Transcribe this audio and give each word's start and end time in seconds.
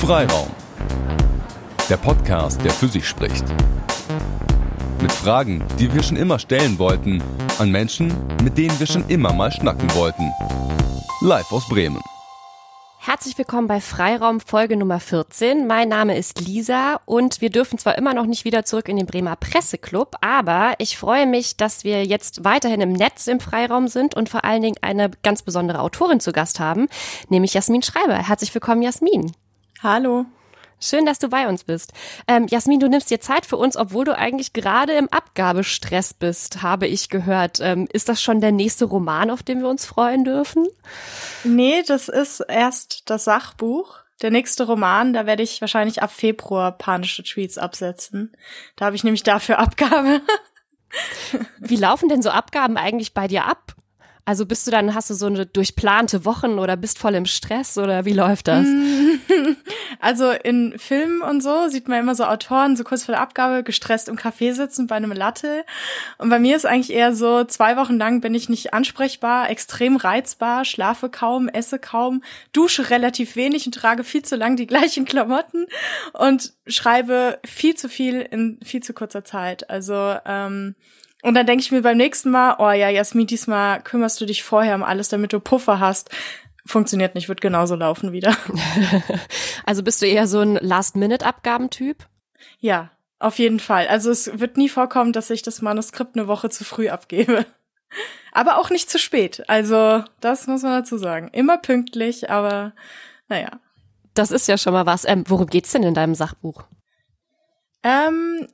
Freiraum. 0.00 0.48
Der 1.90 1.98
Podcast, 1.98 2.64
der 2.64 2.70
für 2.70 2.88
sich 2.88 3.06
spricht. 3.06 3.44
Mit 5.02 5.12
Fragen, 5.12 5.62
die 5.78 5.92
wir 5.92 6.02
schon 6.02 6.16
immer 6.16 6.38
stellen 6.38 6.78
wollten, 6.78 7.22
an 7.58 7.70
Menschen, 7.70 8.10
mit 8.42 8.56
denen 8.56 8.80
wir 8.80 8.86
schon 8.86 9.06
immer 9.08 9.34
mal 9.34 9.52
schnacken 9.52 9.94
wollten. 9.94 10.32
Live 11.20 11.52
aus 11.52 11.68
Bremen. 11.68 12.00
Herzlich 12.98 13.36
willkommen 13.36 13.68
bei 13.68 13.82
Freiraum 13.82 14.40
Folge 14.40 14.78
Nummer 14.78 15.00
14. 15.00 15.66
Mein 15.66 15.90
Name 15.90 16.16
ist 16.16 16.40
Lisa 16.40 17.00
und 17.04 17.42
wir 17.42 17.50
dürfen 17.50 17.78
zwar 17.78 17.98
immer 17.98 18.14
noch 18.14 18.26
nicht 18.26 18.46
wieder 18.46 18.64
zurück 18.64 18.88
in 18.88 18.96
den 18.96 19.06
Bremer 19.06 19.36
Presseclub, 19.36 20.16
aber 20.22 20.72
ich 20.78 20.96
freue 20.96 21.26
mich, 21.26 21.58
dass 21.58 21.84
wir 21.84 22.06
jetzt 22.06 22.42
weiterhin 22.42 22.80
im 22.80 22.94
Netz 22.94 23.26
im 23.26 23.38
Freiraum 23.38 23.86
sind 23.86 24.16
und 24.16 24.30
vor 24.30 24.46
allen 24.46 24.62
Dingen 24.62 24.76
eine 24.80 25.10
ganz 25.22 25.42
besondere 25.42 25.80
Autorin 25.80 26.20
zu 26.20 26.32
Gast 26.32 26.58
haben, 26.58 26.88
nämlich 27.28 27.52
Jasmin 27.52 27.82
Schreiber. 27.82 28.16
Herzlich 28.16 28.54
willkommen, 28.54 28.80
Jasmin. 28.80 29.32
Hallo. 29.82 30.26
Schön, 30.78 31.06
dass 31.06 31.18
du 31.18 31.28
bei 31.28 31.48
uns 31.48 31.64
bist. 31.64 31.94
Ähm, 32.28 32.46
Jasmin, 32.48 32.80
du 32.80 32.88
nimmst 32.88 33.10
dir 33.10 33.20
Zeit 33.20 33.46
für 33.46 33.56
uns, 33.56 33.78
obwohl 33.78 34.04
du 34.04 34.16
eigentlich 34.16 34.52
gerade 34.52 34.92
im 34.92 35.08
Abgabestress 35.08 36.12
bist, 36.12 36.62
habe 36.62 36.86
ich 36.86 37.08
gehört. 37.08 37.60
Ähm, 37.60 37.88
ist 37.90 38.10
das 38.10 38.22
schon 38.22 38.42
der 38.42 38.52
nächste 38.52 38.84
Roman, 38.84 39.30
auf 39.30 39.42
den 39.42 39.60
wir 39.60 39.68
uns 39.68 39.86
freuen 39.86 40.24
dürfen? 40.24 40.66
Nee, 41.44 41.82
das 41.86 42.08
ist 42.08 42.40
erst 42.40 43.08
das 43.08 43.24
Sachbuch. 43.24 44.00
Der 44.20 44.30
nächste 44.30 44.66
Roman, 44.66 45.14
da 45.14 45.24
werde 45.24 45.42
ich 45.42 45.62
wahrscheinlich 45.62 46.02
ab 46.02 46.12
Februar 46.12 46.72
panische 46.72 47.24
Tweets 47.24 47.56
absetzen. 47.56 48.32
Da 48.76 48.86
habe 48.86 48.96
ich 48.96 49.04
nämlich 49.04 49.22
dafür 49.22 49.58
Abgabe. 49.58 50.20
Wie 51.58 51.76
laufen 51.76 52.10
denn 52.10 52.20
so 52.20 52.28
Abgaben 52.28 52.76
eigentlich 52.76 53.14
bei 53.14 53.28
dir 53.28 53.46
ab? 53.46 53.76
Also 54.26 54.46
bist 54.46 54.66
du 54.66 54.70
dann, 54.70 54.94
hast 54.94 55.10
du 55.10 55.14
so 55.14 55.26
eine 55.26 55.46
durchplante 55.46 56.24
Wochen 56.24 56.58
oder 56.58 56.76
bist 56.76 56.98
voll 56.98 57.14
im 57.14 57.26
Stress 57.26 57.78
oder 57.78 58.04
wie 58.04 58.12
läuft 58.12 58.48
das? 58.48 58.66
Also 59.98 60.30
in 60.30 60.78
Filmen 60.78 61.20
und 61.20 61.42
so 61.42 61.68
sieht 61.68 61.88
man 61.88 62.00
immer 62.00 62.14
so 62.14 62.24
Autoren 62.24 62.76
so 62.76 62.84
kurz 62.84 63.04
vor 63.04 63.14
der 63.14 63.22
Abgabe 63.22 63.62
gestresst 63.62 64.08
im 64.08 64.16
Café 64.16 64.54
sitzen 64.54 64.86
bei 64.86 64.96
einem 64.96 65.12
Latte. 65.12 65.64
Und 66.18 66.30
bei 66.30 66.38
mir 66.38 66.56
ist 66.56 66.64
eigentlich 66.64 66.92
eher 66.96 67.14
so, 67.14 67.44
zwei 67.44 67.76
Wochen 67.76 67.98
lang 67.98 68.20
bin 68.20 68.34
ich 68.34 68.48
nicht 68.48 68.72
ansprechbar, 68.72 69.50
extrem 69.50 69.96
reizbar, 69.96 70.64
schlafe 70.64 71.10
kaum, 71.10 71.48
esse 71.48 71.78
kaum, 71.78 72.22
dusche 72.52 72.90
relativ 72.90 73.36
wenig 73.36 73.66
und 73.66 73.74
trage 73.74 74.04
viel 74.04 74.22
zu 74.22 74.36
lang 74.36 74.56
die 74.56 74.66
gleichen 74.66 75.04
Klamotten 75.04 75.66
und 76.14 76.52
schreibe 76.66 77.38
viel 77.44 77.74
zu 77.74 77.88
viel 77.88 78.20
in 78.20 78.58
viel 78.64 78.82
zu 78.82 78.94
kurzer 78.94 79.24
Zeit. 79.24 79.68
Also 79.68 80.16
ähm, 80.24 80.74
und 81.22 81.34
dann 81.34 81.46
denke 81.46 81.62
ich 81.62 81.70
mir 81.70 81.82
beim 81.82 81.98
nächsten 81.98 82.30
Mal, 82.30 82.56
oh 82.58 82.70
ja, 82.70 82.88
Jasmin, 82.88 83.26
diesmal 83.26 83.82
kümmerst 83.82 84.20
du 84.20 84.26
dich 84.26 84.42
vorher 84.42 84.74
um 84.74 84.82
alles, 84.82 85.10
damit 85.10 85.32
du 85.32 85.40
Puffer 85.40 85.78
hast. 85.78 86.10
Funktioniert 86.70 87.16
nicht, 87.16 87.28
wird 87.28 87.40
genauso 87.40 87.74
laufen 87.74 88.12
wieder. 88.12 88.36
also 89.66 89.82
bist 89.82 90.00
du 90.00 90.06
eher 90.06 90.28
so 90.28 90.38
ein 90.38 90.54
Last-Minute-Abgabentyp? 90.54 92.06
Ja, 92.60 92.90
auf 93.18 93.40
jeden 93.40 93.58
Fall. 93.58 93.88
Also 93.88 94.10
es 94.10 94.38
wird 94.38 94.56
nie 94.56 94.68
vorkommen, 94.68 95.12
dass 95.12 95.30
ich 95.30 95.42
das 95.42 95.62
Manuskript 95.62 96.16
eine 96.16 96.28
Woche 96.28 96.48
zu 96.48 96.64
früh 96.64 96.88
abgebe. 96.88 97.44
Aber 98.30 98.58
auch 98.58 98.70
nicht 98.70 98.88
zu 98.88 99.00
spät. 99.00 99.42
Also 99.48 100.04
das 100.20 100.46
muss 100.46 100.62
man 100.62 100.80
dazu 100.80 100.96
sagen. 100.96 101.28
Immer 101.32 101.58
pünktlich, 101.58 102.30
aber 102.30 102.72
naja. 103.28 103.60
Das 104.14 104.30
ist 104.30 104.46
ja 104.46 104.56
schon 104.56 104.72
mal 104.72 104.86
was. 104.86 105.04
Ähm, 105.04 105.24
worum 105.26 105.46
geht's 105.46 105.72
denn 105.72 105.82
in 105.82 105.94
deinem 105.94 106.14
Sachbuch? 106.14 106.62
Ähm, 107.82 108.46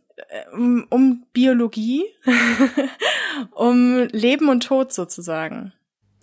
um, 0.54 0.86
um 0.88 1.26
Biologie, 1.34 2.04
um 3.50 4.08
Leben 4.10 4.48
und 4.48 4.62
Tod 4.62 4.92
sozusagen. 4.94 5.74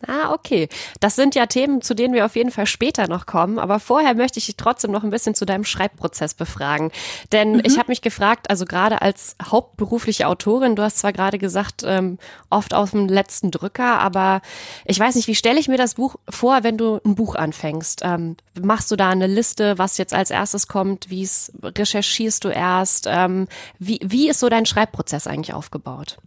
Ah, 0.07 0.33
okay. 0.33 0.69
Das 0.99 1.15
sind 1.15 1.35
ja 1.35 1.45
Themen, 1.45 1.81
zu 1.81 1.93
denen 1.93 2.13
wir 2.13 2.25
auf 2.25 2.35
jeden 2.35 2.51
Fall 2.51 2.65
später 2.65 3.07
noch 3.07 3.25
kommen. 3.25 3.59
Aber 3.59 3.79
vorher 3.79 4.15
möchte 4.15 4.39
ich 4.39 4.45
dich 4.47 4.57
trotzdem 4.57 4.91
noch 4.91 5.03
ein 5.03 5.09
bisschen 5.09 5.35
zu 5.35 5.45
deinem 5.45 5.63
Schreibprozess 5.63 6.33
befragen. 6.33 6.91
Denn 7.31 7.53
mhm. 7.53 7.61
ich 7.65 7.77
habe 7.77 7.91
mich 7.91 8.01
gefragt, 8.01 8.49
also 8.49 8.65
gerade 8.65 9.01
als 9.01 9.35
hauptberufliche 9.41 10.27
Autorin, 10.27 10.75
du 10.75 10.83
hast 10.83 10.99
zwar 10.99 11.13
gerade 11.13 11.37
gesagt, 11.37 11.83
ähm, 11.85 12.17
oft 12.49 12.73
auf 12.73 12.91
dem 12.91 13.07
letzten 13.07 13.51
Drücker, 13.51 13.99
aber 13.99 14.41
ich 14.85 14.99
weiß 14.99 15.15
nicht, 15.15 15.27
wie 15.27 15.35
stelle 15.35 15.59
ich 15.59 15.67
mir 15.67 15.77
das 15.77 15.95
Buch 15.95 16.15
vor, 16.29 16.63
wenn 16.63 16.77
du 16.77 16.99
ein 17.05 17.15
Buch 17.15 17.35
anfängst? 17.35 18.01
Ähm, 18.03 18.35
machst 18.61 18.91
du 18.91 18.95
da 18.95 19.09
eine 19.09 19.27
Liste, 19.27 19.77
was 19.77 19.97
jetzt 19.97 20.13
als 20.13 20.31
erstes 20.31 20.67
kommt? 20.67 21.09
Wie 21.09 21.27
recherchierst 21.63 22.43
du 22.43 22.49
erst? 22.49 23.07
Ähm, 23.09 23.47
wie, 23.79 23.99
wie 24.03 24.29
ist 24.29 24.39
so 24.39 24.49
dein 24.49 24.65
Schreibprozess 24.65 25.27
eigentlich 25.27 25.53
aufgebaut? 25.53 26.17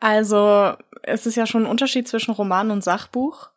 Also 0.00 0.74
es 1.06 1.24
ist 1.24 1.36
ja 1.36 1.46
schon 1.46 1.64
ein 1.64 1.70
Unterschied 1.70 2.06
zwischen 2.06 2.32
Roman 2.32 2.70
und 2.70 2.84
Sachbuch. 2.84 3.50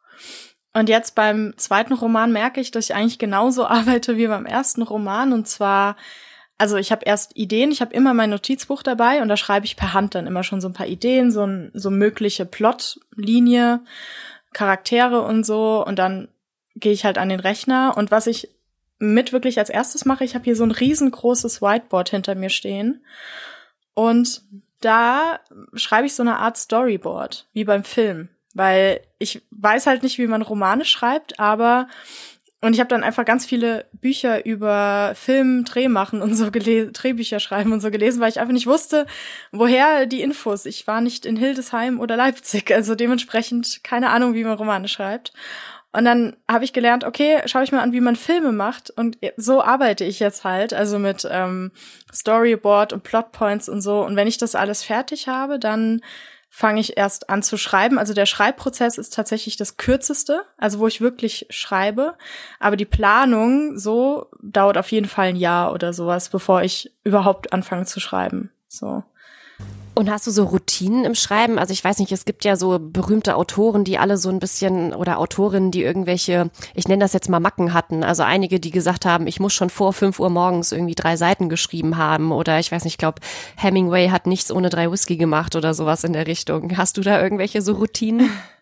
Und 0.74 0.88
jetzt 0.88 1.16
beim 1.16 1.54
zweiten 1.58 1.94
Roman 1.94 2.32
merke 2.32 2.62
ich, 2.62 2.72
dass 2.72 2.86
ich 2.86 2.96
eigentlich 2.96 3.20
genauso 3.20 3.66
arbeite 3.68 4.18
wie 4.18 4.28
beim 4.28 4.46
ersten 4.46 4.84
Roman. 4.84 5.34
Und 5.34 5.48
zwar, 5.48 5.98
also 6.58 6.78
ich 6.78 6.92
habe 6.92 7.06
erst 7.06 7.36
Ideen, 7.36 7.72
ich 7.72 7.82
habe 7.82 7.94
immer 7.94 8.14
mein 8.14 8.30
Notizbuch 8.30 8.84
dabei 8.84 9.22
und 9.22 9.28
da 9.28 9.38
schreibe 9.38 9.66
ich 9.66 9.76
per 9.76 9.94
Hand 9.94 10.16
dann 10.16 10.28
immer 10.28 10.44
schon 10.44 10.62
so 10.62 10.70
ein 10.70 10.74
paar 10.74 10.88
Ideen, 10.88 11.32
so, 11.32 11.46
ein, 11.46 11.72
so 11.74 11.90
mögliche 11.90 12.46
Plotlinie, 12.46 13.82
Charaktere 14.54 15.22
und 15.22 15.46
so. 15.46 15.84
Und 15.86 15.98
dann 15.98 16.30
gehe 16.76 16.94
ich 16.94 17.04
halt 17.04 17.18
an 17.18 17.30
den 17.30 17.40
Rechner. 17.40 17.98
Und 17.98 18.12
was 18.12 18.28
ich 18.28 18.50
mit 19.00 19.34
wirklich 19.34 19.58
als 19.58 19.70
erstes 19.70 20.06
mache, 20.06 20.24
ich 20.24 20.36
habe 20.36 20.46
hier 20.46 20.56
so 20.56 20.64
ein 20.64 20.72
riesengroßes 20.72 21.62
Whiteboard 21.62 22.10
hinter 22.10 22.36
mir 22.36 22.50
stehen. 22.50 23.04
Und 23.96 24.44
da 24.82 25.40
schreibe 25.74 26.08
ich 26.08 26.16
so 26.16 26.24
eine 26.24 26.38
Art 26.38 26.58
Storyboard, 26.58 27.48
wie 27.54 27.64
beim 27.64 27.84
Film. 27.84 28.30
Weil 28.54 29.02
ich 29.20 29.42
weiß 29.52 29.88
halt 29.88 30.04
nicht, 30.04 30.18
wie 30.18 30.28
man 30.28 30.42
Romane 30.42 30.86
schreibt, 30.86 31.40
aber 31.40 31.88
und 32.62 32.74
ich 32.74 32.82
habe 32.82 32.90
dann 32.90 33.04
einfach 33.04 33.24
ganz 33.24 33.46
viele 33.46 33.86
Bücher 33.94 34.46
über 34.46 35.14
Film, 35.16 35.64
Dreh 35.64 35.88
machen 35.88 36.22
und 36.22 36.36
so 36.36 36.52
gelesen, 36.52 36.92
Drehbücher 36.92 37.40
schreiben 37.40 37.72
und 37.72 37.80
so 37.80 37.90
gelesen, 37.90 38.20
weil 38.20 38.30
ich 38.30 38.40
einfach 38.40 38.54
nicht 38.54 38.68
wusste, 38.68 39.06
woher 39.54 40.06
die 40.06 40.22
Infos. 40.22 40.66
Ich 40.66 40.86
war 40.86 41.00
nicht 41.00 41.26
in 41.26 41.38
Hildesheim 41.38 42.02
oder 42.02 42.18
Leipzig, 42.18 42.72
also 42.72 42.96
dementsprechend 42.96 43.82
keine 43.84 44.10
Ahnung, 44.10 44.34
wie 44.34 44.44
man 44.44 44.58
Romane 44.58 44.90
schreibt. 44.90 45.32
Und 45.92 46.06
dann 46.06 46.36
habe 46.48 46.64
ich 46.64 46.74
gelernt, 46.74 47.04
okay, 47.04 47.42
schaue 47.46 47.64
ich 47.64 47.72
mal 47.72 47.82
an, 47.82 47.94
wie 47.94 48.02
man 48.02 48.16
Filme 48.16 48.52
macht. 48.52 48.92
Und 48.92 49.18
so 49.38 49.64
arbeite 49.64 50.04
ich 50.04 50.20
jetzt 50.20 50.44
halt, 50.44 50.74
also 50.74 51.00
mit 51.00 51.28
ähm, 51.30 51.72
Storyboard 52.14 52.94
und 52.94 53.04
Plotpoints 53.04 53.70
und 53.70 53.82
so. 53.82 54.02
Und 54.06 54.16
wenn 54.16 54.28
ich 54.28 54.38
das 54.38 54.54
alles 54.54 54.84
fertig 54.84 55.28
habe, 55.28 55.58
dann 55.58 56.02
fange 56.48 56.80
ich 56.80 56.98
erst 56.98 57.30
an 57.30 57.42
zu 57.42 57.58
schreiben. 57.58 57.98
Also 57.98 58.14
der 58.14 58.28
Schreibprozess 58.28 58.98
ist 58.98 59.14
tatsächlich 59.14 59.56
das 59.56 59.78
kürzeste, 59.78 60.44
also 60.58 60.80
wo 60.80 60.88
ich 60.88 61.02
wirklich 61.02 61.48
schreibe. 61.50 62.16
Aber 62.60 62.76
die 62.76 62.86
Planung 62.86 63.78
so 63.78 64.28
dauert 64.42 64.78
auf 64.78 64.92
jeden 64.92 65.08
Fall 65.08 65.30
ein 65.30 65.36
Jahr 65.36 65.74
oder 65.74 65.94
sowas, 65.94 66.30
bevor 66.30 66.62
ich 66.62 66.92
überhaupt 67.04 67.52
anfange 67.52 67.86
zu 67.86 68.00
schreiben. 68.00 68.52
So. 68.68 69.04
Und 70.00 70.10
hast 70.10 70.26
du 70.28 70.32
so 70.32 70.46
Routinen 70.46 71.04
im 71.04 71.14
Schreiben? 71.14 71.60
Also 71.60 71.74
ich 71.74 71.84
weiß 71.84 72.00
nicht, 72.00 72.14
es 72.14 72.24
gibt 72.24 72.46
ja 72.46 72.56
so 72.56 72.80
berühmte 72.80 73.36
Autoren, 73.36 73.84
die 73.84 73.98
alle 73.98 74.16
so 74.16 74.30
ein 74.30 74.40
bisschen 74.40 74.94
oder 74.94 75.20
Autorinnen, 75.20 75.72
die 75.72 75.84
irgendwelche, 75.84 76.52
ich 76.74 76.88
nenne 76.88 77.04
das 77.04 77.12
jetzt 77.12 77.28
mal 77.28 77.42
Macken 77.42 77.74
hatten. 77.74 78.06
Also 78.06 78.24
einige, 78.24 78.62
die 78.62 78.72
gesagt 78.72 79.06
haben, 79.06 79.28
ich 79.28 79.42
muss 79.42 79.52
schon 79.52 79.70
vor 79.70 79.92
fünf 79.92 80.22
Uhr 80.22 80.30
morgens 80.30 80.72
irgendwie 80.72 80.96
drei 80.96 81.18
Seiten 81.18 81.50
geschrieben 81.50 81.98
haben. 81.98 82.32
Oder 82.32 82.60
ich 82.60 82.72
weiß 82.72 82.86
nicht, 82.86 82.94
ich 82.94 82.98
glaube, 82.98 83.20
Hemingway 83.58 84.08
hat 84.08 84.26
nichts 84.26 84.54
ohne 84.54 84.70
drei 84.70 84.90
Whisky 84.90 85.18
gemacht 85.18 85.58
oder 85.58 85.74
sowas 85.74 86.06
in 86.06 86.14
der 86.14 86.28
Richtung. 86.28 86.78
Hast 86.78 86.96
du 86.96 87.02
da 87.02 87.22
irgendwelche 87.22 87.62
so 87.62 87.74
Routinen? 87.74 88.30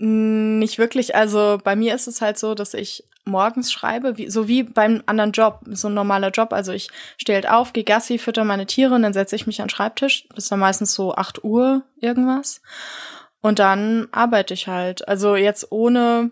Nicht 0.00 0.78
wirklich. 0.78 1.16
Also 1.16 1.58
bei 1.62 1.74
mir 1.74 1.94
ist 1.94 2.06
es 2.06 2.20
halt 2.20 2.38
so, 2.38 2.54
dass 2.54 2.72
ich 2.72 3.04
morgens 3.24 3.72
schreibe, 3.72 4.16
wie, 4.16 4.30
so 4.30 4.46
wie 4.46 4.62
beim 4.62 5.02
anderen 5.06 5.32
Job, 5.32 5.60
so 5.70 5.88
ein 5.88 5.94
normaler 5.94 6.30
Job. 6.30 6.52
Also 6.52 6.72
ich 6.72 6.88
stehe 7.16 7.36
halt 7.36 7.48
auf, 7.48 7.72
gehe 7.72 7.84
Gassi, 7.84 8.18
fütter 8.18 8.44
meine 8.44 8.66
Tiere 8.66 8.94
und 8.94 9.02
dann 9.02 9.12
setze 9.12 9.36
ich 9.36 9.46
mich 9.46 9.60
an 9.60 9.66
den 9.66 9.70
Schreibtisch. 9.70 10.26
Das 10.30 10.44
ist 10.44 10.52
dann 10.52 10.60
meistens 10.60 10.94
so 10.94 11.14
acht 11.14 11.42
Uhr 11.42 11.82
irgendwas. 12.00 12.62
Und 13.40 13.58
dann 13.58 14.08
arbeite 14.12 14.54
ich 14.54 14.68
halt. 14.68 15.06
Also 15.08 15.36
jetzt 15.36 15.70
ohne 15.70 16.30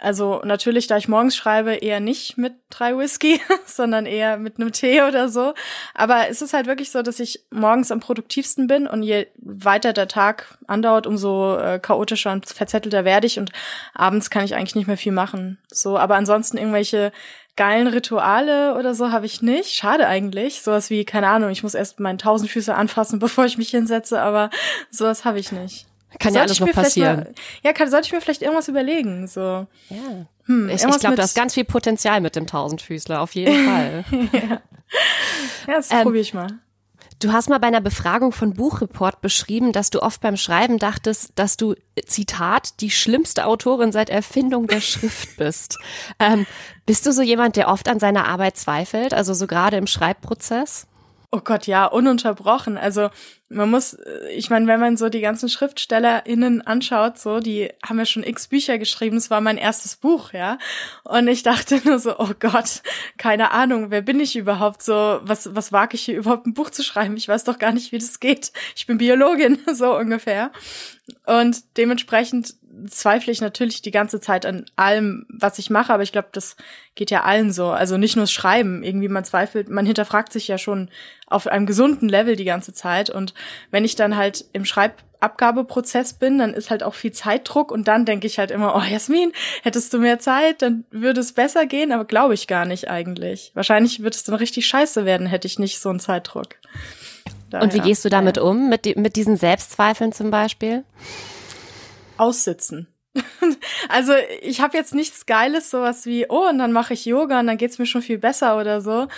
also 0.00 0.40
natürlich, 0.44 0.86
da 0.86 0.96
ich 0.96 1.08
morgens 1.08 1.36
schreibe, 1.36 1.74
eher 1.74 2.00
nicht 2.00 2.38
mit 2.38 2.54
drei 2.70 2.96
Whisky, 2.96 3.40
sondern 3.66 4.06
eher 4.06 4.38
mit 4.38 4.58
einem 4.58 4.72
Tee 4.72 5.02
oder 5.02 5.28
so. 5.28 5.54
Aber 5.94 6.28
es 6.28 6.40
ist 6.42 6.54
halt 6.54 6.66
wirklich 6.66 6.90
so, 6.90 7.02
dass 7.02 7.20
ich 7.20 7.44
morgens 7.50 7.92
am 7.92 8.00
produktivsten 8.00 8.66
bin 8.66 8.86
und 8.86 9.02
je 9.02 9.26
weiter 9.36 9.92
der 9.92 10.08
Tag 10.08 10.58
andauert, 10.66 11.06
umso 11.06 11.56
äh, 11.56 11.78
chaotischer 11.78 12.32
und 12.32 12.46
verzettelter 12.46 13.04
werde 13.04 13.26
ich 13.26 13.38
und 13.38 13.52
abends 13.94 14.30
kann 14.30 14.44
ich 14.44 14.54
eigentlich 14.54 14.74
nicht 14.74 14.86
mehr 14.86 14.96
viel 14.96 15.12
machen. 15.12 15.58
So, 15.70 15.98
aber 15.98 16.16
ansonsten 16.16 16.56
irgendwelche 16.56 17.12
geilen 17.56 17.88
Rituale 17.88 18.76
oder 18.76 18.94
so 18.94 19.12
habe 19.12 19.26
ich 19.26 19.42
nicht. 19.42 19.74
Schade 19.74 20.06
eigentlich. 20.06 20.62
Sowas 20.62 20.88
wie, 20.88 21.04
keine 21.04 21.28
Ahnung, 21.28 21.50
ich 21.50 21.62
muss 21.62 21.74
erst 21.74 22.00
meinen 22.00 22.16
Tausendfüßer 22.16 22.74
anfassen, 22.74 23.18
bevor 23.20 23.44
ich 23.44 23.58
mich 23.58 23.68
hinsetze, 23.68 24.20
aber 24.20 24.48
sowas 24.90 25.26
habe 25.26 25.38
ich 25.38 25.52
nicht. 25.52 25.89
Kann 26.18 26.34
ja 26.34 26.42
alles 26.42 26.60
noch 26.60 26.72
passieren. 26.72 27.20
Mal, 27.20 27.34
ja, 27.62 27.72
kann, 27.72 27.90
sollte 27.90 28.06
ich 28.06 28.12
mir 28.12 28.20
vielleicht 28.20 28.42
irgendwas 28.42 28.68
überlegen, 28.68 29.26
so. 29.26 29.40
Ja. 29.88 30.26
Hm, 30.46 30.68
ich 30.68 30.82
ich 30.82 30.98
glaube, 30.98 31.16
da 31.16 31.22
ist 31.22 31.36
ganz 31.36 31.54
viel 31.54 31.64
Potenzial 31.64 32.20
mit 32.20 32.34
dem 32.36 32.46
Tausendfüßler, 32.46 33.20
auf 33.20 33.34
jeden 33.34 33.66
Fall. 33.68 34.04
ja. 34.32 34.40
ja, 34.40 34.60
das 35.66 35.90
ähm, 35.90 36.02
probiere 36.02 36.22
ich 36.22 36.34
mal. 36.34 36.48
Du 37.20 37.34
hast 37.34 37.50
mal 37.50 37.58
bei 37.58 37.66
einer 37.66 37.82
Befragung 37.82 38.32
von 38.32 38.54
Buchreport 38.54 39.20
beschrieben, 39.20 39.72
dass 39.72 39.90
du 39.90 40.02
oft 40.02 40.22
beim 40.22 40.38
Schreiben 40.38 40.78
dachtest, 40.78 41.32
dass 41.34 41.58
du, 41.58 41.74
Zitat, 42.06 42.80
die 42.80 42.90
schlimmste 42.90 43.44
Autorin 43.44 43.92
seit 43.92 44.08
Erfindung 44.08 44.66
der 44.66 44.80
Schrift 44.80 45.36
bist. 45.36 45.78
Ähm, 46.18 46.46
bist 46.86 47.04
du 47.04 47.12
so 47.12 47.20
jemand, 47.20 47.56
der 47.56 47.68
oft 47.68 47.88
an 47.88 48.00
seiner 48.00 48.26
Arbeit 48.26 48.56
zweifelt, 48.56 49.12
also 49.12 49.34
so 49.34 49.46
gerade 49.46 49.76
im 49.76 49.86
Schreibprozess? 49.86 50.86
Oh 51.32 51.40
Gott, 51.44 51.68
ja, 51.68 51.86
ununterbrochen. 51.86 52.76
Also 52.76 53.08
man 53.48 53.70
muss, 53.70 53.96
ich 54.34 54.50
meine, 54.50 54.66
wenn 54.66 54.80
man 54.80 54.96
so 54.96 55.08
die 55.08 55.20
ganzen 55.20 55.48
SchriftstellerInnen 55.48 56.62
anschaut, 56.62 57.18
so, 57.18 57.38
die 57.38 57.68
haben 57.84 57.98
ja 57.98 58.06
schon 58.06 58.24
x 58.24 58.48
Bücher 58.48 58.78
geschrieben, 58.78 59.16
es 59.16 59.30
war 59.30 59.40
mein 59.40 59.56
erstes 59.56 59.96
Buch, 59.96 60.32
ja. 60.32 60.58
Und 61.04 61.28
ich 61.28 61.42
dachte 61.44 61.80
nur 61.84 62.00
so, 62.00 62.18
oh 62.18 62.30
Gott, 62.38 62.82
keine 63.16 63.52
Ahnung, 63.52 63.90
wer 63.90 64.02
bin 64.02 64.18
ich 64.18 64.36
überhaupt 64.36 64.82
so, 64.82 65.20
was, 65.22 65.54
was 65.54 65.72
wage 65.72 65.94
ich 65.94 66.02
hier 66.02 66.16
überhaupt 66.16 66.46
ein 66.46 66.54
Buch 66.54 66.70
zu 66.70 66.82
schreiben? 66.82 67.16
Ich 67.16 67.28
weiß 67.28 67.44
doch 67.44 67.58
gar 67.58 67.72
nicht, 67.72 67.92
wie 67.92 67.98
das 67.98 68.18
geht. 68.18 68.52
Ich 68.74 68.86
bin 68.86 68.98
Biologin, 68.98 69.58
so 69.72 69.96
ungefähr. 69.96 70.50
Und 71.26 71.76
dementsprechend 71.76 72.54
zweifle 72.86 73.32
ich 73.32 73.40
natürlich 73.40 73.82
die 73.82 73.90
ganze 73.90 74.20
Zeit 74.20 74.46
an 74.46 74.64
allem, 74.76 75.26
was 75.28 75.58
ich 75.58 75.70
mache, 75.70 75.92
aber 75.92 76.02
ich 76.02 76.12
glaube, 76.12 76.28
das 76.32 76.56
geht 76.94 77.10
ja 77.10 77.22
allen 77.22 77.52
so. 77.52 77.68
Also 77.68 77.96
nicht 77.96 78.16
nur 78.16 78.24
das 78.24 78.32
Schreiben, 78.32 78.82
irgendwie 78.82 79.08
man 79.08 79.24
zweifelt, 79.24 79.68
man 79.68 79.86
hinterfragt 79.86 80.32
sich 80.32 80.48
ja 80.48 80.58
schon 80.58 80.90
auf 81.26 81.46
einem 81.46 81.66
gesunden 81.66 82.08
Level 82.08 82.36
die 82.36 82.44
ganze 82.44 82.72
Zeit. 82.72 83.10
Und 83.10 83.34
wenn 83.70 83.84
ich 83.84 83.96
dann 83.96 84.16
halt 84.16 84.44
im 84.52 84.64
Schreibabgabeprozess 84.64 86.14
bin, 86.14 86.38
dann 86.38 86.54
ist 86.54 86.70
halt 86.70 86.82
auch 86.82 86.94
viel 86.94 87.12
Zeitdruck 87.12 87.72
und 87.72 87.88
dann 87.88 88.04
denke 88.04 88.26
ich 88.26 88.38
halt 88.38 88.50
immer, 88.50 88.74
oh 88.76 88.82
Jasmin, 88.82 89.32
hättest 89.62 89.92
du 89.92 89.98
mehr 89.98 90.18
Zeit, 90.18 90.62
dann 90.62 90.84
würde 90.90 91.20
es 91.20 91.32
besser 91.32 91.66
gehen, 91.66 91.92
aber 91.92 92.04
glaube 92.04 92.34
ich 92.34 92.46
gar 92.46 92.64
nicht 92.64 92.88
eigentlich. 92.88 93.52
Wahrscheinlich 93.54 94.02
wird 94.02 94.14
es 94.14 94.24
dann 94.24 94.34
richtig 94.34 94.66
scheiße 94.66 95.04
werden, 95.04 95.26
hätte 95.26 95.46
ich 95.46 95.58
nicht 95.58 95.80
so 95.80 95.88
einen 95.88 96.00
Zeitdruck. 96.00 96.56
Daher, 97.50 97.64
und 97.64 97.74
wie 97.74 97.80
gehst 97.80 98.04
du 98.04 98.08
damit 98.08 98.38
um, 98.38 98.68
mit, 98.68 98.96
mit 98.96 99.16
diesen 99.16 99.36
Selbstzweifeln 99.36 100.12
zum 100.12 100.30
Beispiel? 100.30 100.84
Aussitzen. 102.20 102.86
also 103.88 104.12
ich 104.40 104.60
habe 104.60 104.76
jetzt 104.76 104.94
nichts 104.94 105.26
Geiles, 105.26 105.70
sowas 105.70 106.06
wie, 106.06 106.26
oh, 106.28 106.48
und 106.48 106.58
dann 106.58 106.72
mache 106.72 106.94
ich 106.94 107.04
Yoga 107.04 107.40
und 107.40 107.46
dann 107.46 107.56
geht's 107.56 107.78
mir 107.78 107.86
schon 107.86 108.02
viel 108.02 108.18
besser 108.18 108.58
oder 108.58 108.80
so, 108.80 109.08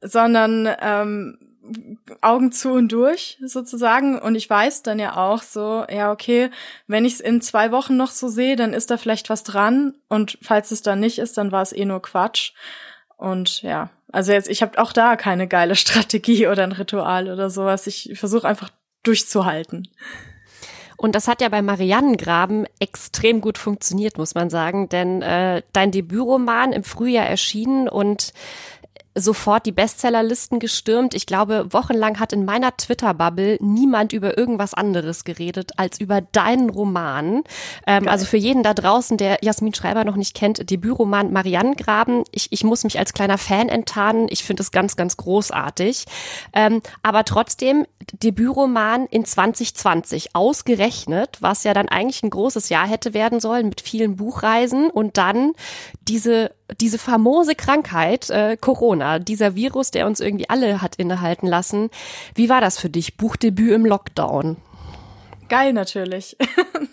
sondern 0.00 0.68
ähm, 0.80 1.38
Augen 2.20 2.52
zu 2.52 2.72
und 2.72 2.90
durch 2.90 3.38
sozusagen. 3.44 4.18
Und 4.18 4.34
ich 4.34 4.48
weiß 4.48 4.82
dann 4.82 4.98
ja 4.98 5.16
auch 5.16 5.42
so, 5.42 5.84
ja, 5.90 6.10
okay, 6.10 6.50
wenn 6.86 7.04
ich 7.04 7.14
es 7.14 7.20
in 7.20 7.40
zwei 7.40 7.70
Wochen 7.70 7.96
noch 7.96 8.10
so 8.10 8.28
sehe, 8.28 8.56
dann 8.56 8.72
ist 8.72 8.90
da 8.90 8.96
vielleicht 8.96 9.30
was 9.30 9.44
dran. 9.44 9.94
Und 10.08 10.38
falls 10.42 10.70
es 10.70 10.82
dann 10.82 11.00
nicht 11.00 11.18
ist, 11.18 11.36
dann 11.38 11.52
war 11.52 11.62
es 11.62 11.72
eh 11.72 11.84
nur 11.84 12.02
Quatsch. 12.02 12.52
Und 13.16 13.62
ja, 13.62 13.90
also 14.10 14.32
jetzt, 14.32 14.48
ich 14.48 14.62
habe 14.62 14.78
auch 14.78 14.92
da 14.92 15.16
keine 15.16 15.48
geile 15.48 15.76
Strategie 15.76 16.46
oder 16.46 16.62
ein 16.62 16.72
Ritual 16.72 17.30
oder 17.30 17.50
sowas. 17.50 17.86
Ich 17.86 18.12
versuche 18.14 18.48
einfach 18.48 18.70
durchzuhalten. 19.02 19.88
Und 21.00 21.14
das 21.14 21.28
hat 21.28 21.40
ja 21.40 21.48
bei 21.48 21.62
Mariannengraben 21.62 22.66
extrem 22.80 23.40
gut 23.40 23.56
funktioniert, 23.56 24.18
muss 24.18 24.34
man 24.34 24.50
sagen, 24.50 24.88
denn 24.88 25.22
äh, 25.22 25.62
dein 25.72 25.92
Debütroman 25.92 26.72
im 26.72 26.82
Frühjahr 26.82 27.24
erschienen 27.24 27.88
und 27.88 28.32
sofort 29.20 29.66
die 29.66 29.72
Bestsellerlisten 29.72 30.58
gestürmt. 30.58 31.14
Ich 31.14 31.26
glaube, 31.26 31.66
wochenlang 31.70 32.18
hat 32.20 32.32
in 32.32 32.44
meiner 32.44 32.76
Twitter-Bubble 32.76 33.58
niemand 33.60 34.12
über 34.12 34.36
irgendwas 34.36 34.74
anderes 34.74 35.24
geredet 35.24 35.72
als 35.76 36.00
über 36.00 36.20
deinen 36.20 36.70
Roman. 36.70 37.42
Ähm, 37.86 38.08
also 38.08 38.26
für 38.26 38.36
jeden 38.36 38.62
da 38.62 38.74
draußen, 38.74 39.16
der 39.16 39.38
Jasmin 39.42 39.74
Schreiber 39.74 40.04
noch 40.04 40.16
nicht 40.16 40.34
kennt, 40.34 40.70
Debütroman 40.70 41.32
Marianengraben. 41.32 42.24
Ich, 42.32 42.52
ich 42.52 42.64
muss 42.64 42.84
mich 42.84 42.98
als 42.98 43.12
kleiner 43.12 43.38
Fan 43.38 43.68
enttarnen. 43.68 44.26
Ich 44.30 44.44
finde 44.44 44.62
es 44.62 44.70
ganz, 44.70 44.96
ganz 44.96 45.16
großartig. 45.16 46.04
Ähm, 46.52 46.82
aber 47.02 47.24
trotzdem, 47.24 47.86
Debütroman 48.12 49.06
in 49.06 49.24
2020 49.24 50.34
ausgerechnet, 50.34 51.38
was 51.40 51.64
ja 51.64 51.74
dann 51.74 51.88
eigentlich 51.88 52.22
ein 52.22 52.30
großes 52.30 52.68
Jahr 52.68 52.86
hätte 52.86 53.14
werden 53.14 53.40
sollen 53.40 53.68
mit 53.68 53.80
vielen 53.80 54.16
Buchreisen 54.16 54.90
und 54.90 55.16
dann 55.18 55.52
diese 56.08 56.50
diese 56.80 56.98
famose 56.98 57.54
Krankheit, 57.54 58.28
äh, 58.30 58.56
Corona, 58.60 59.07
dieser 59.16 59.54
Virus, 59.54 59.90
der 59.90 60.06
uns 60.06 60.20
irgendwie 60.20 60.48
alle 60.50 60.82
hat 60.82 60.96
innehalten 60.96 61.46
lassen. 61.46 61.90
Wie 62.34 62.48
war 62.48 62.60
das 62.60 62.78
für 62.78 62.90
dich? 62.90 63.16
Buchdebüt 63.16 63.72
im 63.72 63.86
Lockdown? 63.86 64.56
Geil 65.48 65.72
natürlich. 65.72 66.36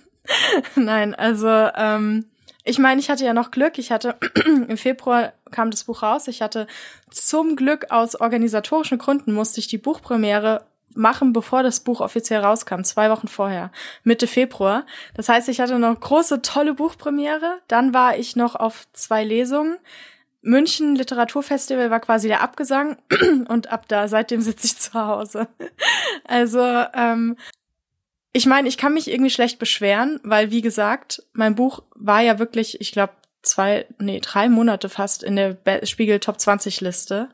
Nein, 0.75 1.13
also 1.13 1.47
ähm, 1.49 2.25
ich 2.63 2.79
meine, 2.79 2.99
ich 2.99 3.09
hatte 3.09 3.25
ja 3.25 3.33
noch 3.33 3.51
Glück. 3.51 3.77
Ich 3.77 3.91
hatte 3.91 4.15
im 4.45 4.77
Februar 4.77 5.33
kam 5.51 5.71
das 5.71 5.83
Buch 5.83 6.01
raus. 6.01 6.27
Ich 6.27 6.41
hatte 6.41 6.67
zum 7.11 7.55
Glück 7.55 7.91
aus 7.91 8.15
organisatorischen 8.15 8.97
Gründen 8.97 9.33
musste 9.33 9.59
ich 9.59 9.67
die 9.67 9.77
Buchpremiere 9.77 10.65
machen, 10.95 11.33
bevor 11.33 11.61
das 11.61 11.81
Buch 11.81 12.01
offiziell 12.01 12.41
rauskam, 12.41 12.81
zwei 12.81 13.09
Wochen 13.09 13.27
vorher, 13.27 13.71
Mitte 14.03 14.27
Februar. 14.27 14.85
Das 15.13 15.29
heißt, 15.29 15.49
ich 15.49 15.59
hatte 15.59 15.77
noch 15.77 15.99
große, 15.99 16.41
tolle 16.41 16.73
Buchpremiere. 16.73 17.59
Dann 17.67 17.93
war 17.93 18.17
ich 18.17 18.35
noch 18.35 18.55
auf 18.55 18.87
zwei 18.93 19.23
Lesungen. 19.23 19.77
München 20.45 20.95
Literaturfestival 20.95 21.89
war 21.89 21.99
quasi 21.99 22.27
der 22.27 22.41
Abgesang 22.41 22.97
und 23.47 23.71
ab 23.71 23.87
da, 23.87 24.07
seitdem 24.07 24.41
sitze 24.41 24.67
ich 24.67 24.77
zu 24.79 24.93
Hause. 24.93 25.47
Also, 26.23 26.61
ähm, 26.93 27.35
ich 28.31 28.45
meine, 28.45 28.67
ich 28.67 28.77
kann 28.77 28.93
mich 28.93 29.09
irgendwie 29.09 29.31
schlecht 29.31 29.59
beschweren, 29.59 30.19
weil, 30.23 30.51
wie 30.51 30.61
gesagt, 30.61 31.23
mein 31.33 31.55
Buch 31.55 31.83
war 31.95 32.21
ja 32.21 32.37
wirklich, 32.37 32.79
ich 32.81 32.91
glaube, 32.91 33.13
zwei, 33.41 33.85
nee, 33.97 34.19
drei 34.19 34.49
Monate 34.49 34.89
fast 34.89 35.23
in 35.23 35.35
der 35.35 35.57
Spiegel 35.83 36.19
Top 36.19 36.39
20 36.39 36.81
Liste. 36.81 37.29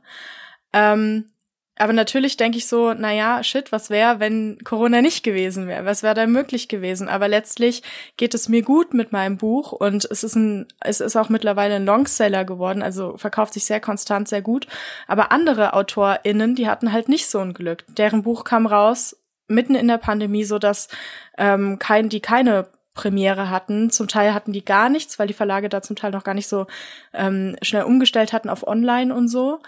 Ähm, 0.74 1.31
aber 1.81 1.94
natürlich 1.94 2.38
denke 2.38 2.60
ich 2.60 2.68
so, 2.68 2.94
na 2.94 3.12
ja, 3.12 3.44
shit, 3.44 3.72
was 3.72 3.89
wäre, 3.89 4.19
wenn 4.19 4.60
Corona 4.63 5.01
nicht 5.01 5.24
gewesen 5.24 5.66
wäre? 5.66 5.83
Was 5.83 6.04
wäre 6.04 6.13
da 6.13 6.28
möglich 6.28 6.68
gewesen? 6.68 7.10
Aber 7.10 7.28
letztlich 7.28 7.81
geht 8.18 8.36
es 8.36 8.48
mir 8.48 8.62
gut 8.62 8.94
mit 8.94 9.12
meinem 9.12 9.38
Buch 9.38 9.72
und 9.72 10.06
es 10.06 10.24
ist 10.24 10.36
ein, 10.36 10.68
es 10.80 11.00
ist 11.00 11.16
auch 11.16 11.30
mittlerweile 11.30 11.78
ein 11.78 11.86
Longseller 11.86 12.45
geworden, 12.45 12.83
also 12.83 13.18
verkauft 13.18 13.56
sich 13.56 13.66
sehr 13.66 13.80
konstant, 13.80 14.28
sehr 14.28 14.44
gut. 14.44 14.68
Aber 15.07 15.31
andere 15.31 15.74
AutorInnen, 15.74 16.54
die 16.54 16.68
hatten 16.68 16.92
halt 16.92 17.10
nicht 17.10 17.28
so 17.28 17.39
ein 17.39 17.56
Glück. 17.56 17.83
Deren 17.88 18.22
Buch 18.22 18.44
kam 18.44 18.68
raus 18.68 19.18
mitten 19.48 19.74
in 19.74 19.88
der 19.88 19.98
Pandemie, 19.98 20.44
so 20.44 20.60
dass 20.60 20.88
ähm, 21.39 21.80
kein, 21.80 22.10
die 22.10 22.19
keine 22.19 22.68
Premiere 22.94 23.50
hatten. 23.50 23.89
Zum 23.89 24.07
Teil 24.07 24.36
hatten 24.36 24.54
die 24.54 24.63
gar 24.63 24.89
nichts, 24.89 25.18
weil 25.18 25.25
die 25.25 25.33
Verlage 25.33 25.68
da 25.68 25.81
zum 25.81 25.95
Teil 25.95 26.12
noch 26.12 26.24
gar 26.24 26.36
nicht 26.36 26.48
so 26.48 26.68
ähm, 27.12 27.56
schnell 27.63 27.86
umgestellt 27.86 28.33
hatten 28.33 28.50
auf 28.50 28.68
Online 28.68 29.16
und 29.16 29.30
so. 29.30 29.62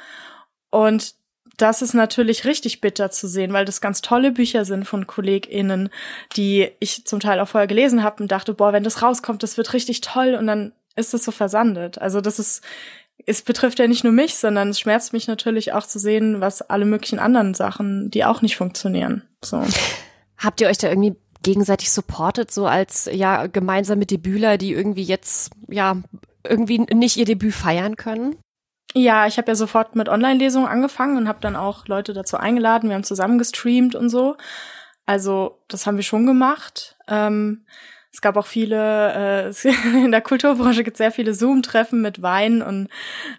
Und 0.69 1.15
das 1.57 1.81
ist 1.81 1.93
natürlich 1.93 2.45
richtig 2.45 2.81
bitter 2.81 3.11
zu 3.11 3.27
sehen, 3.27 3.53
weil 3.53 3.65
das 3.65 3.81
ganz 3.81 4.01
tolle 4.01 4.31
Bücher 4.31 4.65
sind 4.65 4.85
von 4.85 5.07
KollegInnen, 5.07 5.89
die 6.35 6.69
ich 6.79 7.05
zum 7.05 7.19
Teil 7.19 7.39
auch 7.39 7.47
vorher 7.47 7.67
gelesen 7.67 8.03
habe 8.03 8.23
und 8.23 8.31
dachte, 8.31 8.53
boah, 8.53 8.73
wenn 8.73 8.83
das 8.83 9.01
rauskommt, 9.01 9.43
das 9.43 9.57
wird 9.57 9.73
richtig 9.73 10.01
toll 10.01 10.35
und 10.35 10.47
dann 10.47 10.73
ist 10.95 11.13
es 11.13 11.23
so 11.23 11.31
versandet. 11.31 11.99
Also 11.99 12.21
das 12.21 12.39
ist, 12.39 12.63
es 13.25 13.41
betrifft 13.41 13.79
ja 13.79 13.87
nicht 13.87 14.03
nur 14.03 14.13
mich, 14.13 14.35
sondern 14.35 14.69
es 14.69 14.79
schmerzt 14.79 15.13
mich 15.13 15.27
natürlich 15.27 15.73
auch 15.73 15.85
zu 15.85 15.99
sehen, 15.99 16.41
was 16.41 16.61
alle 16.61 16.85
möglichen 16.85 17.19
anderen 17.19 17.53
Sachen, 17.53 18.09
die 18.09 18.25
auch 18.25 18.41
nicht 18.41 18.57
funktionieren. 18.57 19.23
So. 19.43 19.63
Habt 20.37 20.61
ihr 20.61 20.67
euch 20.67 20.77
da 20.77 20.89
irgendwie 20.89 21.15
gegenseitig 21.43 21.91
supportet, 21.91 22.51
so 22.51 22.65
als 22.65 23.09
ja 23.11 23.47
gemeinsame 23.47 24.05
Debüler, 24.05 24.57
die 24.57 24.71
irgendwie 24.71 25.03
jetzt 25.03 25.51
ja 25.67 25.97
irgendwie 26.43 26.79
nicht 26.79 27.17
ihr 27.17 27.25
Debüt 27.25 27.53
feiern 27.53 27.95
können? 27.95 28.35
Ja, 28.93 29.25
ich 29.25 29.37
habe 29.37 29.49
ja 29.49 29.55
sofort 29.55 29.95
mit 29.95 30.09
Online-Lesungen 30.09 30.67
angefangen 30.67 31.17
und 31.17 31.27
habe 31.27 31.39
dann 31.41 31.55
auch 31.55 31.87
Leute 31.87 32.13
dazu 32.13 32.37
eingeladen. 32.37 32.89
Wir 32.89 32.95
haben 32.95 33.03
zusammen 33.03 33.37
gestreamt 33.37 33.95
und 33.95 34.09
so. 34.09 34.37
Also 35.05 35.59
das 35.67 35.85
haben 35.85 35.97
wir 35.97 36.03
schon 36.03 36.25
gemacht. 36.25 36.95
Ähm, 37.07 37.65
es 38.13 38.21
gab 38.21 38.37
auch 38.37 38.45
viele, 38.45 39.51
äh, 39.51 39.69
in 40.03 40.11
der 40.11 40.21
Kulturbranche 40.21 40.83
gibt 40.83 40.95
es 40.95 40.99
sehr 40.99 41.11
viele 41.11 41.33
Zoom-Treffen 41.33 42.01
mit 42.01 42.21
Wein 42.21 42.61
und 42.61 42.87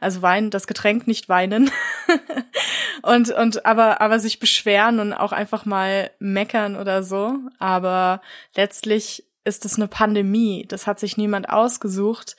also 0.01 0.21
Wein, 0.21 0.51
das 0.51 0.67
Getränk 0.67 1.07
nicht 1.07 1.29
weinen. 1.29 1.71
und, 3.03 3.31
und 3.31 3.65
aber, 3.65 4.01
aber 4.01 4.19
sich 4.19 4.41
beschweren 4.41 4.99
und 4.99 5.13
auch 5.13 5.31
einfach 5.31 5.65
mal 5.65 6.11
meckern 6.19 6.75
oder 6.75 7.05
so. 7.05 7.39
Aber 7.61 8.21
letztlich 8.57 9.25
ist 9.45 9.65
es 9.65 9.77
eine 9.77 9.87
Pandemie. 9.87 10.67
Das 10.67 10.89
hat 10.89 10.99
sich 10.99 11.17
niemand 11.17 11.51
ausgesucht. 11.51 12.37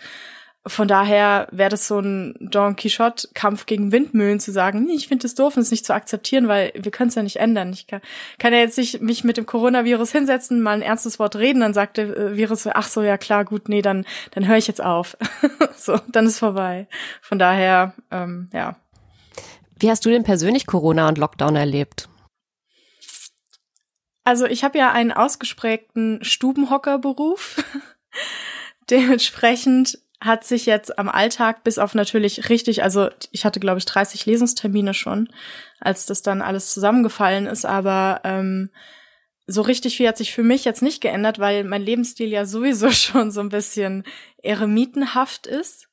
Von 0.68 0.88
daher 0.88 1.48
wäre 1.52 1.70
das 1.70 1.88
so 1.88 2.00
ein 2.00 2.36
Don 2.40 2.76
Quixote-Kampf 2.76 3.68
gegen 3.68 3.92
Windmühlen 3.92 4.40
zu 4.40 4.52
sagen, 4.52 4.86
nee, 4.86 4.96
ich 4.96 5.08
finde 5.08 5.28
es 5.28 5.36
doof 5.36 5.56
und 5.56 5.62
es 5.62 5.70
nicht 5.70 5.86
zu 5.86 5.94
akzeptieren, 5.94 6.48
weil 6.48 6.72
wir 6.76 6.92
können 6.92 7.10
es 7.10 7.16
ja 7.16 7.22
nicht 7.22 7.36
ändern. 7.36 7.72
Ich 7.72 7.86
kann, 7.86 8.02
kann 8.40 8.52
ja 8.52 8.60
jetzt 8.60 8.80
nicht 8.80 9.00
mich 9.00 9.24
mit 9.24 9.38
dem 9.38 9.46
Coronavirus 9.46 10.12
hinsetzen, 10.12 10.62
mal 10.62 10.72
ein 10.72 10.82
ernstes 10.82 11.20
Wort 11.20 11.36
reden, 11.36 11.60
dann 11.60 11.76
sagt 11.76 11.98
der 11.98 12.18
äh, 12.18 12.36
Virus, 12.36 12.66
ach 12.66 12.88
so, 12.88 13.04
ja 13.04 13.20
klar, 13.20 13.46
gut, 13.46 13.70
nee, 13.70 13.84
dann, 13.84 14.06
dann 14.32 14.48
höre 14.48 14.58
ich 14.58 14.66
jetzt 14.66 14.84
auf. 14.84 15.16
so, 15.78 16.00
dann 16.08 16.26
ist 16.26 16.40
vorbei. 16.40 16.88
Von 17.22 17.38
daher, 17.38 17.94
ähm, 18.10 18.50
ja. 18.52 18.76
Wie 19.78 19.92
hast 19.92 20.04
du 20.04 20.10
denn 20.10 20.24
persönlich 20.24 20.66
Corona 20.66 21.08
und 21.08 21.20
Lockdown 21.20 21.56
erlebt? 21.56 22.10
Also 24.24 24.48
ich 24.48 24.64
habe 24.64 24.80
ja 24.80 24.92
einen 24.92 25.12
ausgesprägten 25.12 26.24
Stubenhockerberuf. 26.24 27.64
Dementsprechend 28.90 30.00
hat 30.26 30.44
sich 30.44 30.66
jetzt 30.66 30.98
am 30.98 31.08
Alltag 31.08 31.64
bis 31.64 31.78
auf 31.78 31.96
natürlich 31.96 32.50
richtig, 32.50 32.84
also 32.84 33.10
ich 33.32 33.46
hatte 33.46 33.60
glaube 33.60 33.78
ich 33.78 33.86
30 33.86 34.26
Lesungstermine 34.26 34.94
schon, 34.94 35.30
als 35.80 36.06
das 36.06 36.22
dann 36.22 36.42
alles 36.42 36.74
zusammengefallen 36.74 37.46
ist, 37.46 37.66
aber 37.66 38.22
ähm, 38.24 38.72
so 39.48 39.62
richtig 39.62 39.98
viel 39.98 40.08
hat 40.08 40.18
sich 40.18 40.34
für 40.34 40.44
mich 40.44 40.66
jetzt 40.66 40.82
nicht 40.82 41.02
geändert, 41.02 41.40
weil 41.40 41.64
mein 41.64 41.84
Lebensstil 41.84 42.30
ja 42.30 42.46
sowieso 42.46 42.90
schon 42.92 43.32
so 43.32 43.42
ein 43.42 43.50
bisschen 43.50 44.04
eremitenhaft 44.42 45.48
ist. 45.48 45.88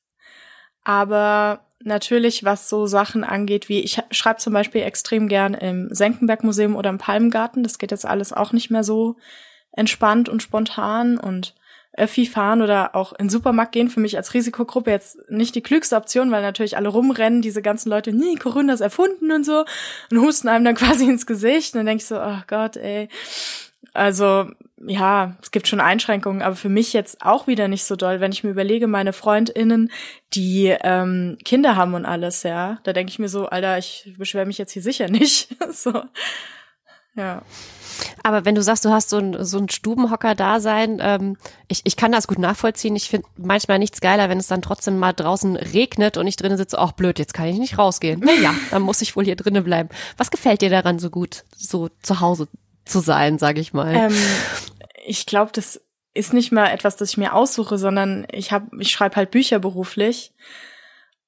Aber 0.83 1.67
natürlich, 1.79 2.43
was 2.43 2.69
so 2.69 2.87
Sachen 2.87 3.23
angeht, 3.23 3.69
wie 3.69 3.79
ich 3.79 4.01
schreibe 4.11 4.39
zum 4.39 4.53
Beispiel 4.53 4.81
extrem 4.81 5.27
gern 5.27 5.53
im 5.53 5.93
Senckenberg-Museum 5.93 6.75
oder 6.75 6.89
im 6.89 6.97
Palmgarten. 6.97 7.63
Das 7.63 7.77
geht 7.77 7.91
jetzt 7.91 8.05
alles 8.05 8.33
auch 8.33 8.51
nicht 8.51 8.69
mehr 8.69 8.83
so 8.83 9.17
entspannt 9.71 10.29
und 10.29 10.41
spontan 10.41 11.17
und 11.17 11.55
Öffi 11.95 12.25
fahren 12.25 12.61
oder 12.61 12.95
auch 12.95 13.13
in 13.13 13.25
den 13.25 13.29
Supermarkt 13.29 13.71
gehen 13.71 13.89
für 13.89 13.99
mich 13.99 14.17
als 14.17 14.33
Risikogruppe 14.33 14.91
jetzt 14.91 15.29
nicht 15.29 15.53
die 15.55 15.61
klügste 15.61 15.95
Option, 15.95 16.31
weil 16.31 16.41
natürlich 16.41 16.75
alle 16.75 16.89
rumrennen, 16.89 17.41
diese 17.41 17.61
ganzen 17.61 17.89
Leute, 17.89 18.11
nie, 18.13 18.35
Corinna 18.35 18.73
ist 18.73 18.81
erfunden 18.81 19.31
und 19.31 19.45
so 19.45 19.65
und 20.11 20.19
husten 20.19 20.47
einem 20.47 20.65
dann 20.65 20.75
quasi 20.83 21.05
ins 21.05 21.25
Gesicht 21.25 21.73
und 21.73 21.79
dann 21.79 21.85
denke 21.85 22.01
ich 22.01 22.07
so, 22.07 22.19
oh 22.19 22.41
Gott, 22.47 22.77
ey. 22.77 23.09
Also, 23.93 24.49
ja, 24.85 25.35
es 25.41 25.51
gibt 25.51 25.67
schon 25.67 25.79
Einschränkungen, 25.79 26.41
aber 26.41 26.55
für 26.55 26.69
mich 26.69 26.93
jetzt 26.93 27.21
auch 27.21 27.45
wieder 27.45 27.67
nicht 27.67 27.83
so 27.83 27.95
doll, 27.95 28.19
wenn 28.19 28.31
ich 28.31 28.43
mir 28.43 28.49
überlege, 28.49 28.87
meine 28.87 29.13
FreundInnen, 29.13 29.91
die 30.33 30.75
ähm, 30.81 31.37
Kinder 31.45 31.75
haben 31.75 31.93
und 31.93 32.05
alles, 32.05 32.41
ja, 32.41 32.79
da 32.83 32.93
denke 32.93 33.11
ich 33.11 33.19
mir 33.19 33.29
so, 33.29 33.45
Alter, 33.45 33.77
ich 33.77 34.13
beschwere 34.17 34.47
mich 34.47 34.57
jetzt 34.57 34.71
hier 34.71 34.81
sicher 34.81 35.09
nicht. 35.09 35.49
so. 35.71 36.03
Ja. 37.15 37.43
Aber 38.23 38.45
wenn 38.45 38.55
du 38.55 38.63
sagst, 38.63 38.85
du 38.85 38.89
hast 38.89 39.09
so 39.09 39.17
ein, 39.17 39.45
so 39.45 39.59
ein 39.59 39.69
Stubenhocker-Dasein, 39.69 40.99
ähm, 41.01 41.37
ich, 41.67 41.81
ich 41.83 41.95
kann 41.95 42.11
das 42.11 42.27
gut 42.27 42.39
nachvollziehen. 42.39 42.95
Ich 42.95 43.09
finde 43.09 43.27
manchmal 43.37 43.79
nichts 43.79 44.01
geiler, 44.01 44.29
wenn 44.29 44.39
es 44.39 44.47
dann 44.47 44.61
trotzdem 44.61 44.97
mal 44.97 45.13
draußen 45.13 45.55
regnet 45.55 46.17
und 46.17 46.25
ich 46.25 46.35
drinnen 46.35 46.57
sitze, 46.57 46.79
ach 46.79 46.93
blöd, 46.93 47.19
jetzt 47.19 47.33
kann 47.33 47.47
ich 47.47 47.57
nicht 47.57 47.77
rausgehen. 47.77 48.21
Naja, 48.33 48.55
dann 48.71 48.81
muss 48.81 49.01
ich 49.01 49.15
wohl 49.15 49.25
hier 49.25 49.35
drinnen 49.35 49.63
bleiben. 49.63 49.89
Was 50.17 50.31
gefällt 50.31 50.61
dir 50.61 50.69
daran 50.69 50.97
so 50.97 51.09
gut, 51.09 51.43
so 51.55 51.89
zu 52.01 52.19
Hause 52.19 52.47
zu 52.85 52.99
sein, 52.99 53.37
sage 53.37 53.59
ich 53.59 53.73
mal? 53.73 53.93
Ähm, 53.93 54.15
ich 55.05 55.25
glaube, 55.25 55.51
das 55.53 55.81
ist 56.13 56.33
nicht 56.33 56.51
mal 56.51 56.67
etwas, 56.67 56.95
das 56.95 57.11
ich 57.11 57.17
mir 57.17 57.33
aussuche, 57.33 57.77
sondern 57.77 58.25
ich 58.31 58.51
habe, 58.51 58.67
ich 58.79 58.91
schreibe 58.91 59.17
halt 59.17 59.31
Bücher 59.31 59.59
beruflich. 59.59 60.31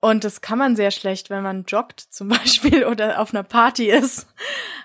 Und 0.05 0.23
das 0.23 0.41
kann 0.41 0.59
man 0.59 0.75
sehr 0.75 0.91
schlecht, 0.91 1.31
wenn 1.31 1.41
man 1.41 1.65
joggt 1.67 1.99
zum 1.99 2.27
Beispiel 2.29 2.85
oder 2.85 3.19
auf 3.19 3.33
einer 3.33 3.41
Party 3.41 3.89
ist. 3.89 4.27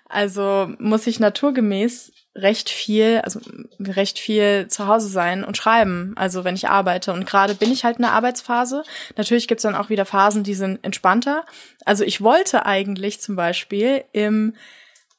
Also 0.08 0.72
muss 0.78 1.06
ich 1.06 1.20
naturgemäß 1.20 2.10
recht 2.34 2.70
viel, 2.70 3.20
also 3.22 3.38
recht 3.78 4.18
viel 4.18 4.68
zu 4.68 4.86
Hause 4.86 5.08
sein 5.08 5.44
und 5.44 5.58
schreiben, 5.58 6.14
also 6.16 6.44
wenn 6.44 6.54
ich 6.54 6.70
arbeite. 6.70 7.12
Und 7.12 7.26
gerade 7.26 7.54
bin 7.54 7.70
ich 7.70 7.84
halt 7.84 7.96
in 7.96 8.02
der 8.02 8.12
Arbeitsphase. 8.12 8.82
Natürlich 9.18 9.46
gibt's 9.46 9.64
dann 9.64 9.74
auch 9.74 9.90
wieder 9.90 10.06
Phasen, 10.06 10.42
die 10.42 10.54
sind 10.54 10.82
entspannter. 10.82 11.44
Also 11.84 12.02
ich 12.02 12.22
wollte 12.22 12.64
eigentlich 12.64 13.20
zum 13.20 13.36
Beispiel 13.36 14.04
im 14.12 14.54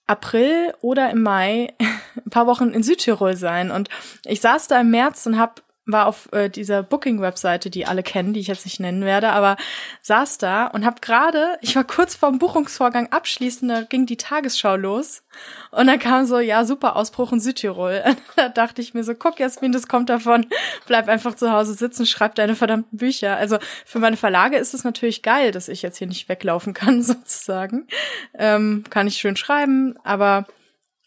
April 0.07 0.73
oder 0.81 1.11
im 1.11 1.21
Mai 1.21 1.75
ein 2.15 2.31
paar 2.31 2.47
Wochen 2.47 2.69
in 2.69 2.81
Südtirol 2.81 3.37
sein. 3.37 3.69
Und 3.69 3.89
ich 4.25 4.41
saß 4.41 4.67
da 4.67 4.81
im 4.81 4.89
März 4.89 5.27
und 5.27 5.37
habe 5.37 5.61
war 5.91 6.07
auf 6.07 6.31
äh, 6.31 6.49
dieser 6.49 6.83
Booking-Webseite, 6.83 7.69
die 7.69 7.85
alle 7.85 8.03
kennen, 8.03 8.33
die 8.33 8.39
ich 8.39 8.47
jetzt 8.47 8.65
nicht 8.65 8.79
nennen 8.79 9.03
werde, 9.03 9.29
aber 9.29 9.57
saß 10.01 10.37
da 10.37 10.67
und 10.67 10.85
habe 10.85 11.01
gerade, 11.01 11.57
ich 11.61 11.75
war 11.75 11.83
kurz 11.83 12.15
vorm 12.15 12.39
Buchungsvorgang 12.39 13.11
abschließen, 13.11 13.67
da 13.67 13.81
ging 13.81 14.05
die 14.05 14.17
Tagesschau 14.17 14.75
los 14.75 15.23
und 15.71 15.87
dann 15.87 15.99
kam 15.99 16.25
so, 16.25 16.39
ja, 16.39 16.65
super 16.65 16.95
Ausbruch 16.95 17.31
in 17.31 17.39
Südtirol. 17.39 18.03
da 18.35 18.49
dachte 18.49 18.81
ich 18.81 18.93
mir 18.93 19.03
so, 19.03 19.15
guck 19.15 19.39
Jasmin, 19.39 19.71
das 19.71 19.87
kommt 19.87 20.09
davon, 20.09 20.45
bleib 20.87 21.07
einfach 21.07 21.35
zu 21.35 21.51
Hause 21.51 21.73
sitzen, 21.73 22.05
schreib 22.05 22.35
deine 22.35 22.55
verdammten 22.55 22.97
Bücher. 22.97 23.37
Also 23.37 23.57
für 23.85 23.99
meine 23.99 24.17
Verlage 24.17 24.57
ist 24.57 24.73
es 24.73 24.83
natürlich 24.83 25.21
geil, 25.23 25.51
dass 25.51 25.69
ich 25.69 25.81
jetzt 25.81 25.97
hier 25.97 26.07
nicht 26.07 26.29
weglaufen 26.29 26.73
kann, 26.81 27.03
sozusagen. 27.03 27.87
Ähm, 28.33 28.83
kann 28.89 29.07
ich 29.07 29.17
schön 29.17 29.35
schreiben, 29.35 29.95
aber 30.03 30.45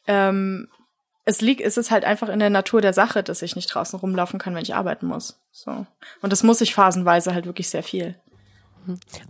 ähm, 0.06 0.68
es 1.24 1.40
liegt, 1.40 1.62
es 1.62 1.76
ist 1.76 1.90
halt 1.90 2.04
einfach 2.04 2.28
in 2.28 2.38
der 2.38 2.50
Natur 2.50 2.80
der 2.80 2.92
Sache, 2.92 3.22
dass 3.22 3.42
ich 3.42 3.56
nicht 3.56 3.66
draußen 3.66 3.98
rumlaufen 3.98 4.38
kann, 4.38 4.54
wenn 4.54 4.62
ich 4.62 4.74
arbeiten 4.74 5.06
muss. 5.06 5.40
So. 5.52 5.86
Und 6.20 6.32
das 6.32 6.42
muss 6.42 6.60
ich 6.60 6.74
phasenweise 6.74 7.34
halt 7.34 7.46
wirklich 7.46 7.68
sehr 7.70 7.82
viel. 7.82 8.16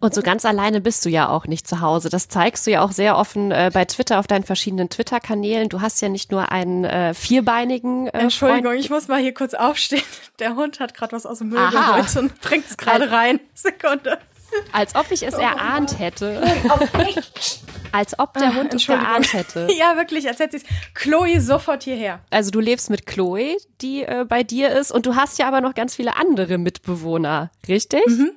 Und 0.01 0.15
so 0.15 0.23
ganz 0.23 0.45
alleine 0.45 0.81
bist 0.81 1.05
du 1.05 1.09
ja 1.09 1.29
auch 1.29 1.47
nicht 1.47 1.69
zu 1.69 1.81
Hause. 1.81 2.09
Das 2.09 2.29
zeigst 2.29 2.67
du 2.67 2.73
ja 2.73 2.83
auch 2.83 2.91
sehr 2.91 3.17
offen 3.17 3.53
äh, 3.53 3.71
bei 3.73 3.85
Twitter 3.85 4.19
auf 4.19 4.27
deinen 4.27 4.43
verschiedenen 4.43 4.91
Twitter-Kanälen. 4.91 5.69
Du 5.69 5.81
hast 5.81 6.01
ja 6.01 6.09
nicht 6.09 6.33
nur 6.33 6.51
einen 6.51 6.85
äh, 6.85 7.15
vierbeinigen. 7.15 8.09
Äh, 8.09 8.19
Entschuldigung, 8.19 8.73
Freund. 8.73 8.81
ich 8.81 8.91
muss 8.91 9.07
mal 9.07 9.21
hier 9.21 9.35
kurz 9.35 9.55
aufstehen. 9.55 10.03
Der 10.41 10.57
Hund 10.57 10.81
hat 10.81 10.95
gerade 10.95 11.13
was 11.13 11.25
aus 11.25 11.39
dem 11.39 11.51
Müll 11.51 11.71
geholt 11.71 12.17
und 12.17 12.41
bringt 12.41 12.67
es 12.69 12.77
gerade 12.77 13.13
rein. 13.13 13.39
Sekunde. 13.55 14.19
Als 14.73 14.94
ob 14.94 15.11
ich 15.11 15.23
es 15.23 15.34
oh, 15.34 15.40
erahnt 15.40 15.99
hätte. 15.99 16.42
Als 17.92 18.18
ob 18.18 18.34
der 18.34 18.54
Hund 18.54 18.75
es 18.75 18.88
erahnt 18.88 19.32
hätte. 19.32 19.68
Ja, 19.78 19.96
wirklich, 19.96 20.26
als 20.26 20.38
hätte 20.38 20.58
sie 20.58 20.66
Chloe 20.94 21.40
sofort 21.40 21.84
hierher. 21.84 22.20
Also 22.30 22.50
du 22.50 22.61
lebst 22.61 22.90
mit 22.90 23.06
Chloe, 23.06 23.56
die 23.80 24.02
äh, 24.02 24.25
bei 24.28 24.42
dir 24.42 24.70
ist, 24.70 24.90
und 24.90 25.06
du 25.06 25.14
hast 25.14 25.38
ja 25.38 25.46
aber 25.46 25.61
noch 25.61 25.75
ganz 25.75 25.94
viele 25.94 26.16
andere 26.16 26.58
Mitbewohner, 26.58 27.50
richtig? 27.68 28.06
Mhm. 28.06 28.32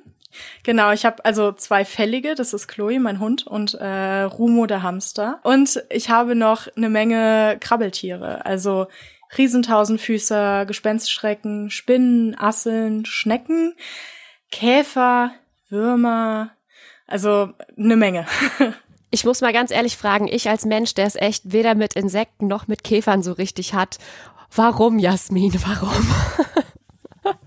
Genau, 0.62 0.92
ich 0.92 1.04
habe 1.04 1.24
also 1.24 1.52
zwei 1.52 1.84
Fällige, 1.84 2.34
das 2.34 2.52
ist 2.52 2.68
Chloe, 2.68 3.00
mein 3.00 3.18
Hund, 3.18 3.46
und 3.46 3.74
äh, 3.74 4.22
Rumo, 4.22 4.66
der 4.66 4.82
Hamster. 4.82 5.40
Und 5.42 5.82
ich 5.90 6.10
habe 6.10 6.34
noch 6.34 6.68
eine 6.76 6.88
Menge 6.88 7.56
Krabbeltiere, 7.60 8.44
also 8.44 8.86
Riesentausendfüßer, 9.36 10.66
Gespenstschrecken, 10.66 11.70
Spinnen, 11.70 12.38
Asseln, 12.38 13.04
Schnecken, 13.04 13.74
Käfer, 14.50 15.32
Würmer, 15.70 16.50
also 17.06 17.50
eine 17.76 17.96
Menge. 17.96 18.26
Ich 19.10 19.24
muss 19.24 19.40
mal 19.40 19.54
ganz 19.54 19.70
ehrlich 19.70 19.96
fragen, 19.96 20.28
ich 20.28 20.50
als 20.50 20.66
Mensch, 20.66 20.92
der 20.92 21.06
es 21.06 21.14
echt 21.14 21.50
weder 21.50 21.74
mit 21.74 21.94
Insekten 21.94 22.46
noch 22.46 22.68
mit 22.68 22.84
Käfern 22.84 23.22
so 23.22 23.32
richtig 23.32 23.72
hat, 23.72 23.96
warum, 24.54 24.98
Jasmin, 24.98 25.54
warum? 25.66 26.14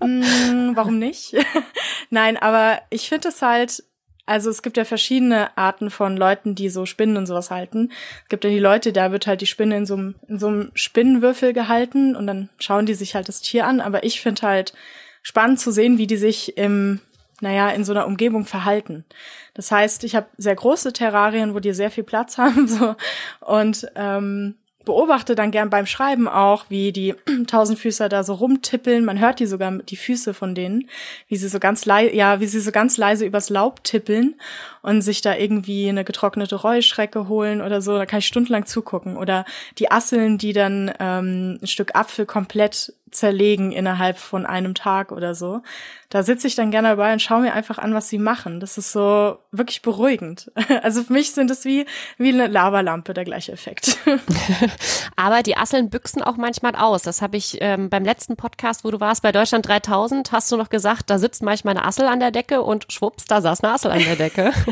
mm, 0.00 0.74
warum 0.74 0.98
nicht? 0.98 1.36
Nein, 2.10 2.36
aber 2.36 2.82
ich 2.90 3.08
finde 3.08 3.28
es 3.28 3.42
halt, 3.42 3.84
also 4.26 4.50
es 4.50 4.62
gibt 4.62 4.76
ja 4.76 4.84
verschiedene 4.84 5.56
Arten 5.56 5.90
von 5.90 6.16
Leuten, 6.16 6.56
die 6.56 6.68
so 6.68 6.84
Spinnen 6.84 7.16
und 7.16 7.26
sowas 7.26 7.52
halten. 7.52 7.92
Es 8.24 8.28
gibt 8.28 8.42
ja 8.42 8.50
die 8.50 8.58
Leute, 8.58 8.92
da 8.92 9.12
wird 9.12 9.28
halt 9.28 9.40
die 9.40 9.46
Spinne 9.46 9.76
in 9.76 9.86
so 9.86 9.94
einem, 9.94 10.16
in 10.26 10.40
so 10.40 10.48
einem 10.48 10.72
Spinnenwürfel 10.74 11.52
gehalten 11.52 12.16
und 12.16 12.26
dann 12.26 12.48
schauen 12.58 12.86
die 12.86 12.94
sich 12.94 13.14
halt 13.14 13.28
das 13.28 13.40
Tier 13.40 13.66
an. 13.66 13.80
Aber 13.80 14.02
ich 14.02 14.20
finde 14.20 14.42
halt 14.42 14.72
spannend 15.22 15.60
zu 15.60 15.70
sehen, 15.70 15.96
wie 15.98 16.08
die 16.08 16.16
sich 16.16 16.56
im 16.56 17.00
naja, 17.42 17.70
in 17.70 17.84
so 17.84 17.92
einer 17.92 18.06
Umgebung 18.06 18.44
verhalten. 18.46 19.04
Das 19.54 19.70
heißt, 19.70 20.04
ich 20.04 20.14
habe 20.14 20.28
sehr 20.38 20.54
große 20.54 20.92
Terrarien, 20.92 21.54
wo 21.54 21.60
die 21.60 21.74
sehr 21.74 21.90
viel 21.90 22.04
Platz 22.04 22.38
haben, 22.38 22.68
so 22.68 22.94
und 23.40 23.86
ähm, 23.96 24.54
beobachte 24.84 25.34
dann 25.34 25.50
gern 25.50 25.70
beim 25.70 25.86
Schreiben 25.86 26.28
auch, 26.28 26.66
wie 26.68 26.92
die 26.92 27.14
Tausendfüßer 27.46 28.08
da 28.08 28.24
so 28.24 28.34
rumtippeln. 28.34 29.04
Man 29.04 29.20
hört 29.20 29.40
die 29.40 29.46
sogar 29.46 29.70
die 29.78 29.96
Füße 29.96 30.34
von 30.34 30.54
denen, 30.54 30.88
wie 31.28 31.36
sie 31.36 31.48
so 31.48 31.58
ganz 31.58 31.84
leise, 31.84 32.14
ja, 32.14 32.40
wie 32.40 32.46
sie 32.46 32.60
so 32.60 32.72
ganz 32.72 32.96
leise 32.96 33.24
übers 33.24 33.50
Laub 33.50 33.84
tippeln 33.84 34.36
und 34.82 35.02
sich 35.02 35.20
da 35.20 35.36
irgendwie 35.36 35.88
eine 35.88 36.04
getrocknete 36.04 36.56
Reuschrecke 36.56 37.28
holen 37.28 37.62
oder 37.62 37.80
so. 37.80 37.96
Da 37.96 38.06
kann 38.06 38.18
ich 38.18 38.26
stundenlang 38.26 38.66
zugucken. 38.66 39.16
Oder 39.16 39.44
die 39.78 39.90
Asseln, 39.90 40.38
die 40.38 40.52
dann 40.52 40.92
ähm, 40.98 41.58
ein 41.62 41.66
Stück 41.66 41.94
Apfel 41.94 42.26
komplett 42.26 42.92
zerlegen 43.12 43.72
innerhalb 43.72 44.18
von 44.18 44.46
einem 44.46 44.74
Tag 44.74 45.12
oder 45.12 45.34
so. 45.34 45.62
Da 46.08 46.22
sitze 46.22 46.46
ich 46.46 46.54
dann 46.54 46.70
gerne 46.70 46.88
dabei 46.88 47.12
und 47.12 47.22
schaue 47.22 47.42
mir 47.42 47.52
einfach 47.52 47.78
an, 47.78 47.94
was 47.94 48.08
sie 48.08 48.18
machen. 48.18 48.60
Das 48.60 48.76
ist 48.76 48.92
so 48.92 49.38
wirklich 49.52 49.82
beruhigend. 49.82 50.50
Also 50.82 51.04
für 51.04 51.12
mich 51.12 51.32
sind 51.32 51.50
es 51.50 51.64
wie, 51.64 51.86
wie 52.16 52.30
eine 52.30 52.48
Lavalampe, 52.48 53.14
der 53.14 53.24
gleiche 53.24 53.52
Effekt. 53.52 53.98
Aber 55.16 55.42
die 55.42 55.56
Asseln 55.56 55.90
büchsen 55.90 56.22
auch 56.22 56.36
manchmal 56.36 56.74
aus. 56.74 57.02
Das 57.02 57.22
habe 57.22 57.36
ich 57.36 57.58
ähm, 57.60 57.88
beim 57.88 58.04
letzten 58.04 58.36
Podcast, 58.36 58.84
wo 58.84 58.90
du 58.90 58.98
warst, 58.98 59.22
bei 59.22 59.32
Deutschland 59.32 59.68
3000, 59.68 60.32
hast 60.32 60.50
du 60.50 60.56
noch 60.56 60.70
gesagt, 60.70 61.10
da 61.10 61.18
sitzt 61.18 61.42
manchmal 61.42 61.76
eine 61.76 61.86
Assel 61.86 62.06
an 62.06 62.20
der 62.20 62.30
Decke 62.30 62.62
und 62.62 62.90
schwupps, 62.90 63.26
da 63.26 63.40
saß 63.42 63.62
eine 63.62 63.74
Assel 63.74 63.90
an 63.92 64.02
der 64.02 64.16
Decke. 64.16 64.52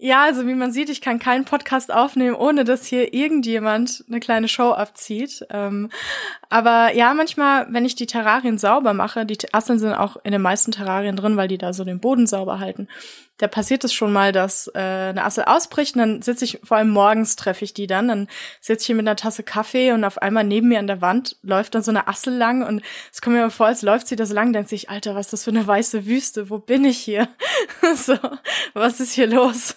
Ja, 0.00 0.22
also 0.22 0.46
wie 0.46 0.54
man 0.54 0.70
sieht, 0.70 0.90
ich 0.90 1.00
kann 1.00 1.18
keinen 1.18 1.44
Podcast 1.44 1.92
aufnehmen, 1.92 2.36
ohne 2.36 2.62
dass 2.62 2.86
hier 2.86 3.12
irgendjemand 3.12 4.04
eine 4.08 4.20
kleine 4.20 4.46
Show 4.46 4.70
abzieht. 4.70 5.44
Ähm, 5.50 5.90
aber 6.48 6.94
ja, 6.94 7.12
manchmal, 7.14 7.66
wenn 7.70 7.84
ich 7.84 7.96
die 7.96 8.06
Terrarien 8.06 8.58
sauber 8.58 8.94
mache, 8.94 9.26
die 9.26 9.36
Asseln 9.52 9.80
sind 9.80 9.94
auch 9.94 10.16
in 10.22 10.30
den 10.30 10.40
meisten 10.40 10.70
Terrarien 10.70 11.16
drin, 11.16 11.36
weil 11.36 11.48
die 11.48 11.58
da 11.58 11.72
so 11.72 11.82
den 11.84 11.98
Boden 11.98 12.28
sauber 12.28 12.60
halten 12.60 12.86
da 13.38 13.46
passiert 13.46 13.84
es 13.84 13.94
schon 13.94 14.12
mal, 14.12 14.32
dass 14.32 14.66
äh, 14.74 14.78
eine 14.78 15.24
Assel 15.24 15.44
ausbricht 15.44 15.94
und 15.94 16.00
dann 16.00 16.22
sitze 16.22 16.44
ich, 16.44 16.58
vor 16.64 16.76
allem 16.76 16.90
morgens 16.90 17.36
treffe 17.36 17.64
ich 17.64 17.72
die 17.72 17.86
dann, 17.86 18.08
dann 18.08 18.28
sitze 18.60 18.82
ich 18.82 18.86
hier 18.86 18.96
mit 18.96 19.06
einer 19.06 19.16
Tasse 19.16 19.44
Kaffee 19.44 19.92
und 19.92 20.04
auf 20.04 20.18
einmal 20.18 20.42
neben 20.42 20.68
mir 20.68 20.80
an 20.80 20.88
der 20.88 21.00
Wand 21.00 21.36
läuft 21.42 21.76
dann 21.76 21.82
so 21.82 21.92
eine 21.92 22.08
Assel 22.08 22.34
lang 22.34 22.66
und 22.66 22.82
es 23.12 23.22
kommt 23.22 23.36
mir 23.36 23.42
immer 23.42 23.50
vor, 23.50 23.66
als 23.66 23.82
läuft 23.82 24.08
sie 24.08 24.16
da 24.16 24.26
so 24.26 24.34
lang, 24.34 24.52
denkt 24.52 24.68
sich, 24.68 24.90
Alter, 24.90 25.14
was 25.14 25.26
ist 25.26 25.32
das 25.32 25.44
für 25.44 25.50
eine 25.50 25.66
weiße 25.66 26.04
Wüste, 26.06 26.50
wo 26.50 26.58
bin 26.58 26.84
ich 26.84 26.98
hier? 26.98 27.28
so, 27.94 28.18
was 28.74 28.98
ist 28.98 29.12
hier 29.12 29.28
los? 29.28 29.76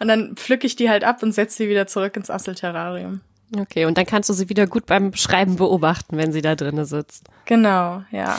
Und 0.00 0.08
dann 0.08 0.36
pflücke 0.36 0.66
ich 0.66 0.76
die 0.76 0.90
halt 0.90 1.04
ab 1.04 1.22
und 1.22 1.32
setze 1.32 1.58
sie 1.58 1.68
wieder 1.68 1.86
zurück 1.86 2.16
ins 2.16 2.30
Asselterrarium. 2.30 3.20
Okay, 3.56 3.86
und 3.86 3.96
dann 3.96 4.04
kannst 4.04 4.28
du 4.28 4.34
sie 4.34 4.48
wieder 4.48 4.66
gut 4.66 4.86
beim 4.86 5.14
Schreiben 5.14 5.56
beobachten, 5.56 6.16
wenn 6.18 6.32
sie 6.32 6.42
da 6.42 6.54
drinnen 6.54 6.84
sitzt. 6.84 7.24
Genau, 7.46 8.02
ja. 8.10 8.38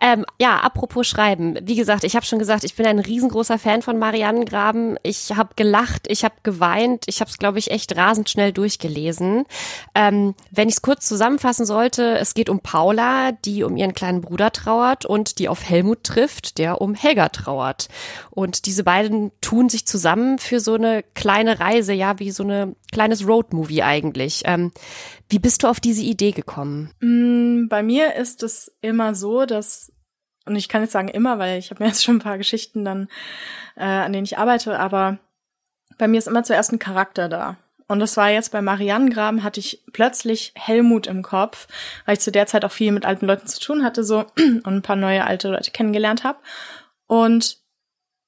Ähm, 0.00 0.24
ja, 0.40 0.58
apropos 0.58 1.06
Schreiben. 1.06 1.58
Wie 1.62 1.76
gesagt, 1.76 2.04
ich 2.04 2.16
habe 2.16 2.24
schon 2.24 2.38
gesagt, 2.38 2.64
ich 2.64 2.74
bin 2.74 2.86
ein 2.86 2.98
riesengroßer 2.98 3.58
Fan 3.58 3.82
von 3.82 3.98
Marianengraben. 3.98 4.98
Ich 5.02 5.36
habe 5.36 5.50
gelacht, 5.56 6.06
ich 6.08 6.24
habe 6.24 6.36
geweint, 6.42 7.04
ich 7.06 7.20
habe 7.20 7.30
es, 7.30 7.36
glaube 7.36 7.58
ich, 7.58 7.70
echt 7.70 7.94
rasend 7.96 8.30
schnell 8.30 8.52
durchgelesen. 8.52 9.44
Ähm, 9.94 10.34
wenn 10.50 10.68
ich 10.68 10.76
es 10.76 10.82
kurz 10.82 11.06
zusammenfassen 11.06 11.66
sollte, 11.66 12.16
es 12.18 12.32
geht 12.32 12.48
um 12.48 12.60
Paula, 12.60 13.32
die 13.32 13.62
um 13.62 13.76
ihren 13.76 13.92
kleinen 13.92 14.22
Bruder 14.22 14.52
trauert 14.52 15.04
und 15.04 15.38
die 15.38 15.48
auf 15.48 15.68
Helmut 15.68 16.04
trifft, 16.04 16.56
der 16.56 16.80
um 16.80 16.94
Helga 16.94 17.28
trauert. 17.28 17.88
Und 18.30 18.64
diese 18.64 18.84
beiden 18.84 19.32
tun 19.42 19.68
sich 19.68 19.86
zusammen 19.86 20.38
für 20.38 20.60
so 20.60 20.74
eine 20.74 21.02
kleine 21.14 21.60
Reise, 21.60 21.92
ja, 21.92 22.18
wie 22.18 22.30
so 22.30 22.42
eine 22.42 22.74
kleines 22.90 23.26
Roadmovie 23.26 23.82
eigentlich. 23.82 24.42
Ähm, 24.46 24.72
wie 25.28 25.38
bist 25.38 25.62
du 25.62 25.68
auf 25.68 25.78
diese 25.78 26.02
Idee 26.02 26.32
gekommen? 26.32 26.90
Mm, 27.00 27.68
bei 27.68 27.82
mir 27.82 28.16
ist 28.16 28.42
es 28.42 28.72
immer 28.80 29.14
so, 29.14 29.46
dass, 29.46 29.89
und 30.46 30.56
ich 30.56 30.68
kann 30.68 30.82
jetzt 30.82 30.92
sagen 30.92 31.08
immer, 31.08 31.38
weil 31.38 31.58
ich 31.58 31.70
habe 31.70 31.82
mir 31.82 31.88
jetzt 31.90 32.04
schon 32.04 32.16
ein 32.16 32.20
paar 32.20 32.38
Geschichten 32.38 32.84
dann, 32.84 33.08
äh, 33.76 33.84
an 33.84 34.12
denen 34.12 34.24
ich 34.24 34.38
arbeite, 34.38 34.78
aber 34.78 35.18
bei 35.98 36.08
mir 36.08 36.18
ist 36.18 36.28
immer 36.28 36.44
zuerst 36.44 36.72
ein 36.72 36.78
Charakter 36.78 37.28
da. 37.28 37.56
Und 37.86 37.98
das 37.98 38.16
war 38.16 38.30
jetzt 38.30 38.52
bei 38.52 38.62
Marianengraben, 38.62 39.42
hatte 39.42 39.58
ich 39.58 39.82
plötzlich 39.92 40.52
Helmut 40.54 41.08
im 41.08 41.22
Kopf, 41.22 41.66
weil 42.06 42.14
ich 42.14 42.20
zu 42.20 42.30
der 42.30 42.46
Zeit 42.46 42.64
auch 42.64 42.70
viel 42.70 42.92
mit 42.92 43.04
alten 43.04 43.26
Leuten 43.26 43.48
zu 43.48 43.58
tun 43.58 43.82
hatte 43.82 44.04
so 44.04 44.26
und 44.38 44.66
ein 44.66 44.82
paar 44.82 44.96
neue 44.96 45.26
alte 45.26 45.48
Leute 45.48 45.72
kennengelernt 45.72 46.22
habe. 46.22 46.38
Und 47.08 47.58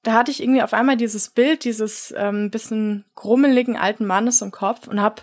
da 0.03 0.15
hatte 0.15 0.33
ich 0.33 0.43
irgendwie 0.43 0.63
auf 0.63 0.73
einmal 0.73 0.97
dieses 0.97 1.31
Bild 1.31 1.63
dieses 1.63 2.13
ähm, 2.17 2.51
bisschen 2.51 3.05
grummeligen 3.15 3.77
alten 3.77 4.05
Mannes 4.05 4.43
im 4.43 4.51
Kopf 4.51 4.89
und 4.89 5.01
habe 5.01 5.23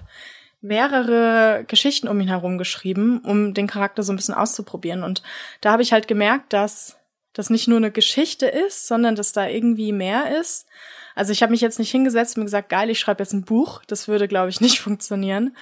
mehrere 0.62 1.64
Geschichten 1.68 2.08
um 2.08 2.20
ihn 2.20 2.28
herum 2.28 2.58
geschrieben, 2.58 3.20
um 3.20 3.54
den 3.54 3.68
Charakter 3.68 4.04
so 4.04 4.12
ein 4.12 4.18
bisschen 4.18 4.34
auszuprobieren. 4.34 5.04
Und 5.04 5.24
da 5.62 5.72
habe 5.72 5.82
ich 5.82 5.94
halt 5.94 6.08
gemerkt, 6.08 6.54
dass 6.54 6.98
das 7.34 7.50
nicht 7.50 7.68
nur 7.68 7.78
eine 7.78 7.92
Geschichte 7.92 8.48
ist, 8.48 8.88
sondern 8.88 9.16
dass 9.16 9.32
da 9.32 9.48
irgendwie 9.48 9.92
mehr 9.92 10.40
ist. 10.40 10.68
Also 11.16 11.32
ich 11.32 11.42
habe 11.42 11.52
mich 11.52 11.62
jetzt 11.62 11.80
nicht 11.80 11.92
hingesetzt 11.92 12.38
und 12.38 12.44
gesagt, 12.44 12.70
geil, 12.70 12.90
ich 12.90 13.00
schreibe 13.00 13.24
jetzt 13.24 13.34
ein 13.34 13.46
Buch. 13.46 13.82
Das 13.88 14.08
würde, 14.08 14.28
glaube 14.28 14.50
ich, 14.50 14.62
nicht 14.62 14.80
funktionieren. 14.80 15.56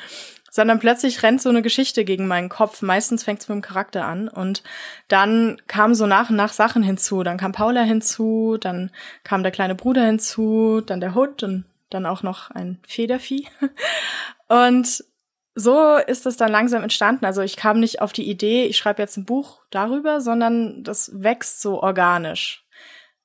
Sondern 0.49 0.79
plötzlich 0.79 1.21
rennt 1.21 1.41
so 1.41 1.49
eine 1.49 1.61
Geschichte 1.61 2.03
gegen 2.03 2.25
meinen 2.25 2.49
Kopf. 2.49 2.81
Meistens 2.81 3.23
fängt 3.23 3.41
es 3.41 3.49
mit 3.49 3.55
dem 3.55 3.61
Charakter 3.61 4.05
an. 4.05 4.27
Und 4.27 4.63
dann 5.07 5.61
kamen 5.67 5.93
so 5.93 6.07
nach 6.07 6.29
und 6.29 6.35
nach 6.35 6.53
Sachen 6.53 6.83
hinzu. 6.83 7.21
Dann 7.21 7.37
kam 7.37 7.51
Paula 7.51 7.81
hinzu, 7.81 8.57
dann 8.59 8.89
kam 9.23 9.43
der 9.43 9.51
kleine 9.51 9.75
Bruder 9.75 10.05
hinzu, 10.05 10.81
dann 10.81 11.01
der 11.01 11.13
Hund 11.13 11.43
und 11.43 11.65
dann 11.89 12.05
auch 12.05 12.23
noch 12.23 12.49
ein 12.49 12.79
Federvieh. 12.87 13.47
Und 14.47 15.03
so 15.55 15.95
ist 15.95 16.25
es 16.25 16.37
dann 16.37 16.51
langsam 16.51 16.83
entstanden. 16.83 17.25
Also 17.25 17.41
ich 17.41 17.55
kam 17.55 17.79
nicht 17.79 18.01
auf 18.01 18.13
die 18.13 18.29
Idee, 18.29 18.65
ich 18.65 18.77
schreibe 18.77 19.01
jetzt 19.01 19.17
ein 19.17 19.25
Buch 19.25 19.61
darüber, 19.71 20.21
sondern 20.21 20.83
das 20.83 21.11
wächst 21.13 21.61
so 21.61 21.81
organisch. 21.81 22.63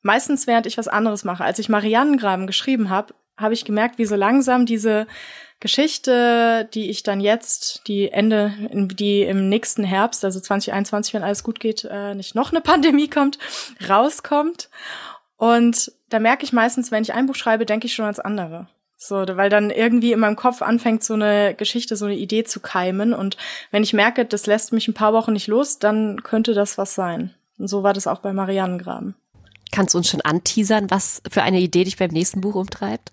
Meistens 0.01 0.47
während 0.47 0.67
ich 0.67 0.79
was 0.79 0.89
anderes 0.89 1.25
mache. 1.25 1.45
Als 1.45 1.59
ich 1.59 1.69
Marianengraben 1.69 2.47
geschrieben 2.47 2.91
habe, 2.91 3.15
habe 3.37 3.55
ich 3.55 3.65
gemerkt, 3.65 3.99
wie 3.99 4.07
so 4.07 4.17
langsam 4.17 4.67
diese 4.67 5.07
Geschichte, 5.61 6.69
die 6.75 6.91
ich 6.91 7.03
dann 7.03 7.21
jetzt, 7.21 7.87
die 7.87 8.11
Ende, 8.11 8.53
die 8.73 9.23
im 9.23 9.49
nächsten 9.49 9.85
Herbst, 9.85 10.25
also 10.25 10.41
2021, 10.41 11.15
wenn 11.15 11.23
alles 11.23 11.45
gut 11.45 11.61
geht, 11.61 11.85
äh, 11.85 12.15
nicht 12.15 12.35
noch 12.35 12.51
eine 12.51 12.61
Pandemie 12.61 13.09
kommt, 13.09 13.39
rauskommt. 13.89 14.71
Und 15.37 15.93
da 16.09 16.19
merke 16.19 16.45
ich 16.45 16.53
meistens, 16.53 16.91
wenn 16.91 17.03
ich 17.03 17.15
ein 17.15 17.27
Buch 17.27 17.37
schreibe, 17.37 17.67
denke 17.67 17.87
ich 17.87 17.95
schon 17.95 18.07
als 18.07 18.21
andere. 18.21 18.69
So, 19.05 19.17
weil 19.17 19.51
dann 19.51 19.71
irgendwie 19.71 20.13
in 20.13 20.21
meinem 20.21 20.37
Kopf 20.37 20.63
anfängt, 20.63 21.03
so 21.03 21.15
eine 21.15 21.55
Geschichte, 21.55 21.97
so 21.97 22.05
eine 22.05 22.15
Idee 22.15 22.45
zu 22.45 22.61
keimen. 22.61 23.13
Und 23.13 23.37
wenn 23.73 23.83
ich 23.83 23.93
merke, 23.93 24.25
das 24.25 24.47
lässt 24.47 24.73
mich 24.73 24.87
ein 24.87 24.95
paar 24.95 25.13
Wochen 25.13 25.33
nicht 25.33 25.49
los, 25.49 25.81
dann 25.81 26.23
könnte 26.23 26.55
das 26.55 26.79
was 26.79 26.95
sein. 26.95 27.35
Und 27.59 27.67
so 27.67 27.83
war 27.83 27.95
das 27.95 28.07
auch 28.07 28.21
bei 28.21 28.33
Marianengraben. 28.33 29.17
Kannst 29.73 29.95
du 29.95 29.99
uns 29.99 30.09
schon 30.09 30.21
anteasern, 30.21 30.89
was 30.91 31.21
für 31.29 31.43
eine 31.43 31.59
Idee 31.59 31.83
dich 31.83 31.97
beim 31.97 32.13
nächsten 32.13 32.41
Buch 32.41 32.55
umtreibt? 32.55 33.11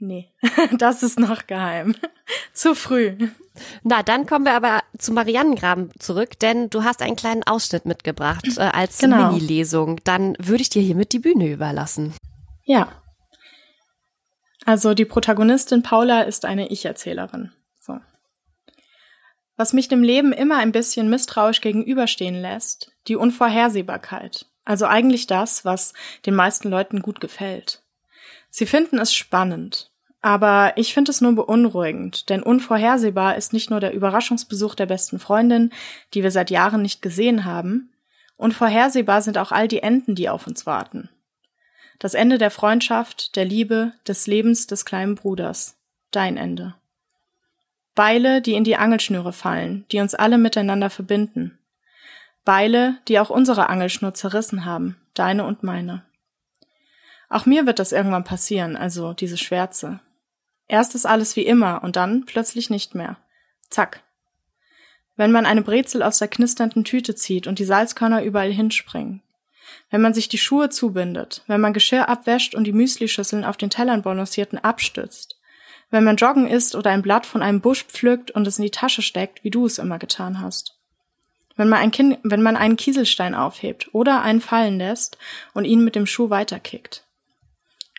Nee, 0.00 0.28
das 0.78 1.04
ist 1.04 1.20
noch 1.20 1.46
geheim. 1.46 1.94
Zu 2.52 2.74
früh. 2.74 3.16
Na, 3.84 4.02
dann 4.02 4.26
kommen 4.26 4.46
wir 4.46 4.54
aber 4.54 4.80
zu 4.98 5.12
Marianengraben 5.12 5.90
zurück, 5.98 6.38
denn 6.38 6.70
du 6.70 6.84
hast 6.84 7.02
einen 7.02 7.16
kleinen 7.16 7.42
Ausschnitt 7.44 7.84
mitgebracht 7.84 8.46
äh, 8.56 8.62
als 8.62 8.98
genau. 8.98 9.32
Mini-Lesung. 9.32 10.00
Dann 10.04 10.36
würde 10.38 10.62
ich 10.62 10.70
dir 10.70 10.80
hiermit 10.80 11.12
die 11.12 11.18
Bühne 11.18 11.52
überlassen. 11.52 12.14
Ja. 12.64 12.88
Also 14.66 14.94
die 14.94 15.04
Protagonistin 15.04 15.82
Paula 15.82 16.22
ist 16.22 16.44
eine 16.44 16.68
Ich-Erzählerin. 16.68 17.52
So. 17.80 17.98
Was 19.56 19.72
mich 19.72 19.88
dem 19.88 20.02
Leben 20.02 20.32
immer 20.32 20.58
ein 20.58 20.72
bisschen 20.72 21.10
misstrauisch 21.10 21.60
gegenüberstehen 21.60 22.40
lässt, 22.40 22.92
die 23.08 23.16
Unvorhersehbarkeit. 23.16 24.46
Also 24.64 24.86
eigentlich 24.86 25.26
das, 25.26 25.64
was 25.64 25.94
den 26.26 26.34
meisten 26.34 26.68
Leuten 26.68 27.02
gut 27.02 27.20
gefällt. 27.20 27.82
Sie 28.50 28.66
finden 28.66 28.98
es 28.98 29.14
spannend, 29.14 29.90
aber 30.22 30.72
ich 30.76 30.92
finde 30.92 31.10
es 31.10 31.20
nur 31.20 31.32
beunruhigend, 31.34 32.28
denn 32.28 32.42
unvorhersehbar 32.42 33.36
ist 33.36 33.52
nicht 33.52 33.70
nur 33.70 33.80
der 33.80 33.94
Überraschungsbesuch 33.94 34.74
der 34.74 34.86
besten 34.86 35.18
Freundin, 35.18 35.72
die 36.12 36.22
wir 36.22 36.30
seit 36.30 36.50
Jahren 36.50 36.82
nicht 36.82 37.00
gesehen 37.00 37.44
haben, 37.44 37.92
unvorhersehbar 38.36 39.22
sind 39.22 39.38
auch 39.38 39.52
all 39.52 39.68
die 39.68 39.82
Enden, 39.82 40.14
die 40.14 40.28
auf 40.28 40.46
uns 40.46 40.66
warten. 40.66 41.08
Das 42.00 42.14
Ende 42.14 42.38
der 42.38 42.50
Freundschaft, 42.50 43.36
der 43.36 43.44
Liebe, 43.44 43.92
des 44.08 44.26
Lebens 44.26 44.66
des 44.66 44.86
kleinen 44.86 45.16
Bruders. 45.16 45.76
Dein 46.10 46.38
Ende. 46.38 46.74
Beile, 47.94 48.40
die 48.40 48.54
in 48.54 48.64
die 48.64 48.76
Angelschnüre 48.76 49.34
fallen, 49.34 49.84
die 49.92 50.00
uns 50.00 50.14
alle 50.14 50.38
miteinander 50.38 50.88
verbinden. 50.88 51.58
Beile, 52.46 52.96
die 53.06 53.18
auch 53.18 53.28
unsere 53.28 53.68
Angelschnur 53.68 54.14
zerrissen 54.14 54.64
haben, 54.64 54.96
deine 55.12 55.44
und 55.44 55.62
meine. 55.62 56.02
Auch 57.28 57.44
mir 57.44 57.66
wird 57.66 57.78
das 57.78 57.92
irgendwann 57.92 58.24
passieren, 58.24 58.76
also 58.76 59.12
diese 59.12 59.36
Schwärze. 59.36 60.00
Erst 60.68 60.94
ist 60.94 61.04
alles 61.04 61.36
wie 61.36 61.44
immer 61.44 61.84
und 61.84 61.96
dann 61.96 62.24
plötzlich 62.24 62.70
nicht 62.70 62.94
mehr. 62.94 63.18
Zack. 63.68 64.02
Wenn 65.16 65.32
man 65.32 65.44
eine 65.44 65.60
Brezel 65.60 66.02
aus 66.02 66.18
der 66.18 66.28
knisternden 66.28 66.84
Tüte 66.84 67.14
zieht 67.14 67.46
und 67.46 67.58
die 67.58 67.66
Salzkörner 67.66 68.22
überall 68.22 68.50
hinspringen, 68.50 69.22
wenn 69.90 70.00
man 70.00 70.14
sich 70.14 70.28
die 70.28 70.38
Schuhe 70.38 70.70
zubindet, 70.70 71.42
wenn 71.46 71.60
man 71.60 71.72
Geschirr 71.72 72.08
abwäscht 72.08 72.54
und 72.54 72.64
die 72.64 72.72
Müslischüsseln 72.72 73.44
auf 73.44 73.56
den 73.56 73.70
Tellern 73.70 74.02
balancierten 74.02 74.58
abstützt, 74.58 75.40
wenn 75.90 76.04
man 76.04 76.16
joggen 76.16 76.46
isst 76.46 76.74
oder 76.74 76.90
ein 76.90 77.02
Blatt 77.02 77.26
von 77.26 77.42
einem 77.42 77.60
Busch 77.60 77.84
pflückt 77.84 78.30
und 78.30 78.46
es 78.46 78.58
in 78.58 78.64
die 78.64 78.70
Tasche 78.70 79.02
steckt, 79.02 79.42
wie 79.44 79.50
du 79.50 79.66
es 79.66 79.78
immer 79.78 79.98
getan 79.98 80.40
hast. 80.40 80.76
Wenn 81.56 81.68
man, 81.68 81.80
ein 81.80 81.90
kind, 81.90 82.18
wenn 82.22 82.42
man 82.42 82.56
einen 82.56 82.76
Kieselstein 82.76 83.34
aufhebt 83.34 83.92
oder 83.92 84.22
einen 84.22 84.40
fallen 84.40 84.78
lässt 84.78 85.18
und 85.52 85.64
ihn 85.64 85.84
mit 85.84 85.94
dem 85.94 86.06
Schuh 86.06 86.30
weiterkickt. 86.30 87.04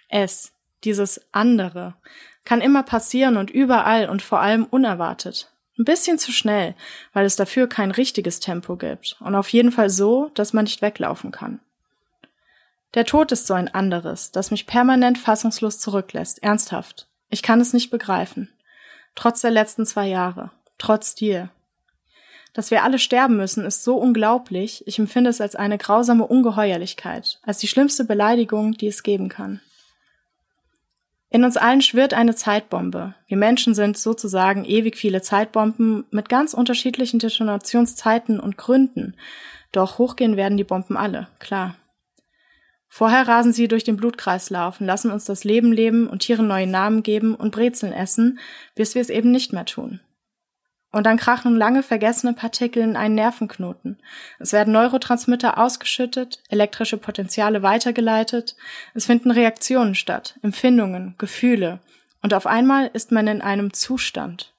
Es, 0.09 0.53
dieses 0.83 1.21
andere, 1.31 1.95
kann 2.43 2.61
immer 2.61 2.83
passieren 2.83 3.37
und 3.37 3.51
überall 3.51 4.09
und 4.09 4.21
vor 4.21 4.39
allem 4.39 4.65
unerwartet. 4.65 5.50
Ein 5.77 5.85
bisschen 5.85 6.19
zu 6.19 6.31
schnell, 6.31 6.75
weil 7.13 7.25
es 7.25 7.35
dafür 7.35 7.67
kein 7.67 7.91
richtiges 7.91 8.39
Tempo 8.39 8.75
gibt 8.75 9.17
und 9.19 9.35
auf 9.35 9.49
jeden 9.49 9.71
Fall 9.71 9.89
so, 9.89 10.29
dass 10.33 10.53
man 10.53 10.65
nicht 10.65 10.81
weglaufen 10.81 11.31
kann. 11.31 11.59
Der 12.93 13.05
Tod 13.05 13.31
ist 13.31 13.47
so 13.47 13.53
ein 13.53 13.73
anderes, 13.73 14.31
das 14.31 14.51
mich 14.51 14.67
permanent 14.67 15.17
fassungslos 15.17 15.79
zurücklässt, 15.79 16.43
ernsthaft. 16.43 17.07
Ich 17.29 17.41
kann 17.41 17.61
es 17.61 17.71
nicht 17.71 17.89
begreifen. 17.89 18.49
Trotz 19.15 19.41
der 19.41 19.51
letzten 19.51 19.85
zwei 19.85 20.07
Jahre. 20.07 20.51
Trotz 20.77 21.15
dir. 21.15 21.49
Dass 22.53 22.69
wir 22.69 22.83
alle 22.83 22.99
sterben 22.99 23.37
müssen, 23.37 23.63
ist 23.63 23.85
so 23.85 23.95
unglaublich, 23.95 24.85
ich 24.85 24.99
empfinde 24.99 25.29
es 25.29 25.39
als 25.39 25.55
eine 25.55 25.77
grausame 25.77 26.27
Ungeheuerlichkeit, 26.27 27.39
als 27.43 27.59
die 27.59 27.69
schlimmste 27.69 28.03
Beleidigung, 28.03 28.73
die 28.73 28.87
es 28.87 29.03
geben 29.03 29.29
kann. 29.29 29.61
In 31.33 31.45
uns 31.45 31.55
allen 31.55 31.81
schwirrt 31.81 32.13
eine 32.13 32.35
Zeitbombe. 32.35 33.15
Wir 33.25 33.37
Menschen 33.37 33.73
sind 33.73 33.97
sozusagen 33.97 34.65
ewig 34.65 34.97
viele 34.97 35.21
Zeitbomben 35.21 36.03
mit 36.11 36.27
ganz 36.27 36.53
unterschiedlichen 36.53 37.19
Detonationszeiten 37.19 38.37
und 38.37 38.57
Gründen. 38.57 39.15
Doch 39.71 39.97
hochgehen 39.97 40.35
werden 40.35 40.57
die 40.57 40.65
Bomben 40.65 40.97
alle, 40.97 41.29
klar. 41.39 41.77
Vorher 42.89 43.29
rasen 43.29 43.53
sie 43.53 43.69
durch 43.69 43.85
den 43.85 43.95
Blutkreislauf 43.95 44.81
und 44.81 44.87
lassen 44.87 45.09
uns 45.09 45.23
das 45.23 45.45
Leben 45.45 45.71
leben 45.71 46.07
und 46.07 46.19
Tieren 46.19 46.47
neue 46.47 46.67
Namen 46.67 47.01
geben 47.01 47.35
und 47.35 47.51
Brezeln 47.51 47.93
essen, 47.93 48.37
bis 48.75 48.93
wir 48.93 49.01
es 49.01 49.09
eben 49.09 49.31
nicht 49.31 49.53
mehr 49.53 49.63
tun. 49.63 50.01
Und 50.91 51.05
dann 51.05 51.17
krachen 51.17 51.55
lange 51.55 51.83
vergessene 51.83 52.33
Partikel 52.33 52.83
in 52.83 52.97
einen 52.97 53.15
Nervenknoten. 53.15 53.97
Es 54.39 54.51
werden 54.51 54.73
Neurotransmitter 54.73 55.57
ausgeschüttet, 55.57 56.43
elektrische 56.49 56.97
Potenziale 56.97 57.63
weitergeleitet, 57.63 58.57
es 58.93 59.05
finden 59.05 59.31
Reaktionen 59.31 59.95
statt, 59.95 60.37
Empfindungen, 60.41 61.15
Gefühle, 61.17 61.79
und 62.21 62.33
auf 62.33 62.45
einmal 62.45 62.89
ist 62.93 63.11
man 63.11 63.27
in 63.27 63.41
einem 63.41 63.73
Zustand. 63.73 64.53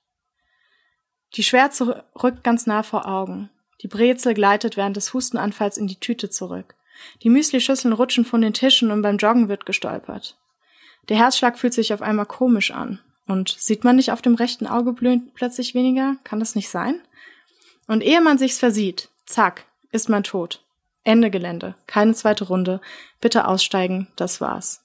Die 1.36 1.42
Schwärze 1.42 2.04
rückt 2.20 2.44
ganz 2.44 2.66
nah 2.66 2.82
vor 2.82 3.06
Augen. 3.06 3.50
Die 3.82 3.88
Brezel 3.88 4.34
gleitet 4.34 4.76
während 4.76 4.96
des 4.96 5.14
Hustenanfalls 5.14 5.76
in 5.76 5.86
die 5.86 5.98
Tüte 5.98 6.28
zurück. 6.28 6.74
Die 7.22 7.30
Müslischüsseln 7.30 7.94
rutschen 7.94 8.24
von 8.24 8.42
den 8.42 8.52
Tischen 8.52 8.90
und 8.90 9.02
beim 9.02 9.16
Joggen 9.16 9.48
wird 9.48 9.66
gestolpert. 9.66 10.36
Der 11.08 11.16
Herzschlag 11.16 11.58
fühlt 11.58 11.74
sich 11.74 11.92
auf 11.92 12.02
einmal 12.02 12.26
komisch 12.26 12.70
an. 12.70 13.00
Und 13.26 13.56
sieht 13.58 13.84
man 13.84 13.96
nicht 13.96 14.12
auf 14.12 14.22
dem 14.22 14.34
rechten 14.34 14.66
Auge 14.66 14.94
plötzlich 15.34 15.74
weniger? 15.74 16.16
Kann 16.24 16.40
das 16.40 16.54
nicht 16.54 16.68
sein? 16.68 17.00
Und 17.86 18.02
ehe 18.02 18.20
man 18.20 18.38
sich's 18.38 18.58
versieht, 18.58 19.08
zack, 19.26 19.64
ist 19.90 20.08
man 20.08 20.22
tot. 20.24 20.62
Ende 21.04 21.30
Gelände. 21.30 21.74
Keine 21.86 22.14
zweite 22.14 22.44
Runde. 22.44 22.80
Bitte 23.20 23.46
aussteigen. 23.46 24.08
Das 24.16 24.40
war's. 24.40 24.82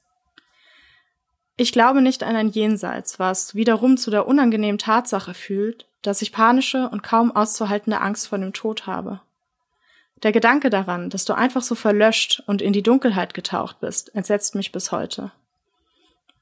Ich 1.58 1.72
glaube 1.72 2.02
nicht 2.02 2.24
an 2.24 2.36
ein 2.36 2.50
Jenseits, 2.50 3.20
was 3.20 3.56
wiederum 3.56 3.98
zu 3.98 4.12
der 4.12 4.28
unangenehmen 4.28 4.78
Tatsache 4.78 5.34
fühlt, 5.34 5.88
dass 6.04 6.22
ich 6.22 6.32
panische 6.32 6.90
und 6.90 7.04
kaum 7.04 7.36
auszuhaltende 7.36 8.00
Angst 8.00 8.28
vor 8.28 8.38
dem 8.38 8.54
Tod 8.54 8.86
habe. 8.86 9.22
Der 10.24 10.32
Gedanke 10.32 10.70
daran, 10.70 11.10
dass 11.10 11.26
du 11.26 11.34
einfach 11.34 11.62
so 11.62 11.76
verlöscht 11.76 12.44
und 12.48 12.62
in 12.62 12.74
die 12.74 12.84
Dunkelheit 12.84 13.34
getaucht 13.34 13.80
bist, 13.80 14.14
entsetzt 14.16 14.56
mich 14.56 14.72
bis 14.72 14.92
heute. 14.92 15.32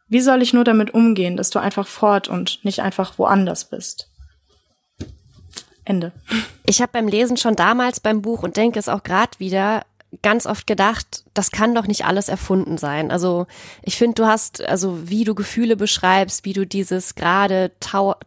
Wie 0.08 0.22
soll 0.22 0.42
ich 0.42 0.54
nur 0.54 0.64
damit 0.64 0.94
umgehen, 0.94 1.36
dass 1.38 1.50
du 1.50 1.60
einfach 1.60 1.88
fort 1.88 2.28
und 2.28 2.64
nicht 2.64 2.82
einfach 2.82 3.18
woanders 3.18 3.66
bist? 3.66 4.10
Ende. 5.84 6.12
Ich 6.66 6.82
habe 6.82 6.92
beim 6.94 7.08
Lesen 7.08 7.38
schon 7.38 7.56
damals 7.56 8.00
beim 8.00 8.22
Buch 8.22 8.44
und 8.44 8.58
denke 8.58 8.80
es 8.80 8.90
auch 8.90 9.04
gerade 9.04 9.40
wieder 9.40 9.84
ganz 10.22 10.46
oft 10.46 10.68
gedacht, 10.68 11.26
das 11.34 11.52
kann 11.52 11.76
doch 11.76 11.88
nicht 11.88 12.06
alles 12.06 12.30
erfunden 12.30 12.78
sein. 12.78 13.12
Also 13.12 13.48
ich 13.84 13.98
finde, 13.98 14.16
du 14.16 14.26
hast, 14.26 14.62
also 14.62 15.10
wie 15.10 15.24
du 15.24 15.36
Gefühle 15.36 15.76
beschreibst, 15.76 16.46
wie 16.46 16.54
du 16.54 16.66
dieses 16.66 17.16
gerade 17.16 17.72
Trauer, 17.80 18.18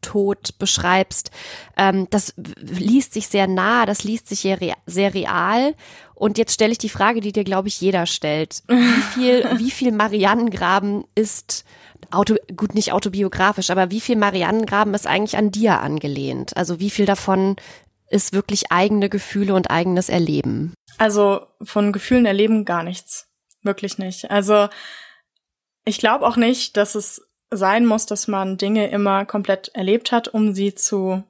Tod 0.00 0.58
beschreibst, 0.58 1.30
ähm, 1.76 2.06
das 2.10 2.34
liest 2.36 3.14
sich 3.14 3.28
sehr 3.28 3.46
nah, 3.46 3.86
das 3.86 4.04
liest 4.04 4.28
sich 4.28 4.40
sehr, 4.40 4.58
sehr 4.86 5.14
real. 5.14 5.74
Und 6.14 6.36
jetzt 6.38 6.54
stelle 6.54 6.72
ich 6.72 6.78
die 6.78 6.88
Frage, 6.88 7.20
die 7.20 7.32
dir, 7.32 7.44
glaube 7.44 7.68
ich, 7.68 7.80
jeder 7.80 8.06
stellt. 8.06 8.62
Wie 8.66 9.02
viel, 9.14 9.44
wie 9.58 9.70
viel 9.70 9.92
Mariannengraben 9.92 11.04
ist 11.14 11.64
Auto, 12.10 12.36
gut, 12.56 12.74
nicht 12.74 12.92
autobiografisch, 12.92 13.70
aber 13.70 13.90
wie 13.90 14.00
viel 14.00 14.16
Mariannengraben 14.16 14.94
ist 14.94 15.06
eigentlich 15.06 15.36
an 15.36 15.50
dir 15.50 15.80
angelehnt? 15.80 16.56
Also 16.56 16.80
wie 16.80 16.90
viel 16.90 17.06
davon 17.06 17.56
ist 18.08 18.32
wirklich 18.32 18.72
eigene 18.72 19.08
Gefühle 19.08 19.54
und 19.54 19.70
eigenes 19.70 20.08
Erleben? 20.08 20.74
Also 20.96 21.46
von 21.62 21.92
Gefühlen 21.92 22.26
erleben 22.26 22.64
gar 22.64 22.82
nichts. 22.82 23.28
Wirklich 23.62 23.98
nicht. 23.98 24.30
Also 24.30 24.68
ich 25.84 25.98
glaube 25.98 26.26
auch 26.26 26.36
nicht, 26.36 26.76
dass 26.76 26.94
es 26.94 27.27
sein 27.50 27.86
muss, 27.86 28.06
dass 28.06 28.28
man 28.28 28.56
Dinge 28.56 28.90
immer 28.90 29.24
komplett 29.24 29.68
erlebt 29.74 30.12
hat, 30.12 30.28
um 30.28 30.52
sie 30.52 30.74
zu 30.74 31.24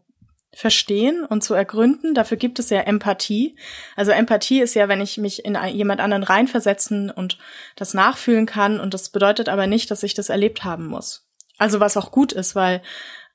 verstehen 0.53 1.25
und 1.25 1.45
zu 1.45 1.55
ergründen. 1.55 2.15
Dafür 2.15 2.37
gibt 2.37 2.59
es 2.59 2.71
ja 2.71 2.81
Empathie. 2.81 3.57
Also 3.97 4.11
Empathie 4.11 4.61
ist 4.61 4.75
ja, 4.75 4.89
wenn 4.89 5.01
ich 5.01 5.19
mich 5.19 5.45
in 5.45 5.57
jemand 5.73 6.01
anderen 6.01 6.25
reinversetzen 6.25 7.11
und 7.11 7.39
das 7.77 7.95
nachfühlen 7.95 8.47
kann. 8.47 8.81
Und 8.81 8.95
das 8.95 9.11
bedeutet 9.11 9.49
aber 9.49 9.67
nicht, 9.67 9.91
dass 9.91 10.03
ich 10.03 10.15
das 10.15 10.31
erlebt 10.31 10.65
haben 10.65 10.87
muss. 10.87 11.29
Also 11.59 11.81
was 11.81 11.97
auch 11.97 12.11
gut 12.11 12.33
ist, 12.33 12.57
weil 12.57 12.83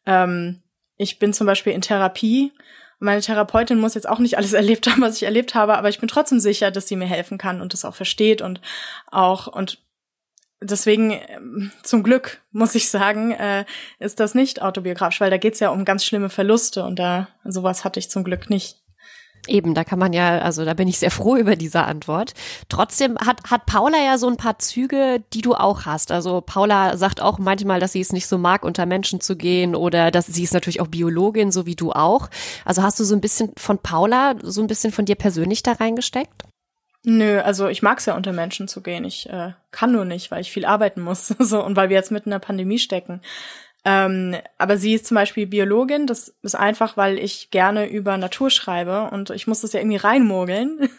ähm, 0.06 0.64
ich 0.98 1.20
bin 1.20 1.34
zum 1.34 1.48
Beispiel 1.48 1.74
in 1.74 1.82
Therapie. 1.82 2.52
Meine 3.00 3.22
Therapeutin 3.22 3.80
muss 3.80 3.96
jetzt 3.96 4.10
auch 4.10 4.20
nicht 4.20 4.38
alles 4.38 4.54
erlebt 4.54 4.88
haben, 4.88 5.02
was 5.02 5.18
ich 5.18 5.24
erlebt 5.24 5.56
habe, 5.56 5.78
aber 5.78 5.90
ich 5.90 6.00
bin 6.00 6.10
trotzdem 6.10 6.40
sicher, 6.40 6.72
dass 6.72 6.88
sie 6.88 6.96
mir 6.96 7.06
helfen 7.06 7.38
kann 7.38 7.62
und 7.62 7.74
das 7.74 7.86
auch 7.86 7.96
versteht 7.96 8.42
und 8.42 8.60
auch 9.12 9.48
und 9.48 9.80
deswegen 10.64 11.12
ähm, 11.12 11.72
zum 11.84 12.04
Glück 12.04 12.42
muss 12.52 12.76
ich 12.76 12.90
sagen, 12.90 13.32
äh, 13.32 13.66
ist 14.00 14.20
das 14.20 14.36
nicht 14.36 14.62
autobiografisch, 14.62 15.22
weil 15.22 15.32
da 15.32 15.38
geht's 15.38 15.60
ja 15.60 15.70
um 15.70 15.86
ganz 15.86 16.06
schlimme 16.06 16.30
Verluste 16.30 16.84
und 16.84 16.98
da 16.98 17.28
sowas 17.44 17.84
hatte 17.84 18.00
ich 18.00 18.10
zum 18.10 18.24
Glück 18.24 18.50
nicht. 18.50 18.78
Eben, 19.46 19.74
da 19.74 19.84
kann 19.84 20.00
man 20.00 20.14
ja, 20.14 20.40
also 20.40 20.64
da 20.64 20.74
bin 20.74 20.88
ich 20.88 21.00
sehr 21.00 21.12
froh 21.12 21.36
über 21.38 21.56
diese 21.56 21.84
Antwort. 21.84 22.34
Trotzdem 22.70 23.18
hat, 23.18 23.44
hat 23.50 23.66
Paula 23.66 23.98
ja 23.98 24.18
so 24.18 24.28
ein 24.28 24.38
paar 24.38 24.60
Züge, 24.60 25.22
die 25.34 25.42
du 25.42 25.54
auch 25.54 25.86
hast. 25.86 26.12
Also 26.12 26.42
Paula 26.42 26.96
sagt 26.98 27.22
auch 27.22 27.40
manchmal, 27.40 27.80
dass 27.80 27.92
sie 27.92 28.02
es 28.02 28.14
nicht 28.14 28.28
so 28.28 28.38
mag, 28.38 28.64
unter 28.64 28.86
Menschen 28.86 29.20
zu 29.20 29.36
gehen 29.36 29.76
oder 29.76 30.12
dass 30.12 30.28
sie 30.28 30.44
ist 30.44 30.54
natürlich 30.54 30.80
auch 30.80 30.88
Biologin, 30.88 31.52
so 31.52 31.66
wie 31.66 31.76
du 31.76 31.92
auch. 31.92 32.30
Also 32.64 32.84
hast 32.84 33.00
du 33.00 33.04
so 33.04 33.16
ein 33.16 33.22
bisschen 33.22 33.52
von 33.58 33.80
Paula, 33.80 34.36
so 34.42 34.62
ein 34.62 34.68
bisschen 34.68 34.92
von 34.92 35.06
dir 35.06 35.16
persönlich 35.16 35.62
da 35.62 35.74
reingesteckt? 35.74 36.44
Nö, 37.06 37.42
also 37.42 37.68
ich 37.68 37.82
mag's 37.82 38.06
ja 38.06 38.16
unter 38.16 38.32
Menschen 38.32 38.68
zu 38.68 38.82
gehen. 38.82 39.04
Ich 39.04 39.30
äh, 39.30 39.52
kann 39.72 39.92
nur 39.92 40.06
nicht, 40.06 40.32
weil 40.32 40.42
ich 40.42 40.52
viel 40.52 40.66
arbeiten 40.66 41.02
muss. 41.02 41.28
so 41.40 41.64
und 41.64 41.76
weil 41.76 41.90
wir 41.90 41.98
jetzt 41.98 42.12
mitten 42.12 42.30
in 42.30 42.34
der 42.34 42.40
Pandemie 42.40 42.80
stecken. 42.80 43.22
Ähm, 43.86 44.38
aber 44.58 44.78
sie 44.78 44.94
ist 44.94 45.06
zum 45.08 45.16
Beispiel 45.16 45.46
Biologin. 45.46 46.08
Das 46.08 46.34
ist 46.42 46.56
einfach, 46.56 46.96
weil 46.96 47.20
ich 47.20 47.52
gerne 47.52 47.88
über 47.90 48.18
Natur 48.18 48.50
schreibe 48.50 49.10
und 49.12 49.30
ich 49.32 49.48
muss 49.48 49.62
das 49.62 49.74
ja 49.74 49.82
irgendwie 49.82 49.98
reinmogeln. 49.98 50.90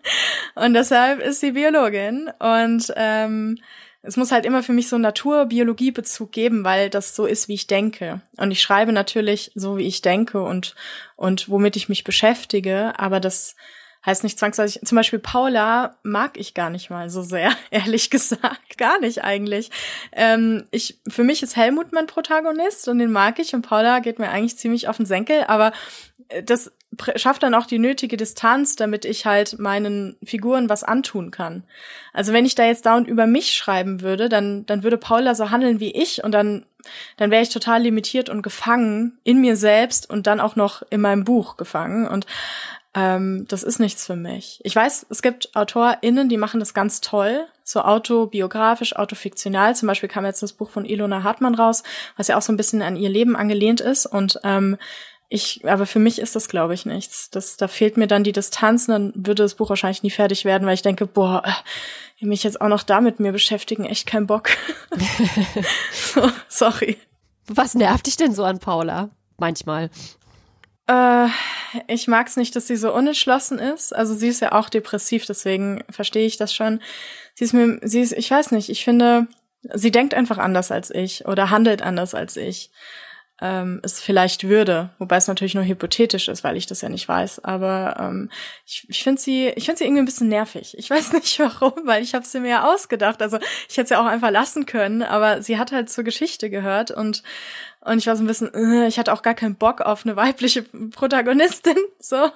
und 0.56 0.74
deshalb 0.74 1.20
ist 1.20 1.38
sie 1.38 1.52
Biologin. 1.52 2.30
Und 2.40 2.92
ähm, 2.96 3.58
es 4.02 4.16
muss 4.16 4.32
halt 4.32 4.44
immer 4.44 4.64
für 4.64 4.72
mich 4.72 4.88
so 4.88 4.96
einen 4.96 5.04
Natur-Biologie-Bezug 5.04 6.32
geben, 6.32 6.64
weil 6.64 6.90
das 6.90 7.14
so 7.14 7.24
ist, 7.24 7.46
wie 7.46 7.54
ich 7.54 7.68
denke. 7.68 8.20
Und 8.36 8.50
ich 8.50 8.60
schreibe 8.60 8.92
natürlich 8.92 9.52
so, 9.54 9.76
wie 9.76 9.86
ich 9.86 10.02
denke 10.02 10.42
und, 10.42 10.74
und 11.14 11.48
womit 11.48 11.76
ich 11.76 11.88
mich 11.88 12.02
beschäftige. 12.02 12.98
Aber 12.98 13.20
das 13.20 13.54
heißt 14.04 14.24
nicht 14.24 14.38
zwangsläufig, 14.38 14.80
zum 14.84 14.96
Beispiel 14.96 15.18
Paula 15.18 15.96
mag 16.02 16.36
ich 16.36 16.54
gar 16.54 16.70
nicht 16.70 16.90
mal 16.90 17.10
so 17.10 17.22
sehr, 17.22 17.52
ehrlich 17.70 18.10
gesagt. 18.10 18.78
Gar 18.78 19.00
nicht 19.00 19.24
eigentlich. 19.24 19.70
Ähm, 20.12 20.64
ich, 20.70 20.98
für 21.08 21.24
mich 21.24 21.42
ist 21.42 21.56
Helmut 21.56 21.92
mein 21.92 22.06
Protagonist 22.06 22.88
und 22.88 22.98
den 22.98 23.12
mag 23.12 23.38
ich 23.38 23.54
und 23.54 23.62
Paula 23.62 24.00
geht 24.00 24.18
mir 24.18 24.30
eigentlich 24.30 24.56
ziemlich 24.56 24.88
auf 24.88 24.96
den 24.96 25.06
Senkel, 25.06 25.44
aber 25.46 25.72
äh, 26.28 26.42
das 26.42 26.72
schafft 27.16 27.42
dann 27.42 27.54
auch 27.54 27.66
die 27.66 27.78
nötige 27.78 28.16
Distanz, 28.16 28.76
damit 28.76 29.04
ich 29.04 29.24
halt 29.24 29.58
meinen 29.58 30.16
Figuren 30.22 30.68
was 30.68 30.84
antun 30.84 31.30
kann. 31.30 31.64
Also 32.12 32.32
wenn 32.32 32.44
ich 32.44 32.54
da 32.54 32.64
jetzt 32.64 32.86
dauernd 32.86 33.08
über 33.08 33.26
mich 33.26 33.54
schreiben 33.54 34.02
würde, 34.02 34.28
dann, 34.28 34.66
dann 34.66 34.82
würde 34.82 34.98
Paula 34.98 35.34
so 35.34 35.50
handeln 35.50 35.80
wie 35.80 35.90
ich 35.90 36.22
und 36.22 36.32
dann, 36.32 36.66
dann 37.16 37.30
wäre 37.30 37.42
ich 37.42 37.48
total 37.48 37.82
limitiert 37.82 38.28
und 38.28 38.42
gefangen 38.42 39.18
in 39.24 39.40
mir 39.40 39.56
selbst 39.56 40.08
und 40.10 40.26
dann 40.26 40.40
auch 40.40 40.56
noch 40.56 40.82
in 40.90 41.00
meinem 41.00 41.24
Buch 41.24 41.56
gefangen. 41.56 42.06
Und 42.06 42.26
ähm, 42.94 43.46
das 43.48 43.62
ist 43.62 43.78
nichts 43.78 44.06
für 44.06 44.16
mich. 44.16 44.60
Ich 44.64 44.76
weiß, 44.76 45.06
es 45.08 45.22
gibt 45.22 45.54
AutorInnen, 45.56 46.28
die 46.28 46.36
machen 46.36 46.60
das 46.60 46.74
ganz 46.74 47.00
toll, 47.00 47.46
so 47.64 47.80
autobiografisch, 47.80 48.96
autofiktional. 48.96 49.74
Zum 49.74 49.86
Beispiel 49.86 50.08
kam 50.08 50.26
jetzt 50.26 50.42
das 50.42 50.52
Buch 50.52 50.68
von 50.68 50.84
Ilona 50.84 51.22
Hartmann 51.22 51.54
raus, 51.54 51.82
was 52.16 52.28
ja 52.28 52.36
auch 52.36 52.42
so 52.42 52.52
ein 52.52 52.58
bisschen 52.58 52.82
an 52.82 52.96
ihr 52.96 53.08
Leben 53.08 53.34
angelehnt 53.34 53.80
ist. 53.80 54.04
Und 54.04 54.38
ähm, 54.44 54.76
ich, 55.30 55.62
aber 55.66 55.86
für 55.86 55.98
mich 55.98 56.18
ist 56.18 56.36
das, 56.36 56.48
glaube 56.48 56.74
ich, 56.74 56.84
nichts. 56.84 57.30
Das, 57.30 57.56
da 57.56 57.66
fehlt 57.66 57.96
mir 57.96 58.06
dann 58.06 58.24
die 58.24 58.32
Distanz, 58.32 58.86
dann 58.86 59.12
würde 59.14 59.42
das 59.42 59.54
Buch 59.54 59.70
wahrscheinlich 59.70 60.02
nie 60.02 60.10
fertig 60.10 60.44
werden, 60.44 60.66
weil 60.66 60.74
ich 60.74 60.82
denke, 60.82 61.06
boah, 61.06 61.42
äh, 61.46 62.26
mich 62.26 62.44
jetzt 62.44 62.60
auch 62.60 62.68
noch 62.68 62.82
damit 62.82 63.20
mir 63.20 63.32
beschäftigen, 63.32 63.84
echt 63.84 64.06
kein 64.06 64.26
Bock. 64.26 64.50
so, 65.92 66.30
sorry. 66.48 66.98
Was 67.46 67.74
nervt 67.74 68.06
dich 68.06 68.16
denn 68.18 68.34
so 68.34 68.44
an 68.44 68.58
Paula? 68.58 69.08
Manchmal. 69.38 69.90
Äh, 70.92 71.28
ich 71.88 72.06
mag 72.06 72.26
es 72.26 72.36
nicht, 72.36 72.54
dass 72.54 72.66
sie 72.66 72.76
so 72.76 72.92
unentschlossen 72.94 73.58
ist. 73.58 73.94
Also 73.94 74.14
sie 74.14 74.28
ist 74.28 74.40
ja 74.40 74.52
auch 74.52 74.68
depressiv, 74.68 75.24
deswegen 75.26 75.82
verstehe 75.88 76.26
ich 76.26 76.36
das 76.36 76.54
schon. 76.54 76.80
Sie 77.34 77.44
ist 77.44 77.54
mir, 77.54 77.78
sie 77.82 78.00
ist, 78.00 78.12
ich 78.12 78.30
weiß 78.30 78.50
nicht, 78.52 78.68
ich 78.68 78.84
finde, 78.84 79.26
sie 79.72 79.90
denkt 79.90 80.14
einfach 80.14 80.38
anders 80.38 80.70
als 80.70 80.90
ich 80.90 81.26
oder 81.26 81.50
handelt 81.50 81.82
anders 81.82 82.14
als 82.14 82.36
ich. 82.36 82.70
Ähm, 83.40 83.80
es 83.82 84.00
vielleicht 84.00 84.46
würde, 84.46 84.90
wobei 84.98 85.16
es 85.16 85.26
natürlich 85.26 85.54
nur 85.54 85.64
hypothetisch 85.64 86.28
ist, 86.28 86.44
weil 86.44 86.56
ich 86.56 86.66
das 86.66 86.82
ja 86.82 86.88
nicht 86.88 87.08
weiß. 87.08 87.42
Aber 87.42 87.96
ähm, 87.98 88.30
ich, 88.66 88.86
ich 88.88 89.02
finde 89.02 89.20
sie, 89.20 89.48
ich 89.56 89.64
finde 89.64 89.78
sie 89.78 89.84
irgendwie 89.84 90.02
ein 90.02 90.06
bisschen 90.06 90.28
nervig. 90.28 90.76
Ich 90.78 90.90
weiß 90.90 91.12
nicht 91.14 91.38
warum, 91.40 91.72
weil 91.84 92.02
ich 92.02 92.14
habe 92.14 92.26
sie 92.26 92.38
mir 92.38 92.50
ja 92.50 92.72
ausgedacht. 92.72 93.22
Also 93.22 93.38
ich 93.68 93.76
hätte 93.78 93.88
sie 93.88 93.96
auch 93.96 94.04
einfach 94.04 94.30
lassen 94.30 94.66
können, 94.66 95.02
aber 95.02 95.42
sie 95.42 95.58
hat 95.58 95.72
halt 95.72 95.90
zur 95.90 96.04
Geschichte 96.04 96.50
gehört 96.50 96.90
und 96.90 97.22
und 97.84 97.98
ich 97.98 98.06
war 98.06 98.16
so 98.16 98.22
ein 98.22 98.28
bisschen, 98.28 98.52
äh, 98.54 98.86
ich 98.86 98.98
hatte 98.98 99.12
auch 99.12 99.22
gar 99.22 99.34
keinen 99.34 99.56
Bock 99.56 99.80
auf 99.80 100.04
eine 100.04 100.14
weibliche 100.14 100.62
Protagonistin, 100.62 101.76
so. 101.98 102.24
Und 102.24 102.32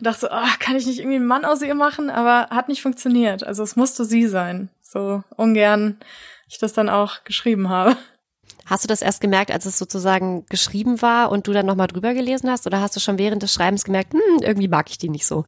dachte 0.00 0.20
so, 0.20 0.28
oh, 0.30 0.48
kann 0.58 0.76
ich 0.76 0.86
nicht 0.86 0.98
irgendwie 0.98 1.16
einen 1.16 1.26
Mann 1.26 1.44
aus 1.44 1.60
ihr 1.62 1.74
machen? 1.74 2.08
Aber 2.08 2.48
hat 2.48 2.68
nicht 2.68 2.82
funktioniert. 2.82 3.44
Also 3.44 3.62
es 3.62 3.76
musste 3.76 4.04
sie 4.04 4.26
sein. 4.26 4.70
So 4.82 5.22
ungern 5.36 5.98
ich 6.48 6.58
das 6.58 6.72
dann 6.72 6.88
auch 6.88 7.24
geschrieben 7.24 7.68
habe. 7.68 7.96
Hast 8.64 8.84
du 8.84 8.88
das 8.88 9.02
erst 9.02 9.20
gemerkt, 9.20 9.50
als 9.50 9.66
es 9.66 9.78
sozusagen 9.78 10.46
geschrieben 10.46 11.02
war 11.02 11.30
und 11.30 11.46
du 11.46 11.52
dann 11.52 11.66
nochmal 11.66 11.88
drüber 11.88 12.14
gelesen 12.14 12.50
hast? 12.50 12.66
Oder 12.66 12.80
hast 12.80 12.96
du 12.96 13.00
schon 13.00 13.18
während 13.18 13.42
des 13.42 13.52
Schreibens 13.52 13.84
gemerkt, 13.84 14.14
hm, 14.14 14.42
irgendwie 14.42 14.68
mag 14.68 14.88
ich 14.88 14.98
die 14.98 15.08
nicht 15.08 15.26
so? 15.26 15.44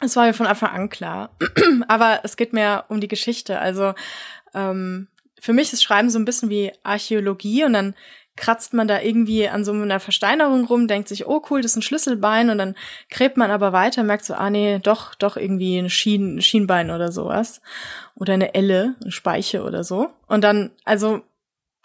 Es 0.00 0.16
war 0.16 0.26
mir 0.26 0.34
von 0.34 0.46
Anfang 0.46 0.70
an 0.70 0.88
klar. 0.90 1.30
Aber 1.88 2.20
es 2.24 2.36
geht 2.36 2.52
mir 2.52 2.84
um 2.88 3.00
die 3.00 3.08
Geschichte. 3.08 3.58
Also 3.58 3.94
ähm, 4.54 5.08
für 5.40 5.54
mich 5.54 5.72
ist 5.72 5.82
Schreiben 5.82 6.10
so 6.10 6.18
ein 6.18 6.24
bisschen 6.24 6.50
wie 6.50 6.72
Archäologie 6.82 7.64
und 7.64 7.72
dann 7.72 7.94
kratzt 8.36 8.74
man 8.74 8.86
da 8.86 9.00
irgendwie 9.00 9.48
an 9.48 9.64
so 9.64 9.72
einer 9.72 10.00
Versteinerung 10.00 10.66
rum, 10.66 10.88
denkt 10.88 11.08
sich, 11.08 11.26
oh 11.26 11.42
cool, 11.50 11.62
das 11.62 11.72
ist 11.72 11.76
ein 11.76 11.82
Schlüsselbein 11.82 12.50
und 12.50 12.58
dann 12.58 12.74
gräbt 13.10 13.36
man 13.36 13.50
aber 13.50 13.72
weiter, 13.72 14.02
merkt 14.02 14.24
so, 14.24 14.34
ah 14.34 14.50
nee, 14.50 14.78
doch, 14.78 15.14
doch 15.14 15.36
irgendwie 15.36 15.78
ein, 15.78 15.90
Schien, 15.90 16.40
Schienbein 16.42 16.90
oder 16.90 17.10
sowas. 17.10 17.60
Oder 18.14 18.34
eine 18.34 18.54
Elle, 18.54 18.94
eine 19.00 19.10
Speiche 19.10 19.62
oder 19.62 19.84
so. 19.84 20.10
Und 20.26 20.44
dann, 20.44 20.70
also, 20.84 21.22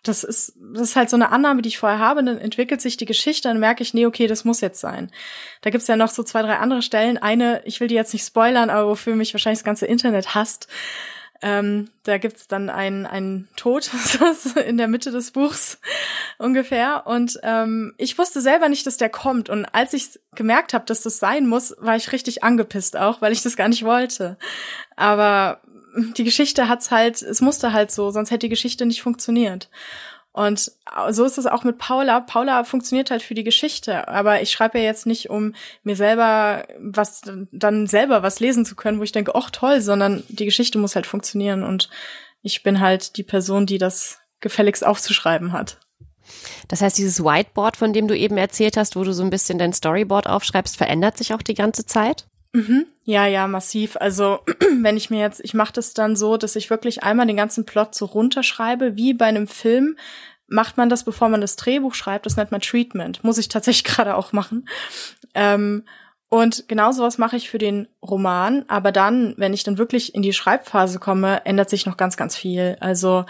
das 0.03 0.23
ist, 0.23 0.55
das 0.73 0.81
ist 0.81 0.95
halt 0.95 1.09
so 1.09 1.15
eine 1.15 1.31
Annahme, 1.31 1.61
die 1.61 1.69
ich 1.69 1.77
vorher 1.77 1.99
habe, 1.99 2.23
dann 2.23 2.39
entwickelt 2.39 2.81
sich 2.81 2.97
die 2.97 3.05
Geschichte, 3.05 3.47
dann 3.47 3.59
merke 3.59 3.83
ich, 3.83 3.93
nee, 3.93 4.07
okay, 4.07 4.27
das 4.27 4.45
muss 4.45 4.61
jetzt 4.61 4.79
sein. 4.79 5.11
Da 5.61 5.69
gibt's 5.69 5.87
ja 5.87 5.95
noch 5.95 6.09
so 6.09 6.23
zwei, 6.23 6.41
drei 6.41 6.57
andere 6.57 6.81
Stellen. 6.81 7.19
Eine, 7.19 7.61
ich 7.65 7.79
will 7.79 7.87
die 7.87 7.95
jetzt 7.95 8.13
nicht 8.13 8.25
spoilern, 8.25 8.71
aber 8.71 8.87
wofür 8.87 9.15
mich 9.15 9.33
wahrscheinlich 9.33 9.59
das 9.59 9.65
ganze 9.65 9.85
Internet 9.85 10.33
hasst, 10.33 10.67
Ähm, 11.43 11.89
da 12.03 12.17
gibt's 12.19 12.47
dann 12.47 12.69
ein, 12.69 13.07
ein 13.07 13.47
Tod 13.55 13.89
in 14.67 14.77
der 14.77 14.87
Mitte 14.87 15.11
des 15.11 15.31
Buchs 15.31 15.79
ungefähr. 16.37 17.07
Und 17.07 17.39
ähm, 17.41 17.93
ich 17.97 18.17
wusste 18.17 18.41
selber 18.41 18.69
nicht, 18.69 18.85
dass 18.85 18.97
der 18.97 19.09
kommt. 19.09 19.49
Und 19.49 19.65
als 19.65 19.93
ich 19.93 20.19
gemerkt 20.35 20.73
habe, 20.73 20.85
dass 20.85 21.01
das 21.01 21.17
sein 21.17 21.47
muss, 21.47 21.75
war 21.79 21.95
ich 21.95 22.11
richtig 22.11 22.43
angepisst 22.43 22.95
auch, 22.95 23.21
weil 23.21 23.31
ich 23.31 23.41
das 23.41 23.55
gar 23.55 23.69
nicht 23.69 23.83
wollte. 23.83 24.37
Aber 24.95 25.61
die 25.95 26.23
Geschichte 26.23 26.69
hat's 26.69 26.91
halt, 26.91 27.21
es 27.21 27.41
musste 27.41 27.73
halt 27.73 27.91
so, 27.91 28.11
sonst 28.11 28.31
hätte 28.31 28.45
die 28.45 28.49
Geschichte 28.49 28.85
nicht 28.85 29.01
funktioniert. 29.01 29.69
Und 30.33 30.71
so 31.09 31.25
ist 31.25 31.37
es 31.37 31.45
auch 31.45 31.65
mit 31.65 31.77
Paula. 31.77 32.21
Paula 32.21 32.63
funktioniert 32.63 33.11
halt 33.11 33.21
für 33.21 33.33
die 33.33 33.43
Geschichte, 33.43 34.07
aber 34.07 34.41
ich 34.41 34.51
schreibe 34.51 34.79
ja 34.79 34.85
jetzt 34.85 35.05
nicht, 35.05 35.29
um 35.29 35.53
mir 35.83 35.97
selber 35.97 36.65
was, 36.79 37.21
dann 37.51 37.87
selber 37.87 38.23
was 38.23 38.39
lesen 38.39 38.65
zu 38.65 38.75
können, 38.75 38.99
wo 38.99 39.03
ich 39.03 39.11
denke, 39.11 39.35
ach 39.35 39.49
toll, 39.49 39.81
sondern 39.81 40.23
die 40.29 40.45
Geschichte 40.45 40.77
muss 40.77 40.95
halt 40.95 41.05
funktionieren 41.05 41.63
und 41.63 41.89
ich 42.41 42.63
bin 42.63 42.79
halt 42.79 43.17
die 43.17 43.23
Person, 43.23 43.65
die 43.65 43.77
das 43.77 44.19
gefälligst 44.39 44.85
aufzuschreiben 44.85 45.51
hat. 45.51 45.79
Das 46.69 46.81
heißt, 46.81 46.97
dieses 46.97 47.23
Whiteboard, 47.23 47.75
von 47.75 47.91
dem 47.91 48.07
du 48.07 48.15
eben 48.15 48.37
erzählt 48.37 48.77
hast, 48.77 48.95
wo 48.95 49.03
du 49.03 49.13
so 49.13 49.23
ein 49.23 49.29
bisschen 49.29 49.59
dein 49.59 49.73
Storyboard 49.73 50.27
aufschreibst, 50.27 50.77
verändert 50.77 51.17
sich 51.17 51.33
auch 51.33 51.41
die 51.41 51.55
ganze 51.55 51.85
Zeit? 51.85 52.27
Mhm. 52.53 52.85
Ja, 53.03 53.25
ja, 53.27 53.47
massiv. 53.47 53.97
Also 53.97 54.39
wenn 54.81 54.97
ich 54.97 55.09
mir 55.09 55.19
jetzt, 55.19 55.41
ich 55.43 55.53
mache 55.53 55.73
das 55.73 55.93
dann 55.93 56.15
so, 56.15 56.37
dass 56.37 56.55
ich 56.55 56.69
wirklich 56.69 57.03
einmal 57.03 57.27
den 57.27 57.37
ganzen 57.37 57.65
Plot 57.65 57.95
so 57.95 58.05
runterschreibe, 58.05 58.95
wie 58.95 59.13
bei 59.13 59.25
einem 59.25 59.47
Film. 59.47 59.97
Macht 60.47 60.75
man 60.75 60.89
das, 60.89 61.05
bevor 61.05 61.29
man 61.29 61.39
das 61.39 61.55
Drehbuch 61.55 61.93
schreibt, 61.93 62.25
das 62.25 62.35
nennt 62.35 62.51
man 62.51 62.59
Treatment. 62.59 63.23
Muss 63.23 63.37
ich 63.37 63.47
tatsächlich 63.47 63.83
gerade 63.95 64.15
auch 64.15 64.33
machen. 64.33 64.67
Ähm, 65.33 65.83
und 66.27 66.69
genau 66.69 66.91
sowas 66.91 67.17
mache 67.17 67.35
ich 67.35 67.49
für 67.49 67.57
den 67.57 67.87
Roman. 68.01 68.65
Aber 68.67 68.91
dann, 68.91 69.33
wenn 69.37 69.53
ich 69.53 69.63
dann 69.63 69.77
wirklich 69.77 70.15
in 70.15 70.21
die 70.21 70.33
Schreibphase 70.33 70.99
komme, 70.99 71.45
ändert 71.45 71.69
sich 71.69 71.85
noch 71.85 71.97
ganz, 71.97 72.15
ganz 72.17 72.37
viel. 72.37 72.77
Also 72.79 73.25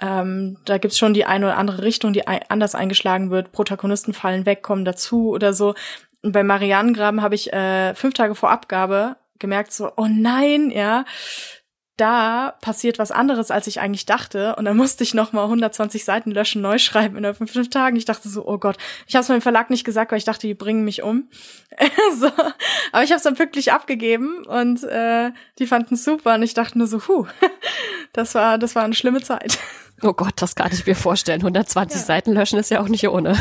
ähm, 0.00 0.58
da 0.64 0.78
gibt's 0.78 0.98
schon 0.98 1.14
die 1.14 1.24
eine 1.24 1.46
oder 1.46 1.56
andere 1.56 1.82
Richtung, 1.82 2.12
die 2.12 2.26
anders 2.26 2.74
eingeschlagen 2.74 3.30
wird. 3.30 3.52
Protagonisten 3.52 4.12
fallen 4.12 4.44
weg, 4.44 4.62
kommen 4.62 4.84
dazu 4.84 5.30
oder 5.30 5.54
so. 5.54 5.74
Und 6.26 6.32
bei 6.32 6.42
Marianengraben 6.42 7.22
habe 7.22 7.36
ich 7.36 7.52
äh, 7.52 7.94
fünf 7.94 8.14
Tage 8.14 8.34
vor 8.34 8.50
Abgabe 8.50 9.14
gemerkt, 9.38 9.72
so, 9.72 9.92
oh 9.96 10.08
nein, 10.10 10.72
ja, 10.72 11.04
da 11.96 12.56
passiert 12.62 12.98
was 12.98 13.12
anderes, 13.12 13.52
als 13.52 13.68
ich 13.68 13.78
eigentlich 13.78 14.06
dachte. 14.06 14.56
Und 14.56 14.64
dann 14.64 14.76
musste 14.76 15.04
ich 15.04 15.14
noch 15.14 15.32
mal 15.32 15.44
120 15.44 16.04
Seiten 16.04 16.32
löschen, 16.32 16.62
neu 16.62 16.78
schreiben 16.78 17.16
innerhalb 17.16 17.36
von 17.36 17.46
fünf 17.46 17.70
Tagen. 17.70 17.94
Ich 17.94 18.06
dachte 18.06 18.28
so, 18.28 18.44
oh 18.44 18.58
Gott. 18.58 18.76
Ich 19.06 19.14
habe 19.14 19.22
es 19.22 19.28
meinem 19.28 19.40
Verlag 19.40 19.70
nicht 19.70 19.84
gesagt, 19.84 20.10
weil 20.10 20.18
ich 20.18 20.24
dachte, 20.24 20.48
die 20.48 20.54
bringen 20.54 20.84
mich 20.84 21.04
um. 21.04 21.30
so. 22.18 22.26
Aber 22.90 23.04
ich 23.04 23.10
habe 23.10 23.18
es 23.18 23.22
dann 23.22 23.36
pünktlich 23.36 23.70
abgegeben 23.70 24.44
und 24.46 24.82
äh, 24.82 25.30
die 25.60 25.66
fanden 25.68 25.94
es 25.94 26.02
super. 26.02 26.34
Und 26.34 26.42
ich 26.42 26.54
dachte 26.54 26.76
nur 26.76 26.88
so, 26.88 27.06
huh, 27.06 27.26
das 28.12 28.34
war, 28.34 28.58
das 28.58 28.74
war 28.74 28.82
eine 28.82 28.94
schlimme 28.94 29.22
Zeit. 29.22 29.60
Oh 30.02 30.12
Gott, 30.12 30.34
das 30.36 30.56
kann 30.56 30.72
ich 30.72 30.84
mir 30.86 30.96
vorstellen. 30.96 31.40
120 31.40 32.00
ja. 32.00 32.04
Seiten 32.04 32.32
löschen 32.32 32.58
ist 32.58 32.72
ja 32.72 32.80
auch 32.80 32.88
nicht 32.88 33.08
ohne. 33.08 33.36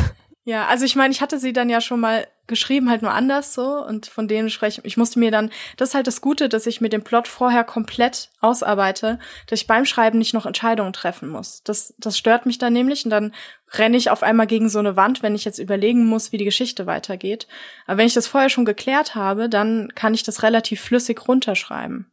Ja, 0.48 0.68
also 0.68 0.86
ich 0.86 0.96
meine, 0.96 1.12
ich 1.12 1.22
hatte 1.22 1.40
sie 1.40 1.54
dann 1.54 1.70
ja 1.70 1.82
schon 1.82 2.00
mal 2.00 2.28
geschrieben, 2.46 2.92
halt 2.92 3.02
nur 3.02 3.12
anders 3.12 3.56
so 3.56 3.84
und 3.84 4.06
von 4.06 4.28
denen 4.28 4.52
spreche 4.52 4.80
ich 4.84 4.96
musste 4.96 5.18
mir 5.18 5.32
dann, 5.32 5.50
das 5.78 5.90
ist 5.90 5.96
halt 5.96 6.06
das 6.06 6.22
Gute, 6.22 6.50
dass 6.50 6.68
ich 6.68 6.82
mit 6.82 6.94
dem 6.94 7.04
Plot 7.04 7.28
vorher 7.28 7.64
komplett 7.64 8.30
ausarbeite, 8.42 9.18
dass 9.48 9.62
ich 9.62 9.66
beim 9.66 9.86
Schreiben 9.86 10.20
nicht 10.20 10.36
noch 10.36 10.46
Entscheidungen 10.46 10.94
treffen 10.94 11.30
muss. 11.30 11.64
Das, 11.64 11.96
das 11.98 12.16
stört 12.16 12.46
mich 12.46 12.60
dann 12.60 12.74
nämlich 12.74 13.04
und 13.06 13.10
dann 13.10 13.34
renne 13.72 13.98
ich 13.98 14.12
auf 14.12 14.22
einmal 14.22 14.46
gegen 14.46 14.70
so 14.70 14.78
eine 14.78 14.96
Wand, 14.96 15.24
wenn 15.24 15.34
ich 15.34 15.46
jetzt 15.46 15.58
überlegen 15.58 16.06
muss, 16.06 16.32
wie 16.32 16.38
die 16.38 16.46
Geschichte 16.46 16.86
weitergeht. 16.86 17.48
Aber 17.88 17.98
wenn 17.98 18.08
ich 18.08 18.14
das 18.14 18.28
vorher 18.28 18.50
schon 18.50 18.66
geklärt 18.66 19.16
habe, 19.16 19.50
dann 19.50 19.92
kann 19.96 20.14
ich 20.14 20.22
das 20.22 20.44
relativ 20.44 20.80
flüssig 20.80 21.28
runterschreiben. 21.28 22.12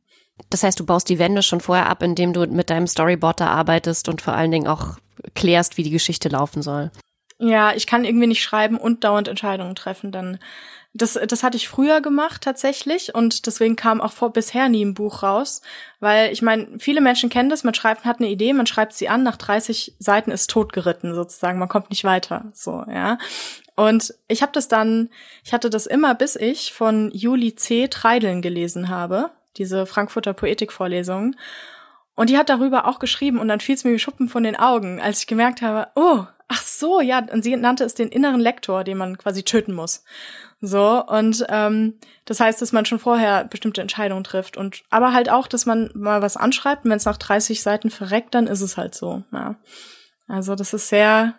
Das 0.48 0.62
heißt, 0.62 0.80
du 0.80 0.86
baust 0.86 1.10
die 1.10 1.18
Wände 1.18 1.42
schon 1.42 1.60
vorher 1.60 1.90
ab, 1.90 2.02
indem 2.02 2.32
du 2.32 2.46
mit 2.46 2.70
deinem 2.70 2.86
Storyboard 2.86 3.40
da 3.40 3.48
arbeitest 3.48 4.08
und 4.08 4.22
vor 4.22 4.32
allen 4.32 4.50
Dingen 4.50 4.66
auch 4.66 4.96
klärst, 5.34 5.76
wie 5.76 5.82
die 5.82 5.90
Geschichte 5.90 6.30
laufen 6.30 6.62
soll. 6.62 6.90
Ja, 7.42 7.74
ich 7.74 7.88
kann 7.88 8.04
irgendwie 8.04 8.28
nicht 8.28 8.42
schreiben 8.42 8.76
und 8.76 9.02
dauernd 9.02 9.26
Entscheidungen 9.26 9.74
treffen. 9.74 10.12
Dann 10.12 10.38
das, 10.94 11.18
das 11.26 11.42
hatte 11.42 11.56
ich 11.56 11.68
früher 11.68 12.00
gemacht 12.00 12.42
tatsächlich 12.42 13.14
und 13.14 13.46
deswegen 13.46 13.76
kam 13.76 14.00
auch 14.00 14.12
vor 14.12 14.32
bisher 14.32 14.68
nie 14.68 14.84
ein 14.84 14.94
Buch 14.94 15.22
raus, 15.22 15.62
weil 16.00 16.32
ich 16.32 16.42
meine, 16.42 16.68
viele 16.78 17.00
Menschen 17.00 17.30
kennen 17.30 17.48
das, 17.48 17.64
man 17.64 17.72
schreibt, 17.74 18.04
hat 18.04 18.20
eine 18.20 18.28
Idee, 18.28 18.52
man 18.52 18.66
schreibt 18.66 18.92
sie 18.92 19.08
an, 19.08 19.22
nach 19.22 19.36
30 19.36 19.96
Seiten 19.98 20.30
ist 20.30 20.50
totgeritten 20.50 21.14
sozusagen, 21.14 21.58
man 21.58 21.68
kommt 21.68 21.90
nicht 21.90 22.04
weiter, 22.04 22.44
so, 22.52 22.84
ja. 22.88 23.18
Und 23.74 24.14
ich 24.28 24.42
habe 24.42 24.52
das 24.52 24.68
dann, 24.68 25.08
ich 25.44 25.54
hatte 25.54 25.70
das 25.70 25.86
immer, 25.86 26.14
bis 26.14 26.36
ich 26.36 26.74
von 26.74 27.10
Juli 27.12 27.56
C. 27.56 27.88
Treideln 27.88 28.42
gelesen 28.42 28.90
habe, 28.90 29.30
diese 29.56 29.86
Frankfurter 29.86 30.34
Poetikvorlesung. 30.34 31.34
Und 32.14 32.28
die 32.28 32.36
hat 32.36 32.50
darüber 32.50 32.86
auch 32.86 32.98
geschrieben 32.98 33.38
und 33.38 33.48
dann 33.48 33.60
fiel 33.60 33.74
es 33.74 33.84
mir 33.84 33.92
wie 33.92 33.98
Schuppen 33.98 34.28
von 34.28 34.42
den 34.42 34.56
Augen, 34.56 35.00
als 35.00 35.20
ich 35.20 35.26
gemerkt 35.26 35.62
habe, 35.62 35.88
oh, 35.94 36.26
ach 36.52 36.62
so, 36.62 37.00
ja, 37.00 37.26
und 37.32 37.42
sie 37.42 37.56
nannte 37.56 37.84
es 37.84 37.94
den 37.94 38.10
inneren 38.10 38.40
Lektor, 38.40 38.84
den 38.84 38.98
man 38.98 39.16
quasi 39.16 39.42
töten 39.42 39.72
muss. 39.72 40.04
So, 40.60 41.04
und 41.04 41.44
ähm, 41.48 41.98
das 42.26 42.40
heißt, 42.40 42.60
dass 42.60 42.72
man 42.72 42.84
schon 42.84 42.98
vorher 42.98 43.44
bestimmte 43.44 43.80
Entscheidungen 43.80 44.22
trifft. 44.22 44.56
Und 44.58 44.82
aber 44.90 45.14
halt 45.14 45.30
auch, 45.30 45.46
dass 45.46 45.64
man 45.66 45.90
mal 45.94 46.20
was 46.20 46.36
anschreibt 46.36 46.84
und 46.84 46.90
wenn 46.90 46.98
es 46.98 47.06
nach 47.06 47.16
30 47.16 47.62
Seiten 47.62 47.90
verreckt, 47.90 48.34
dann 48.34 48.46
ist 48.46 48.60
es 48.60 48.76
halt 48.76 48.94
so. 48.94 49.24
Ja. 49.32 49.56
Also 50.28 50.54
das 50.54 50.74
ist 50.74 50.88
sehr 50.88 51.34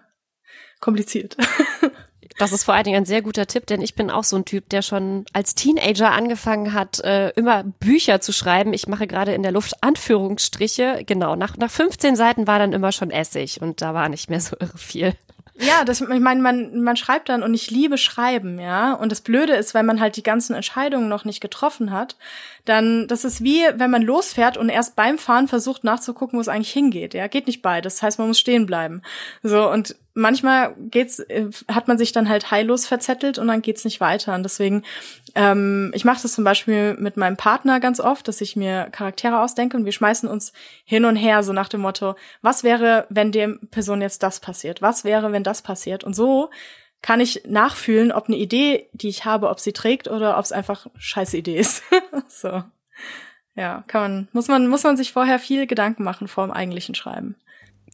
kompliziert. 0.79 1.37
Das 2.37 2.51
ist 2.51 2.63
vor 2.63 2.73
allen 2.73 2.83
Dingen 2.83 2.97
ein 2.97 3.05
sehr 3.05 3.21
guter 3.21 3.47
Tipp, 3.47 3.65
denn 3.67 3.81
ich 3.81 3.95
bin 3.95 4.09
auch 4.09 4.23
so 4.23 4.35
ein 4.35 4.45
Typ, 4.45 4.69
der 4.69 4.81
schon 4.81 5.25
als 5.33 5.55
Teenager 5.55 6.11
angefangen 6.11 6.73
hat, 6.73 6.99
äh, 6.99 7.29
immer 7.31 7.63
Bücher 7.63 8.21
zu 8.21 8.31
schreiben. 8.31 8.73
Ich 8.73 8.87
mache 8.87 9.07
gerade 9.07 9.33
in 9.33 9.43
der 9.43 9.51
Luft 9.51 9.75
Anführungsstriche. 9.81 11.03
Genau, 11.05 11.35
nach, 11.35 11.57
nach 11.57 11.71
15 11.71 12.15
Seiten 12.15 12.47
war 12.47 12.59
dann 12.59 12.73
immer 12.73 12.91
schon 12.91 13.11
Essig 13.11 13.61
und 13.61 13.81
da 13.81 13.93
war 13.93 14.09
nicht 14.09 14.29
mehr 14.29 14.41
so 14.41 14.55
irre 14.59 14.77
viel. 14.77 15.13
Ja, 15.55 15.85
das, 15.85 16.01
ich 16.01 16.07
meine, 16.07 16.41
man, 16.41 16.81
man 16.81 16.97
schreibt 16.97 17.29
dann 17.29 17.43
und 17.43 17.53
ich 17.53 17.69
liebe 17.69 17.99
Schreiben, 17.99 18.59
ja. 18.59 18.93
Und 18.93 19.11
das 19.11 19.21
Blöde 19.21 19.53
ist, 19.53 19.75
wenn 19.75 19.85
man 19.85 19.99
halt 19.99 20.15
die 20.15 20.23
ganzen 20.23 20.55
Entscheidungen 20.55 21.07
noch 21.07 21.25
nicht 21.25 21.41
getroffen 21.41 21.91
hat, 21.91 22.17
dann, 22.65 23.07
das 23.07 23.23
ist 23.23 23.43
wie, 23.43 23.61
wenn 23.75 23.91
man 23.91 24.01
losfährt 24.01 24.57
und 24.57 24.69
erst 24.69 24.95
beim 24.95 25.19
Fahren 25.19 25.47
versucht 25.47 25.83
nachzugucken, 25.83 26.37
wo 26.37 26.41
es 26.41 26.47
eigentlich 26.47 26.73
hingeht, 26.73 27.13
ja. 27.13 27.27
Geht 27.27 27.45
nicht 27.45 27.61
beides. 27.61 27.95
Das 27.95 28.03
heißt, 28.03 28.19
man 28.19 28.29
muss 28.29 28.39
stehen 28.39 28.65
bleiben. 28.65 29.03
So, 29.43 29.69
und 29.69 29.95
manchmal 30.13 30.75
geht's, 30.77 31.19
äh, 31.19 31.49
hat 31.67 31.87
man 31.87 31.97
sich 31.97 32.11
dann 32.11 32.29
halt 32.29 32.51
heillos 32.51 32.85
verzettelt 32.85 33.37
und 33.37 33.47
dann 33.47 33.61
geht's 33.61 33.85
nicht 33.85 33.99
weiter. 33.99 34.35
Und 34.35 34.43
deswegen, 34.43 34.83
ähm, 35.35 35.91
ich 35.93 36.05
mache 36.05 36.21
das 36.21 36.33
zum 36.33 36.43
Beispiel 36.43 36.95
mit 36.95 37.17
meinem 37.17 37.37
Partner 37.37 37.79
ganz 37.79 37.99
oft, 37.99 38.27
dass 38.27 38.41
ich 38.41 38.55
mir 38.55 38.89
Charaktere 38.91 39.41
ausdenke 39.41 39.77
und 39.77 39.85
wir 39.85 39.91
schmeißen 39.91 40.29
uns 40.29 40.53
hin 40.85 41.05
und 41.05 41.15
her, 41.15 41.43
so 41.43 41.53
nach 41.53 41.69
dem 41.69 41.81
Motto, 41.81 42.15
was 42.41 42.63
wäre, 42.63 43.05
wenn 43.09 43.31
der 43.31 43.57
Person 43.71 44.01
jetzt 44.01 44.23
das 44.23 44.39
passiert? 44.39 44.81
Was 44.81 45.03
wäre, 45.03 45.31
wenn 45.31 45.43
das 45.43 45.61
passiert? 45.61 46.03
Und 46.03 46.15
so 46.15 46.49
kann 47.01 47.19
ich 47.19 47.43
nachfühlen, 47.45 48.11
ob 48.11 48.27
eine 48.27 48.37
Idee, 48.37 48.89
die 48.93 49.09
ich 49.09 49.25
habe, 49.25 49.49
ob 49.49 49.59
sie 49.59 49.73
trägt 49.73 50.07
oder 50.07 50.37
ob 50.37 50.45
es 50.45 50.51
einfach 50.51 50.87
scheiße 50.97 51.37
Idee 51.37 51.57
ist. 51.57 51.83
so. 52.27 52.63
Ja, 53.55 53.83
kann 53.87 54.01
man, 54.01 54.27
muss 54.31 54.47
man, 54.47 54.67
muss 54.67 54.83
man 54.83 54.97
sich 54.97 55.11
vorher 55.11 55.37
viel 55.37 55.67
Gedanken 55.67 56.03
machen 56.03 56.27
vor 56.27 56.47
dem 56.47 56.51
eigentlichen 56.51 56.95
Schreiben. 56.95 57.35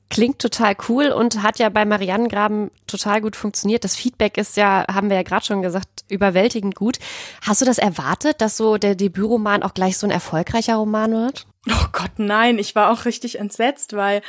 Klingt 0.10 0.40
total 0.40 0.76
cool 0.88 1.10
und 1.10 1.44
hat 1.44 1.60
ja 1.60 1.70
bei 1.70 1.86
Marianengraben 1.86 2.72
total 2.88 3.22
gut 3.22 3.36
funktioniert. 3.36 3.84
Das 3.84 3.96
Feedback 3.96 4.38
ist 4.38 4.58
ja, 4.58 4.86
haben 4.92 5.10
wir 5.10 5.18
ja 5.18 5.24
gerade 5.24 5.46
schon 5.46 5.62
gesagt, 5.62 6.04
überwältigend 6.10 6.76
gut. 6.76 6.98
Hast 7.46 7.62
du 7.62 7.66
das 7.66 7.78
erwartet, 7.78 8.42
dass 8.42 8.58
so 8.58 8.78
der 8.78 8.96
Debütroman 8.96 9.62
auch 9.62 9.76
gleich 9.76 9.98
so 9.98 10.08
ein 10.08 10.12
erfolgreicher 10.12 10.76
Roman 10.76 11.12
wird? 11.12 11.46
Oh 11.70 11.88
Gott, 11.92 12.14
nein. 12.18 12.58
Ich 12.58 12.74
war 12.74 12.92
auch 12.92 13.06
richtig 13.06 13.38
entsetzt, 13.38 13.96
weil 13.96 14.22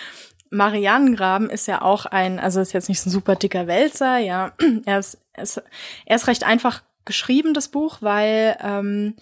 Marianengraben 0.50 1.48
ist 1.48 1.66
ja 1.66 1.80
auch 1.80 2.06
ein, 2.06 2.38
also 2.38 2.60
ist 2.60 2.72
jetzt 2.72 2.88
nicht 2.88 3.00
so 3.00 3.08
ein 3.08 3.12
super 3.12 3.36
dicker 3.36 3.66
Wälzer, 3.66 4.18
ja. 4.18 4.52
Er 4.84 4.98
ist, 4.98 5.18
er 5.32 5.42
ist, 5.44 5.62
er 6.04 6.16
ist 6.16 6.26
recht 6.26 6.44
einfach 6.44 6.82
geschrieben, 7.04 7.54
das 7.54 7.68
Buch, 7.68 7.98
weil 8.00 8.56
ähm, 8.62 9.16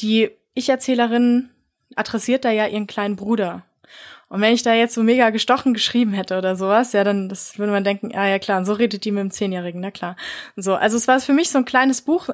die 0.00 0.30
Ich-Erzählerin 0.54 1.50
adressiert 1.94 2.44
da 2.44 2.50
ja 2.50 2.66
ihren 2.66 2.86
kleinen 2.86 3.16
Bruder. 3.16 3.64
Und 4.30 4.40
wenn 4.40 4.54
ich 4.54 4.62
da 4.62 4.72
jetzt 4.72 4.94
so 4.94 5.02
mega 5.02 5.30
gestochen 5.30 5.74
geschrieben 5.74 6.12
hätte 6.12 6.38
oder 6.38 6.54
sowas, 6.54 6.92
ja, 6.92 7.02
dann 7.02 7.28
das 7.28 7.58
würde 7.58 7.72
man 7.72 7.82
denken, 7.82 8.10
ja, 8.10 8.26
ja 8.28 8.38
klar, 8.38 8.58
und 8.58 8.64
so 8.64 8.72
redet 8.72 9.04
die 9.04 9.10
mit 9.10 9.22
dem 9.22 9.32
Zehnjährigen, 9.32 9.80
na 9.80 9.90
klar. 9.90 10.14
So, 10.54 10.76
also 10.76 10.96
es 10.96 11.08
war 11.08 11.18
für 11.18 11.32
mich 11.32 11.50
so 11.50 11.58
ein 11.58 11.64
kleines 11.64 12.00
Buch, 12.00 12.28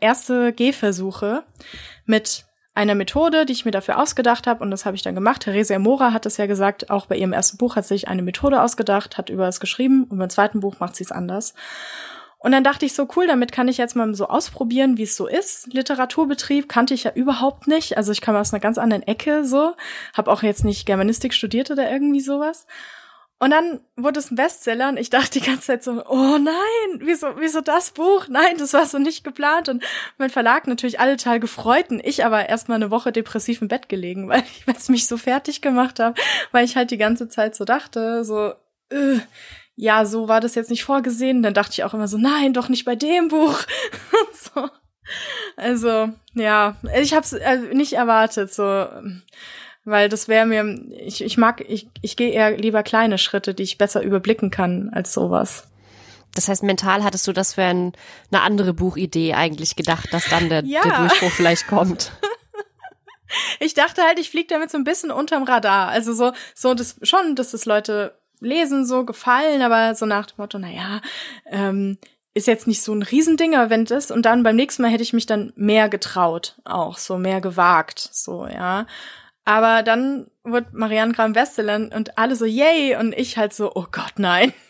erste 0.00 0.52
Gehversuche 0.52 1.42
mit 2.06 2.44
einer 2.74 2.94
Methode, 2.94 3.46
die 3.46 3.52
ich 3.52 3.64
mir 3.64 3.72
dafür 3.72 4.00
ausgedacht 4.00 4.46
habe 4.46 4.62
und 4.62 4.70
das 4.70 4.86
habe 4.86 4.94
ich 4.94 5.02
dann 5.02 5.16
gemacht. 5.16 5.42
Theresia 5.42 5.80
Mora 5.80 6.12
hat 6.12 6.24
es 6.24 6.36
ja 6.36 6.46
gesagt, 6.46 6.88
auch 6.90 7.06
bei 7.06 7.16
ihrem 7.16 7.32
ersten 7.32 7.56
Buch 7.56 7.74
hat 7.74 7.84
sich 7.84 8.06
eine 8.06 8.22
Methode 8.22 8.62
ausgedacht, 8.62 9.18
hat 9.18 9.28
über 9.28 9.48
es 9.48 9.58
geschrieben 9.58 10.04
und 10.04 10.18
beim 10.18 10.30
zweiten 10.30 10.60
Buch 10.60 10.78
macht 10.78 10.94
sie 10.94 11.04
es 11.04 11.10
anders. 11.10 11.54
Und 12.44 12.52
dann 12.52 12.62
dachte 12.62 12.84
ich 12.84 12.92
so, 12.92 13.08
cool, 13.16 13.26
damit 13.26 13.52
kann 13.52 13.68
ich 13.68 13.78
jetzt 13.78 13.96
mal 13.96 14.14
so 14.14 14.28
ausprobieren, 14.28 14.98
wie 14.98 15.04
es 15.04 15.16
so 15.16 15.26
ist. 15.26 15.72
Literaturbetrieb 15.72 16.68
kannte 16.68 16.92
ich 16.92 17.04
ja 17.04 17.12
überhaupt 17.14 17.66
nicht. 17.66 17.96
Also 17.96 18.12
ich 18.12 18.20
kam 18.20 18.36
aus 18.36 18.52
einer 18.52 18.60
ganz 18.60 18.76
anderen 18.76 19.02
Ecke 19.02 19.46
so, 19.46 19.74
habe 20.12 20.30
auch 20.30 20.42
jetzt 20.42 20.62
nicht 20.62 20.84
Germanistik 20.84 21.32
studiert 21.32 21.70
oder 21.70 21.90
irgendwie 21.90 22.20
sowas. 22.20 22.66
Und 23.38 23.48
dann 23.50 23.80
wurde 23.96 24.20
es 24.20 24.30
ein 24.30 24.36
Bestseller 24.36 24.90
und 24.90 24.98
ich 24.98 25.08
dachte 25.08 25.40
die 25.40 25.46
ganze 25.46 25.62
Zeit 25.62 25.84
so, 25.84 26.04
oh 26.06 26.36
nein, 26.36 26.98
wieso, 26.98 27.28
wieso 27.38 27.62
das 27.62 27.92
Buch? 27.92 28.26
Nein, 28.28 28.58
das 28.58 28.74
war 28.74 28.84
so 28.84 28.98
nicht 28.98 29.24
geplant. 29.24 29.70
Und 29.70 29.82
mein 30.18 30.28
Verlag 30.28 30.66
natürlich 30.66 31.00
alle 31.00 31.16
total 31.16 31.40
gefreut 31.40 31.88
und 31.88 32.04
ich 32.04 32.26
aber 32.26 32.46
erstmal 32.50 32.76
eine 32.76 32.90
Woche 32.90 33.10
depressiv 33.10 33.62
im 33.62 33.68
Bett 33.68 33.88
gelegen, 33.88 34.28
weil 34.28 34.42
ich 34.42 34.64
es 34.66 34.90
mich 34.90 35.06
so 35.06 35.16
fertig 35.16 35.62
gemacht 35.62 35.98
habe, 35.98 36.20
weil 36.52 36.66
ich 36.66 36.76
halt 36.76 36.90
die 36.90 36.98
ganze 36.98 37.26
Zeit 37.30 37.56
so 37.56 37.64
dachte, 37.64 38.22
so, 38.22 38.52
äh, 38.90 39.20
ja, 39.76 40.04
so 40.06 40.28
war 40.28 40.40
das 40.40 40.54
jetzt 40.54 40.70
nicht 40.70 40.84
vorgesehen. 40.84 41.42
Dann 41.42 41.54
dachte 41.54 41.72
ich 41.72 41.84
auch 41.84 41.94
immer 41.94 42.08
so, 42.08 42.16
nein, 42.16 42.52
doch 42.52 42.68
nicht 42.68 42.84
bei 42.84 42.96
dem 42.96 43.28
Buch. 43.28 43.58
so. 44.32 44.68
Also, 45.56 46.08
ja, 46.34 46.76
ich 47.00 47.12
habe 47.12 47.24
es 47.24 47.32
äh, 47.32 47.74
nicht 47.74 47.94
erwartet, 47.94 48.52
so 48.52 48.86
weil 49.84 50.08
das 50.08 50.28
wäre 50.28 50.46
mir, 50.46 50.80
ich, 50.98 51.22
ich 51.22 51.36
mag, 51.36 51.62
ich, 51.68 51.88
ich 52.00 52.16
gehe 52.16 52.30
eher 52.30 52.56
lieber 52.56 52.82
kleine 52.82 53.18
Schritte, 53.18 53.54
die 53.54 53.62
ich 53.62 53.78
besser 53.78 54.02
überblicken 54.02 54.50
kann 54.50 54.90
als 54.92 55.12
sowas. 55.12 55.68
Das 56.34 56.48
heißt, 56.48 56.62
mental 56.62 57.04
hattest 57.04 57.28
du 57.28 57.32
das 57.32 57.54
für 57.54 57.62
ein, 57.62 57.92
eine 58.32 58.42
andere 58.42 58.72
Buchidee 58.72 59.34
eigentlich 59.34 59.76
gedacht, 59.76 60.08
dass 60.12 60.28
dann 60.28 60.48
der, 60.48 60.64
ja. 60.64 60.82
der 60.82 60.98
Durchbruch 61.00 61.30
vielleicht 61.30 61.68
kommt. 61.68 62.12
ich 63.60 63.74
dachte 63.74 64.02
halt, 64.02 64.18
ich 64.18 64.30
fliege 64.30 64.48
damit 64.48 64.70
so 64.70 64.78
ein 64.78 64.84
bisschen 64.84 65.10
unterm 65.10 65.44
Radar. 65.44 65.88
Also 65.88 66.12
so, 66.12 66.32
so 66.54 66.74
das 66.74 66.96
schon, 67.02 67.36
dass 67.36 67.52
das 67.52 67.66
Leute 67.66 68.18
lesen, 68.44 68.86
so 68.86 69.04
gefallen, 69.04 69.62
aber 69.62 69.94
so 69.94 70.06
nach 70.06 70.26
dem 70.26 70.36
Motto, 70.38 70.58
na 70.58 70.70
ja, 70.70 71.00
ähm, 71.50 71.98
ist 72.34 72.46
jetzt 72.48 72.66
nicht 72.66 72.82
so 72.82 72.92
ein 72.92 73.02
Riesending, 73.02 73.54
aber 73.54 73.70
wenn 73.70 73.84
das 73.84 74.10
und 74.10 74.22
dann 74.22 74.42
beim 74.42 74.56
nächsten 74.56 74.82
Mal 74.82 74.90
hätte 74.90 75.04
ich 75.04 75.12
mich 75.12 75.26
dann 75.26 75.52
mehr 75.56 75.88
getraut, 75.88 76.56
auch 76.64 76.98
so 76.98 77.16
mehr 77.16 77.40
gewagt, 77.40 77.98
so 78.12 78.46
ja. 78.46 78.86
Aber 79.44 79.82
dann 79.82 80.26
wurde 80.42 80.66
Marianne 80.72 81.12
Graham 81.12 81.34
Westerland 81.34 81.94
und 81.94 82.18
alle 82.18 82.34
so, 82.34 82.44
yay, 82.44 82.96
und 82.96 83.12
ich 83.12 83.36
halt 83.36 83.52
so, 83.52 83.72
oh 83.74 83.86
Gott, 83.90 84.14
nein. 84.16 84.52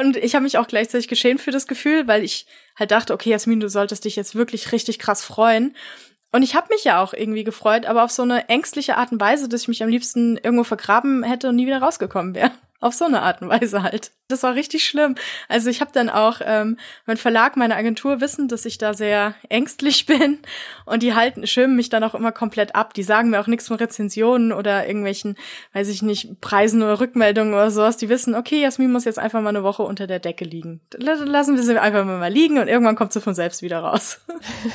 Und 0.00 0.16
ich 0.16 0.34
habe 0.34 0.44
mich 0.44 0.56
auch 0.56 0.68
gleichzeitig 0.68 1.06
geschämt 1.06 1.42
für 1.42 1.50
das 1.50 1.66
Gefühl, 1.66 2.08
weil 2.08 2.24
ich 2.24 2.46
halt 2.78 2.92
dachte, 2.92 3.12
okay, 3.12 3.28
Jasmin, 3.28 3.60
du 3.60 3.68
solltest 3.68 4.06
dich 4.06 4.16
jetzt 4.16 4.34
wirklich 4.34 4.72
richtig 4.72 4.98
krass 4.98 5.22
freuen. 5.22 5.76
Und 6.32 6.42
ich 6.42 6.54
habe 6.54 6.68
mich 6.70 6.84
ja 6.84 7.02
auch 7.02 7.12
irgendwie 7.12 7.44
gefreut, 7.44 7.86
aber 7.86 8.04
auf 8.04 8.10
so 8.10 8.22
eine 8.22 8.48
ängstliche 8.48 8.96
Art 8.96 9.12
und 9.12 9.20
Weise, 9.20 9.48
dass 9.48 9.62
ich 9.62 9.68
mich 9.68 9.82
am 9.82 9.88
liebsten 9.88 10.36
irgendwo 10.36 10.64
vergraben 10.64 11.22
hätte 11.22 11.48
und 11.48 11.56
nie 11.56 11.66
wieder 11.66 11.82
rausgekommen 11.82 12.34
wäre. 12.34 12.52
Auf 12.82 12.94
so 12.94 13.04
eine 13.04 13.20
Art 13.20 13.42
und 13.42 13.50
Weise 13.50 13.82
halt. 13.82 14.10
Das 14.28 14.42
war 14.42 14.54
richtig 14.54 14.86
schlimm. 14.86 15.16
Also 15.48 15.68
ich 15.68 15.80
habe 15.80 15.90
dann 15.92 16.08
auch 16.08 16.40
ähm, 16.42 16.78
mein 17.04 17.16
Verlag, 17.16 17.56
meine 17.56 17.76
Agentur 17.76 18.20
wissen, 18.20 18.48
dass 18.48 18.64
ich 18.64 18.78
da 18.78 18.94
sehr 18.94 19.34
ängstlich 19.48 20.06
bin 20.06 20.38
und 20.86 21.02
die 21.02 21.14
halten, 21.14 21.46
schirmen 21.46 21.76
mich 21.76 21.90
dann 21.90 22.04
auch 22.04 22.14
immer 22.14 22.32
komplett 22.32 22.74
ab. 22.74 22.94
Die 22.94 23.02
sagen 23.02 23.30
mir 23.30 23.40
auch 23.40 23.48
nichts 23.48 23.68
von 23.68 23.76
Rezensionen 23.76 24.52
oder 24.52 24.86
irgendwelchen, 24.86 25.36
weiß 25.74 25.88
ich 25.88 26.02
nicht, 26.02 26.40
Preisen 26.40 26.82
oder 26.82 27.00
Rückmeldungen 27.00 27.52
oder 27.52 27.70
sowas. 27.70 27.96
Die 27.98 28.08
wissen, 28.08 28.34
okay, 28.34 28.62
Jasmin 28.62 28.92
muss 28.92 29.04
jetzt 29.04 29.18
einfach 29.18 29.42
mal 29.42 29.50
eine 29.50 29.62
Woche 29.62 29.82
unter 29.82 30.06
der 30.06 30.20
Decke 30.20 30.44
liegen. 30.44 30.80
Lassen 30.96 31.56
wir 31.56 31.62
sie 31.62 31.78
einfach 31.78 32.04
mal 32.04 32.32
liegen 32.32 32.58
und 32.58 32.68
irgendwann 32.68 32.96
kommt 32.96 33.12
sie 33.12 33.20
von 33.20 33.34
selbst 33.34 33.62
wieder 33.62 33.80
raus. 33.80 34.20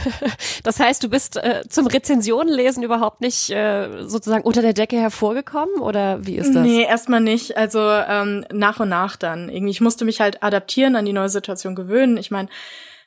das 0.64 0.80
heißt, 0.80 1.04
du 1.04 1.10
bist 1.10 1.38
äh, 1.38 1.64
zum 1.70 1.88
Rezensionenlesen 1.88 2.84
überhaupt 2.84 3.22
nicht 3.22 3.50
äh, 3.50 4.04
sozusagen 4.06 4.44
unter 4.44 4.62
der 4.62 4.74
Decke 4.74 4.98
hervorgekommen 4.98 5.80
oder 5.80 6.26
wie 6.26 6.36
ist 6.36 6.54
das? 6.54 6.64
Nee, 6.64 6.84
erstmal 6.84 7.22
nicht. 7.22 7.58
Also 7.58 7.95
ähm, 8.08 8.46
nach 8.52 8.80
und 8.80 8.90
nach 8.90 9.16
dann. 9.16 9.50
Irgendwie, 9.50 9.72
ich 9.72 9.82
musste 9.82 10.06
mich 10.06 10.22
halt 10.22 10.44
adaptieren, 10.44 10.96
an 10.96 11.06
die 11.06 11.14
neue 11.14 11.30
Situation 11.30 11.76
gewöhnen. 11.76 12.18
Ich 12.18 12.32
meine, 12.32 12.50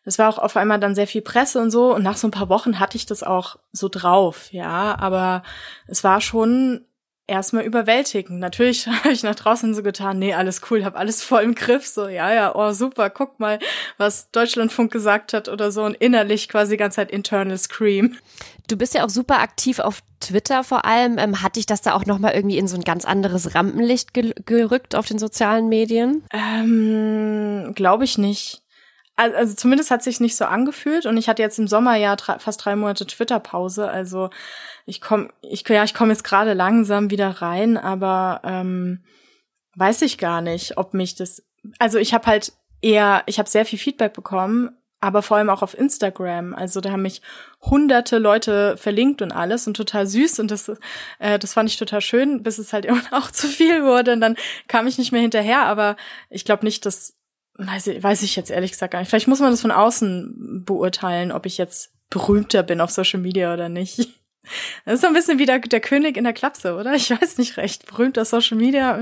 es 0.05 0.19
war 0.19 0.29
auch 0.29 0.39
auf 0.39 0.57
einmal 0.57 0.81
dann 0.81 0.95
sehr 0.95 1.07
viel 1.07 1.23
Presse 1.23 1.61
und 1.61 1.71
so. 1.71 1.95
Und 1.95 2.03
nach 2.03 2.17
so 2.17 2.27
ein 2.27 2.33
paar 2.33 2.49
Wochen 2.49 2.81
hatte 2.81 2.97
ich 2.97 3.07
das 3.07 3.23
auch 3.23 3.57
so 3.73 3.89
drauf, 3.89 4.49
ja. 4.53 4.97
Aber 4.99 5.43
es 5.87 6.03
war 6.03 6.21
schon 6.21 6.85
erstmal 7.29 7.65
überwältigend. 7.65 8.41
Natürlich 8.41 8.87
habe 8.89 9.11
ich 9.11 9.23
nach 9.23 9.37
draußen 9.37 9.75
so 9.75 9.83
getan, 9.83 10.19
nee, 10.19 10.35
alles 10.35 10.63
cool, 10.71 10.85
habe 10.85 10.99
alles 10.99 11.23
voll 11.23 11.43
im 11.43 11.55
Griff, 11.55 11.87
so, 11.87 12.09
ja, 12.09 12.33
ja, 12.33 12.55
oh, 12.55 12.73
super, 12.73 13.11
guck 13.11 13.39
mal, 13.39 13.59
was 13.97 14.31
Deutschlandfunk 14.33 14.91
gesagt 14.91 15.33
hat 15.33 15.49
oder 15.49 15.71
so 15.71 15.85
und 15.85 15.95
innerlich 15.95 16.49
quasi 16.49 16.73
die 16.73 16.77
ganze 16.79 16.97
Zeit 16.97 17.11
internal 17.11 17.59
scream. 17.59 18.17
Du 18.69 18.77
bist 18.77 18.95
ja 18.95 19.05
auch 19.05 19.11
super 19.11 19.41
aktiv 19.41 19.79
auf 19.79 20.03
Twitter 20.21 20.63
vor 20.63 20.85
allem. 20.85 21.17
Ähm, 21.17 21.43
hat 21.43 21.57
dich 21.57 21.65
das 21.65 21.81
da 21.81 21.95
auch 21.95 22.05
nochmal 22.05 22.35
irgendwie 22.35 22.59
in 22.59 22.69
so 22.69 22.77
ein 22.77 22.85
ganz 22.85 23.07
anderes 23.07 23.55
Rampenlicht 23.55 24.13
ge 24.13 24.35
gerückt 24.45 24.95
auf 24.95 25.07
den 25.07 25.19
sozialen 25.19 25.69
Medien? 25.69 26.23
Ähm, 26.33 27.73
Glaube 27.75 28.05
ich 28.05 28.19
nicht. 28.19 28.63
Also 29.19 29.57
zumindest 29.57 29.91
hat 29.91 30.05
sich 30.05 30.21
nicht 30.21 30.37
so 30.37 30.45
angefühlt 30.45 31.05
und 31.05 31.17
ich 31.17 31.29
hatte 31.29 31.43
jetzt 31.43 31.59
im 31.59 31.67
Sommer 31.67 31.97
ja 31.97 32.17
fast 32.39 32.65
drei 32.65 32.77
Monate 32.77 33.05
Twitter-Pause. 33.05 33.91
Also 33.91 34.31
ich 34.87 35.01
komme, 35.01 35.31
ich 35.43 35.69
ja, 35.69 35.83
ich 35.83 35.93
komme 35.93 36.13
jetzt 36.13 36.23
gerade 36.23 36.53
langsam 36.53 37.11
wieder 37.11 37.43
rein, 37.43 37.77
aber 37.77 38.41
ähm, 38.45 39.03
weiß 39.75 40.03
ich 40.03 40.19
gar 40.19 40.41
nicht, 40.41 40.79
ob 40.79 40.95
mich 40.95 41.17
das. 41.17 41.43
Also 41.81 41.99
ich 41.99 42.15
habe 42.15 42.27
halt 42.27 42.53
eher, 42.81 43.25
ich 43.27 43.41
habe 43.41 43.49
sehr 43.49 43.65
viel 43.65 43.81
Feedback 43.81 44.13
bekommen, 44.13 44.71
aber 45.01 45.23
vor 45.23 45.37
allem 45.37 45.51
auch 45.51 45.63
auf 45.63 45.77
Instagram. 45.77 46.55
Also 46.55 46.81
da 46.81 46.93
haben 46.93 47.03
mich 47.03 47.21
hunderte 47.61 48.19
Leute 48.19 48.77
verlinkt 48.77 49.21
und 49.21 49.33
alles 49.33 49.67
und 49.67 49.77
total 49.77 50.07
süß 50.07 50.39
und 50.39 50.53
das, 50.53 50.69
äh, 51.19 51.41
das 51.41 51.55
fand 51.55 51.69
ich 51.69 51.77
total 51.77 52.03
schön, 52.03 52.45
bis 52.45 52.59
es 52.59 52.73
halt 52.73 52.85
immer 52.87 53.03
auch 53.11 53.33
zu 53.33 53.49
viel 53.49 53.83
wurde 53.83 54.13
und 54.13 54.21
dann 54.21 54.37
kam 54.69 54.87
ich 54.87 54.97
nicht 54.97 55.11
mehr 55.11 55.23
hinterher. 55.23 55.63
Aber 55.63 55.97
ich 56.31 56.45
glaube 56.45 56.65
nicht, 56.65 56.87
dass 56.87 57.18
weiß 57.59 57.89
ich, 57.89 58.03
weiß 58.03 58.23
ich 58.23 58.37
jetzt 58.37 58.51
ehrlich 58.51 58.73
gesagt 58.73 58.93
gar 58.93 59.01
nicht. 59.01 59.09
Vielleicht 59.09 59.29
muss 59.29 59.41
man 59.41 59.51
das 59.51 59.61
von 59.61 59.73
außen 59.73 60.65
beurteilen, 60.65 61.33
ob 61.33 61.45
ich 61.45 61.59
jetzt 61.59 61.93
berühmter 62.09 62.63
bin 62.63 62.81
auf 62.81 62.91
Social 62.91 63.21
Media 63.21 63.53
oder 63.53 63.69
nicht. 63.69 64.09
Das 64.87 64.95
ist 64.95 65.01
so 65.03 65.09
ein 65.09 65.13
bisschen 65.13 65.39
wie 65.39 65.45
der, 65.45 65.59
der 65.59 65.81
König 65.81 66.17
in 66.17 66.25
der 66.25 66.33
Klapse, 66.33 66.75
oder? 66.75 66.95
Ich 66.95 67.11
weiß 67.11 67.37
nicht 67.37 67.59
recht. 67.59 67.85
Berühmter 67.85 68.25
Social 68.25 68.57
Media. 68.57 68.99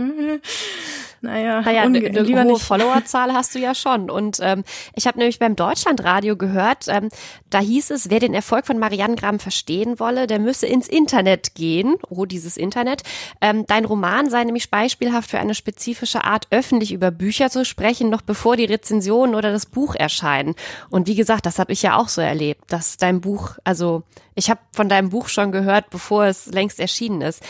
Naja, 1.26 1.60
naja 1.60 1.82
eine, 1.82 1.98
eine 1.98 2.44
hohe 2.44 2.58
Followerzahl 2.58 3.32
hast 3.32 3.54
du 3.54 3.58
ja 3.58 3.74
schon. 3.74 4.10
Und 4.10 4.38
ähm, 4.40 4.64
ich 4.94 5.06
habe 5.06 5.18
nämlich 5.18 5.38
beim 5.38 5.56
Deutschlandradio 5.56 6.36
gehört, 6.36 6.86
ähm, 6.88 7.08
da 7.50 7.58
hieß 7.58 7.90
es, 7.90 8.10
wer 8.10 8.20
den 8.20 8.34
Erfolg 8.34 8.66
von 8.66 8.78
Marianne 8.78 9.16
Gramm 9.16 9.38
verstehen 9.38 9.98
wolle, 9.98 10.26
der 10.26 10.38
müsse 10.38 10.66
ins 10.66 10.88
Internet 10.88 11.54
gehen. 11.54 11.96
Oh, 12.08 12.24
dieses 12.24 12.56
Internet. 12.56 13.02
Ähm, 13.40 13.64
dein 13.66 13.84
Roman 13.84 14.30
sei 14.30 14.44
nämlich 14.44 14.70
beispielhaft 14.70 15.30
für 15.30 15.38
eine 15.38 15.54
spezifische 15.54 16.24
Art, 16.24 16.46
öffentlich 16.50 16.92
über 16.92 17.10
Bücher 17.10 17.50
zu 17.50 17.64
sprechen, 17.64 18.08
noch 18.08 18.22
bevor 18.22 18.56
die 18.56 18.64
Rezensionen 18.64 19.34
oder 19.34 19.52
das 19.52 19.66
Buch 19.66 19.94
erscheinen. 19.94 20.54
Und 20.90 21.08
wie 21.08 21.16
gesagt, 21.16 21.46
das 21.46 21.58
habe 21.58 21.72
ich 21.72 21.82
ja 21.82 21.96
auch 21.96 22.08
so 22.08 22.20
erlebt, 22.20 22.64
dass 22.68 22.96
dein 22.96 23.20
Buch, 23.20 23.56
also 23.64 24.02
ich 24.34 24.50
habe 24.50 24.60
von 24.72 24.88
deinem 24.88 25.10
Buch 25.10 25.28
schon 25.28 25.50
gehört, 25.50 25.90
bevor 25.90 26.26
es 26.26 26.46
längst 26.46 26.78
erschienen 26.78 27.22
ist. 27.22 27.42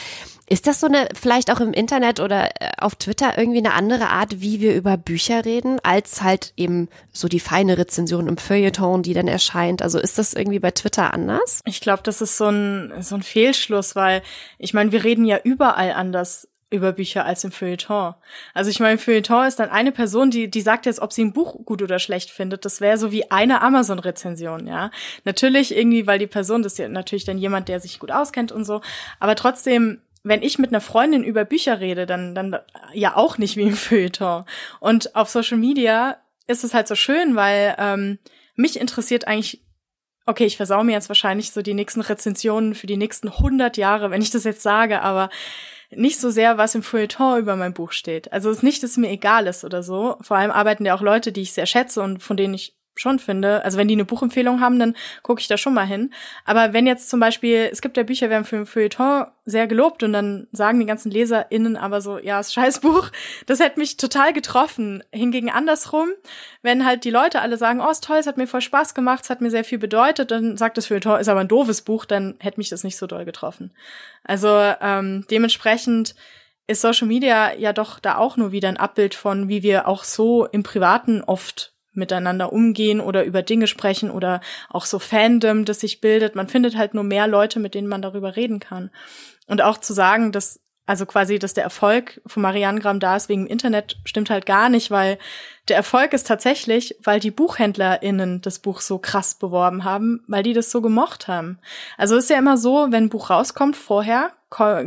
Ist 0.48 0.66
das 0.66 0.80
so 0.80 0.86
eine, 0.86 1.08
vielleicht 1.12 1.50
auch 1.50 1.60
im 1.60 1.72
Internet 1.72 2.20
oder 2.20 2.50
äh, 2.60 2.70
auf 2.78 2.94
Twitter 2.94 3.36
irgendwie 3.36 3.58
eine 3.58 3.74
andere 3.74 4.08
Art, 4.08 4.40
wie 4.40 4.60
wir 4.60 4.76
über 4.76 4.96
Bücher 4.96 5.44
reden, 5.44 5.80
als 5.82 6.22
halt 6.22 6.52
eben 6.56 6.88
so 7.12 7.26
die 7.26 7.40
feine 7.40 7.76
Rezension 7.78 8.28
im 8.28 8.36
Feuilleton, 8.36 9.02
die 9.02 9.14
dann 9.14 9.26
erscheint? 9.26 9.82
Also 9.82 9.98
ist 9.98 10.18
das 10.18 10.34
irgendwie 10.34 10.60
bei 10.60 10.70
Twitter 10.70 11.12
anders? 11.12 11.62
Ich 11.64 11.80
glaube, 11.80 12.02
das 12.04 12.20
ist 12.20 12.36
so 12.36 12.46
ein, 12.46 12.92
so 13.00 13.16
ein 13.16 13.22
Fehlschluss, 13.22 13.96
weil 13.96 14.22
ich 14.58 14.72
meine, 14.72 14.92
wir 14.92 15.02
reden 15.02 15.24
ja 15.24 15.38
überall 15.42 15.92
anders 15.92 16.48
über 16.68 16.92
Bücher 16.92 17.24
als 17.24 17.44
im 17.44 17.52
Feuilleton. 17.52 18.14
Also 18.52 18.70
ich 18.70 18.80
meine, 18.80 18.98
Feuilleton 18.98 19.46
ist 19.46 19.58
dann 19.58 19.70
eine 19.70 19.92
Person, 19.92 20.30
die, 20.30 20.50
die 20.50 20.60
sagt 20.60 20.86
jetzt, 20.86 21.00
ob 21.00 21.12
sie 21.12 21.24
ein 21.24 21.32
Buch 21.32 21.64
gut 21.64 21.80
oder 21.80 21.98
schlecht 21.98 22.30
findet. 22.30 22.64
Das 22.64 22.80
wäre 22.80 22.98
so 22.98 23.12
wie 23.12 23.30
eine 23.30 23.62
Amazon-Rezension, 23.62 24.66
ja. 24.66 24.90
Natürlich 25.24 25.76
irgendwie, 25.76 26.06
weil 26.06 26.18
die 26.18 26.26
Person, 26.26 26.62
das 26.62 26.72
ist 26.72 26.78
ja 26.78 26.88
natürlich 26.88 27.24
dann 27.24 27.38
jemand, 27.38 27.68
der 27.68 27.78
sich 27.78 28.00
gut 28.00 28.10
auskennt 28.10 28.50
und 28.50 28.64
so. 28.64 28.80
Aber 29.20 29.36
trotzdem 29.36 30.00
wenn 30.26 30.42
ich 30.42 30.58
mit 30.58 30.70
einer 30.70 30.80
Freundin 30.80 31.22
über 31.22 31.44
Bücher 31.44 31.78
rede, 31.78 32.04
dann, 32.04 32.34
dann 32.34 32.58
ja 32.92 33.16
auch 33.16 33.38
nicht 33.38 33.56
wie 33.56 33.62
im 33.62 33.76
Feuilleton. 33.76 34.44
Und 34.80 35.14
auf 35.14 35.28
Social 35.28 35.56
Media 35.56 36.16
ist 36.48 36.64
es 36.64 36.74
halt 36.74 36.88
so 36.88 36.96
schön, 36.96 37.36
weil 37.36 37.76
ähm, 37.78 38.18
mich 38.56 38.80
interessiert 38.80 39.28
eigentlich, 39.28 39.62
okay, 40.26 40.44
ich 40.44 40.56
versau 40.56 40.82
mir 40.82 40.92
jetzt 40.92 41.08
wahrscheinlich 41.08 41.52
so 41.52 41.62
die 41.62 41.74
nächsten 41.74 42.00
Rezensionen 42.00 42.74
für 42.74 42.88
die 42.88 42.96
nächsten 42.96 43.28
100 43.28 43.76
Jahre, 43.76 44.10
wenn 44.10 44.20
ich 44.20 44.30
das 44.30 44.42
jetzt 44.42 44.62
sage, 44.62 45.00
aber 45.02 45.30
nicht 45.90 46.18
so 46.18 46.30
sehr, 46.30 46.58
was 46.58 46.74
im 46.74 46.82
Feuilleton 46.82 47.38
über 47.38 47.54
mein 47.54 47.72
Buch 47.72 47.92
steht. 47.92 48.32
Also 48.32 48.50
es 48.50 48.58
ist 48.58 48.62
nicht, 48.64 48.82
dass 48.82 48.90
es 48.90 48.96
mir 48.96 49.10
egal 49.10 49.46
ist 49.46 49.64
oder 49.64 49.84
so. 49.84 50.16
Vor 50.22 50.36
allem 50.36 50.50
arbeiten 50.50 50.84
ja 50.84 50.96
auch 50.96 51.02
Leute, 51.02 51.30
die 51.30 51.42
ich 51.42 51.52
sehr 51.52 51.66
schätze 51.66 52.02
und 52.02 52.20
von 52.20 52.36
denen 52.36 52.54
ich 52.54 52.76
schon 53.00 53.18
finde. 53.18 53.64
Also 53.64 53.78
wenn 53.78 53.88
die 53.88 53.94
eine 53.94 54.04
Buchempfehlung 54.04 54.60
haben, 54.60 54.78
dann 54.78 54.94
gucke 55.22 55.40
ich 55.40 55.48
da 55.48 55.56
schon 55.56 55.74
mal 55.74 55.86
hin. 55.86 56.12
Aber 56.44 56.72
wenn 56.72 56.86
jetzt 56.86 57.08
zum 57.08 57.20
Beispiel, 57.20 57.68
es 57.70 57.80
gibt 57.80 57.96
ja 57.96 58.02
Bücher, 58.02 58.30
werden 58.30 58.44
für 58.44 58.56
ein 58.56 58.66
Feuilleton 58.66 59.26
sehr 59.44 59.66
gelobt 59.66 60.02
und 60.02 60.12
dann 60.12 60.48
sagen 60.52 60.80
die 60.80 60.86
ganzen 60.86 61.10
LeserInnen 61.10 61.76
aber 61.76 62.00
so, 62.00 62.18
ja, 62.18 62.40
ist 62.40 62.52
scheiß 62.52 62.80
Buch, 62.80 63.10
das 63.46 63.60
hätte 63.60 63.78
mich 63.78 63.96
total 63.96 64.32
getroffen. 64.32 65.04
Hingegen 65.12 65.50
andersrum, 65.50 66.08
wenn 66.62 66.84
halt 66.84 67.04
die 67.04 67.10
Leute 67.10 67.40
alle 67.40 67.56
sagen, 67.56 67.80
oh, 67.80 67.90
ist 67.90 68.04
toll, 68.04 68.18
es 68.18 68.26
hat 68.26 68.36
mir 68.36 68.46
voll 68.48 68.60
Spaß 68.60 68.94
gemacht, 68.94 69.24
es 69.24 69.30
hat 69.30 69.40
mir 69.40 69.50
sehr 69.50 69.64
viel 69.64 69.78
bedeutet, 69.78 70.30
dann 70.30 70.56
sagt 70.56 70.76
das 70.76 70.86
Feuilleton, 70.86 71.20
ist 71.20 71.28
aber 71.28 71.40
ein 71.40 71.48
doofes 71.48 71.82
Buch, 71.82 72.04
dann 72.04 72.34
hätte 72.40 72.58
mich 72.58 72.68
das 72.68 72.82
nicht 72.82 72.96
so 72.96 73.06
doll 73.06 73.24
getroffen. 73.24 73.72
Also 74.24 74.48
ähm, 74.80 75.24
dementsprechend 75.30 76.14
ist 76.66 76.80
Social 76.80 77.06
Media 77.06 77.54
ja 77.54 77.72
doch 77.72 78.00
da 78.00 78.16
auch 78.16 78.36
nur 78.36 78.50
wieder 78.50 78.68
ein 78.68 78.76
Abbild 78.76 79.14
von, 79.14 79.48
wie 79.48 79.62
wir 79.62 79.86
auch 79.86 80.02
so 80.04 80.46
im 80.46 80.62
Privaten 80.62 81.22
oft 81.22 81.75
miteinander 81.96 82.52
umgehen 82.52 83.00
oder 83.00 83.24
über 83.24 83.42
Dinge 83.42 83.66
sprechen 83.66 84.10
oder 84.10 84.40
auch 84.68 84.84
so 84.84 84.98
Fandom, 84.98 85.64
das 85.64 85.80
sich 85.80 86.00
bildet. 86.00 86.34
Man 86.34 86.48
findet 86.48 86.76
halt 86.76 86.94
nur 86.94 87.04
mehr 87.04 87.26
Leute, 87.26 87.58
mit 87.60 87.74
denen 87.74 87.88
man 87.88 88.02
darüber 88.02 88.36
reden 88.36 88.60
kann. 88.60 88.90
Und 89.46 89.62
auch 89.62 89.78
zu 89.78 89.92
sagen, 89.92 90.32
dass 90.32 90.60
also 90.86 91.04
quasi, 91.04 91.38
dass 91.38 91.52
der 91.52 91.64
Erfolg 91.64 92.20
von 92.26 92.42
Marianne 92.42 92.80
Gramm 92.80 93.00
da 93.00 93.16
ist 93.16 93.28
wegen 93.28 93.44
dem 93.44 93.50
Internet, 93.50 93.96
stimmt 94.04 94.30
halt 94.30 94.46
gar 94.46 94.68
nicht, 94.68 94.92
weil 94.92 95.18
der 95.68 95.76
Erfolg 95.76 96.12
ist 96.12 96.28
tatsächlich, 96.28 96.94
weil 97.02 97.18
die 97.18 97.32
BuchhändlerInnen 97.32 98.40
das 98.40 98.60
Buch 98.60 98.80
so 98.80 98.98
krass 98.98 99.34
beworben 99.34 99.82
haben, 99.82 100.22
weil 100.28 100.44
die 100.44 100.52
das 100.52 100.70
so 100.70 100.80
gemocht 100.80 101.26
haben. 101.26 101.58
Also 101.98 102.16
ist 102.16 102.30
ja 102.30 102.38
immer 102.38 102.56
so, 102.56 102.86
wenn 102.90 103.04
ein 103.04 103.08
Buch 103.08 103.30
rauskommt, 103.30 103.76
vorher 103.76 104.30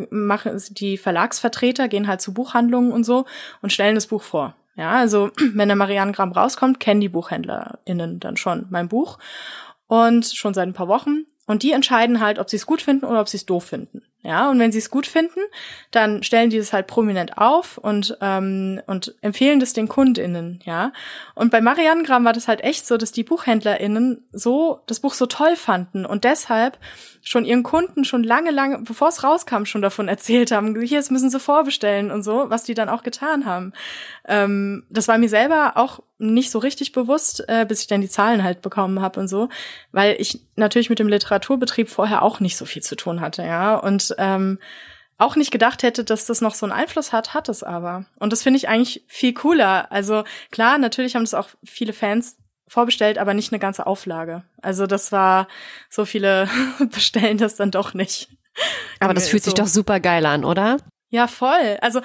machen 0.09 0.63
die 0.71 0.97
Verlagsvertreter, 0.97 1.89
gehen 1.89 2.07
halt 2.07 2.21
zu 2.21 2.33
Buchhandlungen 2.33 2.93
und 2.93 3.03
so 3.03 3.25
und 3.61 3.73
stellen 3.73 3.95
das 3.95 4.07
Buch 4.07 4.23
vor. 4.23 4.55
Ja, 4.79 4.91
also 4.91 5.29
wenn 5.53 5.67
der 5.67 5.75
Marianne 5.75 6.13
Gramm 6.13 6.31
rauskommt, 6.31 6.79
kennen 6.79 7.01
die 7.01 7.09
BuchhändlerInnen 7.09 8.19
dann 8.19 8.37
schon 8.37 8.65
mein 8.69 8.87
Buch. 8.87 9.19
Und 9.87 10.25
schon 10.25 10.53
seit 10.53 10.67
ein 10.67 10.73
paar 10.73 10.87
Wochen. 10.87 11.25
Und 11.47 11.63
die 11.63 11.73
entscheiden 11.73 12.21
halt, 12.21 12.39
ob 12.39 12.49
sie 12.49 12.55
es 12.55 12.65
gut 12.65 12.81
finden 12.81 13.05
oder 13.05 13.19
ob 13.19 13.27
sie 13.27 13.37
es 13.37 13.45
doof 13.45 13.65
finden. 13.65 14.03
Ja, 14.21 14.49
und 14.49 14.59
wenn 14.59 14.73
sie 14.73 14.79
es 14.79 14.89
gut 14.89 15.07
finden, 15.07 15.39
dann 15.91 16.23
stellen 16.23 16.49
die 16.49 16.57
es 16.57 16.73
halt 16.73 16.87
prominent 16.87 17.37
auf 17.37 17.77
und, 17.77 18.17
ähm, 18.19 18.81
und 18.85 19.15
empfehlen 19.21 19.61
das 19.61 19.71
den 19.71 19.87
KundInnen, 19.87 20.59
ja. 20.65 20.91
Und 21.35 21.51
bei 21.51 21.61
Marianengram 21.61 22.25
war 22.25 22.33
das 22.33 22.49
halt 22.49 22.61
echt 22.61 22.85
so, 22.85 22.97
dass 22.97 23.13
die 23.13 23.23
BuchhändlerInnen 23.23 24.27
so, 24.33 24.81
das 24.87 24.99
Buch 24.99 25.13
so 25.13 25.25
toll 25.25 25.55
fanden 25.55 26.05
und 26.05 26.25
deshalb 26.25 26.77
schon 27.21 27.45
ihren 27.45 27.63
Kunden 27.63 28.03
schon 28.03 28.23
lange, 28.23 28.51
lange, 28.51 28.79
bevor 28.79 29.07
es 29.07 29.23
rauskam, 29.23 29.63
schon 29.63 29.81
davon 29.81 30.07
erzählt 30.09 30.51
haben, 30.51 30.79
hier, 30.81 30.99
das 30.99 31.11
müssen 31.11 31.29
sie 31.29 31.39
vorbestellen 31.39 32.11
und 32.11 32.23
so, 32.23 32.49
was 32.49 32.63
die 32.63 32.73
dann 32.73 32.89
auch 32.89 33.03
getan 33.03 33.45
haben. 33.45 33.71
Ähm, 34.27 34.83
das 34.89 35.07
war 35.07 35.17
mir 35.17 35.29
selber 35.29 35.73
auch 35.75 36.01
nicht 36.17 36.51
so 36.51 36.59
richtig 36.59 36.91
bewusst, 36.91 37.45
äh, 37.47 37.65
bis 37.65 37.81
ich 37.81 37.87
dann 37.87 38.01
die 38.01 38.09
Zahlen 38.09 38.43
halt 38.43 38.61
bekommen 38.61 39.01
habe 39.01 39.19
und 39.19 39.29
so, 39.29 39.47
weil 39.93 40.17
ich 40.19 40.41
natürlich 40.57 40.89
mit 40.89 40.99
dem 40.99 41.07
Literaturbetrieb 41.07 41.89
vorher 41.89 42.21
auch 42.21 42.41
nicht 42.41 42.57
so 42.57 42.65
viel 42.65 42.83
zu 42.83 42.95
tun 42.95 43.21
hatte, 43.21 43.43
ja. 43.43 43.75
Und 43.75 44.08
ähm, 44.17 44.59
auch 45.17 45.35
nicht 45.35 45.51
gedacht 45.51 45.83
hätte, 45.83 46.03
dass 46.03 46.25
das 46.25 46.41
noch 46.41 46.55
so 46.55 46.65
einen 46.65 46.73
Einfluss 46.73 47.11
hat, 47.11 47.33
hat 47.33 47.49
es 47.49 47.61
aber. 47.61 48.05
Und 48.19 48.31
das 48.31 48.41
finde 48.41 48.57
ich 48.57 48.69
eigentlich 48.69 49.03
viel 49.07 49.33
cooler. 49.33 49.91
Also 49.91 50.23
klar, 50.49 50.77
natürlich 50.77 51.15
haben 51.15 51.25
das 51.25 51.33
auch 51.33 51.49
viele 51.63 51.93
Fans 51.93 52.37
vorbestellt, 52.67 53.17
aber 53.17 53.33
nicht 53.33 53.51
eine 53.51 53.59
ganze 53.59 53.85
Auflage. 53.85 54.43
Also 54.61 54.87
das 54.87 55.11
war, 55.11 55.47
so 55.89 56.05
viele 56.05 56.49
bestellen 56.91 57.37
das 57.37 57.55
dann 57.55 57.71
doch 57.71 57.93
nicht. 57.93 58.29
Aber 58.99 59.13
das 59.13 59.27
fühlt 59.27 59.43
so. 59.43 59.49
sich 59.49 59.55
doch 59.55 59.67
super 59.67 59.99
geil 59.99 60.25
an, 60.25 60.45
oder? 60.45 60.77
Ja, 61.11 61.25
voll. 61.25 61.77
Also 61.81 62.01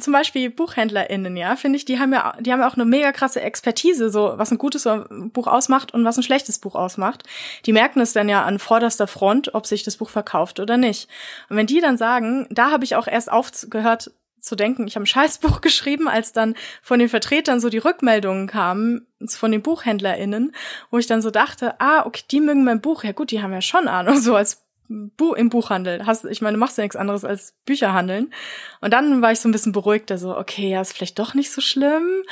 zum 0.00 0.14
Beispiel 0.14 0.50
BuchhändlerInnen, 0.50 1.36
ja, 1.36 1.56
finde 1.56 1.76
ich, 1.76 1.84
die 1.84 1.98
haben 1.98 2.14
ja, 2.14 2.34
die 2.40 2.50
haben 2.50 2.60
ja 2.60 2.68
auch 2.68 2.74
eine 2.74 2.86
mega 2.86 3.12
krasse 3.12 3.42
Expertise, 3.42 4.08
so 4.08 4.32
was 4.36 4.50
ein 4.50 4.56
gutes 4.56 4.88
Buch 5.10 5.46
ausmacht 5.46 5.92
und 5.92 6.06
was 6.06 6.16
ein 6.16 6.22
schlechtes 6.22 6.58
Buch 6.58 6.74
ausmacht. 6.74 7.24
Die 7.66 7.74
merken 7.74 8.00
es 8.00 8.14
dann 8.14 8.30
ja 8.30 8.44
an 8.44 8.58
vorderster 8.58 9.06
Front, 9.06 9.54
ob 9.54 9.66
sich 9.66 9.82
das 9.82 9.98
Buch 9.98 10.08
verkauft 10.08 10.58
oder 10.58 10.78
nicht. 10.78 11.06
Und 11.50 11.58
wenn 11.58 11.66
die 11.66 11.82
dann 11.82 11.98
sagen, 11.98 12.46
da 12.50 12.70
habe 12.70 12.84
ich 12.84 12.96
auch 12.96 13.06
erst 13.06 13.30
aufgehört 13.30 14.10
zu 14.40 14.56
denken, 14.56 14.86
ich 14.86 14.94
habe 14.94 15.02
ein 15.02 15.06
Scheißbuch 15.06 15.60
geschrieben, 15.60 16.08
als 16.08 16.32
dann 16.32 16.54
von 16.80 16.98
den 16.98 17.10
Vertretern 17.10 17.60
so 17.60 17.68
die 17.68 17.78
Rückmeldungen 17.78 18.46
kamen 18.46 19.06
von 19.28 19.52
den 19.52 19.62
BuchhändlerInnen, 19.62 20.54
wo 20.90 20.98
ich 20.98 21.06
dann 21.06 21.20
so 21.20 21.30
dachte, 21.30 21.78
ah, 21.80 22.06
okay, 22.06 22.22
die 22.30 22.40
mögen 22.40 22.64
mein 22.64 22.80
Buch. 22.80 23.04
Ja 23.04 23.12
gut, 23.12 23.30
die 23.30 23.42
haben 23.42 23.52
ja 23.52 23.60
schon 23.60 23.88
Ahnung, 23.88 24.16
so 24.20 24.34
als 24.34 24.65
Bu 24.88 25.34
im 25.34 25.48
Buchhandel. 25.48 26.06
Hast, 26.06 26.24
ich 26.24 26.40
meine, 26.40 26.54
du 26.54 26.60
machst 26.60 26.78
ja 26.78 26.84
nichts 26.84 26.96
anderes 26.96 27.24
als 27.24 27.54
Bücher 27.64 27.92
handeln. 27.92 28.32
Und 28.80 28.92
dann 28.92 29.22
war 29.22 29.32
ich 29.32 29.40
so 29.40 29.48
ein 29.48 29.52
bisschen 29.52 29.72
beruhigter, 29.72 30.18
so, 30.18 30.36
okay, 30.36 30.70
ja, 30.70 30.80
ist 30.80 30.92
vielleicht 30.92 31.18
doch 31.18 31.34
nicht 31.34 31.50
so 31.50 31.60
schlimm. 31.60 32.22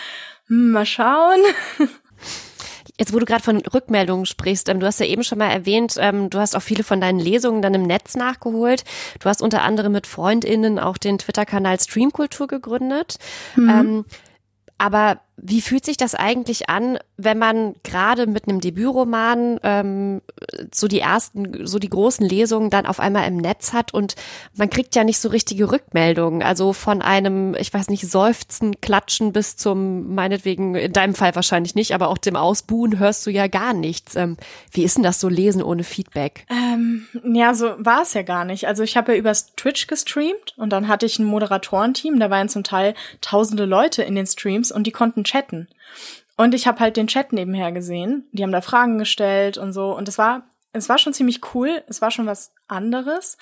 Hm, 0.47 0.73
mal 0.73 0.87
schauen. 0.87 1.41
Jetzt, 2.99 3.13
wo 3.13 3.19
du 3.19 3.25
gerade 3.25 3.43
von 3.43 3.59
Rückmeldungen 3.59 4.25
sprichst, 4.25 4.69
ähm, 4.69 4.79
du 4.79 4.87
hast 4.87 5.01
ja 5.01 5.07
eben 5.07 5.25
schon 5.25 5.39
mal 5.39 5.51
erwähnt, 5.51 5.97
ähm, 5.99 6.31
du 6.31 6.39
hast 6.39 6.55
auch 6.55 6.63
viele 6.63 6.85
von 6.85 7.01
deinen 7.01 7.19
Lesungen 7.19 7.61
dann 7.61 7.75
im 7.75 7.83
Netz 7.83 8.15
nachgeholt. 8.15 8.85
Du 9.19 9.29
hast 9.29 9.43
unter 9.43 9.63
anderem 9.63 9.93
mit 9.93 10.07
FreundInnen 10.07 10.79
auch 10.79 10.97
den 10.97 11.19
Twitter-Kanal 11.19 11.81
Streamkultur 11.81 12.47
gegründet. 12.47 13.17
Mhm. 13.57 13.69
Ähm, 13.69 14.05
aber 14.79 15.21
wie 15.37 15.61
fühlt 15.61 15.85
sich 15.85 15.97
das 15.97 16.15
eigentlich 16.15 16.69
an, 16.69 16.99
wenn 17.17 17.39
man 17.39 17.75
gerade 17.83 18.27
mit 18.27 18.49
einem 18.49 18.61
Debütroman 18.61 19.59
ähm, 19.63 20.23
so 20.73 20.87
die 20.87 21.01
ersten, 21.01 21.67
so 21.67 21.79
die 21.79 21.89
großen 21.89 22.27
Lesungen 22.27 22.71
dann 22.71 22.87
auf 22.87 23.01
einmal 23.01 23.27
im 23.27 23.39
Netz 23.39 23.73
hat 23.73 23.93
und 23.93 24.15
man 24.55 24.71
kriegt 24.71 24.95
ja 24.95 25.03
nicht 25.03 25.19
so 25.19 25.29
richtige 25.29 25.71
Rückmeldungen. 25.73 26.43
Also 26.43 26.73
von 26.73 27.03
einem, 27.03 27.55
ich 27.57 27.75
weiß 27.75 27.89
nicht, 27.89 28.09
Seufzen, 28.09 28.81
Klatschen 28.81 29.33
bis 29.33 29.57
zum, 29.57 30.15
meinetwegen, 30.15 30.77
in 30.77 30.93
deinem 30.93 31.15
Fall 31.15 31.35
wahrscheinlich 31.35 31.75
nicht, 31.75 31.95
aber 31.95 32.09
auch 32.09 32.19
dem 32.19 32.37
Ausbuhen 32.37 32.99
hörst 32.99 33.27
du 33.27 33.31
ja 33.31 33.49
gar 33.49 33.75
nichts. 33.75 34.15
Ähm, 34.15 34.37
wie 34.71 34.85
ist 34.85 34.97
denn 34.97 35.05
das 35.05 35.21
so 35.21 35.29
lesen 35.29 35.63
ohne 35.63 35.83
Feedback? 35.83 36.47
Ähm, 36.49 37.07
ja, 37.25 37.55
so 37.55 37.75
war 37.79 38.03
es 38.03 38.15
ja 38.15 38.23
gar 38.23 38.45
nicht. 38.45 38.69
Also 38.69 38.85
ich 38.85 38.97
habe 38.97 39.13
ja 39.13 39.19
übers 39.19 39.55
Twitch 39.57 39.89
gestreamt 39.89 40.55
und 40.57 40.71
dann 40.71 40.87
hatte 40.87 41.07
ich 41.07 41.19
ein 41.19 41.25
Moderatorenteam, 41.25 42.21
da 42.21 42.31
waren 42.31 42.49
zum 42.49 42.63
Teil 42.63 42.95
tausende 43.21 43.65
Leute 43.65 44.03
in 44.05 44.15
den 44.15 44.27
Streams 44.27 44.71
und 44.71 44.87
die 44.87 44.93
konnten 44.93 45.24
chatten. 45.25 45.69
Und 46.37 46.55
ich 46.55 46.67
habe 46.67 46.81
halt 46.81 46.97
den 46.97 47.07
Chat 47.07 47.33
nebenher 47.33 47.73
gesehen. 47.73 48.29
Die 48.33 48.43
haben 48.43 48.53
da 48.53 48.61
Fragen 48.61 48.99
gestellt 48.99 49.57
und 49.59 49.73
so. 49.73 49.97
Und 49.97 50.09
es 50.09 50.19
war, 50.19 50.49
es 50.73 50.89
war 50.89 50.99
schon 50.99 51.13
ziemlich 51.15 51.55
cool. 51.55 51.83
Es 51.87 52.03
war 52.03 52.11
schon 52.11 52.27
was 52.27 52.53
anderes 52.67 53.37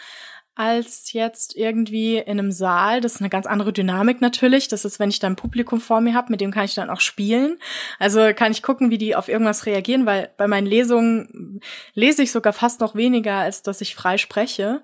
als 0.55 1.13
jetzt 1.13 1.57
irgendwie 1.57 2.19
in 2.19 2.39
einem 2.39 2.53
Saal. 2.53 3.01
Das 3.01 3.15
ist 3.15 3.21
eine 3.21 3.31
ganz 3.31 3.47
andere 3.47 3.73
Dynamik 3.73 4.21
natürlich. 4.21 4.69
Das 4.69 4.85
ist, 4.85 4.99
wenn 4.99 5.09
ich 5.09 5.19
da 5.19 5.27
ein 5.27 5.37
Publikum 5.37 5.81
vor 5.81 6.01
mir 6.01 6.15
habe, 6.15 6.31
mit 6.31 6.41
dem 6.41 6.51
kann 6.51 6.67
ich 6.67 6.75
dann 6.75 6.91
auch 6.91 7.01
spielen. 7.01 7.59
Also 7.99 8.33
kann 8.35 8.53
ich 8.53 8.63
gucken, 8.63 8.91
wie 8.91 8.99
die 8.99 9.17
auf 9.17 9.29
irgendwas 9.29 9.65
reagieren, 9.65 10.05
weil 10.05 10.31
bei 10.37 10.47
meinen 10.47 10.67
Lesungen 10.67 11.61
lese 11.95 12.23
ich 12.23 12.33
sogar 12.33 12.53
fast 12.53 12.81
noch 12.81 12.95
weniger, 12.95 13.37
als 13.37 13.63
dass 13.63 13.81
ich 13.81 13.95
frei 13.95 14.19
spreche. 14.19 14.83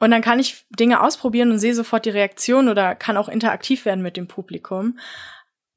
Und 0.00 0.10
dann 0.10 0.22
kann 0.22 0.40
ich 0.40 0.64
Dinge 0.70 1.00
ausprobieren 1.00 1.52
und 1.52 1.58
sehe 1.58 1.74
sofort 1.74 2.04
die 2.04 2.10
Reaktion 2.10 2.68
oder 2.68 2.94
kann 2.94 3.16
auch 3.16 3.28
interaktiv 3.28 3.84
werden 3.84 4.02
mit 4.02 4.16
dem 4.16 4.26
Publikum 4.26 4.98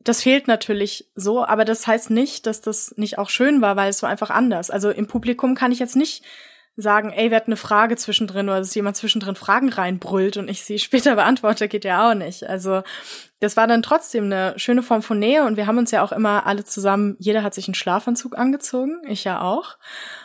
das 0.03 0.23
fehlt 0.23 0.47
natürlich 0.47 1.09
so, 1.15 1.45
aber 1.45 1.65
das 1.65 1.87
heißt 1.87 2.09
nicht, 2.09 2.45
dass 2.45 2.61
das 2.61 2.93
nicht 2.97 3.17
auch 3.17 3.29
schön 3.29 3.61
war, 3.61 3.75
weil 3.75 3.89
es 3.89 4.01
war 4.03 4.09
einfach 4.09 4.29
anders. 4.29 4.69
Also 4.69 4.89
im 4.89 5.07
Publikum 5.07 5.55
kann 5.55 5.71
ich 5.71 5.79
jetzt 5.79 5.95
nicht 5.95 6.23
sagen, 6.77 7.11
ey, 7.11 7.29
wir 7.29 7.37
hatten 7.37 7.51
eine 7.51 7.57
Frage 7.57 7.95
zwischendrin 7.97 8.47
oder 8.47 8.59
dass 8.59 8.75
jemand 8.75 8.95
zwischendrin 8.95 9.35
Fragen 9.35 9.69
reinbrüllt 9.69 10.37
und 10.37 10.49
ich 10.49 10.63
sie 10.63 10.79
später 10.79 11.15
beantworte, 11.15 11.67
geht 11.67 11.85
ja 11.85 12.09
auch 12.09 12.15
nicht. 12.15 12.47
Also 12.47 12.83
das 13.39 13.57
war 13.57 13.67
dann 13.67 13.81
trotzdem 13.81 14.25
eine 14.25 14.57
schöne 14.57 14.83
Form 14.83 15.01
von 15.01 15.19
Nähe 15.19 15.43
und 15.45 15.57
wir 15.57 15.67
haben 15.67 15.77
uns 15.77 15.91
ja 15.91 16.03
auch 16.03 16.11
immer 16.11 16.45
alle 16.45 16.63
zusammen, 16.63 17.15
jeder 17.19 17.43
hat 17.43 17.53
sich 17.53 17.67
einen 17.67 17.75
Schlafanzug 17.75 18.37
angezogen, 18.37 19.01
ich 19.07 19.23
ja 19.23 19.41
auch 19.41 19.77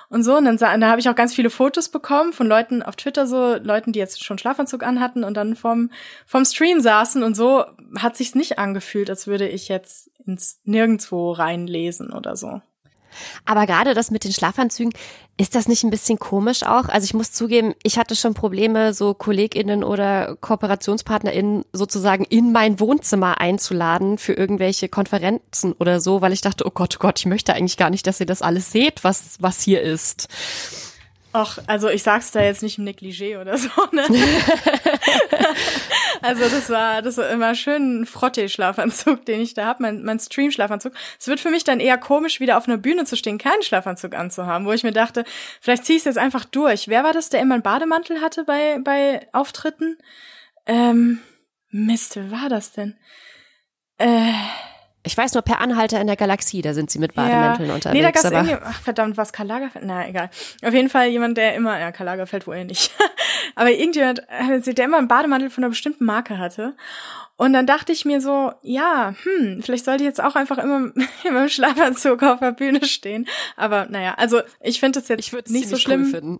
und 0.08 0.22
so. 0.22 0.36
Und 0.36 0.44
dann 0.44 0.58
da 0.58 0.88
habe 0.88 1.00
ich 1.00 1.08
auch 1.08 1.14
ganz 1.14 1.34
viele 1.34 1.50
Fotos 1.50 1.88
bekommen 1.88 2.32
von 2.32 2.46
Leuten 2.46 2.82
auf 2.82 2.96
Twitter, 2.96 3.26
so 3.26 3.56
Leuten, 3.56 3.92
die 3.92 3.98
jetzt 3.98 4.24
schon 4.24 4.38
Schlafanzug 4.38 4.82
anhatten 4.82 5.24
und 5.24 5.34
dann 5.34 5.56
vom, 5.56 5.90
vom 6.26 6.44
Stream 6.44 6.80
saßen. 6.80 7.22
Und 7.22 7.36
so 7.36 7.64
hat 7.98 8.16
sich's 8.16 8.34
nicht 8.34 8.58
angefühlt, 8.58 9.10
als 9.10 9.26
würde 9.26 9.48
ich 9.48 9.68
jetzt 9.68 10.10
ins 10.26 10.60
Nirgendwo 10.64 11.32
reinlesen 11.32 12.12
oder 12.12 12.36
so. 12.36 12.60
Aber 13.44 13.66
gerade 13.66 13.94
das 13.94 14.10
mit 14.10 14.24
den 14.24 14.32
Schlafanzügen, 14.32 14.92
ist 15.38 15.54
das 15.54 15.68
nicht 15.68 15.84
ein 15.84 15.90
bisschen 15.90 16.18
komisch 16.18 16.62
auch? 16.62 16.88
Also 16.88 17.04
ich 17.04 17.12
muss 17.12 17.32
zugeben, 17.32 17.74
ich 17.82 17.98
hatte 17.98 18.16
schon 18.16 18.32
Probleme, 18.32 18.94
so 18.94 19.12
KollegInnen 19.12 19.84
oder 19.84 20.36
KooperationspartnerInnen 20.36 21.64
sozusagen 21.72 22.24
in 22.24 22.52
mein 22.52 22.80
Wohnzimmer 22.80 23.40
einzuladen 23.40 24.16
für 24.16 24.32
irgendwelche 24.32 24.88
Konferenzen 24.88 25.72
oder 25.72 26.00
so, 26.00 26.22
weil 26.22 26.32
ich 26.32 26.40
dachte, 26.40 26.66
oh 26.66 26.70
Gott, 26.72 26.96
oh 26.96 27.00
Gott, 27.00 27.18
ich 27.18 27.26
möchte 27.26 27.52
eigentlich 27.52 27.76
gar 27.76 27.90
nicht, 27.90 28.06
dass 28.06 28.20
ihr 28.20 28.26
das 28.26 28.40
alles 28.40 28.72
seht, 28.72 29.04
was, 29.04 29.36
was 29.40 29.60
hier 29.60 29.82
ist. 29.82 30.28
Ach, 31.38 31.58
also 31.66 31.90
ich 31.90 32.02
sag's 32.02 32.30
da 32.30 32.40
jetzt 32.40 32.62
nicht 32.62 32.78
im 32.78 32.84
Negligé 32.86 33.38
oder 33.38 33.58
so, 33.58 33.68
ne? 33.92 34.06
also 36.22 36.48
das 36.48 36.70
war, 36.70 37.02
das 37.02 37.18
war 37.18 37.28
immer 37.28 37.54
schön 37.54 38.00
ein 38.00 38.06
Frotte-Schlafanzug, 38.06 39.26
den 39.26 39.42
ich 39.42 39.52
da 39.52 39.66
hab, 39.66 39.78
mein, 39.78 40.02
mein 40.02 40.18
Stream-Schlafanzug. 40.18 40.94
Es 41.20 41.28
wird 41.28 41.40
für 41.40 41.50
mich 41.50 41.62
dann 41.62 41.78
eher 41.78 41.98
komisch, 41.98 42.40
wieder 42.40 42.56
auf 42.56 42.66
einer 42.66 42.78
Bühne 42.78 43.04
zu 43.04 43.18
stehen, 43.18 43.36
keinen 43.36 43.62
Schlafanzug 43.62 44.14
anzuhaben, 44.14 44.66
wo 44.66 44.72
ich 44.72 44.82
mir 44.82 44.92
dachte, 44.92 45.24
vielleicht 45.60 45.84
zieh 45.84 45.96
ich's 45.96 46.06
jetzt 46.06 46.16
einfach 46.16 46.46
durch. 46.46 46.88
Wer 46.88 47.04
war 47.04 47.12
das, 47.12 47.28
der 47.28 47.42
immer 47.42 47.56
einen 47.56 47.62
Bademantel 47.62 48.22
hatte 48.22 48.44
bei, 48.44 48.78
bei 48.82 49.28
Auftritten? 49.32 49.98
Ähm, 50.64 51.20
Mist, 51.68 52.16
wer 52.16 52.30
war 52.30 52.48
das 52.48 52.72
denn? 52.72 52.96
Äh, 53.98 54.32
ich 55.06 55.16
weiß 55.16 55.34
nur, 55.34 55.42
per 55.42 55.60
Anhalter 55.60 56.00
in 56.00 56.06
der 56.06 56.16
Galaxie, 56.16 56.62
da 56.62 56.74
sind 56.74 56.90
sie 56.90 56.98
mit 56.98 57.14
Bademänteln 57.14 57.68
ja. 57.68 57.74
unterwegs. 57.76 57.94
Nee, 57.94 58.02
da 58.02 58.10
gab's 58.10 58.30
irgendwie, 58.30 58.56
ach 58.62 58.82
verdammt, 58.82 59.16
was 59.16 59.32
Karl 59.32 59.46
Lagerfeld? 59.46 59.84
Na, 59.86 60.06
egal. 60.08 60.30
Auf 60.64 60.74
jeden 60.74 60.90
Fall 60.90 61.08
jemand, 61.08 61.38
der 61.38 61.54
immer, 61.54 61.78
ja, 61.78 61.92
Karl 61.92 62.06
Lagerfeld 62.06 62.46
wohl 62.46 62.64
nicht. 62.64 62.92
Aber 63.54 63.70
irgendjemand, 63.70 64.20
äh, 64.28 64.60
der 64.60 64.84
immer 64.84 64.98
einen 64.98 65.08
Bademantel 65.08 65.48
von 65.48 65.64
einer 65.64 65.70
bestimmten 65.70 66.04
Marke 66.04 66.38
hatte. 66.38 66.74
Und 67.36 67.52
dann 67.52 67.66
dachte 67.66 67.92
ich 67.92 68.04
mir 68.04 68.20
so, 68.20 68.52
ja, 68.62 69.14
hm, 69.22 69.62
vielleicht 69.62 69.84
sollte 69.84 70.02
ich 70.02 70.08
jetzt 70.08 70.22
auch 70.22 70.34
einfach 70.34 70.58
immer, 70.58 70.90
immer 71.24 71.42
im 71.42 71.48
Schlafanzug 71.48 72.22
auf 72.22 72.40
der 72.40 72.52
Bühne 72.52 72.84
stehen. 72.84 73.26
Aber 73.56 73.86
naja, 73.86 74.14
also 74.16 74.40
ich 74.60 74.80
finde 74.80 74.98
es 74.98 75.08
jetzt 75.08 75.32
ich 75.32 75.50
nicht 75.50 75.68
so 75.68 75.76
schlimm. 75.76 76.12
Cool 76.12 76.38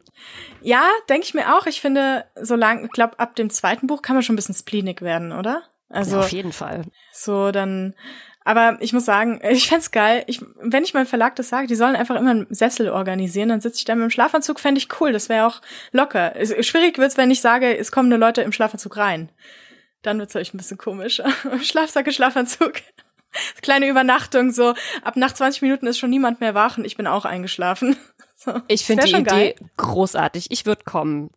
ja, 0.62 0.82
denke 1.08 1.24
ich 1.24 1.34
mir 1.34 1.54
auch. 1.56 1.66
Ich 1.66 1.80
finde, 1.80 2.24
solange, 2.34 2.86
ich 2.86 2.92
glaube, 2.92 3.18
ab 3.20 3.36
dem 3.36 3.50
zweiten 3.50 3.86
Buch 3.86 4.02
kann 4.02 4.16
man 4.16 4.22
schon 4.22 4.34
ein 4.34 4.36
bisschen 4.36 4.54
spleenig 4.54 5.02
werden, 5.02 5.32
oder? 5.32 5.62
Also 5.88 6.16
ja, 6.16 6.22
auf 6.22 6.32
jeden 6.32 6.52
Fall. 6.52 6.84
So, 7.12 7.52
dann 7.52 7.94
aber 8.46 8.76
ich 8.80 8.92
muss 8.92 9.04
sagen, 9.04 9.40
ich 9.50 9.68
fände 9.68 9.84
geil. 9.90 10.22
Ich, 10.28 10.40
wenn 10.60 10.84
ich 10.84 10.94
meinem 10.94 11.06
Verlag 11.06 11.34
das 11.34 11.48
sage, 11.48 11.66
die 11.66 11.74
sollen 11.74 11.96
einfach 11.96 12.14
immer 12.14 12.30
einen 12.30 12.46
Sessel 12.54 12.88
organisieren, 12.88 13.48
dann 13.48 13.60
sitze 13.60 13.78
ich 13.78 13.84
da 13.84 13.94
mit 13.96 14.04
dem 14.04 14.10
Schlafanzug, 14.10 14.60
fände 14.60 14.78
ich 14.78 14.88
cool. 15.00 15.12
Das 15.12 15.28
wäre 15.28 15.46
auch 15.46 15.60
locker. 15.90 16.32
Schwierig 16.60 16.96
wird's, 16.98 17.16
wenn 17.16 17.30
ich 17.32 17.40
sage, 17.40 17.76
es 17.76 17.90
kommen 17.90 18.08
nur 18.08 18.18
Leute 18.18 18.42
im 18.42 18.52
Schlafanzug 18.52 18.96
rein. 18.96 19.30
dann 20.02 20.20
wird's 20.20 20.36
euch 20.36 20.54
ein 20.54 20.58
bisschen 20.58 20.78
komisch. 20.78 21.20
Schlafsack, 21.62 22.12
Schlafanzug. 22.12 22.74
Kleine 23.62 23.88
Übernachtung, 23.88 24.52
so 24.52 24.74
ab 25.02 25.16
nach 25.16 25.32
20 25.32 25.62
Minuten 25.62 25.88
ist 25.88 25.98
schon 25.98 26.10
niemand 26.10 26.40
mehr 26.40 26.54
wach 26.54 26.78
und 26.78 26.84
ich 26.84 26.96
bin 26.96 27.08
auch 27.08 27.24
eingeschlafen. 27.24 27.96
So. 28.36 28.60
Ich 28.68 28.84
finde 28.84 29.06
die 29.06 29.12
Idee 29.12 29.22
geil. 29.24 29.54
großartig. 29.76 30.50
Ich 30.50 30.66
würde 30.66 30.84
kommen. 30.84 31.30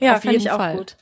Ja, 0.00 0.20
finde 0.20 0.36
ich 0.36 0.50
auch 0.50 0.72
gut. 0.72 0.96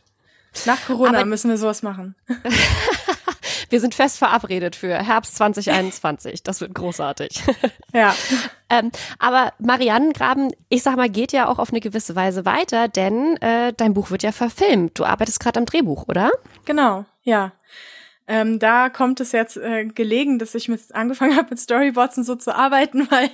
Nach 0.66 0.84
Corona 0.86 1.18
Aber 1.18 1.26
müssen 1.26 1.50
wir 1.50 1.58
sowas 1.58 1.82
machen. 1.82 2.14
wir 3.70 3.80
sind 3.80 3.94
fest 3.94 4.18
verabredet 4.18 4.76
für 4.76 4.94
Herbst 4.94 5.36
2021. 5.36 6.42
Das 6.42 6.60
wird 6.60 6.74
großartig. 6.74 7.42
Ja. 7.92 8.12
ähm, 8.70 8.90
aber 9.20 9.52
Marianengraben, 9.60 10.50
ich 10.68 10.82
sag 10.82 10.96
mal, 10.96 11.08
geht 11.08 11.30
ja 11.30 11.46
auch 11.46 11.60
auf 11.60 11.70
eine 11.70 11.78
gewisse 11.78 12.16
Weise 12.16 12.44
weiter, 12.44 12.88
denn 12.88 13.36
äh, 13.36 13.72
dein 13.72 13.94
Buch 13.94 14.10
wird 14.10 14.24
ja 14.24 14.32
verfilmt. 14.32 14.98
Du 14.98 15.04
arbeitest 15.04 15.38
gerade 15.38 15.60
am 15.60 15.66
Drehbuch, 15.66 16.08
oder? 16.08 16.32
Genau, 16.64 17.04
ja. 17.22 17.52
Ähm, 18.26 18.58
da 18.58 18.88
kommt 18.88 19.20
es 19.20 19.32
jetzt 19.32 19.56
äh, 19.58 19.84
gelegen, 19.84 20.38
dass 20.38 20.54
ich 20.54 20.68
mit 20.68 20.80
angefangen 20.94 21.36
habe 21.36 21.50
mit 21.50 21.60
Storyboards 21.60 22.18
und 22.18 22.24
so 22.24 22.34
zu 22.34 22.54
arbeiten, 22.54 23.08
weil 23.10 23.30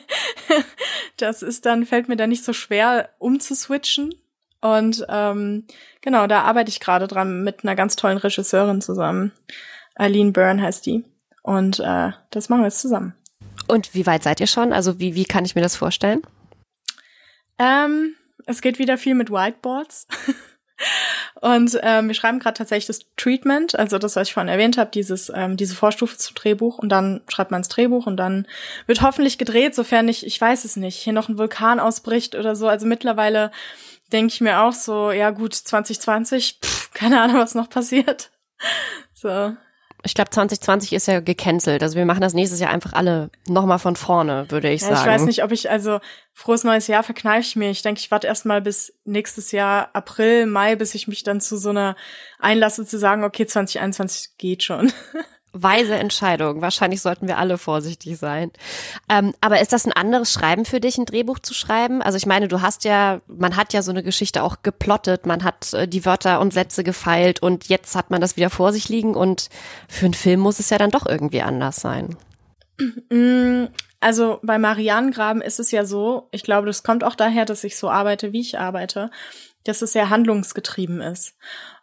das 1.16 1.42
ist 1.42 1.64
dann 1.64 1.86
fällt 1.86 2.08
mir 2.08 2.16
da 2.16 2.26
nicht 2.26 2.44
so 2.44 2.52
schwer 2.52 3.10
umzuswitchen. 3.18 4.14
Und 4.61 5.06
ähm, 5.08 5.66
genau, 6.00 6.26
da 6.26 6.42
arbeite 6.42 6.70
ich 6.70 6.80
gerade 6.80 7.08
dran 7.08 7.42
mit 7.42 7.64
einer 7.64 7.74
ganz 7.74 7.96
tollen 7.96 8.18
Regisseurin 8.18 8.80
zusammen. 8.80 9.32
Eileen 9.94 10.32
Byrne 10.32 10.62
heißt 10.62 10.84
die. 10.86 11.04
Und 11.42 11.80
äh, 11.80 12.12
das 12.30 12.48
machen 12.48 12.61
wir 12.61 12.66
jetzt 12.66 12.80
zusammen. 12.80 13.14
Und 13.68 13.94
wie 13.94 14.06
weit 14.06 14.22
seid 14.22 14.40
ihr 14.40 14.46
schon? 14.46 14.72
Also 14.72 14.98
wie, 14.98 15.14
wie 15.14 15.24
kann 15.24 15.44
ich 15.44 15.54
mir 15.54 15.62
das 15.62 15.76
vorstellen? 15.76 16.22
Ähm, 17.58 18.14
es 18.46 18.61
geht 18.61 18.78
wieder 18.78 18.98
viel 18.98 19.14
mit 19.14 19.30
Whiteboards. 19.30 20.06
Und 21.40 21.78
ähm, 21.82 22.08
wir 22.08 22.14
schreiben 22.14 22.38
gerade 22.38 22.56
tatsächlich 22.56 22.86
das 22.86 23.00
Treatment, 23.16 23.78
also 23.78 23.98
das, 23.98 24.16
was 24.16 24.28
ich 24.28 24.34
vorhin 24.34 24.48
erwähnt 24.48 24.78
habe, 24.78 24.90
dieses 24.90 25.30
ähm, 25.34 25.56
diese 25.56 25.74
Vorstufe 25.74 26.16
zum 26.16 26.34
Drehbuch 26.34 26.78
und 26.78 26.88
dann 26.88 27.20
schreibt 27.28 27.50
man 27.50 27.62
das 27.62 27.68
Drehbuch 27.68 28.06
und 28.06 28.16
dann 28.16 28.46
wird 28.86 29.02
hoffentlich 29.02 29.38
gedreht, 29.38 29.74
sofern 29.74 30.06
nicht, 30.06 30.24
ich 30.24 30.40
weiß 30.40 30.64
es 30.64 30.76
nicht, 30.76 30.96
hier 30.96 31.12
noch 31.12 31.28
ein 31.28 31.38
Vulkan 31.38 31.80
ausbricht 31.80 32.34
oder 32.34 32.56
so. 32.56 32.68
Also 32.68 32.86
mittlerweile 32.86 33.50
denke 34.12 34.32
ich 34.32 34.40
mir 34.40 34.62
auch 34.62 34.72
so, 34.72 35.11
ja 35.11 35.30
gut, 35.30 35.54
2020, 35.54 36.58
pff, 36.62 36.92
keine 36.92 37.20
Ahnung, 37.20 37.36
was 37.36 37.54
noch 37.54 37.68
passiert. 37.68 38.30
So. 39.14 39.54
Ich 40.02 40.14
glaube, 40.14 40.30
2020 40.30 40.94
ist 40.94 41.06
ja 41.06 41.20
gecancelt. 41.20 41.82
Also 41.82 41.96
wir 41.96 42.06
machen 42.06 42.22
das 42.22 42.32
nächstes 42.32 42.58
Jahr 42.58 42.70
einfach 42.70 42.94
alle 42.94 43.30
nochmal 43.46 43.78
von 43.78 43.96
vorne, 43.96 44.50
würde 44.50 44.70
ich 44.70 44.80
ja, 44.80 44.88
sagen. 44.88 45.00
Ich 45.00 45.06
weiß 45.06 45.22
nicht, 45.26 45.44
ob 45.44 45.52
ich, 45.52 45.70
also 45.70 46.00
frohes 46.32 46.64
neues 46.64 46.86
Jahr 46.86 47.02
verkneife 47.02 47.40
ich 47.40 47.56
mir. 47.56 47.70
Ich 47.70 47.82
denke, 47.82 48.00
ich 48.00 48.11
warte 48.11 48.26
erst 48.26 48.46
mal 48.46 48.62
bis 48.62 48.94
nächstes 49.04 49.52
Jahr 49.52 49.90
April, 49.92 50.46
Mai, 50.46 50.76
bis 50.76 50.94
ich 50.94 51.06
mich 51.06 51.22
dann 51.22 51.40
zu 51.42 51.58
so 51.58 51.68
einer 51.68 51.96
einlasse 52.38 52.86
zu 52.86 52.98
sagen, 52.98 53.24
okay, 53.24 53.46
2021 53.46 54.38
geht 54.38 54.62
schon. 54.62 54.90
Weise 55.53 55.94
Entscheidung. 55.94 56.62
Wahrscheinlich 56.62 57.03
sollten 57.03 57.26
wir 57.26 57.38
alle 57.38 57.59
vorsichtig 57.59 58.18
sein. 58.18 58.53
Ähm, 59.09 59.34
aber 59.40 59.61
ist 59.61 59.72
das 59.72 59.86
ein 59.86 59.92
anderes 59.92 60.32
Schreiben 60.32 60.64
für 60.64 60.80
dich, 60.80 60.98
ein 60.98 61.07
Drehbuch 61.07 61.40
zu 61.40 61.55
schreiben? 61.55 62.03
Also 62.03 62.16
ich 62.16 62.26
meine, 62.26 62.48
du 62.48 62.61
hast 62.61 62.84
ja, 62.84 63.20
man 63.26 63.57
hat 63.57 63.72
ja 63.72 63.82
so 63.82 63.90
eine 63.90 64.03
Geschichte 64.03 64.42
auch 64.42 64.62
geplottet, 64.62 65.26
man 65.26 65.42
hat 65.42 65.72
äh, 65.72 65.88
die 65.88 66.05
Wörter 66.05 66.40
und 66.40 66.53
Sätze 66.53 66.84
gefeilt 66.84 67.42
und 67.42 67.68
jetzt 67.68 67.96
hat 67.96 68.11
man 68.11 68.20
das 68.20 68.36
wieder 68.36 68.51
vor 68.51 68.72
sich 68.72 68.88
liegen 68.88 69.14
und 69.14 69.48
für 69.88 70.07
einen 70.07 70.14
Film 70.14 70.40
muss 70.40 70.61
es 70.61 70.70
ja 70.70 70.78
dann 70.78 70.90
doch 70.90 71.07
irgendwie 71.07 71.42
anders 71.42 71.76
sein. 71.76 72.16
Mm, 73.11 73.66
also 74.01 74.38
bei 74.42 74.59
Marianengraben 74.59 75.42
ist 75.42 75.61
es 75.61 75.70
ja 75.70 75.84
so, 75.84 76.28
ich 76.30 76.42
glaube, 76.42 76.66
das 76.66 76.82
kommt 76.82 77.05
auch 77.05 77.14
daher, 77.14 77.44
dass 77.44 77.64
ich 77.64 77.76
so 77.76 77.90
arbeite, 77.90 78.32
wie 78.32 78.40
ich 78.40 78.59
arbeite, 78.59 79.11
dass 79.64 79.82
es 79.82 79.92
sehr 79.92 80.11
handlungsgetrieben 80.11 81.01
ist. 81.01 81.36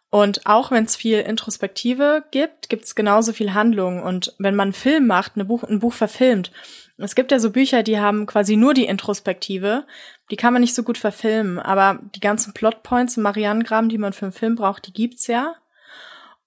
Und 0.10 0.46
auch 0.46 0.72
wenn 0.72 0.86
es 0.86 0.96
viel 0.96 1.20
Introspektive 1.20 2.24
gibt, 2.32 2.70
gibt 2.70 2.86
es 2.86 2.96
genauso 2.96 3.34
viel 3.34 3.54
Handlung. 3.54 4.02
Und 4.02 4.34
wenn 4.40 4.56
man 4.56 4.68
einen 4.68 4.74
Film 4.74 5.08
macht, 5.08 5.34
eine 5.36 5.46
Buch, 5.46 5.64
ein 5.64 5.80
Buch 5.80 5.94
verfilmt, 5.94 6.52
es 6.98 7.14
gibt 7.14 7.32
ja 7.32 7.40
so 7.40 7.52
Bücher, 7.52 7.84
die 7.84 8.00
haben 8.00 8.26
quasi 8.26 8.56
nur 8.56 8.74
die 8.74 8.86
Introspektive, 8.86 9.86
die 10.32 10.36
kann 10.36 10.54
man 10.54 10.62
nicht 10.62 10.74
so 10.74 10.82
gut 10.82 10.98
verfilmen, 10.98 11.60
aber 11.60 12.00
die 12.16 12.20
ganzen 12.20 12.54
Plotpoints 12.54 13.18
im 13.18 13.24
Marianengraben, 13.24 13.90
die 13.90 14.00
man 14.00 14.14
für 14.14 14.26
einen 14.26 14.34
Film 14.34 14.56
braucht, 14.56 14.88
die 14.88 14.94
gibt's 14.94 15.28
ja. 15.28 15.56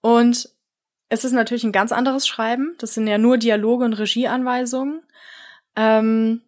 Und 0.01 0.49
es 1.09 1.25
ist 1.25 1.33
natürlich 1.33 1.65
ein 1.65 1.73
ganz 1.73 1.93
anderes 1.93 2.27
Schreiben. 2.27 2.75
Das 2.79 2.95
sind 2.95 3.07
ja 3.07 3.19
nur 3.19 3.39
Dialoge 3.39 3.85
und 3.85 3.93
Regieanweisungen. 3.93 5.03
Ähm, 5.77 6.43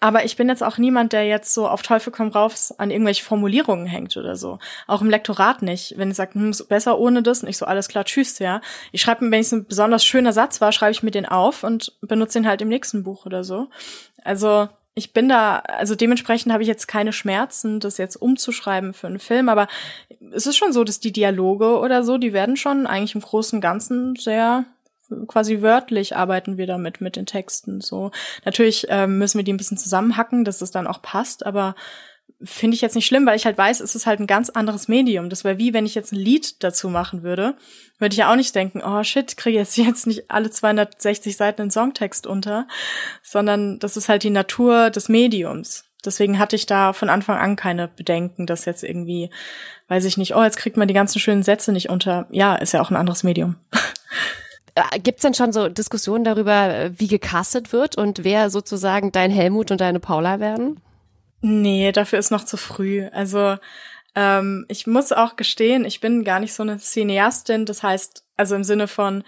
aber 0.00 0.24
ich 0.24 0.36
bin 0.36 0.48
jetzt 0.48 0.62
auch 0.62 0.78
niemand, 0.78 1.12
der 1.12 1.26
jetzt 1.26 1.52
so 1.52 1.68
auf 1.68 1.82
Teufel 1.82 2.10
komm 2.10 2.28
rauf 2.28 2.72
an 2.78 2.90
irgendwelche 2.90 3.22
Formulierungen 3.22 3.86
hängt 3.86 4.16
oder 4.16 4.34
so. 4.34 4.58
Auch 4.86 5.02
im 5.02 5.10
Lektorat 5.10 5.60
nicht. 5.60 5.94
Wenn 5.98 6.10
ich 6.10 6.16
sage, 6.16 6.34
hm, 6.34 6.54
besser 6.68 6.98
ohne 6.98 7.22
das, 7.22 7.42
und 7.42 7.50
ich 7.50 7.58
so, 7.58 7.66
alles 7.66 7.88
klar, 7.88 8.04
tschüss, 8.04 8.38
ja. 8.38 8.62
Ich 8.92 9.02
schreibe, 9.02 9.30
wenn 9.30 9.40
es 9.40 9.52
ein 9.52 9.66
besonders 9.66 10.04
schöner 10.04 10.32
Satz 10.32 10.62
war, 10.62 10.72
schreibe 10.72 10.92
ich 10.92 11.02
mir 11.02 11.10
den 11.10 11.26
auf 11.26 11.64
und 11.64 11.98
benutze 12.00 12.38
ihn 12.38 12.48
halt 12.48 12.62
im 12.62 12.68
nächsten 12.68 13.02
Buch 13.02 13.26
oder 13.26 13.44
so. 13.44 13.68
Also 14.24 14.68
ich 14.94 15.12
bin 15.12 15.28
da, 15.28 15.58
also 15.58 15.94
dementsprechend 15.94 16.52
habe 16.52 16.62
ich 16.62 16.68
jetzt 16.68 16.88
keine 16.88 17.12
Schmerzen, 17.12 17.78
das 17.78 17.98
jetzt 17.98 18.16
umzuschreiben 18.16 18.94
für 18.94 19.06
einen 19.06 19.18
Film, 19.18 19.48
aber 19.48 19.68
es 20.32 20.46
ist 20.46 20.56
schon 20.56 20.72
so, 20.72 20.82
dass 20.82 21.00
die 21.00 21.12
Dialoge 21.12 21.78
oder 21.78 22.02
so, 22.04 22.18
die 22.18 22.32
werden 22.32 22.56
schon 22.56 22.86
eigentlich 22.86 23.14
im 23.14 23.20
Großen 23.20 23.58
und 23.58 23.60
Ganzen 23.60 24.16
sehr 24.16 24.64
quasi 25.26 25.62
wörtlich 25.62 26.16
arbeiten 26.16 26.56
wir 26.56 26.66
damit 26.66 27.00
mit 27.00 27.16
den 27.16 27.26
Texten. 27.26 27.80
So 27.80 28.10
natürlich 28.44 28.86
ähm, 28.88 29.18
müssen 29.18 29.38
wir 29.38 29.44
die 29.44 29.52
ein 29.52 29.58
bisschen 29.58 29.78
zusammenhacken, 29.78 30.44
dass 30.44 30.60
es 30.60 30.70
dann 30.70 30.86
auch 30.86 31.02
passt, 31.02 31.44
aber 31.46 31.74
finde 32.42 32.74
ich 32.74 32.80
jetzt 32.80 32.94
nicht 32.94 33.06
schlimm, 33.06 33.26
weil 33.26 33.36
ich 33.36 33.44
halt 33.44 33.58
weiß, 33.58 33.80
es 33.80 33.94
ist 33.94 34.06
halt 34.06 34.20
ein 34.20 34.26
ganz 34.26 34.50
anderes 34.50 34.88
Medium. 34.88 35.28
Das 35.28 35.44
wäre 35.44 35.58
wie, 35.58 35.74
wenn 35.74 35.86
ich 35.86 35.94
jetzt 35.94 36.12
ein 36.12 36.18
Lied 36.18 36.62
dazu 36.62 36.88
machen 36.88 37.22
würde, 37.22 37.56
würde 37.98 38.14
ich 38.14 38.18
ja 38.18 38.30
auch 38.30 38.36
nicht 38.36 38.54
denken, 38.54 38.82
oh 38.84 39.02
shit, 39.02 39.36
kriege 39.36 39.58
jetzt 39.58 39.76
jetzt 39.76 40.06
nicht 40.06 40.30
alle 40.30 40.50
260 40.50 41.36
Seiten 41.36 41.62
einen 41.62 41.70
Songtext 41.70 42.26
unter, 42.26 42.66
sondern 43.22 43.78
das 43.78 43.96
ist 43.96 44.08
halt 44.08 44.22
die 44.22 44.30
Natur 44.30 44.90
des 44.90 45.08
Mediums. 45.08 45.84
Deswegen 46.04 46.38
hatte 46.38 46.56
ich 46.56 46.64
da 46.64 46.94
von 46.94 47.10
Anfang 47.10 47.36
an 47.36 47.56
keine 47.56 47.88
Bedenken, 47.88 48.46
dass 48.46 48.64
jetzt 48.64 48.82
irgendwie, 48.82 49.30
weiß 49.88 50.06
ich 50.06 50.16
nicht, 50.16 50.34
oh, 50.34 50.42
jetzt 50.42 50.56
kriegt 50.56 50.78
man 50.78 50.88
die 50.88 50.94
ganzen 50.94 51.18
schönen 51.18 51.42
Sätze 51.42 51.72
nicht 51.72 51.90
unter. 51.90 52.26
Ja, 52.30 52.56
ist 52.56 52.72
ja 52.72 52.80
auch 52.80 52.90
ein 52.90 52.96
anderes 52.96 53.22
Medium. 53.22 53.56
Äh, 54.74 55.00
Gibt 55.00 55.18
es 55.18 55.22
denn 55.22 55.34
schon 55.34 55.52
so 55.52 55.68
Diskussionen 55.68 56.24
darüber, 56.24 56.68
äh, 56.68 56.90
wie 56.96 57.08
gecastet 57.08 57.72
wird 57.72 57.96
und 57.96 58.24
wer 58.24 58.50
sozusagen 58.50 59.12
dein 59.12 59.30
Helmut 59.30 59.70
und 59.70 59.80
deine 59.80 60.00
Paula 60.00 60.40
werden? 60.40 60.80
Nee, 61.42 61.92
dafür 61.92 62.18
ist 62.18 62.30
noch 62.30 62.44
zu 62.44 62.56
früh. 62.56 63.06
Also 63.12 63.56
ähm, 64.14 64.66
ich 64.68 64.86
muss 64.86 65.12
auch 65.12 65.36
gestehen, 65.36 65.84
ich 65.84 66.00
bin 66.00 66.24
gar 66.24 66.40
nicht 66.40 66.54
so 66.54 66.62
eine 66.62 66.78
Cineastin. 66.78 67.66
Das 67.66 67.82
heißt, 67.82 68.24
also 68.36 68.54
im 68.54 68.64
Sinne 68.64 68.88
von, 68.88 69.24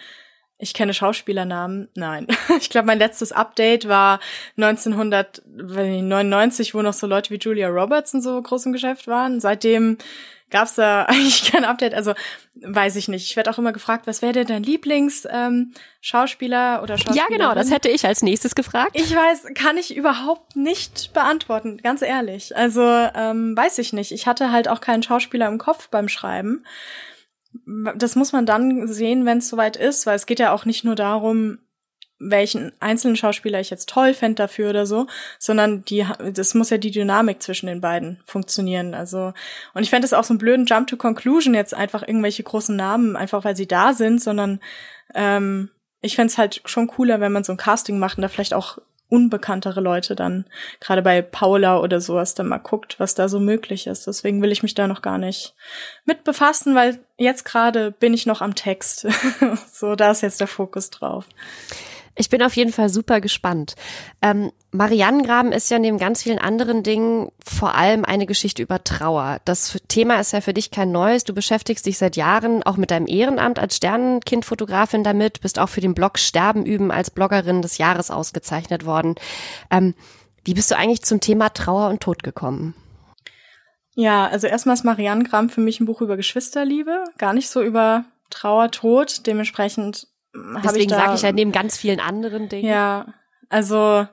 ich 0.59 0.75
kenne 0.75 0.95
Schauspielernamen. 0.95 1.89
Nein. 1.95 2.27
Ich 2.59 2.71
glaube, 2.71 2.87
mein 2.87 2.99
letztes 2.99 3.33
Update 3.33 3.89
war 3.89 4.21
1999, 4.57 6.75
wo 6.75 6.83
noch 6.83 6.93
so 6.93 7.07
Leute 7.07 7.31
wie 7.31 7.39
Julia 7.39 7.69
Roberts 7.69 8.13
in 8.15 8.23
so 8.23 8.41
groß 8.41 8.67
im 8.67 8.73
Geschäft 8.73 9.09
waren. 9.09 9.41
Seitdem 9.41 9.99
gab 10.53 10.69
es 10.69 10.77
da 10.77 11.03
eigentlich 11.07 11.51
kein 11.51 11.65
Update. 11.65 11.95
Also 11.95 12.15
weiß 12.61 12.95
ich 12.95 13.09
nicht. 13.09 13.29
Ich 13.29 13.35
werde 13.35 13.51
auch 13.51 13.59
immer 13.59 13.73
gefragt, 13.73 14.07
was 14.07 14.23
wäre 14.23 14.33
denn 14.33 14.47
dein 14.47 14.63
Lieblings-Schauspieler 14.63 16.77
ähm, 16.77 16.83
oder 16.83 16.97
Schauspielerin? 16.97 17.33
Ja, 17.33 17.37
genau, 17.37 17.57
das 17.57 17.73
hätte 17.73 17.89
ich 17.89 18.07
als 18.07 18.23
nächstes 18.23 18.55
gefragt. 18.55 18.93
Ich 18.95 19.17
weiß, 19.17 19.47
kann 19.55 19.77
ich 19.77 19.97
überhaupt 19.97 20.55
nicht 20.55 21.13
beantworten, 21.13 21.79
ganz 21.79 22.03
ehrlich. 22.03 22.57
Also 22.57 22.83
ähm, 22.83 23.57
weiß 23.57 23.79
ich 23.79 23.93
nicht. 23.93 24.13
Ich 24.13 24.29
hatte 24.29 24.53
halt 24.53 24.69
auch 24.69 24.81
keinen 24.81 25.03
Schauspieler 25.03 25.49
im 25.49 25.59
Kopf 25.59 25.89
beim 25.89 26.09
Schreiben. 26.09 26.65
Das 27.97 28.15
muss 28.15 28.31
man 28.33 28.47
dann 28.47 28.87
sehen, 28.87 29.27
wenn 29.27 29.39
es 29.39 29.49
soweit 29.49 29.77
ist, 29.77 30.07
weil 30.07 30.15
es 30.17 30.27
geht 30.27 30.39
ja 30.39 30.53
auch 30.53 30.65
nicht 30.65 30.85
nur 30.85 30.95
darum, 30.95 31.59
welchen 32.31 32.73
einzelnen 32.81 33.17
Schauspieler 33.17 33.61
ich 33.61 33.71
jetzt 33.71 33.89
toll 33.89 34.15
fände 34.15 34.37
dafür 34.37 34.71
oder 34.71 34.87
so, 34.87 35.07
sondern 35.39 35.85
die, 35.85 36.07
das 36.33 36.55
muss 36.55 36.71
ja 36.71 36.79
die 36.79 36.91
Dynamik 36.91 37.43
zwischen 37.43 37.67
den 37.67 37.81
beiden 37.81 38.21
funktionieren. 38.25 38.95
Also, 38.95 39.33
und 39.75 39.83
ich 39.83 39.91
fände 39.91 40.07
es 40.07 40.13
auch 40.13 40.25
so 40.25 40.33
einen 40.33 40.39
blöden 40.39 40.67
Jump 40.67 40.87
to 40.87 40.97
Conclusion, 40.97 41.55
jetzt 41.55 41.75
einfach 41.75 42.07
irgendwelche 42.07 42.43
großen 42.43 42.77
Namen, 42.77 43.17
einfach 43.17 43.45
weil 43.45 43.57
sie 43.57 43.67
da 43.67 43.93
sind, 43.93 44.23
sondern 44.23 44.61
ähm, 45.15 45.71
ich 46.01 46.17
fände 46.17 46.33
es 46.33 46.39
halt 46.39 46.63
schon 46.65 46.87
cooler, 46.87 47.21
wenn 47.21 47.33
man 47.33 47.45
so 47.45 47.53
ein 47.53 47.59
Casting 47.59 47.99
macht 47.99 48.19
und 48.19 48.23
da 48.23 48.29
vielleicht 48.29 48.55
auch 48.55 48.79
unbekanntere 49.13 49.83
Leute 49.83 50.17
dann, 50.17 50.47
gerade 50.81 51.03
bei 51.03 51.21
Paula 51.21 51.81
oder 51.81 52.01
sowas, 52.01 52.35
dann 52.35 52.49
mal 52.49 52.57
guckt, 52.57 52.99
was 52.99 53.15
da 53.15 53.29
so 53.29 53.41
möglich 53.41 53.87
ist. 53.87 54.07
Deswegen 54.07 54.41
will 54.41 54.51
ich 54.51 54.63
mich 54.63 54.75
da 54.75 54.87
noch 54.87 55.03
gar 55.03 55.19
nicht 55.19 55.55
mit 56.07 56.25
befassen, 56.25 56.75
weil 56.75 56.99
jetzt 57.19 57.45
gerade 57.45 57.91
bin 57.91 58.15
ich 58.15 58.25
noch 58.25 58.41
am 58.41 58.55
Text. 58.55 59.07
so, 59.73 59.97
da 59.97 60.13
ist 60.13 60.23
jetzt 60.23 60.41
der 60.41 60.47
Fokus 60.47 60.89
drauf. 60.89 61.27
Ich 62.15 62.29
bin 62.29 62.43
auf 62.43 62.57
jeden 62.57 62.73
Fall 62.73 62.91
super 62.91 63.21
gespannt. 63.23 63.75
Ähm, 64.21 64.53
Marianengraben 64.71 65.51
ist 65.51 65.71
ja 65.71 65.79
neben 65.79 65.99
ganz 65.99 66.23
vielen 66.23 66.39
anderen 66.39 66.83
Dingen 66.83 67.31
vor 67.43 67.75
allem 67.75 68.05
eine 68.05 68.27
Geschichte 68.27 68.63
über 68.63 68.85
Trauer. 68.85 69.39
Das 69.47 69.79
Thema 69.89 70.21
ist 70.21 70.33
ja 70.33 70.43
für 70.43 70.53
dich 70.53 70.71
kein 70.71 70.93
neues. 70.93 71.25
Du 71.25 71.33
beschäftigst 71.33 71.87
dich 71.87 71.97
seit 71.97 72.17
Jahren 72.17 72.63
auch 72.63 72.77
mit 72.77 72.91
deinem 72.91 73.07
Ehrenamt 73.07 73.59
als 73.59 73.77
Sternenkindfotografin 73.77 75.05
damit, 75.05 75.41
bist 75.41 75.59
auch 75.59 75.69
für 75.69 75.81
den 75.81 75.95
Blog 75.95 76.19
Sterben 76.19 76.67
üben 76.67 76.91
als 76.91 77.11
Bloggerin 77.11 77.63
des 77.63 77.79
Jahres 77.79 78.11
ausgezeichnet 78.11 78.85
worden. 78.85 79.15
Ähm, 79.71 79.95
wie 80.45 80.55
bist 80.55 80.71
du 80.71 80.77
eigentlich 80.77 81.03
zum 81.03 81.21
Thema 81.21 81.51
Trauer 81.51 81.89
und 81.89 82.01
Tod 82.01 82.23
gekommen? 82.23 82.75
Ja, 83.95 84.27
also 84.27 84.47
erstmal 84.47 84.75
ist 84.75 84.85
Marianengraben 84.85 85.51
für 85.51 85.61
mich 85.61 85.81
ein 85.81 85.87
Buch 85.87 86.01
über 86.01 86.17
Geschwisterliebe, 86.17 87.05
gar 87.19 87.33
nicht 87.33 87.49
so 87.49 87.63
über 87.63 88.05
Trauer, 88.31 88.71
Tod. 88.71 89.27
Dementsprechend 89.27 90.09
Deswegen 90.35 90.91
sage 90.91 91.15
ich 91.15 91.23
ja 91.23 91.33
neben 91.33 91.53
ganz 91.53 91.77
vielen 91.77 92.01
anderen 92.01 92.49
Dingen. 92.49 92.69
Ja, 92.69 93.15
also 93.49 94.07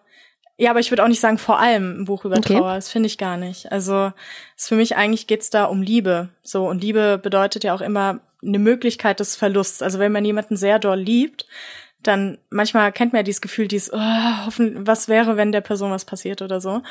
ja, 0.58 0.72
aber 0.72 0.82
ich 0.82 0.92
würde 0.92 1.04
auch 1.04 1.08
nicht 1.08 1.22
sagen 1.22 1.38
vor 1.38 1.58
allem 1.60 2.02
ein 2.02 2.06
Buch 2.06 2.26
über 2.26 2.38
Okay. 2.38 2.58
Trauer. 2.58 2.76
Das 2.76 2.92
finde 2.92 3.08
ich 3.08 3.18
gar 3.18 3.38
nicht. 3.38 3.72
Also 3.72 4.12
ist 4.58 4.68
für 4.68 4.76
mich 4.76 4.98
eigentlich 4.98 5.26
geht's 5.26 5.50
da 5.50 5.64
um 5.64 5.82
Liebe. 5.82 6.30
So 6.44 6.68
und 6.68 6.84
Liebe 6.84 7.18
bedeutet 7.18 7.64
ja 7.64 7.74
auch 7.74 7.80
immer 7.80 8.20
eine 8.44 8.60
Möglichkeit 8.60 9.22
des 9.22 9.38
Verlusts. 9.38 9.82
Also 9.82 10.00
wenn 10.00 10.12
man 10.12 10.26
jemanden 10.26 10.58
sehr 10.58 10.78
doll 10.78 11.00
liebt, 11.00 11.46
dann 12.04 12.38
manchmal 12.50 12.92
kennt 12.92 13.14
man 13.14 13.22
ja 13.22 13.24
dieses 13.24 13.40
Gefühl, 13.40 13.70
dieses, 13.70 13.94
oh, 13.94 14.46
hoffen, 14.46 14.86
was 14.86 15.08
wäre, 15.08 15.38
wenn 15.38 15.54
der 15.54 15.62
Person 15.62 15.92
was 15.92 16.04
passiert 16.04 16.42
oder 16.42 16.60
so. 16.60 16.82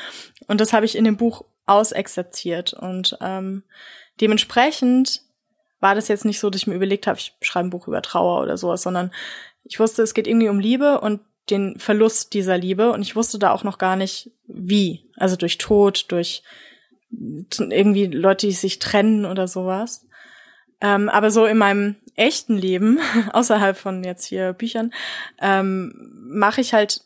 Und 0.47 0.61
das 0.61 0.73
habe 0.73 0.87
ich 0.87 0.97
in 0.97 1.03
dem 1.03 1.17
Buch 1.17 1.45
ausexerziert. 1.67 2.73
Und 2.73 3.17
ähm, 3.21 3.61
dementsprechend 4.19 5.21
war 5.79 5.95
das 5.95 6.07
jetzt 6.07 6.25
nicht 6.25 6.39
so, 6.39 6.49
dass 6.49 6.61
ich 6.61 6.67
mir 6.67 6.75
überlegt 6.75 7.07
habe, 7.07 7.19
ich 7.19 7.33
schreibe 7.41 7.67
ein 7.67 7.69
Buch 7.71 7.87
über 7.87 8.01
Trauer 8.01 8.41
oder 8.41 8.57
sowas, 8.57 8.81
sondern 8.81 9.11
ich 9.63 9.79
wusste, 9.79 10.01
es 10.01 10.13
geht 10.13 10.27
irgendwie 10.27 10.49
um 10.49 10.59
Liebe 10.59 10.99
und 11.01 11.21
den 11.49 11.79
Verlust 11.79 12.33
dieser 12.33 12.57
Liebe. 12.57 12.91
Und 12.91 13.01
ich 13.01 13.15
wusste 13.15 13.39
da 13.39 13.51
auch 13.51 13.63
noch 13.63 13.77
gar 13.77 13.95
nicht, 13.95 14.31
wie. 14.47 15.05
Also 15.15 15.35
durch 15.35 15.57
Tod, 15.57 16.05
durch 16.09 16.43
irgendwie 17.11 18.05
Leute, 18.05 18.47
die 18.47 18.53
sich 18.53 18.79
trennen 18.79 19.25
oder 19.25 19.47
sowas. 19.47 20.05
Ähm, 20.81 21.09
aber 21.09 21.31
so 21.31 21.45
in 21.45 21.57
meinem 21.57 21.95
echten 22.15 22.57
Leben, 22.57 22.99
außerhalb 23.33 23.77
von 23.77 24.03
jetzt 24.03 24.25
hier 24.25 24.53
Büchern, 24.53 24.93
ähm, 25.39 25.93
mache 26.29 26.61
ich 26.61 26.73
halt 26.73 27.01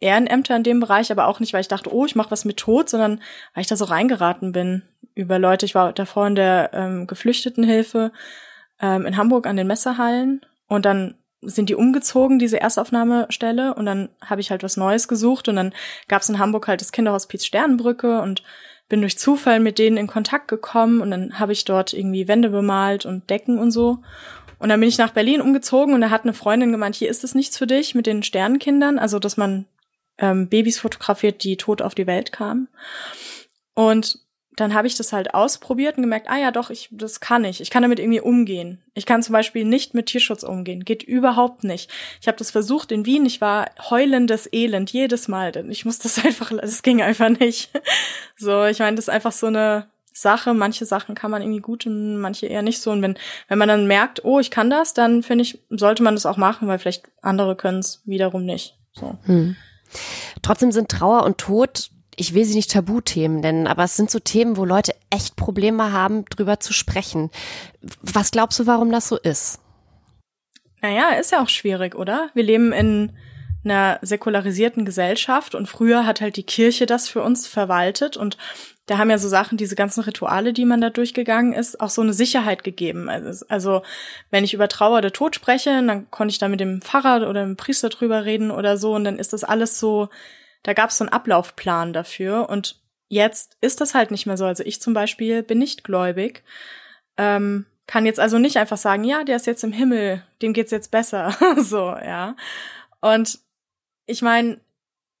Ehrenämter 0.00 0.56
in 0.56 0.62
dem 0.62 0.80
Bereich, 0.80 1.10
aber 1.10 1.26
auch 1.26 1.40
nicht, 1.40 1.52
weil 1.52 1.62
ich 1.62 1.68
dachte, 1.68 1.92
oh, 1.92 2.04
ich 2.04 2.16
mache 2.16 2.30
was 2.30 2.44
mit 2.44 2.58
Tod, 2.58 2.88
sondern 2.88 3.20
weil 3.54 3.62
ich 3.62 3.66
da 3.66 3.76
so 3.76 3.86
reingeraten 3.86 4.52
bin 4.52 4.82
über 5.14 5.38
Leute. 5.38 5.64
Ich 5.64 5.74
war 5.74 5.92
davor 5.92 6.26
in 6.26 6.34
der 6.34 6.70
ähm, 6.74 7.06
Geflüchtetenhilfe 7.06 8.12
ähm, 8.80 9.06
in 9.06 9.16
Hamburg 9.16 9.46
an 9.46 9.56
den 9.56 9.66
Messerhallen. 9.66 10.44
Und 10.68 10.84
dann 10.84 11.14
sind 11.42 11.68
die 11.68 11.74
umgezogen, 11.74 12.38
diese 12.38 12.60
Erstaufnahmestelle, 12.60 13.74
und 13.74 13.86
dann 13.86 14.08
habe 14.24 14.40
ich 14.40 14.50
halt 14.50 14.62
was 14.62 14.76
Neues 14.76 15.08
gesucht. 15.08 15.48
Und 15.48 15.56
dann 15.56 15.72
gab 16.08 16.22
es 16.22 16.28
in 16.28 16.38
Hamburg 16.38 16.68
halt 16.68 16.80
das 16.80 16.92
Kinderhospiz 16.92 17.44
Sternenbrücke 17.44 18.20
und 18.20 18.42
bin 18.88 19.00
durch 19.00 19.18
Zufall 19.18 19.60
mit 19.60 19.78
denen 19.78 19.96
in 19.96 20.06
Kontakt 20.06 20.48
gekommen. 20.48 21.00
Und 21.00 21.10
dann 21.10 21.38
habe 21.38 21.52
ich 21.52 21.64
dort 21.64 21.94
irgendwie 21.94 22.28
Wände 22.28 22.50
bemalt 22.50 23.06
und 23.06 23.30
Decken 23.30 23.58
und 23.58 23.70
so. 23.70 23.98
Und 24.58 24.68
dann 24.68 24.80
bin 24.80 24.88
ich 24.88 24.98
nach 24.98 25.10
Berlin 25.10 25.40
umgezogen. 25.40 25.94
Und 25.94 26.02
da 26.02 26.10
hat 26.10 26.24
eine 26.24 26.34
Freundin 26.34 26.72
gemeint, 26.72 26.96
hier 26.96 27.08
ist 27.08 27.24
es 27.24 27.34
nichts 27.34 27.56
für 27.56 27.66
dich 27.66 27.94
mit 27.94 28.06
den 28.06 28.22
Sternenkindern, 28.22 28.98
also 28.98 29.18
dass 29.18 29.36
man 29.36 29.66
ähm, 30.18 30.48
Babys 30.48 30.78
fotografiert, 30.78 31.42
die 31.44 31.56
tot 31.56 31.82
auf 31.82 31.94
die 31.94 32.06
Welt 32.06 32.32
kamen. 32.32 32.68
Und 33.74 34.18
dann 34.56 34.72
habe 34.72 34.86
ich 34.86 34.96
das 34.96 35.12
halt 35.12 35.34
ausprobiert 35.34 35.98
und 35.98 36.02
gemerkt, 36.02 36.30
ah 36.30 36.38
ja, 36.38 36.50
doch, 36.50 36.70
ich, 36.70 36.88
das 36.90 37.20
kann 37.20 37.44
ich. 37.44 37.60
Ich 37.60 37.68
kann 37.68 37.82
damit 37.82 37.98
irgendwie 37.98 38.20
umgehen. 38.20 38.82
Ich 38.94 39.04
kann 39.04 39.22
zum 39.22 39.34
Beispiel 39.34 39.66
nicht 39.66 39.92
mit 39.92 40.06
Tierschutz 40.06 40.42
umgehen. 40.42 40.84
Geht 40.84 41.02
überhaupt 41.02 41.62
nicht. 41.62 41.90
Ich 42.22 42.26
habe 42.26 42.38
das 42.38 42.50
versucht 42.50 42.90
in 42.90 43.04
Wien. 43.04 43.26
Ich 43.26 43.42
war 43.42 43.70
heulendes 43.90 44.50
Elend 44.50 44.90
jedes 44.90 45.28
Mal. 45.28 45.52
Denn 45.52 45.70
ich 45.70 45.84
musste 45.84 46.04
das 46.04 46.18
einfach, 46.24 46.50
es 46.52 46.82
ging 46.82 47.02
einfach 47.02 47.28
nicht. 47.28 47.70
So, 48.38 48.64
ich 48.64 48.78
meine, 48.78 48.96
das 48.96 49.08
ist 49.08 49.14
einfach 49.14 49.32
so 49.32 49.46
eine 49.46 49.88
Sache. 50.10 50.54
Manche 50.54 50.86
Sachen 50.86 51.14
kann 51.14 51.30
man 51.30 51.42
irgendwie 51.42 51.60
gut 51.60 51.86
und 51.86 52.16
manche 52.16 52.46
eher 52.46 52.62
nicht 52.62 52.80
so. 52.80 52.92
Und 52.92 53.02
wenn, 53.02 53.18
wenn 53.48 53.58
man 53.58 53.68
dann 53.68 53.86
merkt, 53.86 54.24
oh, 54.24 54.40
ich 54.40 54.50
kann 54.50 54.70
das, 54.70 54.94
dann 54.94 55.22
finde 55.22 55.42
ich, 55.42 55.58
sollte 55.68 56.02
man 56.02 56.14
das 56.14 56.24
auch 56.24 56.38
machen, 56.38 56.66
weil 56.66 56.78
vielleicht 56.78 57.04
andere 57.20 57.56
können 57.56 57.80
es 57.80 58.00
wiederum 58.06 58.46
nicht. 58.46 58.74
So. 58.92 59.18
Hm. 59.24 59.56
Trotzdem 60.42 60.72
sind 60.72 60.90
Trauer 60.90 61.24
und 61.24 61.38
Tod, 61.38 61.90
ich 62.16 62.34
will 62.34 62.44
sie 62.44 62.54
nicht 62.54 62.70
Tabuthemen 62.70 63.40
nennen, 63.40 63.66
aber 63.66 63.84
es 63.84 63.96
sind 63.96 64.10
so 64.10 64.18
Themen, 64.18 64.56
wo 64.56 64.64
Leute 64.64 64.94
echt 65.10 65.36
Probleme 65.36 65.92
haben, 65.92 66.24
drüber 66.24 66.60
zu 66.60 66.72
sprechen. 66.72 67.30
Was 68.00 68.30
glaubst 68.30 68.58
du, 68.58 68.66
warum 68.66 68.90
das 68.90 69.08
so 69.08 69.16
ist? 69.16 69.60
Naja, 70.80 71.10
ist 71.10 71.32
ja 71.32 71.42
auch 71.42 71.48
schwierig, 71.48 71.94
oder? 71.94 72.30
Wir 72.34 72.44
leben 72.44 72.72
in 72.72 73.12
einer 73.64 73.98
säkularisierten 74.02 74.84
Gesellschaft 74.84 75.54
und 75.54 75.66
früher 75.66 76.06
hat 76.06 76.20
halt 76.20 76.36
die 76.36 76.44
Kirche 76.44 76.86
das 76.86 77.08
für 77.08 77.22
uns 77.22 77.46
verwaltet 77.46 78.16
und 78.16 78.38
da 78.86 78.98
haben 78.98 79.10
ja 79.10 79.18
so 79.18 79.28
Sachen, 79.28 79.58
diese 79.58 79.74
ganzen 79.74 80.02
Rituale, 80.04 80.52
die 80.52 80.64
man 80.64 80.80
da 80.80 80.90
durchgegangen 80.90 81.52
ist, 81.52 81.80
auch 81.80 81.90
so 81.90 82.02
eine 82.02 82.12
Sicherheit 82.12 82.62
gegeben. 82.62 83.08
Also, 83.08 83.44
also 83.48 83.82
wenn 84.30 84.44
ich 84.44 84.54
über 84.54 84.68
Trauer 84.68 84.98
oder 84.98 85.12
Tod 85.12 85.34
spreche, 85.34 85.70
dann 85.84 86.10
konnte 86.10 86.30
ich 86.30 86.38
da 86.38 86.48
mit 86.48 86.60
dem 86.60 86.80
Pfarrer 86.80 87.28
oder 87.28 87.44
dem 87.44 87.56
Priester 87.56 87.88
drüber 87.88 88.24
reden 88.24 88.50
oder 88.50 88.76
so 88.76 88.94
und 88.94 89.04
dann 89.04 89.18
ist 89.18 89.32
das 89.32 89.42
alles 89.42 89.80
so, 89.80 90.08
da 90.62 90.72
gab 90.72 90.90
es 90.90 90.98
so 90.98 91.04
einen 91.04 91.12
Ablaufplan 91.12 91.92
dafür 91.92 92.48
und 92.48 92.80
jetzt 93.08 93.56
ist 93.60 93.80
das 93.80 93.94
halt 93.94 94.12
nicht 94.12 94.26
mehr 94.26 94.36
so. 94.36 94.44
Also 94.44 94.62
ich 94.64 94.80
zum 94.80 94.94
Beispiel 94.94 95.42
bin 95.42 95.58
nicht 95.58 95.82
gläubig, 95.82 96.44
ähm, 97.16 97.66
kann 97.88 98.06
jetzt 98.06 98.20
also 98.20 98.38
nicht 98.38 98.56
einfach 98.56 98.76
sagen, 98.76 99.04
ja, 99.04 99.24
der 99.24 99.36
ist 99.36 99.46
jetzt 99.46 99.64
im 99.64 99.72
Himmel, 99.72 100.22
dem 100.42 100.52
geht's 100.52 100.72
jetzt 100.72 100.90
besser, 100.92 101.36
so, 101.56 101.88
ja. 101.88 102.36
Und 103.00 103.40
ich 104.06 104.22
meine, 104.22 104.60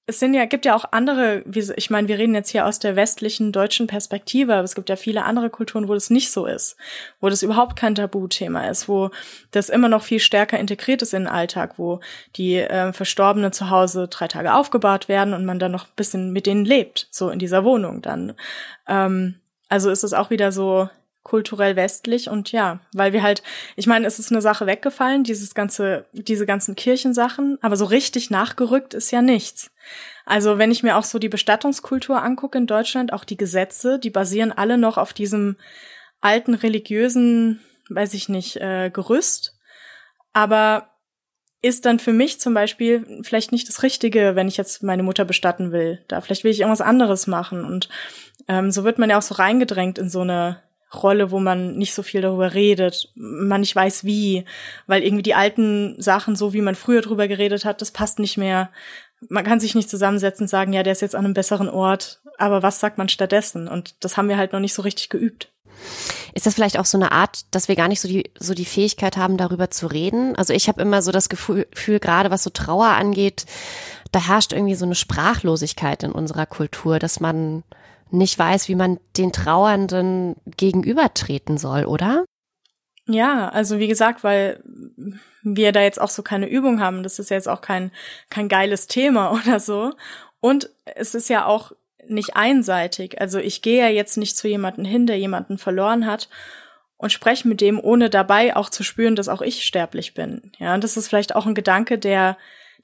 es 0.08 0.20
sind 0.20 0.34
ja, 0.34 0.44
gibt 0.44 0.64
ja 0.64 0.76
auch 0.76 0.84
andere, 0.92 1.42
ich 1.50 1.90
meine, 1.90 2.06
wir 2.06 2.16
reden 2.16 2.34
jetzt 2.34 2.50
hier 2.50 2.64
aus 2.64 2.78
der 2.78 2.94
westlichen 2.94 3.50
deutschen 3.50 3.88
Perspektive, 3.88 4.54
aber 4.54 4.62
es 4.62 4.76
gibt 4.76 4.88
ja 4.88 4.94
viele 4.94 5.24
andere 5.24 5.50
Kulturen, 5.50 5.88
wo 5.88 5.94
das 5.94 6.10
nicht 6.10 6.30
so 6.30 6.46
ist, 6.46 6.76
wo 7.20 7.28
das 7.28 7.42
überhaupt 7.42 7.74
kein 7.74 7.96
Tabuthema 7.96 8.68
ist, 8.68 8.88
wo 8.88 9.10
das 9.50 9.68
immer 9.68 9.88
noch 9.88 10.04
viel 10.04 10.20
stärker 10.20 10.60
integriert 10.60 11.02
ist 11.02 11.12
in 11.12 11.24
den 11.24 11.32
Alltag, 11.32 11.76
wo 11.76 11.98
die 12.36 12.54
äh, 12.54 12.92
Verstorbenen 12.92 13.52
zu 13.52 13.68
Hause 13.68 14.06
drei 14.06 14.28
Tage 14.28 14.54
aufgebahrt 14.54 15.08
werden 15.08 15.34
und 15.34 15.44
man 15.44 15.58
dann 15.58 15.72
noch 15.72 15.86
ein 15.86 15.96
bisschen 15.96 16.32
mit 16.32 16.46
denen 16.46 16.64
lebt, 16.64 17.08
so 17.10 17.28
in 17.28 17.40
dieser 17.40 17.64
Wohnung 17.64 18.00
dann. 18.00 18.34
Ähm, 18.86 19.40
also 19.68 19.90
ist 19.90 20.04
es 20.04 20.12
auch 20.12 20.30
wieder 20.30 20.52
so 20.52 20.88
kulturell 21.26 21.74
westlich 21.74 22.30
und 22.30 22.52
ja, 22.52 22.78
weil 22.92 23.12
wir 23.12 23.24
halt, 23.24 23.42
ich 23.74 23.88
meine, 23.88 24.06
es 24.06 24.20
ist 24.20 24.30
eine 24.30 24.40
Sache 24.40 24.66
weggefallen, 24.66 25.24
dieses 25.24 25.56
ganze, 25.56 26.06
diese 26.12 26.46
ganzen 26.46 26.76
Kirchensachen, 26.76 27.58
aber 27.62 27.74
so 27.74 27.84
richtig 27.84 28.30
nachgerückt 28.30 28.94
ist 28.94 29.10
ja 29.10 29.22
nichts. 29.22 29.72
Also 30.24 30.58
wenn 30.58 30.70
ich 30.70 30.84
mir 30.84 30.96
auch 30.96 31.02
so 31.02 31.18
die 31.18 31.28
Bestattungskultur 31.28 32.22
angucke 32.22 32.56
in 32.56 32.68
Deutschland, 32.68 33.12
auch 33.12 33.24
die 33.24 33.36
Gesetze, 33.36 33.98
die 33.98 34.10
basieren 34.10 34.52
alle 34.52 34.78
noch 34.78 34.98
auf 34.98 35.12
diesem 35.12 35.56
alten 36.20 36.54
religiösen, 36.54 37.58
weiß 37.90 38.14
ich 38.14 38.28
nicht, 38.28 38.58
äh, 38.58 38.90
Gerüst. 38.90 39.58
Aber 40.32 40.92
ist 41.60 41.86
dann 41.86 41.98
für 41.98 42.12
mich 42.12 42.38
zum 42.38 42.54
Beispiel 42.54 43.20
vielleicht 43.22 43.50
nicht 43.50 43.68
das 43.68 43.82
Richtige, 43.82 44.36
wenn 44.36 44.46
ich 44.46 44.56
jetzt 44.56 44.84
meine 44.84 45.02
Mutter 45.02 45.24
bestatten 45.24 45.72
will. 45.72 46.04
Da 46.06 46.20
vielleicht 46.20 46.44
will 46.44 46.52
ich 46.52 46.60
irgendwas 46.60 46.82
anderes 46.86 47.26
machen. 47.26 47.64
Und 47.64 47.88
ähm, 48.46 48.70
so 48.70 48.84
wird 48.84 49.00
man 49.00 49.10
ja 49.10 49.18
auch 49.18 49.22
so 49.22 49.34
reingedrängt 49.34 49.98
in 49.98 50.08
so 50.08 50.20
eine 50.20 50.62
Rolle, 50.94 51.30
wo 51.30 51.40
man 51.40 51.76
nicht 51.76 51.94
so 51.94 52.02
viel 52.02 52.20
darüber 52.20 52.54
redet, 52.54 53.10
man 53.14 53.60
nicht 53.60 53.74
weiß 53.74 54.04
wie, 54.04 54.44
weil 54.86 55.02
irgendwie 55.02 55.22
die 55.22 55.34
alten 55.34 56.00
Sachen, 56.00 56.36
so 56.36 56.52
wie 56.52 56.60
man 56.60 56.74
früher 56.74 57.02
drüber 57.02 57.28
geredet 57.28 57.64
hat, 57.64 57.80
das 57.80 57.90
passt 57.90 58.18
nicht 58.18 58.36
mehr. 58.36 58.70
Man 59.28 59.44
kann 59.44 59.60
sich 59.60 59.74
nicht 59.74 59.90
zusammensetzen 59.90 60.44
und 60.44 60.48
sagen, 60.48 60.72
ja, 60.72 60.82
der 60.82 60.92
ist 60.92 61.02
jetzt 61.02 61.14
an 61.14 61.24
einem 61.24 61.34
besseren 61.34 61.68
Ort, 61.68 62.20
aber 62.38 62.62
was 62.62 62.80
sagt 62.80 62.98
man 62.98 63.08
stattdessen? 63.08 63.66
Und 63.66 63.96
das 64.04 64.16
haben 64.16 64.28
wir 64.28 64.36
halt 64.36 64.52
noch 64.52 64.60
nicht 64.60 64.74
so 64.74 64.82
richtig 64.82 65.08
geübt. 65.08 65.50
Ist 66.34 66.46
das 66.46 66.54
vielleicht 66.54 66.78
auch 66.78 66.84
so 66.84 66.98
eine 66.98 67.12
Art, 67.12 67.46
dass 67.50 67.68
wir 67.68 67.76
gar 67.76 67.88
nicht 67.88 68.00
so 68.00 68.08
die, 68.08 68.30
so 68.38 68.54
die 68.54 68.64
Fähigkeit 68.64 69.16
haben, 69.16 69.36
darüber 69.36 69.70
zu 69.70 69.86
reden? 69.86 70.36
Also 70.36 70.52
ich 70.52 70.68
habe 70.68 70.82
immer 70.82 71.02
so 71.02 71.10
das 71.10 71.28
Gefühl, 71.28 71.66
Gefühl, 71.70 71.98
gerade 71.98 72.30
was 72.30 72.42
so 72.42 72.50
Trauer 72.50 72.88
angeht, 72.88 73.46
da 74.12 74.20
herrscht 74.20 74.52
irgendwie 74.52 74.74
so 74.74 74.84
eine 74.84 74.94
Sprachlosigkeit 74.94 76.02
in 76.02 76.12
unserer 76.12 76.46
Kultur, 76.46 76.98
dass 76.98 77.20
man 77.20 77.64
nicht 78.10 78.38
weiß, 78.38 78.68
wie 78.68 78.74
man 78.74 78.98
den 79.16 79.32
Trauernden 79.32 80.36
gegenübertreten 80.56 81.58
soll, 81.58 81.84
oder? 81.84 82.24
Ja, 83.08 83.48
also 83.48 83.78
wie 83.78 83.88
gesagt, 83.88 84.24
weil 84.24 84.62
wir 85.42 85.72
da 85.72 85.80
jetzt 85.80 86.00
auch 86.00 86.10
so 86.10 86.22
keine 86.22 86.48
Übung 86.48 86.80
haben, 86.80 87.02
das 87.02 87.18
ist 87.18 87.30
jetzt 87.30 87.48
auch 87.48 87.60
kein, 87.60 87.92
kein 88.30 88.48
geiles 88.48 88.88
Thema 88.88 89.32
oder 89.46 89.60
so. 89.60 89.92
Und 90.40 90.70
es 90.84 91.14
ist 91.14 91.28
ja 91.28 91.46
auch 91.46 91.72
nicht 92.08 92.36
einseitig. 92.36 93.20
Also 93.20 93.38
ich 93.38 93.62
gehe 93.62 93.80
ja 93.80 93.88
jetzt 93.88 94.16
nicht 94.16 94.36
zu 94.36 94.48
jemanden 94.48 94.84
hin, 94.84 95.06
der 95.06 95.18
jemanden 95.18 95.58
verloren 95.58 96.06
hat 96.06 96.28
und 96.96 97.12
spreche 97.12 97.48
mit 97.48 97.60
dem, 97.60 97.78
ohne 97.80 98.10
dabei 98.10 98.56
auch 98.56 98.70
zu 98.70 98.82
spüren, 98.82 99.16
dass 99.16 99.28
auch 99.28 99.42
ich 99.42 99.64
sterblich 99.64 100.14
bin. 100.14 100.52
Ja, 100.58 100.74
und 100.74 100.84
das 100.84 100.96
ist 100.96 101.08
vielleicht 101.08 101.34
auch 101.34 101.46
ein 101.46 101.54
Gedanke, 101.54 101.98
der 101.98 102.36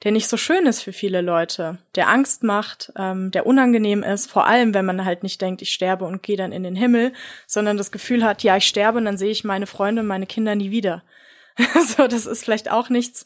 der 0.03 0.11
nicht 0.11 0.27
so 0.27 0.37
schön 0.37 0.65
ist 0.65 0.81
für 0.81 0.93
viele 0.93 1.21
Leute, 1.21 1.77
der 1.95 2.09
Angst 2.09 2.43
macht, 2.43 2.91
ähm, 2.97 3.31
der 3.31 3.45
unangenehm 3.45 4.03
ist, 4.03 4.29
vor 4.29 4.45
allem 4.45 4.73
wenn 4.73 4.85
man 4.85 5.05
halt 5.05 5.23
nicht 5.23 5.41
denkt, 5.41 5.61
ich 5.61 5.73
sterbe 5.73 6.05
und 6.05 6.23
gehe 6.23 6.37
dann 6.37 6.51
in 6.51 6.63
den 6.63 6.75
Himmel, 6.75 7.13
sondern 7.47 7.77
das 7.77 7.91
Gefühl 7.91 8.23
hat, 8.23 8.43
ja, 8.43 8.57
ich 8.57 8.67
sterbe 8.67 8.97
und 8.97 9.05
dann 9.05 9.17
sehe 9.17 9.31
ich 9.31 9.43
meine 9.43 9.67
Freunde 9.67 10.01
und 10.01 10.07
meine 10.07 10.27
Kinder 10.27 10.55
nie 10.55 10.71
wieder. 10.71 11.03
so, 11.95 12.07
das 12.07 12.25
ist 12.25 12.43
vielleicht 12.43 12.69
auch 12.69 12.89
nichts. 12.89 13.25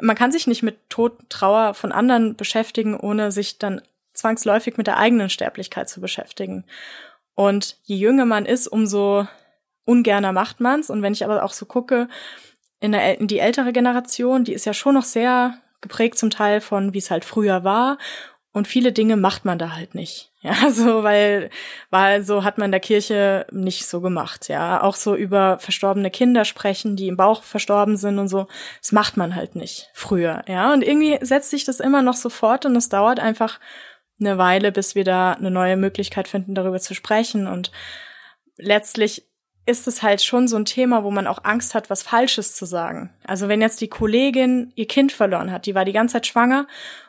Man 0.00 0.16
kann 0.16 0.32
sich 0.32 0.46
nicht 0.46 0.62
mit 0.62 0.88
Tod, 0.88 1.12
Trauer 1.28 1.74
von 1.74 1.92
anderen 1.92 2.34
beschäftigen, 2.34 2.98
ohne 2.98 3.30
sich 3.30 3.58
dann 3.58 3.82
zwangsläufig 4.14 4.78
mit 4.78 4.86
der 4.86 4.96
eigenen 4.96 5.30
Sterblichkeit 5.30 5.88
zu 5.88 6.00
beschäftigen. 6.00 6.64
Und 7.34 7.76
je 7.84 7.96
jünger 7.96 8.24
man 8.24 8.46
ist, 8.46 8.66
umso 8.66 9.26
ungerner 9.84 10.32
macht 10.32 10.60
man's. 10.60 10.88
Und 10.88 11.02
wenn 11.02 11.12
ich 11.12 11.24
aber 11.24 11.44
auch 11.44 11.52
so 11.52 11.66
gucke, 11.66 12.08
in, 12.80 12.92
der, 12.92 13.20
in 13.20 13.26
die 13.26 13.38
ältere 13.38 13.72
Generation, 13.72 14.44
die 14.44 14.54
ist 14.54 14.64
ja 14.64 14.72
schon 14.72 14.94
noch 14.94 15.04
sehr 15.04 15.58
geprägt 15.86 16.18
zum 16.18 16.30
Teil 16.30 16.60
von, 16.60 16.92
wie 16.92 16.98
es 16.98 17.10
halt 17.10 17.24
früher 17.24 17.64
war. 17.64 17.98
Und 18.52 18.66
viele 18.66 18.92
Dinge 18.92 19.16
macht 19.16 19.44
man 19.44 19.58
da 19.58 19.74
halt 19.74 19.94
nicht. 19.94 20.32
Ja, 20.46 20.70
so, 20.70 21.02
weil, 21.02 21.50
weil 21.90 22.22
so 22.22 22.44
hat 22.44 22.56
man 22.56 22.66
in 22.66 22.70
der 22.70 22.80
Kirche 22.80 23.48
nicht 23.50 23.84
so 23.84 24.00
gemacht, 24.00 24.46
ja. 24.46 24.80
Auch 24.80 24.94
so 24.94 25.16
über 25.16 25.58
verstorbene 25.58 26.08
Kinder 26.08 26.44
sprechen, 26.44 26.94
die 26.94 27.08
im 27.08 27.16
Bauch 27.16 27.42
verstorben 27.42 27.96
sind 27.96 28.20
und 28.20 28.28
so. 28.28 28.46
Das 28.80 28.92
macht 28.92 29.16
man 29.16 29.34
halt 29.34 29.56
nicht 29.56 29.90
früher, 29.92 30.44
ja. 30.46 30.72
Und 30.72 30.82
irgendwie 30.82 31.18
setzt 31.20 31.50
sich 31.50 31.64
das 31.64 31.80
immer 31.80 32.00
noch 32.00 32.14
so 32.14 32.28
fort 32.28 32.64
und 32.64 32.76
es 32.76 32.88
dauert 32.88 33.18
einfach 33.18 33.58
eine 34.20 34.38
Weile, 34.38 34.70
bis 34.70 34.94
wir 34.94 35.02
da 35.02 35.32
eine 35.32 35.50
neue 35.50 35.76
Möglichkeit 35.76 36.28
finden, 36.28 36.54
darüber 36.54 36.78
zu 36.78 36.94
sprechen. 36.94 37.48
Und 37.48 37.72
letztlich 38.56 39.25
ist 39.66 39.88
es 39.88 40.02
halt 40.02 40.22
schon 40.22 40.48
so 40.48 40.56
ein 40.56 40.64
Thema, 40.64 41.02
wo 41.04 41.10
man 41.10 41.26
auch 41.26 41.44
Angst 41.44 41.74
hat, 41.74 41.90
was 41.90 42.02
Falsches 42.02 42.54
zu 42.54 42.64
sagen. 42.64 43.10
Also 43.24 43.48
wenn 43.48 43.60
jetzt 43.60 43.80
die 43.80 43.88
Kollegin 43.88 44.72
ihr 44.76 44.86
Kind 44.86 45.12
verloren 45.12 45.50
hat, 45.50 45.66
die 45.66 45.74
war 45.74 45.84
die 45.84 45.92
ganze 45.92 46.14
Zeit 46.14 46.26
schwanger 46.26 46.66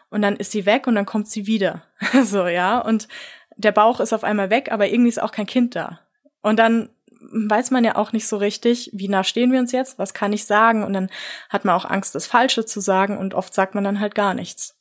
und 0.10 0.24
dann 0.24 0.36
ist 0.36 0.52
sie 0.52 0.66
weg 0.66 0.88
und 0.88 0.96
dann 0.96 1.06
kommt 1.06 1.30
sie 1.30 1.46
wieder. 1.46 1.84
so, 2.24 2.48
ja. 2.48 2.80
Und 2.80 3.08
der 3.56 3.72
Bauch 3.72 4.00
ist 4.00 4.14
auf 4.14 4.24
einmal 4.24 4.50
weg, 4.50 4.72
aber 4.72 4.88
irgendwie 4.88 5.10
ist 5.10 5.22
auch 5.22 5.32
kein 5.32 5.46
Kind 5.46 5.76
da. 5.76 6.00
Und 6.42 6.58
dann 6.58 6.90
weiß 7.32 7.72
man 7.72 7.84
ja 7.84 7.96
auch 7.96 8.12
nicht 8.12 8.28
so 8.28 8.38
richtig, 8.38 8.90
wie 8.94 9.08
nah 9.08 9.24
stehen 9.24 9.52
wir 9.52 9.60
uns 9.60 9.72
jetzt, 9.72 10.00
was 10.00 10.14
kann 10.14 10.34
ich 10.34 10.46
sagen? 10.46 10.84
Und 10.84 10.94
dann 10.94 11.10
hat 11.50 11.66
man 11.66 11.76
auch 11.76 11.86
Angst, 11.86 12.16
das 12.16 12.28
Falsche 12.28 12.66
zu 12.66 12.80
sagen 12.80 13.18
und 13.18 13.34
oft 13.34 13.54
sagt 13.54 13.76
man 13.76 13.84
dann 13.84 14.00
halt 14.00 14.16
gar 14.16 14.34
nichts. 14.34 14.76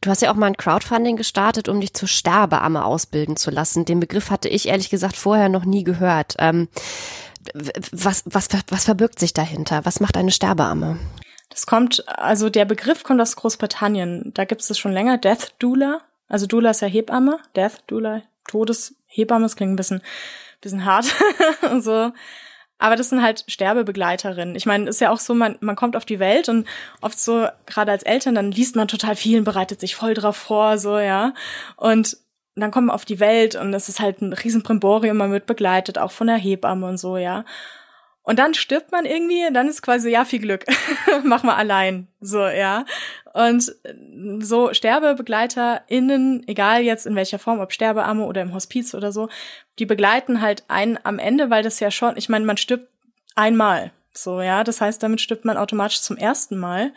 Du 0.00 0.10
hast 0.10 0.22
ja 0.22 0.30
auch 0.30 0.36
mal 0.36 0.46
ein 0.46 0.56
Crowdfunding 0.56 1.16
gestartet, 1.16 1.68
um 1.68 1.80
dich 1.80 1.92
zur 1.94 2.08
Sterbeamme 2.08 2.84
ausbilden 2.84 3.36
zu 3.36 3.50
lassen. 3.50 3.84
Den 3.84 4.00
Begriff 4.00 4.30
hatte 4.30 4.48
ich 4.48 4.68
ehrlich 4.68 4.90
gesagt 4.90 5.16
vorher 5.16 5.48
noch 5.48 5.64
nie 5.64 5.82
gehört. 5.82 6.36
Ähm, 6.38 6.68
was, 7.92 8.22
was, 8.26 8.48
was 8.68 8.84
verbirgt 8.84 9.18
sich 9.18 9.32
dahinter? 9.32 9.84
Was 9.84 10.00
macht 10.00 10.16
eine 10.16 10.30
Sterbeamme? 10.30 10.98
Das 11.50 11.66
kommt, 11.66 12.06
also 12.06 12.50
der 12.50 12.64
Begriff 12.64 13.02
kommt 13.02 13.20
aus 13.20 13.36
Großbritannien. 13.36 14.32
Da 14.34 14.44
gibt 14.44 14.60
es 14.60 14.68
das 14.68 14.78
schon 14.78 14.92
länger. 14.92 15.18
Death 15.18 15.54
Doula. 15.58 16.02
Also 16.28 16.46
Doula 16.46 16.70
ist 16.70 16.82
ja 16.82 16.88
Hebamme. 16.88 17.38
Death 17.56 17.82
Doula, 17.86 18.22
Todeshebamme. 18.46 19.44
Das 19.44 19.56
klingt 19.56 19.72
ein 19.72 19.76
bisschen, 19.76 20.02
bisschen 20.60 20.84
hart. 20.84 21.06
so. 21.80 22.12
Aber 22.78 22.96
das 22.96 23.08
sind 23.08 23.22
halt 23.22 23.44
Sterbebegleiterinnen. 23.48 24.54
Ich 24.54 24.66
meine, 24.66 24.88
ist 24.88 25.00
ja 25.00 25.10
auch 25.10 25.18
so, 25.18 25.34
man, 25.34 25.56
man 25.60 25.76
kommt 25.76 25.96
auf 25.96 26.04
die 26.04 26.20
Welt 26.20 26.48
und 26.48 26.66
oft 27.00 27.18
so, 27.18 27.48
gerade 27.66 27.90
als 27.90 28.04
Eltern, 28.04 28.34
dann 28.34 28.52
liest 28.52 28.76
man 28.76 28.88
total 28.88 29.16
viel 29.16 29.38
und 29.38 29.44
bereitet 29.44 29.80
sich 29.80 29.96
voll 29.96 30.14
drauf 30.14 30.36
vor, 30.36 30.78
so, 30.78 30.98
ja. 30.98 31.34
Und 31.76 32.16
dann 32.54 32.70
kommt 32.70 32.86
man 32.88 32.94
auf 32.94 33.04
die 33.04 33.20
Welt 33.20 33.54
und 33.56 33.74
es 33.74 33.88
ist 33.88 34.00
halt 34.00 34.20
ein 34.20 34.32
Riesenprimborium, 34.32 35.16
man 35.16 35.32
wird 35.32 35.46
begleitet, 35.46 35.98
auch 35.98 36.10
von 36.10 36.28
der 36.28 36.36
Hebamme 36.36 36.86
und 36.86 36.98
so, 36.98 37.16
ja. 37.16 37.44
Und 38.28 38.38
dann 38.38 38.52
stirbt 38.52 38.92
man 38.92 39.06
irgendwie, 39.06 39.50
dann 39.54 39.68
ist 39.68 39.80
quasi, 39.80 40.10
ja, 40.10 40.26
viel 40.26 40.40
Glück. 40.40 40.66
Mach 41.24 41.44
mal 41.44 41.54
allein. 41.54 42.08
So, 42.20 42.46
ja. 42.46 42.84
Und 43.32 43.74
so 44.40 44.74
SterbebegleiterInnen, 44.74 46.46
egal 46.46 46.82
jetzt 46.82 47.06
in 47.06 47.16
welcher 47.16 47.38
Form, 47.38 47.58
ob 47.58 47.72
Sterbeamme 47.72 48.26
oder 48.26 48.42
im 48.42 48.52
Hospiz 48.52 48.92
oder 48.92 49.12
so, 49.12 49.30
die 49.78 49.86
begleiten 49.86 50.42
halt 50.42 50.64
einen 50.68 50.98
am 51.04 51.18
Ende, 51.18 51.48
weil 51.48 51.62
das 51.62 51.80
ja 51.80 51.90
schon, 51.90 52.18
ich 52.18 52.28
meine, 52.28 52.44
man 52.44 52.58
stirbt 52.58 52.88
einmal. 53.34 53.92
So, 54.12 54.42
ja. 54.42 54.62
Das 54.62 54.82
heißt, 54.82 55.02
damit 55.02 55.22
stirbt 55.22 55.46
man 55.46 55.56
automatisch 55.56 56.02
zum 56.02 56.18
ersten 56.18 56.58
Mal. 56.58 56.92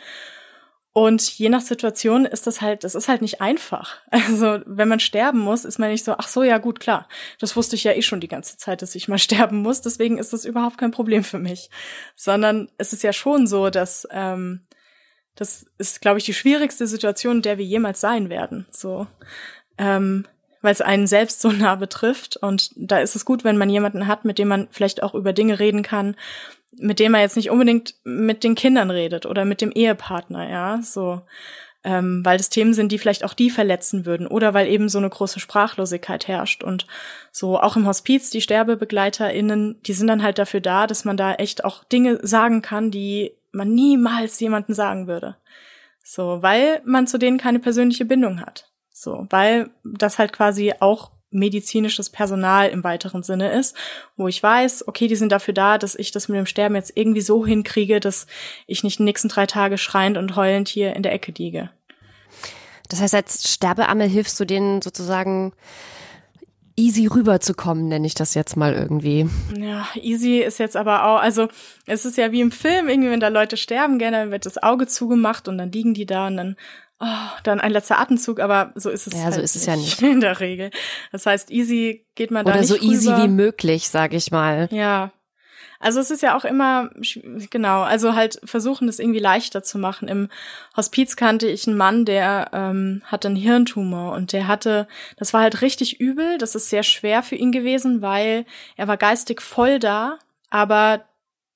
Und 0.94 1.22
je 1.38 1.48
nach 1.48 1.62
Situation 1.62 2.26
ist 2.26 2.48
das 2.48 2.60
halt, 2.60 2.84
das 2.84 2.96
ist 2.96 3.08
halt 3.08 3.22
nicht 3.22 3.40
einfach. 3.40 4.02
Also, 4.12 4.60
wenn 4.66 4.90
man 4.90 5.00
sterben 5.00 5.40
muss, 5.40 5.66
ist 5.66 5.80
man 5.80 5.90
nicht 5.90 6.04
so, 6.04 6.16
ach 6.18 6.28
so, 6.28 6.44
ja 6.44 6.58
gut, 6.58 6.80
klar. 6.80 7.08
Das 7.40 7.56
wusste 7.56 7.76
ich 7.76 7.84
ja 7.84 7.94
eh 7.94 8.02
schon 8.02 8.20
die 8.20 8.28
ganze 8.28 8.58
Zeit, 8.58 8.82
dass 8.82 8.96
ich 8.96 9.08
mal 9.08 9.18
sterben 9.20 9.62
muss. 9.62 9.82
Deswegen 9.82 10.18
ist 10.18 10.34
das 10.34 10.46
überhaupt 10.46 10.78
kein 10.78 10.92
Problem 10.92 11.24
für 11.24 11.40
mich. 11.40 11.70
Sondern 12.16 12.70
es 12.78 12.94
ist 12.94 13.04
ja 13.04 13.14
schon 13.14 13.48
so, 13.48 13.70
dass, 13.70 14.08
ähm, 14.12 14.62
das 15.36 15.66
ist, 15.78 16.02
glaube 16.02 16.20
ich, 16.20 16.26
die 16.26 16.34
schwierigste 16.34 16.88
Situation, 16.88 17.38
in 17.38 17.42
der 17.42 17.58
wir 17.58 17.66
jemals 17.66 18.02
sein 18.02 18.30
werden. 18.30 18.68
So. 18.72 19.08
Ähm, 19.78 20.26
weil 20.62 20.74
es 20.74 20.82
einen 20.82 21.08
selbst 21.08 21.42
so 21.42 21.52
nah 21.52 21.76
betrifft. 21.76 22.36
Und 22.38 22.72
da 22.76 23.00
ist 23.00 23.16
es 23.16 23.24
gut, 23.24 23.46
wenn 23.46 23.58
man 23.58 23.70
jemanden 23.70 24.08
hat, 24.08 24.26
mit 24.26 24.38
dem 24.38 24.50
man 24.50 24.68
vielleicht 24.72 25.04
auch 25.04 25.16
über 25.16 25.32
Dinge 25.32 25.60
reden 25.60 25.84
kann, 25.84 26.16
mit 26.78 27.00
dem 27.00 27.12
man 27.12 27.22
jetzt 27.22 27.36
nicht 27.36 27.50
unbedingt 27.50 27.96
mit 28.04 28.44
den 28.44 28.56
Kindern 28.56 28.90
redet 28.92 29.26
oder 29.26 29.46
mit 29.46 29.62
dem 29.62 29.72
Ehepartner, 29.72 30.50
ja, 30.50 30.82
so. 30.82 31.22
Ähm, 31.84 32.22
weil 32.24 32.38
das 32.38 32.50
Themen 32.50 32.76
sind, 32.76 32.92
die 32.92 33.00
vielleicht 33.00 33.24
auch 33.24 33.34
die 33.34 33.50
verletzen 33.50 34.06
würden 34.06 34.28
oder 34.28 34.54
weil 34.54 34.68
eben 34.68 34.88
so 34.88 35.00
eine 35.00 35.10
große 35.10 35.40
Sprachlosigkeit 35.40 36.28
herrscht 36.28 36.64
und 36.64 36.86
so 37.32 37.60
auch 37.60 37.76
im 37.76 37.88
Hospiz 37.88 38.30
die 38.30 38.42
SterbebegleiterInnen, 38.42 39.82
die 39.82 39.94
sind 39.94 40.06
dann 40.06 40.22
halt 40.22 40.38
dafür 40.38 40.62
da, 40.62 40.86
dass 40.86 41.06
man 41.06 41.18
da 41.18 41.34
echt 41.34 41.66
auch 41.66 41.84
Dinge 41.84 42.20
sagen 42.22 42.62
kann, 42.62 42.92
die 42.92 43.32
man 43.52 43.74
niemals 43.74 44.40
jemanden 44.40 44.76
sagen 44.76 45.08
würde. 45.08 45.38
So, 46.04 46.44
weil 46.44 46.82
man 46.86 47.08
zu 47.08 47.18
denen 47.18 47.40
keine 47.40 47.60
persönliche 47.60 48.06
Bindung 48.06 48.42
hat. 48.42 48.70
So, 48.92 49.26
weil 49.32 49.72
das 49.84 50.20
halt 50.20 50.34
quasi 50.34 50.74
auch 50.80 51.12
medizinisches 51.32 52.10
Personal 52.10 52.70
im 52.70 52.84
weiteren 52.84 53.24
Sinne 53.24 53.52
ist, 53.52 53.76
wo 54.18 54.28
ich 54.28 54.42
weiß, 54.42 54.88
okay, 54.88 55.08
die 55.08 55.16
sind 55.16 55.32
dafür 55.32 55.54
da, 55.54 55.78
dass 55.78 55.96
ich 55.96 56.12
das 56.12 56.28
mit 56.28 56.38
dem 56.38 56.46
Sterben 56.46 56.76
jetzt 56.76 56.92
irgendwie 56.96 57.22
so 57.22 57.46
hinkriege, 57.46 58.00
dass 58.00 58.28
ich 58.68 58.84
nicht 58.84 59.00
die 59.00 59.04
nächsten 59.04 59.30
drei 59.30 59.46
Tage 59.46 59.78
schreiend 59.78 60.18
und 60.18 60.36
heulend 60.36 60.68
hier 60.68 60.96
in 60.96 61.04
der 61.04 61.14
Ecke 61.14 61.34
liege. 61.38 61.70
Das 62.90 63.00
heißt, 63.00 63.16
als 63.16 63.50
Sterbeamme 63.50 64.04
hilfst 64.04 64.40
du 64.40 64.46
denen 64.46 64.82
sozusagen 64.82 65.54
easy 66.82 67.08
rüberzukommen, 67.08 67.88
nenne 67.88 68.08
ich 68.08 68.16
das 68.16 68.34
jetzt 68.34 68.58
mal 68.58 68.74
irgendwie. 68.74 69.30
Ja, 69.58 69.88
easy 69.96 70.40
ist 70.40 70.60
jetzt 70.60 70.76
aber 70.76 71.06
auch, 71.06 71.22
also 71.22 71.48
es 71.86 72.06
ist 72.06 72.18
ja 72.18 72.32
wie 72.32 72.42
im 72.42 72.52
Film, 72.52 72.90
irgendwie, 72.90 73.10
wenn 73.10 73.20
da 73.20 73.28
Leute 73.28 73.58
sterben, 73.58 74.00
gerne 74.00 74.32
wird 74.32 74.46
das 74.46 74.62
Auge 74.62 74.88
zugemacht 74.88 75.48
und 75.48 75.58
dann 75.58 75.72
liegen 75.72 75.94
die 75.94 76.06
da 76.06 76.28
und 76.28 76.38
dann 76.38 76.56
oh, 77.00 77.40
dann 77.44 77.60
ein 77.60 77.72
letzter 77.72 78.00
Atemzug, 78.00 78.40
aber 78.40 78.72
so 78.76 78.90
ist 78.90 79.08
es 79.08 79.14
ja, 79.14 79.26
halt 79.26 79.36
so 79.36 79.42
ist 79.42 79.56
es 79.56 79.66
ja 79.66 79.76
nicht 79.76 80.02
in 80.02 80.22
der 80.22 80.40
Regel. 80.40 80.72
Das 81.12 81.26
heißt, 81.26 81.52
easy 81.52 82.06
geht 82.16 82.32
man 82.32 82.46
Oder 82.46 82.54
da 82.56 82.60
nicht 82.60 82.70
so 82.70 82.76
rüber. 82.76 82.86
easy 82.86 83.10
wie 83.10 83.28
möglich, 83.28 83.90
sage 83.90 84.18
ich 84.18 84.32
mal. 84.32 84.70
Ja. 84.72 85.12
Also 85.82 86.00
es 86.00 86.12
ist 86.12 86.22
ja 86.22 86.38
auch 86.38 86.46
immer 86.46 86.90
genau, 87.50 87.82
also 87.82 88.16
halt 88.16 88.40
versuchen 88.44 88.88
das 88.88 89.00
irgendwie 89.00 89.20
leichter 89.20 89.64
zu 89.64 89.80
machen. 89.80 90.08
Im 90.08 90.30
Hospiz 90.78 91.16
kannte 91.16 91.48
ich 91.48 91.68
einen 91.68 91.76
Mann, 91.76 92.06
der 92.06 92.50
ähm, 92.54 93.02
hatte 93.06 93.28
einen 93.28 93.36
Hirntumor 93.36 94.14
und 94.14 94.32
der 94.32 94.48
hatte, 94.48 94.88
das 95.18 95.34
war 95.34 95.42
halt 95.42 95.62
richtig 95.62 96.00
übel. 96.00 96.38
Das 96.38 96.56
ist 96.56 96.70
sehr 96.70 96.84
schwer 96.84 97.24
für 97.24 97.36
ihn 97.36 97.52
gewesen, 97.52 98.02
weil 98.02 98.46
er 98.78 98.88
war 98.88 98.98
geistig 98.98 99.42
voll 99.42 99.80
da, 99.80 100.20
aber 100.52 101.04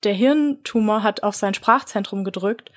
der 0.04 0.12
Hirntumor 0.12 1.02
hat 1.02 1.22
auf 1.22 1.34
sein 1.34 1.54
Sprachzentrum 1.54 2.22
gedrückt 2.22 2.70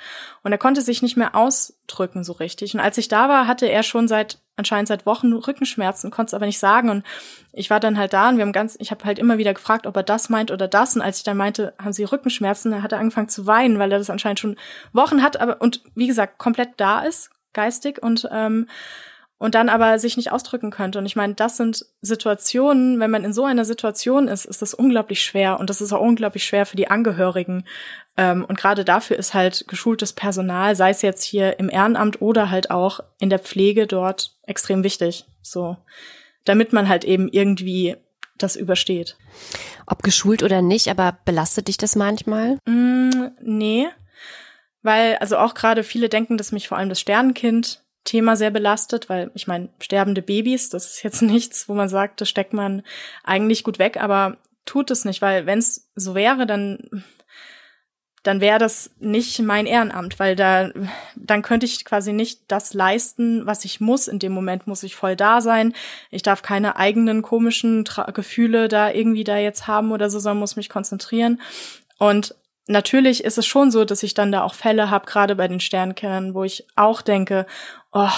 und 0.43 0.51
er 0.51 0.57
konnte 0.57 0.82
sich 0.82 1.01
nicht 1.01 1.17
mehr 1.17 1.36
ausdrücken 1.36 2.24
so 2.24 2.34
richtig. 2.34 2.74
Und 2.74 2.80
als 2.80 2.97
ich 2.97 3.07
da 3.07 3.30
war, 3.30 3.47
hatte 3.47 3.67
er 3.67 3.84
schon 3.84 4.07
seit 4.07 4.39
anscheinend 4.55 4.89
seit 4.89 5.05
Wochen 5.05 5.34
Rückenschmerzen, 5.34 6.11
konnte 6.11 6.32
es 6.32 6.34
aber 6.34 6.45
nicht 6.45 6.59
sagen. 6.59 6.89
Und 6.89 7.05
ich 7.53 7.70
war 7.70 7.80
dann 7.80 7.97
halt 7.97 8.13
da 8.13 8.30
und 8.30 8.38
wir 8.38 8.43
haben 8.43 8.51
ganz, 8.51 8.76
ich 8.80 8.91
habe 8.91 9.05
halt 9.05 9.17
immer 9.17 9.38
wieder 9.38 9.53
gefragt, 9.53 9.88
ob 9.88 9.95
er 9.95 10.03
das 10.03 10.30
meint 10.30 10.51
oder 10.51 10.67
das. 10.67 10.95
Und 10.95 11.01
als 11.01 11.17
ich 11.17 11.24
dann 11.24 11.38
meinte, 11.38 11.74
haben 11.82 11.93
Sie 11.93 12.03
Rückenschmerzen, 12.03 12.84
hat 12.84 12.91
er 12.91 12.99
angefangen 12.99 13.30
zu 13.30 13.47
weinen, 13.47 13.80
weil 13.80 13.91
er 13.91 13.97
das 13.97 14.09
anscheinend 14.09 14.39
schon 14.39 14.57
Wochen 14.93 15.24
hat, 15.24 15.39
aber 15.39 15.61
und 15.61 15.82
wie 15.95 16.07
gesagt 16.07 16.38
komplett 16.38 16.72
da 16.78 17.01
ist 17.01 17.32
geistig 17.53 18.03
und 18.03 18.28
ähm, 18.32 18.67
und 19.39 19.55
dann 19.55 19.69
aber 19.69 19.97
sich 19.97 20.17
nicht 20.17 20.31
ausdrücken 20.31 20.69
könnte. 20.69 20.99
Und 20.99 21.05
ich 21.05 21.15
meine, 21.15 21.33
das 21.33 21.57
sind 21.57 21.85
Situationen, 22.01 22.99
wenn 22.99 23.09
man 23.09 23.23
in 23.23 23.33
so 23.33 23.45
einer 23.45 23.65
Situation 23.65 24.27
ist, 24.27 24.45
ist 24.45 24.61
das 24.61 24.73
unglaublich 24.73 25.23
schwer 25.23 25.59
und 25.59 25.69
das 25.69 25.81
ist 25.81 25.93
auch 25.93 26.01
unglaublich 26.01 26.43
schwer 26.43 26.65
für 26.65 26.75
die 26.75 26.89
Angehörigen. 26.89 27.65
Ähm, 28.17 28.45
und 28.45 28.57
gerade 28.57 28.83
dafür 28.83 29.17
ist 29.17 29.33
halt 29.33 29.65
geschultes 29.67 30.13
Personal, 30.13 30.75
sei 30.75 30.89
es 30.89 31.01
jetzt 31.01 31.23
hier 31.23 31.57
im 31.57 31.69
Ehrenamt 31.69 32.21
oder 32.21 32.51
halt 32.51 32.69
auch 32.69 32.99
in 33.17 33.29
der 33.29 33.39
Pflege 33.39 33.87
dort 33.87 34.35
extrem 34.43 34.83
wichtig. 34.83 35.25
So, 35.41 35.77
damit 36.43 36.73
man 36.73 36.89
halt 36.89 37.05
eben 37.05 37.29
irgendwie 37.29 37.95
das 38.37 38.57
übersteht. 38.57 39.17
Ob 39.85 40.03
geschult 40.03 40.43
oder 40.43 40.61
nicht, 40.61 40.89
aber 40.89 41.17
belastet 41.23 41.69
dich 41.69 41.77
das 41.77 41.95
manchmal? 41.95 42.57
Mm, 42.65 43.29
nee. 43.41 43.87
Weil, 44.81 45.17
also 45.17 45.37
auch 45.37 45.53
gerade 45.53 45.83
viele 45.83 46.09
denken, 46.09 46.37
dass 46.37 46.51
mich 46.51 46.67
vor 46.67 46.77
allem 46.77 46.89
das 46.89 46.99
Sternenkind 46.99 47.83
Thema 48.03 48.35
sehr 48.35 48.51
belastet, 48.51 49.09
weil 49.09 49.31
ich 49.33 49.47
meine, 49.47 49.69
sterbende 49.79 50.21
Babys, 50.21 50.69
das 50.69 50.85
ist 50.85 51.03
jetzt 51.03 51.21
nichts, 51.23 51.69
wo 51.69 51.73
man 51.73 51.89
sagt, 51.89 52.21
das 52.21 52.29
steckt 52.29 52.53
man 52.53 52.83
eigentlich 53.23 53.63
gut 53.63 53.79
weg, 53.79 54.01
aber 54.01 54.37
tut 54.65 54.91
es 54.91 55.05
nicht, 55.05 55.21
weil 55.21 55.45
wenn 55.45 55.59
es 55.59 55.89
so 55.95 56.15
wäre, 56.15 56.45
dann 56.45 57.03
dann 58.23 58.41
wäre 58.41 58.59
das 58.59 58.91
nicht 58.99 59.39
mein 59.39 59.65
Ehrenamt, 59.65 60.19
weil 60.19 60.35
da 60.35 60.71
dann 61.15 61.41
könnte 61.41 61.65
ich 61.65 61.85
quasi 61.85 62.11
nicht 62.11 62.41
das 62.49 62.73
leisten, 62.73 63.45
was 63.45 63.63
ich 63.63 63.79
muss. 63.79 64.07
In 64.07 64.19
dem 64.19 64.33
Moment 64.33 64.67
muss 64.67 64.83
ich 64.83 64.95
voll 64.95 65.15
da 65.15 65.39
sein. 65.39 65.73
Ich 66.11 66.21
darf 66.21 66.41
keine 66.41 66.75
eigenen 66.75 67.21
komischen 67.21 67.85
Tra 67.85 68.11
Gefühle 68.11 68.67
da 68.67 68.91
irgendwie 68.91 69.23
da 69.23 69.37
jetzt 69.37 69.67
haben 69.67 69.91
oder 69.91 70.09
so, 70.09 70.19
sondern 70.19 70.39
muss 70.39 70.57
mich 70.57 70.69
konzentrieren. 70.69 71.41
Und 71.97 72.35
natürlich 72.67 73.23
ist 73.23 73.37
es 73.37 73.45
schon 73.45 73.71
so, 73.71 73.85
dass 73.85 74.03
ich 74.03 74.13
dann 74.13 74.31
da 74.31 74.43
auch 74.43 74.53
Fälle 74.53 74.89
habe, 74.89 75.05
gerade 75.05 75.35
bei 75.35 75.47
den 75.47 75.59
Sternkennern, 75.59 76.33
wo 76.33 76.43
ich 76.43 76.67
auch 76.75 77.01
denke, 77.01 77.45
oh, 77.91 78.09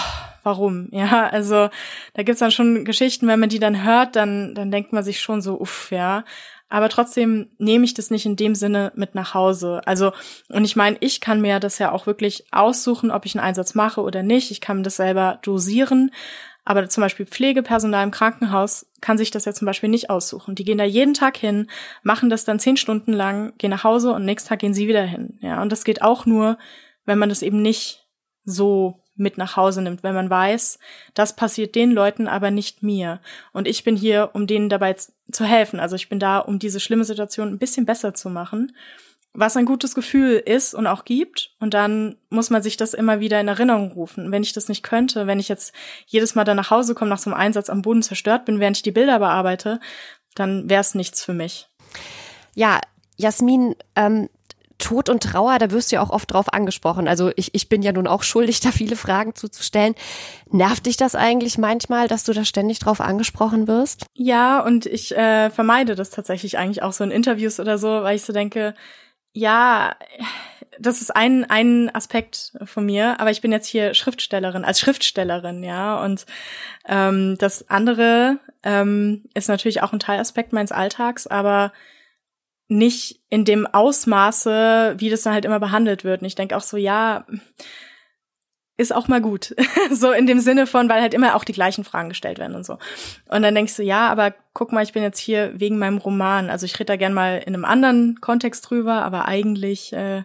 warum? 0.42 0.88
Ja, 0.92 1.28
also 1.28 1.68
da 2.14 2.22
gibt's 2.22 2.40
dann 2.40 2.50
schon 2.50 2.84
Geschichten, 2.84 3.26
wenn 3.28 3.40
man 3.40 3.48
die 3.48 3.58
dann 3.58 3.84
hört, 3.84 4.16
dann, 4.16 4.54
dann 4.54 4.70
denkt 4.70 4.92
man 4.92 5.04
sich 5.04 5.20
schon 5.20 5.40
so, 5.40 5.60
uff, 5.60 5.90
ja. 5.90 6.24
Aber 6.68 6.88
trotzdem 6.88 7.50
nehme 7.58 7.84
ich 7.84 7.92
das 7.92 8.10
nicht 8.10 8.24
in 8.24 8.36
dem 8.36 8.54
Sinne 8.54 8.92
mit 8.94 9.14
nach 9.14 9.34
Hause. 9.34 9.82
Also, 9.84 10.12
und 10.48 10.64
ich 10.64 10.74
meine, 10.74 10.96
ich 11.00 11.20
kann 11.20 11.42
mir 11.42 11.60
das 11.60 11.78
ja 11.78 11.92
auch 11.92 12.06
wirklich 12.06 12.46
aussuchen, 12.50 13.10
ob 13.10 13.26
ich 13.26 13.34
einen 13.34 13.44
Einsatz 13.44 13.74
mache 13.74 14.00
oder 14.00 14.22
nicht. 14.22 14.50
Ich 14.50 14.62
kann 14.62 14.82
das 14.82 14.96
selber 14.96 15.38
dosieren. 15.42 16.10
Aber 16.64 16.88
zum 16.88 17.02
Beispiel 17.02 17.26
Pflegepersonal 17.26 18.04
im 18.04 18.10
Krankenhaus 18.10 18.86
kann 19.00 19.18
sich 19.18 19.30
das 19.30 19.44
ja 19.44 19.52
zum 19.52 19.66
Beispiel 19.66 19.90
nicht 19.90 20.10
aussuchen. 20.10 20.54
Die 20.54 20.64
gehen 20.64 20.78
da 20.78 20.84
jeden 20.84 21.12
Tag 21.12 21.36
hin, 21.36 21.68
machen 22.02 22.30
das 22.30 22.44
dann 22.44 22.60
zehn 22.60 22.76
Stunden 22.76 23.12
lang, 23.12 23.52
gehen 23.58 23.70
nach 23.70 23.84
Hause 23.84 24.12
und 24.12 24.24
nächsten 24.24 24.48
Tag 24.48 24.60
gehen 24.60 24.72
sie 24.72 24.88
wieder 24.88 25.02
hin. 25.02 25.38
Ja, 25.42 25.60
und 25.60 25.72
das 25.72 25.84
geht 25.84 26.00
auch 26.00 26.24
nur, 26.24 26.56
wenn 27.04 27.18
man 27.18 27.28
das 27.28 27.42
eben 27.42 27.60
nicht 27.60 28.06
so 28.44 29.01
mit 29.14 29.38
nach 29.38 29.56
Hause 29.56 29.82
nimmt, 29.82 30.02
wenn 30.02 30.14
man 30.14 30.30
weiß, 30.30 30.78
das 31.14 31.36
passiert 31.36 31.74
den 31.74 31.92
Leuten, 31.92 32.28
aber 32.28 32.50
nicht 32.50 32.82
mir. 32.82 33.20
Und 33.52 33.68
ich 33.68 33.84
bin 33.84 33.96
hier, 33.96 34.30
um 34.32 34.46
denen 34.46 34.68
dabei 34.68 34.94
zu 34.94 35.44
helfen. 35.44 35.80
Also 35.80 35.96
ich 35.96 36.08
bin 36.08 36.18
da, 36.18 36.38
um 36.38 36.58
diese 36.58 36.80
schlimme 36.80 37.04
Situation 37.04 37.48
ein 37.48 37.58
bisschen 37.58 37.86
besser 37.86 38.14
zu 38.14 38.30
machen 38.30 38.72
was 39.34 39.56
ein 39.56 39.64
gutes 39.64 39.94
Gefühl 39.94 40.34
ist 40.44 40.74
und 40.74 40.86
auch 40.86 41.04
gibt. 41.04 41.54
Und 41.58 41.74
dann 41.74 42.16
muss 42.28 42.50
man 42.50 42.62
sich 42.62 42.76
das 42.76 42.94
immer 42.94 43.20
wieder 43.20 43.40
in 43.40 43.48
Erinnerung 43.48 43.92
rufen. 43.92 44.30
Wenn 44.30 44.42
ich 44.42 44.52
das 44.52 44.68
nicht 44.68 44.82
könnte, 44.82 45.26
wenn 45.26 45.40
ich 45.40 45.48
jetzt 45.48 45.74
jedes 46.06 46.34
Mal 46.34 46.44
dann 46.44 46.56
nach 46.56 46.70
Hause 46.70 46.94
komme, 46.94 47.08
nach 47.08 47.18
so 47.18 47.30
einem 47.30 47.40
Einsatz 47.40 47.70
am 47.70 47.82
Boden 47.82 48.02
zerstört 48.02 48.44
bin, 48.44 48.60
während 48.60 48.76
ich 48.76 48.82
die 48.82 48.92
Bilder 48.92 49.18
bearbeite, 49.18 49.80
dann 50.34 50.68
wäre 50.68 50.82
es 50.82 50.94
nichts 50.94 51.24
für 51.24 51.32
mich. 51.32 51.68
Ja, 52.54 52.80
Jasmin, 53.16 53.74
ähm, 53.96 54.28
Tod 54.82 55.08
und 55.08 55.22
Trauer, 55.22 55.58
da 55.58 55.70
wirst 55.70 55.90
du 55.90 55.96
ja 55.96 56.02
auch 56.02 56.10
oft 56.10 56.30
drauf 56.30 56.52
angesprochen. 56.52 57.08
Also 57.08 57.30
ich, 57.36 57.54
ich 57.54 57.68
bin 57.68 57.82
ja 57.82 57.92
nun 57.92 58.06
auch 58.06 58.22
schuldig, 58.22 58.60
da 58.60 58.70
viele 58.70 58.96
Fragen 58.96 59.34
zuzustellen. 59.34 59.94
Nervt 60.50 60.86
dich 60.86 60.96
das 60.96 61.14
eigentlich 61.14 61.56
manchmal, 61.56 62.08
dass 62.08 62.24
du 62.24 62.32
da 62.32 62.44
ständig 62.44 62.78
drauf 62.80 63.00
angesprochen 63.00 63.68
wirst? 63.68 64.06
Ja, 64.14 64.60
und 64.60 64.86
ich 64.86 65.16
äh, 65.16 65.50
vermeide 65.50 65.94
das 65.94 66.10
tatsächlich 66.10 66.58
eigentlich 66.58 66.82
auch 66.82 66.92
so 66.92 67.04
in 67.04 67.10
Interviews 67.10 67.60
oder 67.60 67.78
so, 67.78 67.88
weil 67.88 68.16
ich 68.16 68.22
so 68.22 68.32
denke, 68.32 68.74
ja, 69.32 69.94
das 70.78 71.00
ist 71.00 71.14
ein, 71.14 71.48
ein 71.48 71.94
Aspekt 71.94 72.52
von 72.64 72.84
mir, 72.84 73.20
aber 73.20 73.30
ich 73.30 73.40
bin 73.40 73.52
jetzt 73.52 73.66
hier 73.66 73.94
Schriftstellerin, 73.94 74.64
als 74.64 74.80
Schriftstellerin, 74.80 75.62
ja. 75.62 76.02
Und 76.02 76.26
ähm, 76.88 77.36
das 77.38 77.70
andere 77.70 78.38
ähm, 78.62 79.24
ist 79.34 79.48
natürlich 79.48 79.82
auch 79.82 79.92
ein 79.92 80.00
Teilaspekt 80.00 80.52
meines 80.52 80.72
Alltags, 80.72 81.26
aber 81.26 81.72
nicht 82.72 83.20
in 83.28 83.44
dem 83.44 83.66
Ausmaße, 83.66 84.94
wie 84.98 85.10
das 85.10 85.22
dann 85.22 85.34
halt 85.34 85.44
immer 85.44 85.60
behandelt 85.60 86.04
wird. 86.04 86.22
Und 86.22 86.26
ich 86.26 86.34
denke 86.34 86.56
auch 86.56 86.62
so, 86.62 86.76
ja, 86.76 87.26
ist 88.76 88.94
auch 88.94 89.08
mal 89.08 89.20
gut. 89.20 89.54
so 89.90 90.12
in 90.12 90.26
dem 90.26 90.40
Sinne 90.40 90.66
von, 90.66 90.88
weil 90.88 91.02
halt 91.02 91.14
immer 91.14 91.36
auch 91.36 91.44
die 91.44 91.52
gleichen 91.52 91.84
Fragen 91.84 92.08
gestellt 92.08 92.38
werden 92.38 92.56
und 92.56 92.64
so. 92.64 92.78
Und 93.28 93.42
dann 93.42 93.54
denkst 93.54 93.76
du, 93.76 93.82
ja, 93.82 94.08
aber 94.08 94.34
guck 94.54 94.72
mal, 94.72 94.82
ich 94.82 94.92
bin 94.92 95.02
jetzt 95.02 95.18
hier 95.18 95.52
wegen 95.54 95.78
meinem 95.78 95.98
Roman. 95.98 96.50
Also 96.50 96.66
ich 96.66 96.74
rede 96.74 96.86
da 96.86 96.96
gern 96.96 97.14
mal 97.14 97.42
in 97.44 97.54
einem 97.54 97.64
anderen 97.64 98.20
Kontext 98.20 98.68
drüber, 98.68 99.02
aber 99.04 99.26
eigentlich 99.26 99.92
äh, 99.92 100.22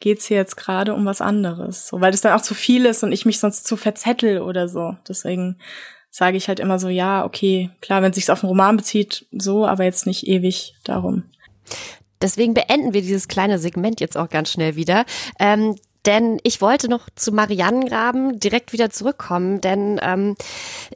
geht's 0.00 0.26
hier 0.26 0.36
jetzt 0.36 0.56
gerade 0.56 0.94
um 0.94 1.06
was 1.06 1.20
anderes. 1.20 1.88
So, 1.88 2.00
weil 2.00 2.12
das 2.12 2.20
dann 2.20 2.32
auch 2.32 2.42
zu 2.42 2.54
viel 2.54 2.86
ist 2.86 3.02
und 3.02 3.12
ich 3.12 3.26
mich 3.26 3.38
sonst 3.38 3.66
zu 3.66 3.76
verzettel 3.76 4.40
oder 4.40 4.68
so. 4.68 4.96
Deswegen 5.08 5.58
sage 6.10 6.36
ich 6.36 6.48
halt 6.48 6.60
immer 6.60 6.78
so, 6.78 6.88
ja, 6.88 7.24
okay, 7.24 7.70
klar, 7.80 8.02
wenn 8.02 8.10
es 8.10 8.16
sich 8.16 8.30
auf 8.30 8.42
einen 8.42 8.48
Roman 8.48 8.76
bezieht, 8.76 9.26
so, 9.30 9.66
aber 9.66 9.84
jetzt 9.84 10.06
nicht 10.06 10.26
ewig 10.26 10.74
darum. 10.84 11.24
Deswegen 12.20 12.54
beenden 12.54 12.94
wir 12.94 13.02
dieses 13.02 13.28
kleine 13.28 13.58
Segment 13.58 14.00
jetzt 14.00 14.16
auch 14.16 14.28
ganz 14.28 14.50
schnell 14.50 14.76
wieder. 14.76 15.04
Ähm, 15.38 15.76
denn 16.06 16.38
ich 16.42 16.62
wollte 16.62 16.88
noch 16.88 17.10
zu 17.16 17.32
Mariannengraben 17.32 18.40
direkt 18.40 18.72
wieder 18.72 18.88
zurückkommen, 18.88 19.60
denn 19.60 20.00
ähm, 20.02 20.36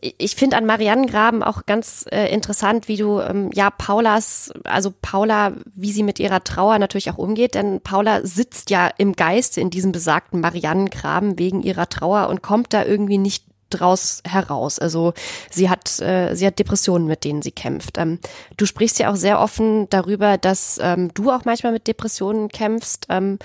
ich 0.00 0.36
finde 0.36 0.56
an 0.56 0.64
Mariannengraben 0.64 1.42
auch 1.42 1.66
ganz 1.66 2.06
äh, 2.10 2.32
interessant, 2.32 2.88
wie 2.88 2.96
du 2.96 3.20
ähm, 3.20 3.50
ja 3.52 3.68
Paulas, 3.68 4.52
also 4.64 4.90
Paula, 5.02 5.52
wie 5.74 5.92
sie 5.92 6.02
mit 6.02 6.18
ihrer 6.18 6.44
Trauer 6.44 6.78
natürlich 6.78 7.10
auch 7.10 7.18
umgeht, 7.18 7.56
denn 7.56 7.82
Paula 7.82 8.24
sitzt 8.24 8.70
ja 8.70 8.90
im 8.96 9.12
Geiste 9.14 9.60
in 9.60 9.70
diesem 9.70 9.92
besagten 9.92 10.40
Mariannengraben 10.40 11.38
wegen 11.38 11.62
ihrer 11.62 11.88
Trauer 11.88 12.28
und 12.30 12.42
kommt 12.42 12.72
da 12.72 12.84
irgendwie 12.84 13.18
nicht 13.18 13.44
draus 13.72 14.22
heraus. 14.26 14.78
Also 14.78 15.12
sie 15.50 15.68
hat, 15.68 16.00
äh, 16.00 16.34
sie 16.34 16.46
hat 16.46 16.58
Depressionen, 16.58 17.06
mit 17.06 17.24
denen 17.24 17.42
sie 17.42 17.52
kämpft. 17.52 17.98
Ähm, 17.98 18.18
du 18.56 18.66
sprichst 18.66 18.98
ja 18.98 19.10
auch 19.10 19.16
sehr 19.16 19.40
offen 19.40 19.88
darüber, 19.90 20.38
dass 20.38 20.78
ähm, 20.82 21.12
du 21.14 21.30
auch 21.30 21.44
manchmal 21.44 21.72
mit 21.72 21.86
Depressionen 21.86 22.48
kämpfst. 22.48 23.06
Ähm, 23.08 23.38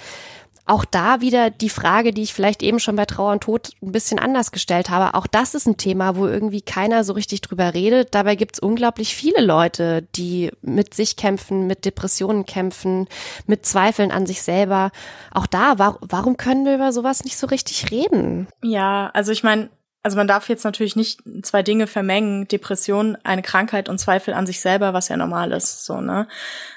auch 0.68 0.84
da 0.84 1.22
wieder 1.22 1.50
die 1.50 1.70
Frage, 1.70 2.12
die 2.12 2.24
ich 2.24 2.34
vielleicht 2.34 2.62
eben 2.62 2.80
schon 2.80 2.98
bei 2.98 3.06
Trauer 3.06 3.32
und 3.32 3.42
Tod 3.42 3.72
ein 3.82 3.94
bisschen 3.94 4.20
anders 4.20 4.52
gestellt 4.52 4.90
habe. 4.90 5.18
Auch 5.18 5.26
das 5.26 5.56
ist 5.56 5.66
ein 5.66 5.78
Thema, 5.78 6.18
wo 6.18 6.28
irgendwie 6.28 6.62
keiner 6.62 7.06
so 7.06 7.14
richtig 7.14 7.42
drüber 7.42 7.74
redet. 7.74 8.14
Dabei 8.14 8.36
gibt 8.36 8.56
es 8.56 8.60
unglaublich 8.60 9.16
viele 9.16 9.42
Leute, 9.42 10.06
die 10.16 10.52
mit 10.62 10.94
sich 10.94 11.16
kämpfen, 11.16 11.68
mit 11.68 11.86
Depressionen 11.86 12.46
kämpfen, 12.46 13.08
mit 13.46 13.66
Zweifeln 13.66 14.12
an 14.12 14.26
sich 14.26 14.42
selber. 14.42 14.92
Auch 15.32 15.48
da, 15.48 15.80
war, 15.80 16.00
warum 16.02 16.36
können 16.36 16.66
wir 16.66 16.76
über 16.76 16.92
sowas 16.92 17.24
nicht 17.24 17.38
so 17.38 17.48
richtig 17.48 17.90
reden? 17.90 18.48
Ja, 18.62 19.10
also 19.14 19.32
ich 19.32 19.44
meine, 19.44 19.70
also 20.08 20.16
man 20.16 20.28
darf 20.30 20.48
jetzt 20.48 20.64
natürlich 20.64 20.96
nicht 20.96 21.20
zwei 21.42 21.64
Dinge 21.64 21.86
vermengen, 21.86 22.48
Depression, 22.48 23.18
eine 23.26 23.42
Krankheit 23.42 23.90
und 23.90 24.00
Zweifel 24.00 24.34
an 24.34 24.48
sich 24.48 24.62
selber, 24.62 24.94
was 24.94 25.10
ja 25.10 25.18
normal 25.18 25.52
ist, 25.52 25.84
so, 25.84 26.00
ne? 26.00 26.30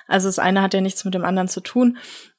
Also 0.08 0.26
das 0.26 0.40
eine 0.40 0.62
hat 0.62 0.74
ja 0.74 0.80
nichts 0.80 1.04
mit 1.04 1.14
dem 1.14 1.24
anderen 1.24 1.46
zu 1.46 1.60
tun. 1.60 1.96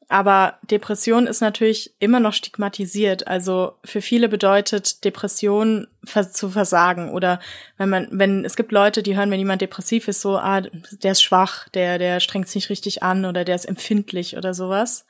Aber 0.10 0.60
Depression 0.70 1.28
ist 1.28 1.40
natürlich 1.40 1.94
immer 2.00 2.20
noch 2.20 2.34
stigmatisiert. 2.34 3.26
Also 3.26 3.76
für 3.86 4.02
viele 4.02 4.28
bedeutet 4.28 5.06
Depression 5.06 5.88
zu 6.34 6.50
versagen 6.50 7.10
oder 7.12 7.40
wenn 7.78 7.88
man, 7.88 8.10
wenn 8.12 8.44
es 8.44 8.58
gibt 8.58 8.74
Leute, 8.74 9.02
die 9.02 9.16
hören, 9.16 9.32
wenn 9.32 9.40
jemand 9.40 9.62
depressiv 9.62 10.10
ist, 10.10 10.20
so, 10.20 10.36
ah, 10.36 10.60
der 10.60 11.14
ist 11.14 11.24
schwach, 11.24 11.70
der, 11.70 12.00
der 12.00 12.20
strengt 12.20 12.50
sich 12.50 12.56
nicht 12.56 12.70
richtig 12.70 13.02
an 13.02 13.24
oder 13.24 13.46
der 13.46 13.56
ist 13.56 13.64
empfindlich 13.64 14.36
oder 14.36 14.54
sowas. 14.54 15.06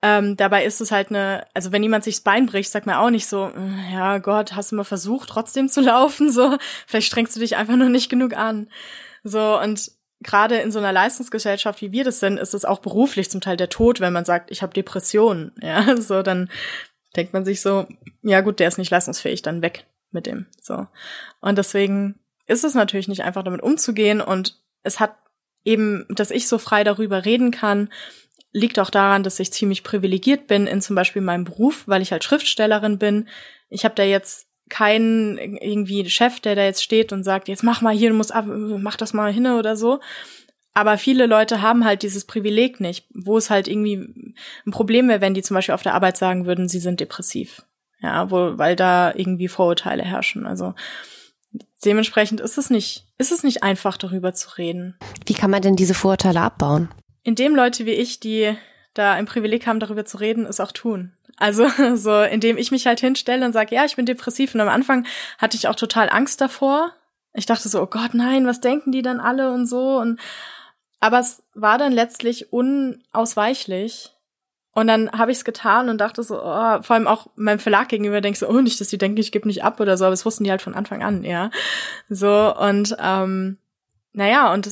Ähm, 0.00 0.36
dabei 0.36 0.64
ist 0.64 0.80
es 0.80 0.92
halt 0.92 1.10
eine, 1.10 1.44
also 1.54 1.72
wenn 1.72 1.82
jemand 1.82 2.04
sich 2.04 2.16
das 2.16 2.22
Bein 2.22 2.46
bricht, 2.46 2.70
sagt 2.70 2.86
man 2.86 2.96
auch 2.96 3.10
nicht 3.10 3.26
so, 3.26 3.50
ja 3.92 4.18
Gott, 4.18 4.54
hast 4.54 4.70
du 4.70 4.76
mal 4.76 4.84
versucht, 4.84 5.28
trotzdem 5.28 5.68
zu 5.68 5.80
laufen, 5.80 6.30
so, 6.32 6.56
vielleicht 6.86 7.08
strengst 7.08 7.34
du 7.34 7.40
dich 7.40 7.56
einfach 7.56 7.76
nur 7.76 7.88
nicht 7.88 8.08
genug 8.08 8.36
an. 8.36 8.70
So, 9.24 9.60
und 9.60 9.90
gerade 10.20 10.56
in 10.56 10.70
so 10.70 10.78
einer 10.78 10.92
Leistungsgesellschaft, 10.92 11.80
wie 11.80 11.92
wir 11.92 12.04
das 12.04 12.20
sind, 12.20 12.38
ist 12.38 12.54
es 12.54 12.64
auch 12.64 12.78
beruflich 12.78 13.30
zum 13.30 13.40
Teil 13.40 13.56
der 13.56 13.68
Tod, 13.68 14.00
wenn 14.00 14.12
man 14.12 14.24
sagt, 14.24 14.50
ich 14.50 14.62
habe 14.62 14.74
Depressionen. 14.74 15.52
Ja, 15.62 15.96
so 15.96 16.22
dann 16.22 16.48
denkt 17.16 17.32
man 17.32 17.44
sich 17.44 17.60
so, 17.60 17.86
ja 18.22 18.40
gut, 18.40 18.60
der 18.60 18.68
ist 18.68 18.78
nicht 18.78 18.90
leistungsfähig, 18.90 19.42
dann 19.42 19.62
weg 19.62 19.86
mit 20.10 20.26
dem. 20.26 20.46
So. 20.62 20.86
Und 21.40 21.58
deswegen 21.58 22.18
ist 22.46 22.64
es 22.64 22.74
natürlich 22.74 23.08
nicht 23.08 23.24
einfach 23.24 23.42
damit 23.42 23.62
umzugehen 23.62 24.20
und 24.20 24.60
es 24.82 25.00
hat 25.00 25.16
eben, 25.64 26.06
dass 26.08 26.30
ich 26.30 26.48
so 26.48 26.58
frei 26.58 26.84
darüber 26.84 27.24
reden 27.24 27.50
kann, 27.50 27.90
liegt 28.52 28.78
auch 28.78 28.90
daran, 28.90 29.22
dass 29.22 29.40
ich 29.40 29.52
ziemlich 29.52 29.82
privilegiert 29.82 30.46
bin 30.46 30.66
in 30.66 30.80
zum 30.80 30.96
Beispiel 30.96 31.22
meinem 31.22 31.44
Beruf, 31.44 31.84
weil 31.86 32.02
ich 32.02 32.12
halt 32.12 32.24
Schriftstellerin 32.24 32.98
bin. 32.98 33.28
Ich 33.68 33.84
habe 33.84 33.94
da 33.94 34.02
jetzt 34.02 34.48
kein 34.68 35.38
irgendwie 35.38 36.08
Chef, 36.08 36.40
der 36.40 36.54
da 36.54 36.64
jetzt 36.64 36.82
steht 36.82 37.12
und 37.12 37.24
sagt, 37.24 37.48
jetzt 37.48 37.62
mach 37.62 37.80
mal 37.80 37.94
hier, 37.94 38.10
du 38.10 38.16
musst 38.16 38.34
ab, 38.34 38.46
mach 38.46 38.96
das 38.96 39.12
mal 39.12 39.32
hin 39.32 39.46
oder 39.46 39.76
so. 39.76 40.00
Aber 40.74 40.98
viele 40.98 41.26
Leute 41.26 41.62
haben 41.62 41.84
halt 41.84 42.02
dieses 42.02 42.24
Privileg 42.24 42.78
nicht, 42.78 43.06
wo 43.12 43.36
es 43.36 43.50
halt 43.50 43.66
irgendwie 43.66 44.34
ein 44.66 44.70
Problem 44.70 45.08
wäre, 45.08 45.20
wenn 45.20 45.34
die 45.34 45.42
zum 45.42 45.54
Beispiel 45.54 45.74
auf 45.74 45.82
der 45.82 45.94
Arbeit 45.94 46.16
sagen 46.16 46.46
würden, 46.46 46.68
sie 46.68 46.78
sind 46.78 47.00
depressiv. 47.00 47.64
Ja, 48.00 48.30
wo, 48.30 48.56
weil 48.58 48.76
da 48.76 49.12
irgendwie 49.12 49.48
Vorurteile 49.48 50.04
herrschen. 50.04 50.46
Also 50.46 50.74
dementsprechend 51.84 52.40
ist 52.40 52.58
es 52.58 52.70
nicht, 52.70 53.06
ist 53.18 53.32
es 53.32 53.42
nicht 53.42 53.64
einfach, 53.64 53.96
darüber 53.96 54.34
zu 54.34 54.50
reden. 54.56 54.96
Wie 55.26 55.34
kann 55.34 55.50
man 55.50 55.62
denn 55.62 55.74
diese 55.74 55.94
Vorurteile 55.94 56.42
abbauen? 56.42 56.88
Indem 57.22 57.54
Leute 57.54 57.86
wie 57.86 57.92
ich, 57.92 58.20
die 58.20 58.56
da 58.94 59.12
ein 59.12 59.26
Privileg 59.26 59.66
haben, 59.66 59.80
darüber 59.80 60.04
zu 60.04 60.18
reden, 60.18 60.46
es 60.46 60.60
auch 60.60 60.72
tun. 60.72 61.12
Also 61.36 61.68
so, 61.94 62.22
indem 62.22 62.58
ich 62.58 62.70
mich 62.70 62.86
halt 62.86 63.00
hinstelle 63.00 63.44
und 63.44 63.52
sage, 63.52 63.74
ja, 63.74 63.84
ich 63.84 63.96
bin 63.96 64.06
depressiv. 64.06 64.54
Und 64.54 64.60
am 64.60 64.68
Anfang 64.68 65.06
hatte 65.38 65.56
ich 65.56 65.68
auch 65.68 65.76
total 65.76 66.10
Angst 66.10 66.40
davor. 66.40 66.92
Ich 67.34 67.46
dachte 67.46 67.68
so, 67.68 67.80
oh 67.82 67.86
Gott, 67.86 68.14
nein, 68.14 68.46
was 68.46 68.60
denken 68.60 68.92
die 68.92 69.02
dann 69.02 69.20
alle 69.20 69.52
und 69.52 69.66
so. 69.66 69.98
Und 69.98 70.18
aber 71.00 71.20
es 71.20 71.42
war 71.54 71.78
dann 71.78 71.92
letztlich 71.92 72.52
unausweichlich. 72.52 74.14
Und 74.72 74.86
dann 74.86 75.10
habe 75.12 75.32
ich 75.32 75.38
es 75.38 75.44
getan 75.44 75.88
und 75.88 75.98
dachte 76.00 76.22
so, 76.22 76.36
oh, 76.36 76.82
vor 76.82 76.94
allem 76.94 77.08
auch 77.08 77.28
meinem 77.34 77.58
Verlag 77.58 77.88
gegenüber 77.88 78.20
denkst 78.20 78.40
du, 78.40 78.48
oh, 78.48 78.60
nicht, 78.60 78.80
dass 78.80 78.88
die 78.88 78.98
denken, 78.98 79.18
ich 79.18 79.32
gebe 79.32 79.48
nicht 79.48 79.64
ab 79.64 79.80
oder 79.80 79.96
so, 79.96 80.04
aber 80.04 80.12
das 80.12 80.24
wussten 80.24 80.44
die 80.44 80.50
halt 80.50 80.62
von 80.62 80.74
Anfang 80.74 81.02
an, 81.02 81.24
ja. 81.24 81.50
So, 82.08 82.54
und 82.56 82.96
ähm, 83.00 83.58
naja, 84.12 84.52
und 84.52 84.68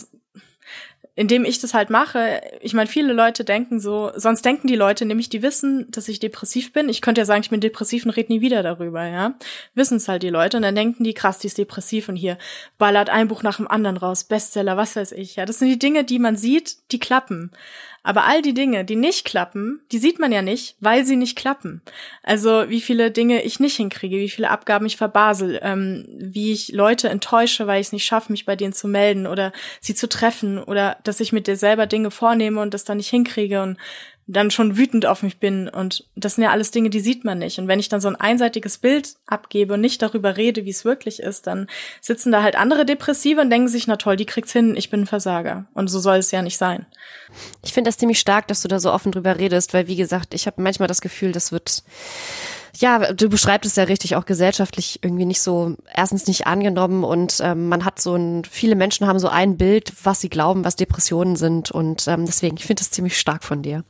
indem 1.17 1.47
ich 1.47 1.59
das 1.59 1.73
halt 1.73 1.89
mache, 1.89 2.43
ich 2.61 2.75
meine, 2.75 2.89
viele 2.89 3.15
Leute 3.15 3.43
denken 3.43 3.81
so, 3.81 4.13
sonst 4.15 4.45
denken 4.45 4.69
die 4.69 4.77
Leute 4.77 5.07
nämlich, 5.07 5.31
die 5.31 5.43
wissen, 5.43 5.91
dass 5.91 6.09
ich 6.09 6.21
depressiv 6.21 6.75
bin. 6.75 6.91
Ich 6.91 7.01
könnte 7.01 7.23
ja 7.23 7.25
sagen, 7.25 7.41
ich 7.41 7.49
bin 7.49 7.61
depressiv 7.61 8.05
und 8.05 8.11
rede 8.11 8.31
nie 8.31 8.43
wieder 8.43 8.63
darüber, 8.63 9.05
ja. 9.05 9.35
Wissen 9.75 9.97
es 9.97 10.09
halt 10.09 10.23
die 10.23 10.29
Leute 10.29 10.59
und 10.59 10.63
dann 10.63 10.75
denken 10.75 11.05
die, 11.05 11.15
krass, 11.15 11.39
die 11.39 11.47
ist 11.47 11.57
depressiv 11.57 12.11
und 12.11 12.17
hier 12.17 12.37
ballert 12.77 13.09
ein 13.09 13.29
Buch 13.29 13.43
nach 13.43 13.57
dem 13.57 13.67
anderen 13.67 13.97
raus, 13.97 14.25
Bestseller, 14.25 14.77
was 14.77 14.95
weiß 14.95 15.13
ich, 15.13 15.37
ja. 15.37 15.47
Das 15.47 15.59
sind 15.59 15.69
die 15.69 15.79
Dinge, 15.79 16.05
die 16.05 16.19
man 16.19 16.37
sieht, 16.37 16.77
die 16.93 16.99
klappen. 16.99 17.51
Aber 18.07 18.25
all 18.25 18.41
die 18.41 18.55
Dinge, 18.55 18.85
die 18.85 18.95
nicht 18.95 19.25
klappen, 19.25 19.81
die 19.91 19.99
sieht 19.99 20.21
man 20.21 20.31
ja 20.31 20.41
nicht, 20.41 20.77
weil 20.79 21.05
sie 21.05 21.17
nicht 21.17 21.37
klappen. 21.37 21.83
Also 22.23 22.67
wie 22.69 22.81
viele 22.81 23.11
Dinge 23.11 23.43
ich 23.43 23.59
nicht 23.59 23.75
hinkriege, 23.75 24.19
wie 24.19 24.29
viele 24.29 24.51
Abgaben 24.51 24.87
ich 24.87 24.97
verbasel, 24.97 25.59
ähm, 25.61 26.07
wie 26.17 26.53
ich 26.53 26.71
Leute 26.71 27.09
enttäusche, 27.09 27.67
weil 27.67 27.81
ich 27.81 27.89
es 27.89 27.93
nicht 27.93 28.05
schaffe, 28.05 28.31
mich 28.31 28.47
bei 28.47 28.55
denen 28.55 28.73
zu 28.73 28.87
melden 28.87 29.27
oder 29.27 29.53
sie 29.81 29.97
zu 29.97 30.09
treffen 30.09 30.63
oder 30.63 30.99
dass 31.03 31.19
ich 31.19 31.33
mit 31.33 31.49
dir 31.49 31.57
selber 31.57 31.87
Dinge 31.87 32.13
vornehme 32.13 32.61
und 32.61 32.75
das 32.75 32.85
dann 32.85 32.99
nicht 32.99 33.11
hinkriege 33.11 33.61
und 33.61 33.77
dann 34.29 34.51
schon 34.51 34.77
wütend 34.77 35.07
auf 35.07 35.23
mich 35.23 35.39
bin 35.39 35.69
und 35.69 36.05
das 36.17 36.35
sind 36.35 36.43
ja 36.43 36.51
alles 36.51 36.73
Dinge, 36.73 36.91
die 36.91 36.99
sieht 36.99 37.25
man 37.25 37.39
nicht. 37.39 37.61
Und 37.61 37.69
wenn 37.69 37.79
ich 37.79 37.89
dann 37.89 38.01
so 38.01 38.09
ein 38.09 38.17
einseitiges 38.17 38.79
Bild 38.79 39.15
abgebe 39.27 39.75
und 39.75 39.81
nicht 39.81 40.03
darüber 40.03 40.37
rede, 40.37 40.65
wie 40.65 40.71
es 40.71 40.85
wirklich 40.85 41.21
ist, 41.21 41.47
dann 41.47 41.69
sitzen 42.01 42.33
da 42.33 42.43
halt 42.43 42.57
andere 42.57 42.85
Depressive 42.85 43.41
und 43.41 43.51
denken 43.51 43.69
sich, 43.69 43.87
na 43.87 43.97
toll, 43.97 44.17
die 44.17 44.27
kriegt's 44.27 44.53
hin, 44.53 44.75
ich 44.77 44.91
bin 44.91 45.03
ein 45.03 45.07
Versager. 45.07 45.67
Und 45.75 45.89
so 45.89 46.01
soll 46.01 46.17
es 46.17 46.33
ja 46.33 46.43
nicht 46.43 46.59
sein. 46.59 46.87
Ich 47.63 47.73
finde 47.73 47.89
das 47.89 47.99
ziemlich 47.99 48.19
stark, 48.19 48.49
dass 48.49 48.63
du 48.63 48.69
da 48.69 48.81
so 48.81 48.93
offen 48.93 49.13
drüber 49.13 49.39
redest, 49.39 49.73
weil 49.75 49.87
wie 49.87 49.97
gesagt, 49.97 50.35
ich 50.35 50.47
habe 50.47 50.61
manchmal 50.61 50.89
das 50.89 51.01
Gefühl, 51.01 51.31
das 51.31 51.53
wird 51.53 51.85
ja, 52.81 53.13
du 53.13 53.29
beschreibst 53.29 53.71
es 53.71 53.77
ja 53.77 53.85
richtig, 53.85 54.17
auch 54.17 54.27
gesellschaftlich 54.27 55.01
irgendwie 55.03 55.25
nicht 55.25 55.41
so, 55.41 55.77
erstens 55.95 56.27
nicht 56.27 56.47
angenommen 56.47 57.05
und 57.05 57.41
ähm, 57.43 57.69
man 57.69 57.85
hat 57.85 58.01
so 58.01 58.15
ein, 58.15 58.45
viele 58.45 58.77
Menschen 58.77 59.07
haben 59.07 59.19
so 59.19 59.29
ein 59.29 59.57
Bild, 59.57 59.93
was 60.05 60.21
sie 60.21 60.29
glauben, 60.29 60.65
was 60.65 60.77
Depressionen 60.77 61.37
sind 61.37 61.71
und 61.71 62.07
ähm, 62.09 62.27
deswegen, 62.27 62.57
ich 62.57 62.67
finde 62.67 62.81
das 62.81 62.91
ziemlich 62.91 63.19
stark 63.19 63.45
von 63.45 63.63
dir. 63.63 63.85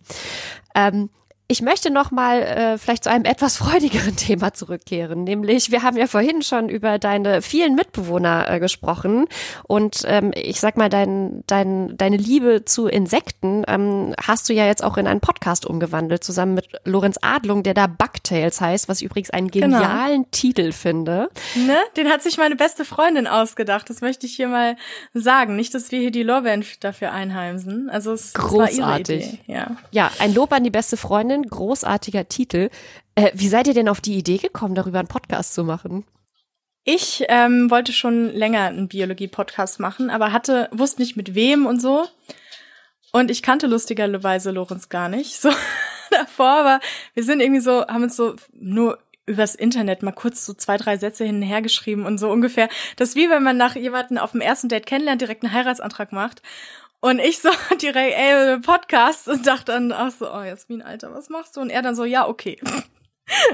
Ähm, 0.75 1.11
ich 1.49 1.63
möchte 1.63 1.91
noch 1.91 2.11
mal 2.11 2.43
äh, 2.43 2.79
vielleicht 2.79 3.05
zu 3.05 3.11
einem 3.11 3.25
etwas 3.25 3.57
freudigeren 3.57 4.17
Thema 4.17 4.53
zurückkehren, 4.53 5.25
nämlich 5.25 5.71
wir 5.71 5.83
haben 5.83 5.97
ja 5.97 6.07
vorhin 6.07 6.43
schon 6.43 6.69
über 6.69 6.99
deine 6.99 7.41
vielen 7.41 7.75
Mitbewohner 7.75 8.51
äh, 8.51 8.59
gesprochen 8.59 9.27
und 9.65 10.03
ähm, 10.07 10.33
ich 10.35 10.61
sag 10.61 10.77
mal 10.77 10.89
dein, 10.89 11.45
dein, 11.47 11.97
deine 11.97 12.17
Liebe 12.17 12.65
zu 12.65 12.89
Insekten 12.89 13.65
ähm, 13.69 14.15
hast 14.21 14.49
du 14.49 14.55
ja 14.55 14.67
jetzt 14.67 14.83
auch 14.83 14.97
in 14.97 15.07
einen 15.07 15.21
Podcast 15.21 15.67
umgewandelt 15.67 16.25
zusammen 16.25 16.55
mit 16.55 16.67
Lorenz 16.85 17.19
Adlung, 17.23 17.63
der 17.63 17.75
da 17.75 17.87
Bugtails 17.87 18.61
heißt, 18.61 18.89
was 18.89 19.01
ich 19.01 19.07
übrigens 19.07 19.31
einen 19.31 19.49
genau. 19.49 19.79
genialen 19.79 20.23
genau. 20.23 20.29
Titel 20.33 20.73
finde. 20.73 21.29
Ne, 21.55 21.79
den 21.97 22.09
hat 22.09 22.23
sich 22.23 22.39
meine 22.39 22.57
beste 22.57 22.85
Freundin 22.85 23.27
ausgedacht. 23.27 23.89
Das 23.89 24.01
möchte 24.01 24.27
ich 24.27 24.35
hier 24.35 24.49
mal 24.49 24.77
sagen, 25.15 25.55
nicht, 25.57 25.75
dass 25.75 25.93
wir 25.93 26.01
hier 26.01 26.11
die 26.11 26.23
Lorbeeren 26.23 26.65
dafür 26.81 27.13
einheimsen. 27.13 27.89
Also 27.89 28.13
es 28.13 28.35
großartig. 28.35 28.81
War 28.81 28.99
ihre 28.99 29.01
Idee. 29.01 29.39
Ja. 29.47 29.77
ja, 29.93 30.11
ein 30.19 30.35
Lob 30.35 30.53
an 30.53 30.65
die 30.65 30.71
beste 30.71 30.97
Freundin 30.97 31.36
Freundin, 31.37 31.51
großartiger 31.51 32.29
Titel. 32.29 32.71
Äh, 33.15 33.31
wie 33.35 33.49
seid 33.49 33.67
ihr 33.67 33.75
denn 33.75 33.89
auf 33.89 34.01
die 34.01 34.17
Idee 34.17 34.39
gekommen, 34.39 34.75
darüber 34.75 34.99
einen 34.99 35.09
Podcast 35.09 35.55
zu 35.55 35.65
machen? 35.65 36.05
Ich 36.85 37.25
ähm, 37.29 37.71
wollte 37.71 37.93
schon 37.93 38.31
länger 38.33 38.63
einen 38.63 38.89
Biologie-Podcast 38.89 39.81
machen, 39.81 40.09
aber 40.09 40.33
hatte, 40.33 40.69
wusste 40.73 41.03
nicht 41.03 41.17
mit 41.17 41.35
wem 41.35 41.67
und 41.67 41.81
so. 41.81 42.07
Und 43.13 43.31
ich 43.31 43.43
kannte 43.43 43.67
lustigerweise 43.67 44.51
Lorenz 44.51 44.89
gar 44.89 45.09
nicht 45.09 45.41
so 45.41 45.51
davor, 46.11 46.51
aber 46.51 46.81
wir 47.15 47.25
sind 47.25 47.41
irgendwie 47.41 47.61
so, 47.61 47.87
haben 47.87 48.05
uns 48.05 48.17
so 48.17 48.37
nur 48.53 48.99
übers 49.27 49.57
Internet 49.57 50.03
mal 50.03 50.13
kurz 50.13 50.47
so 50.47 50.55
zwei, 50.55 50.77
drei 50.77 50.97
Sätze 50.97 51.25
hin 51.25 51.37
und 51.37 51.43
her 51.43 51.61
geschrieben 51.61 52.07
und 52.07 52.19
so 52.19 52.31
ungefähr. 52.31 52.69
Das 52.97 53.11
ist 53.11 53.17
wie 53.17 53.29
wenn 53.29 53.43
man 53.43 53.57
nach 53.57 53.75
jemanden 53.75 54.19
auf 54.19 54.33
dem 54.33 54.41
ersten 54.41 54.69
Date 54.69 54.87
kennenlernt, 54.87 55.21
direkt 55.21 55.43
einen 55.43 55.53
Heiratsantrag 55.53 56.13
macht. 56.13 56.43
Und 57.07 57.21
ich 57.21 57.39
so 57.39 57.51
direkt, 57.81 58.19
ey, 58.19 58.59
Podcast 58.59 59.29
und 59.29 59.47
dachte 59.47 59.67
dann 59.67 59.93
auch 59.93 60.11
so, 60.11 60.29
oh 60.29 60.43
Jasmin, 60.43 60.83
Alter, 60.83 61.15
was 61.15 61.29
machst 61.29 61.57
du? 61.57 61.61
Und 61.61 61.71
er 61.71 61.81
dann 61.81 61.95
so, 61.95 62.05
ja, 62.05 62.27
okay. 62.27 62.59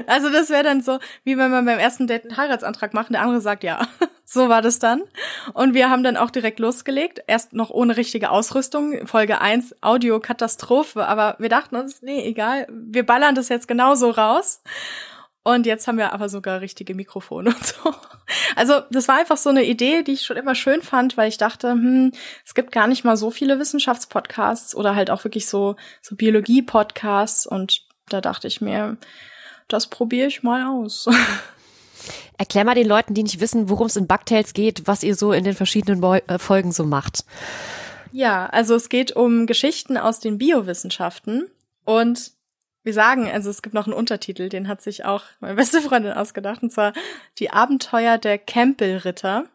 Also 0.05 0.29
das 0.29 0.51
wäre 0.51 0.61
dann 0.61 0.81
so, 0.81 0.99
wie 1.23 1.35
wenn 1.35 1.49
man 1.49 1.65
beim 1.65 1.79
ersten 1.79 2.05
Date 2.05 2.25
einen 2.25 2.37
Heiratsantrag 2.37 2.93
macht 2.93 3.11
der 3.11 3.21
andere 3.21 3.41
sagt 3.41 3.63
ja. 3.63 3.87
So 4.25 4.47
war 4.47 4.61
das 4.61 4.77
dann. 4.77 5.01
Und 5.53 5.73
wir 5.73 5.89
haben 5.89 6.03
dann 6.03 6.15
auch 6.15 6.29
direkt 6.29 6.59
losgelegt. 6.59 7.23
Erst 7.25 7.53
noch 7.53 7.71
ohne 7.71 7.97
richtige 7.97 8.29
Ausrüstung. 8.29 9.05
Folge 9.07 9.41
1, 9.41 9.75
Audio-Katastrophe. 9.81 11.07
Aber 11.07 11.35
wir 11.39 11.49
dachten 11.49 11.75
uns, 11.75 12.03
nee, 12.03 12.23
egal, 12.23 12.67
wir 12.69 13.05
ballern 13.05 13.35
das 13.35 13.49
jetzt 13.49 13.67
genauso 13.67 14.11
raus. 14.11 14.61
Und 15.43 15.65
jetzt 15.65 15.87
haben 15.87 15.97
wir 15.97 16.13
aber 16.13 16.29
sogar 16.29 16.61
richtige 16.61 16.95
Mikrofone 16.95 17.49
und 17.49 17.65
so. 17.65 17.93
Also 18.55 18.81
das 18.89 19.09
war 19.09 19.19
einfach 19.19 19.35
so 19.35 19.49
eine 19.49 19.65
Idee, 19.65 20.03
die 20.03 20.13
ich 20.13 20.23
schon 20.23 20.37
immer 20.37 20.55
schön 20.55 20.81
fand, 20.81 21.17
weil 21.17 21.27
ich 21.27 21.37
dachte, 21.37 21.71
hm, 21.71 22.13
es 22.45 22.53
gibt 22.53 22.71
gar 22.71 22.87
nicht 22.87 23.03
mal 23.03 23.17
so 23.17 23.29
viele 23.29 23.59
Wissenschaftspodcasts 23.59 24.73
oder 24.73 24.95
halt 24.95 25.09
auch 25.11 25.23
wirklich 25.25 25.47
so, 25.47 25.75
so 26.01 26.15
Biologie-Podcasts. 26.15 27.45
Und 27.45 27.81
da 28.07 28.21
dachte 28.21 28.47
ich 28.47 28.61
mir, 28.61 28.97
das 29.67 29.87
probiere 29.87 30.27
ich 30.27 30.43
mal 30.43 30.65
aus. 30.65 31.09
Erklär 32.37 32.63
mal 32.65 32.75
den 32.75 32.87
Leuten, 32.87 33.13
die 33.13 33.23
nicht 33.23 33.39
wissen, 33.39 33.69
worum 33.69 33.87
es 33.87 33.95
in 33.95 34.07
Bugtails 34.07 34.53
geht, 34.53 34.87
was 34.87 35.03
ihr 35.03 35.15
so 35.15 35.33
in 35.33 35.43
den 35.43 35.55
verschiedenen 35.55 36.01
Bo 36.01 36.15
äh, 36.15 36.39
Folgen 36.39 36.71
so 36.71 36.85
macht. 36.85 37.25
Ja, 38.11 38.47
also 38.47 38.75
es 38.75 38.89
geht 38.89 39.15
um 39.15 39.45
Geschichten 39.45 39.97
aus 39.97 40.19
den 40.19 40.37
Biowissenschaften 40.37 41.49
und 41.85 42.32
wir 42.83 42.93
sagen, 42.93 43.29
also 43.31 43.49
es 43.49 43.61
gibt 43.61 43.73
noch 43.73 43.85
einen 43.85 43.95
Untertitel, 43.95 44.49
den 44.49 44.67
hat 44.67 44.81
sich 44.81 45.05
auch 45.05 45.23
meine 45.39 45.55
beste 45.55 45.81
Freundin 45.81 46.13
ausgedacht, 46.13 46.63
und 46.63 46.71
zwar 46.71 46.93
Die 47.39 47.51
Abenteuer 47.51 48.17
der 48.17 48.37
Campbell-Ritter. 48.37 49.45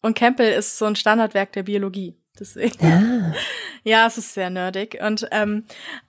Und 0.00 0.16
Campbell 0.16 0.52
ist 0.52 0.78
so 0.78 0.84
ein 0.84 0.96
Standardwerk 0.96 1.52
der 1.52 1.64
Biologie. 1.64 2.14
Deswegen. 2.38 2.84
Ah. 2.84 3.34
Ja, 3.84 4.06
es 4.06 4.18
ist 4.18 4.34
sehr 4.34 4.50
nerdig. 4.50 4.98
Und 5.00 5.28
ähm, 5.30 5.64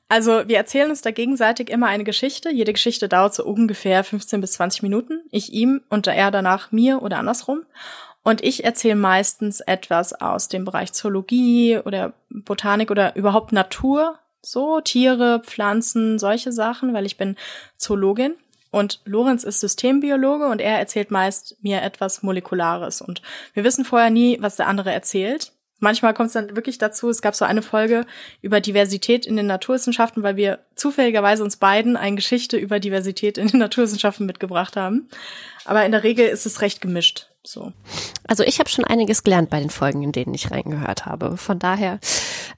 also 0.09 0.47
wir 0.47 0.57
erzählen 0.57 0.89
uns 0.89 1.01
da 1.01 1.11
gegenseitig 1.11 1.69
immer 1.69 1.87
eine 1.87 2.03
Geschichte. 2.03 2.49
Jede 2.51 2.73
Geschichte 2.73 3.07
dauert 3.07 3.35
so 3.35 3.45
ungefähr 3.45 4.03
15 4.03 4.41
bis 4.41 4.53
20 4.53 4.83
Minuten. 4.83 5.21
Ich 5.29 5.53
ihm 5.53 5.81
und 5.87 6.07
er 6.07 6.31
danach 6.31 6.71
mir 6.71 7.01
oder 7.01 7.19
andersrum. 7.19 7.63
Und 8.23 8.43
ich 8.43 8.65
erzähle 8.65 8.95
meistens 8.95 9.61
etwas 9.61 10.13
aus 10.13 10.49
dem 10.49 10.65
Bereich 10.65 10.91
Zoologie 10.91 11.77
oder 11.77 12.13
Botanik 12.29 12.91
oder 12.91 13.15
überhaupt 13.15 13.53
Natur, 13.53 14.19
so 14.41 14.81
Tiere, 14.81 15.41
Pflanzen, 15.43 16.19
solche 16.19 16.51
Sachen, 16.51 16.93
weil 16.93 17.05
ich 17.05 17.17
bin 17.17 17.35
Zoologin 17.77 18.35
und 18.71 19.01
Lorenz 19.05 19.43
ist 19.43 19.59
Systembiologe 19.59 20.47
und 20.47 20.61
er 20.61 20.77
erzählt 20.77 21.11
meist 21.11 21.57
mir 21.61 21.81
etwas 21.81 22.23
Molekulares 22.23 23.01
und 23.01 23.21
wir 23.53 23.63
wissen 23.63 23.85
vorher 23.85 24.09
nie, 24.09 24.37
was 24.41 24.55
der 24.55 24.67
andere 24.67 24.91
erzählt. 24.91 25.51
Manchmal 25.79 26.13
kommt 26.13 26.27
es 26.27 26.33
dann 26.33 26.55
wirklich 26.57 26.77
dazu, 26.77 27.09
es 27.09 27.21
gab 27.21 27.35
so 27.35 27.45
eine 27.45 27.61
Folge 27.61 28.05
über 28.41 28.59
Diversität 28.59 29.25
in 29.25 29.37
den 29.37 29.47
Naturwissenschaften, 29.47 30.23
weil 30.23 30.35
wir 30.35 30.59
zufälligerweise 30.75 31.41
uns 31.41 31.55
beiden 31.55 31.95
eine 31.95 32.17
Geschichte 32.17 32.57
über 32.57 32.81
Diversität 32.81 33.37
in 33.37 33.47
den 33.47 33.59
Naturwissenschaften 33.59 34.25
mitgebracht 34.25 34.75
haben. 34.75 35.07
Aber 35.63 35.85
in 35.85 35.93
der 35.93 36.03
Regel 36.03 36.27
ist 36.27 36.45
es 36.45 36.61
recht 36.61 36.81
gemischt. 36.81 37.28
So. 37.45 37.71
Also 38.27 38.43
ich 38.43 38.59
habe 38.59 38.69
schon 38.69 38.83
einiges 38.83 39.23
gelernt 39.23 39.49
bei 39.49 39.59
den 39.59 39.69
Folgen, 39.69 40.03
in 40.03 40.11
denen 40.11 40.33
ich 40.33 40.51
reingehört 40.51 41.05
habe. 41.05 41.37
Von 41.37 41.57
daher, 41.57 41.99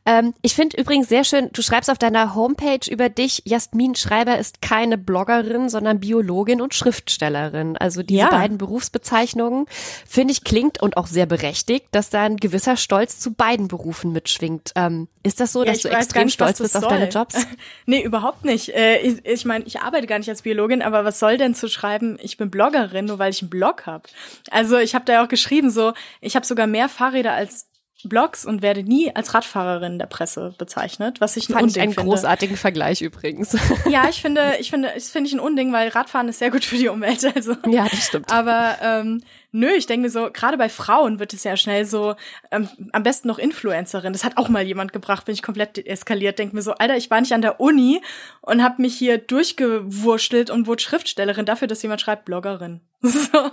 ähm, 0.05 0.33
ich 0.41 0.55
finde 0.55 0.77
übrigens 0.77 1.07
sehr 1.07 1.23
schön, 1.23 1.49
du 1.53 1.61
schreibst 1.61 1.89
auf 1.91 1.99
deiner 1.99 2.33
Homepage 2.33 2.89
über 2.89 3.07
dich, 3.09 3.43
Jasmin 3.45 3.93
Schreiber 3.93 4.39
ist 4.39 4.61
keine 4.61 4.97
Bloggerin, 4.97 5.69
sondern 5.69 5.99
Biologin 5.99 6.61
und 6.61 6.73
Schriftstellerin. 6.73 7.77
Also 7.77 8.01
diese 8.01 8.21
ja. 8.21 8.29
beiden 8.29 8.57
Berufsbezeichnungen, 8.57 9.65
finde 10.07 10.31
ich, 10.31 10.43
klingt 10.43 10.81
und 10.81 10.97
auch 10.97 11.07
sehr 11.07 11.27
berechtigt, 11.27 11.85
dass 11.91 12.09
da 12.09 12.23
ein 12.23 12.37
gewisser 12.37 12.75
Stolz 12.75 13.19
zu 13.19 13.33
beiden 13.33 13.67
Berufen 13.67 14.11
mitschwingt. 14.11 14.71
Ähm, 14.75 15.07
ist 15.23 15.39
das 15.39 15.53
so, 15.53 15.63
ja, 15.63 15.71
dass 15.71 15.81
du 15.81 15.89
extrem 15.89 16.25
nicht, 16.25 16.33
stolz 16.33 16.59
bist 16.59 16.75
auf 16.75 16.87
deine 16.87 17.09
Jobs? 17.09 17.35
nee, 17.85 18.03
überhaupt 18.03 18.43
nicht. 18.43 18.69
Äh, 18.69 18.99
ich 18.99 19.25
ich 19.25 19.45
meine, 19.45 19.63
ich 19.65 19.79
arbeite 19.79 20.07
gar 20.07 20.17
nicht 20.17 20.29
als 20.29 20.41
Biologin, 20.41 20.81
aber 20.81 21.05
was 21.05 21.19
soll 21.19 21.37
denn 21.37 21.53
zu 21.53 21.67
schreiben, 21.69 22.17
ich 22.21 22.37
bin 22.37 22.49
Bloggerin, 22.49 23.05
nur 23.05 23.19
weil 23.19 23.31
ich 23.31 23.41
einen 23.41 23.49
Blog 23.49 23.85
habe? 23.85 24.07
Also 24.49 24.77
ich 24.77 24.95
habe 24.95 25.05
da 25.05 25.13
ja 25.13 25.23
auch 25.23 25.29
geschrieben, 25.29 25.69
so, 25.69 25.93
ich 26.21 26.35
habe 26.35 26.45
sogar 26.45 26.65
mehr 26.65 26.89
Fahrräder 26.89 27.33
als 27.33 27.67
Blogs 28.03 28.45
und 28.45 28.61
werde 28.61 28.83
nie 28.83 29.15
als 29.15 29.33
Radfahrerin 29.33 29.99
der 29.99 30.07
Presse 30.07 30.55
bezeichnet, 30.57 31.21
was 31.21 31.37
ich 31.37 31.49
ein 31.49 31.53
Fand 31.53 31.63
Unding 31.63 31.75
ich 31.75 31.81
einen 31.81 31.93
finde. 31.93 32.09
großartigen 32.09 32.57
Vergleich 32.57 33.01
übrigens. 33.01 33.55
Ja, 33.89 34.05
ich 34.09 34.21
finde, 34.21 34.55
ich 34.59 34.69
finde, 34.69 34.91
das 34.93 35.09
finde 35.09 35.27
ich 35.27 35.33
ein 35.33 35.39
Unding, 35.39 35.71
weil 35.71 35.89
Radfahren 35.89 36.27
ist 36.27 36.39
sehr 36.39 36.51
gut 36.51 36.65
für 36.65 36.77
die 36.77 36.87
Umwelt. 36.87 37.23
Also. 37.35 37.55
Ja, 37.67 37.87
das 37.87 38.07
stimmt. 38.07 38.31
Aber 38.31 38.77
ähm, 38.81 39.23
Nö, 39.53 39.67
ich 39.75 39.85
denke 39.85 40.03
mir 40.03 40.09
so, 40.09 40.29
gerade 40.31 40.57
bei 40.57 40.69
Frauen 40.69 41.19
wird 41.19 41.33
es 41.33 41.43
ja 41.43 41.57
schnell 41.57 41.83
so, 41.85 42.15
ähm, 42.51 42.69
am 42.93 43.03
besten 43.03 43.27
noch 43.27 43.37
Influencerin. 43.37 44.13
Das 44.13 44.23
hat 44.23 44.37
auch 44.37 44.47
mal 44.47 44.63
jemand 44.63 44.93
gebracht, 44.93 45.25
bin 45.25 45.33
ich 45.33 45.43
komplett 45.43 45.85
eskaliert. 45.85 46.39
Denke 46.39 46.55
mir 46.55 46.61
so, 46.61 46.73
Alter, 46.73 46.95
ich 46.95 47.11
war 47.11 47.19
nicht 47.19 47.33
an 47.33 47.41
der 47.41 47.59
Uni 47.59 48.01
und 48.41 48.63
habe 48.63 48.81
mich 48.81 48.97
hier 48.97 49.17
durchgewurschtelt 49.17 50.49
und 50.49 50.67
wurde 50.67 50.81
Schriftstellerin 50.81 51.45
dafür, 51.45 51.67
dass 51.67 51.81
jemand 51.81 51.99
schreibt 51.99 52.25
Bloggerin. 52.25 52.79
So, 53.11 53.51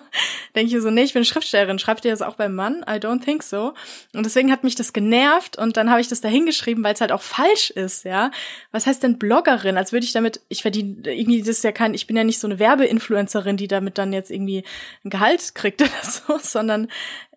denke 0.55 0.76
ich 0.76 0.82
so, 0.82 0.90
nee, 0.90 1.05
ich 1.05 1.14
bin 1.14 1.24
Schriftstellerin. 1.24 1.78
Schreibt 1.78 2.05
ihr 2.05 2.11
das 2.11 2.20
auch 2.20 2.34
beim 2.34 2.55
Mann? 2.55 2.84
I 2.86 2.96
don't 2.96 3.24
think 3.24 3.42
so. 3.42 3.72
Und 4.14 4.26
deswegen 4.26 4.53
hat 4.53 4.62
mich 4.62 4.74
das 4.74 4.92
genervt 4.92 5.57
und 5.57 5.78
dann 5.78 5.90
habe 5.90 6.03
ich 6.03 6.09
das 6.09 6.20
da 6.20 6.28
hingeschrieben, 6.28 6.84
weil 6.84 6.92
es 6.92 7.01
halt 7.01 7.12
auch 7.12 7.22
falsch 7.22 7.70
ist, 7.70 8.05
ja. 8.05 8.30
Was 8.72 8.86
heißt 8.86 9.03
denn 9.03 9.18
Bloggerin? 9.18 9.78
Als 9.78 9.92
würde 9.92 10.05
ich 10.05 10.12
damit, 10.12 10.42
ich 10.49 10.61
verdiene 10.61 10.96
irgendwie, 11.05 11.40
das 11.40 11.49
ist 11.49 11.64
ja 11.64 11.72
kein, 11.72 11.94
ich 11.94 12.07
bin 12.07 12.16
ja 12.16 12.24
nicht 12.24 12.40
so 12.40 12.46
eine 12.46 12.59
Werbeinfluencerin, 12.59 13.57
die 13.57 13.68
damit 13.68 13.96
dann 13.96 14.12
jetzt 14.12 14.30
irgendwie 14.30 14.64
ein 15.05 15.11
Gehalt 15.11 15.55
kriegt 15.55 15.80
oder 15.82 15.90
so, 16.03 16.38
sondern 16.42 16.88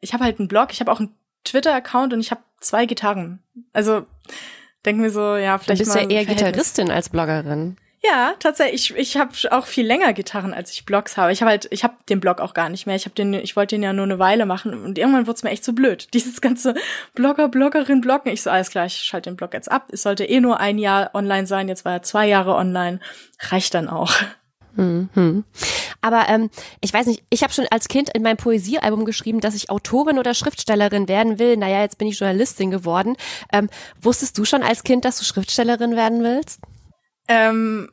ich 0.01 0.14
habe 0.14 0.26
halt 0.26 0.39
einen 0.39 0.49
Blog, 0.49 0.74
ich 0.74 0.82
habe 0.82 0.91
auch 0.91 0.99
einen 0.99 1.16
Twitter-Account 1.45 2.14
und 2.14 2.20
ich 2.20 2.32
habe 2.32 2.41
zwei 2.59 2.86
Gitarren. 2.86 3.39
Also 3.72 4.05
denken 4.86 5.03
wir 5.03 5.12
so, 5.12 5.38
ja, 5.38 5.57
vielleicht. 5.57 5.82
Du 5.82 5.86
bist 5.86 5.95
mal 5.95 6.12
ja 6.12 6.20
eher 6.20 6.26
Gitarristin 6.26 6.91
als 6.91 7.07
Bloggerin. 7.07 7.78
Ja, 8.04 8.34
tatsächlich. 8.39 8.91
Ich, 8.91 8.97
ich 8.97 9.18
habe 9.18 9.32
auch 9.52 9.68
viel 9.68 9.86
länger 9.86 10.14
Gitarren, 10.14 10.56
als 10.56 10.72
ich 10.72 10.86
Blogs 10.86 11.18
habe. 11.18 11.32
Ich 11.32 11.41
habe 11.41 11.52
halt, 11.52 11.68
ich 11.70 11.84
habe 11.84 11.93
den 12.10 12.20
Blog 12.20 12.41
auch 12.41 12.56
gar 12.56 12.70
nicht 12.70 12.88
mehr. 12.88 12.95
Ich 12.95 13.06
habe 13.06 13.14
den, 13.14 13.34
ich 13.36 13.56
wollte 13.56 13.76
den 13.76 13.84
ja 13.84 13.93
nur 13.93 14.06
eine 14.06 14.18
Weile 14.18 14.47
machen 14.47 14.74
und 14.74 14.97
irgendwann 14.97 15.28
wurde 15.28 15.38
es 15.38 15.43
mir 15.43 15.52
echt 15.52 15.64
zu 15.64 15.72
so 15.72 15.76
blöd. 15.76 16.08
Dieses 16.14 16.41
ganze 16.41 16.74
Blogger, 17.14 17.47
Bloggerin, 17.47 18.02
Bloggen. 18.02 18.32
Ich 18.32 18.41
so, 18.41 18.49
alles 18.49 18.72
klar, 18.72 18.88
ich 18.88 18.95
schalte 18.95 19.30
den 19.30 19.38
Blog 19.38 19.54
jetzt 19.54 19.72
ab. 19.72 19.88
Es 19.91 20.02
sollte 20.02 20.26
eh 20.26 20.39
nur 20.39 20.60
ein 20.60 20.80
Jahr 20.80 21.12
online 21.14 21.45
sein. 21.45 21.68
Jetzt 21.68 21.86
war 21.86 21.93
er 21.93 22.02
zwei 22.02 22.28
Jahre 22.28 22.56
online. 22.56 22.99
Reicht 23.39 23.76
dann 23.76 23.88
auch. 23.88 24.12
Mhm. 24.76 25.43
Aber 25.99 26.28
ähm, 26.30 26.49
ich 26.80 26.93
weiß 26.93 27.06
nicht, 27.06 27.24
ich 27.30 27.43
habe 27.43 27.54
schon 27.54 27.68
als 27.70 27.88
Kind 27.88 28.10
in 28.10 28.24
meinem 28.24 28.38
Poesiealbum 28.38 29.06
geschrieben, 29.06 29.41
dass 29.41 29.54
ich 29.54 29.70
Autorin 29.70 30.18
oder 30.18 30.34
Schriftstellerin 30.34 31.08
werden 31.08 31.38
will. 31.38 31.58
Naja, 31.58 31.82
jetzt 31.82 31.99
bin 31.99 32.08
ich 32.08 32.20
Journalistin 32.20 32.72
geworden. 32.72 33.16
Ähm, 33.54 33.70
wusstest 34.02 34.38
du 34.38 34.45
schon 34.45 34.64
als 34.64 34.84
Kind, 34.84 35.06
dass 35.06 35.20
du 35.20 35.26
Schriftstellerin 35.26 35.95
werden 35.95 36.24
willst? 36.24 36.62
Ähm, 37.32 37.89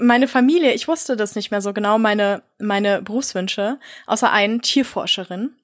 meine 0.00 0.28
Familie, 0.28 0.72
ich 0.74 0.86
wusste 0.86 1.16
das 1.16 1.34
nicht 1.34 1.50
mehr 1.50 1.60
so 1.60 1.72
genau, 1.72 1.98
meine, 1.98 2.42
meine 2.58 3.02
Berufswünsche, 3.02 3.78
außer 4.06 4.30
einen 4.30 4.60
Tierforscherin. 4.60 5.54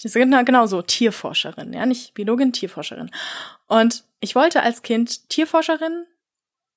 Genau, 0.00 0.44
genau 0.44 0.66
so, 0.66 0.80
Tierforscherin, 0.80 1.72
ja, 1.72 1.84
nicht 1.84 2.14
Biologin, 2.14 2.52
Tierforscherin. 2.52 3.10
Und 3.66 4.04
ich 4.20 4.36
wollte 4.36 4.62
als 4.62 4.82
Kind 4.82 5.28
Tierforscherin, 5.28 6.04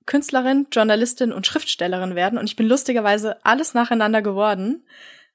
Künstlerin, 0.07 0.66
Journalistin 0.72 1.32
und 1.32 1.45
Schriftstellerin 1.45 2.16
werden 2.16 2.39
und 2.39 2.45
ich 2.45 2.55
bin 2.55 2.68
lustigerweise 2.68 3.38
alles 3.45 3.76
nacheinander 3.76 4.24
geworden 4.24 4.84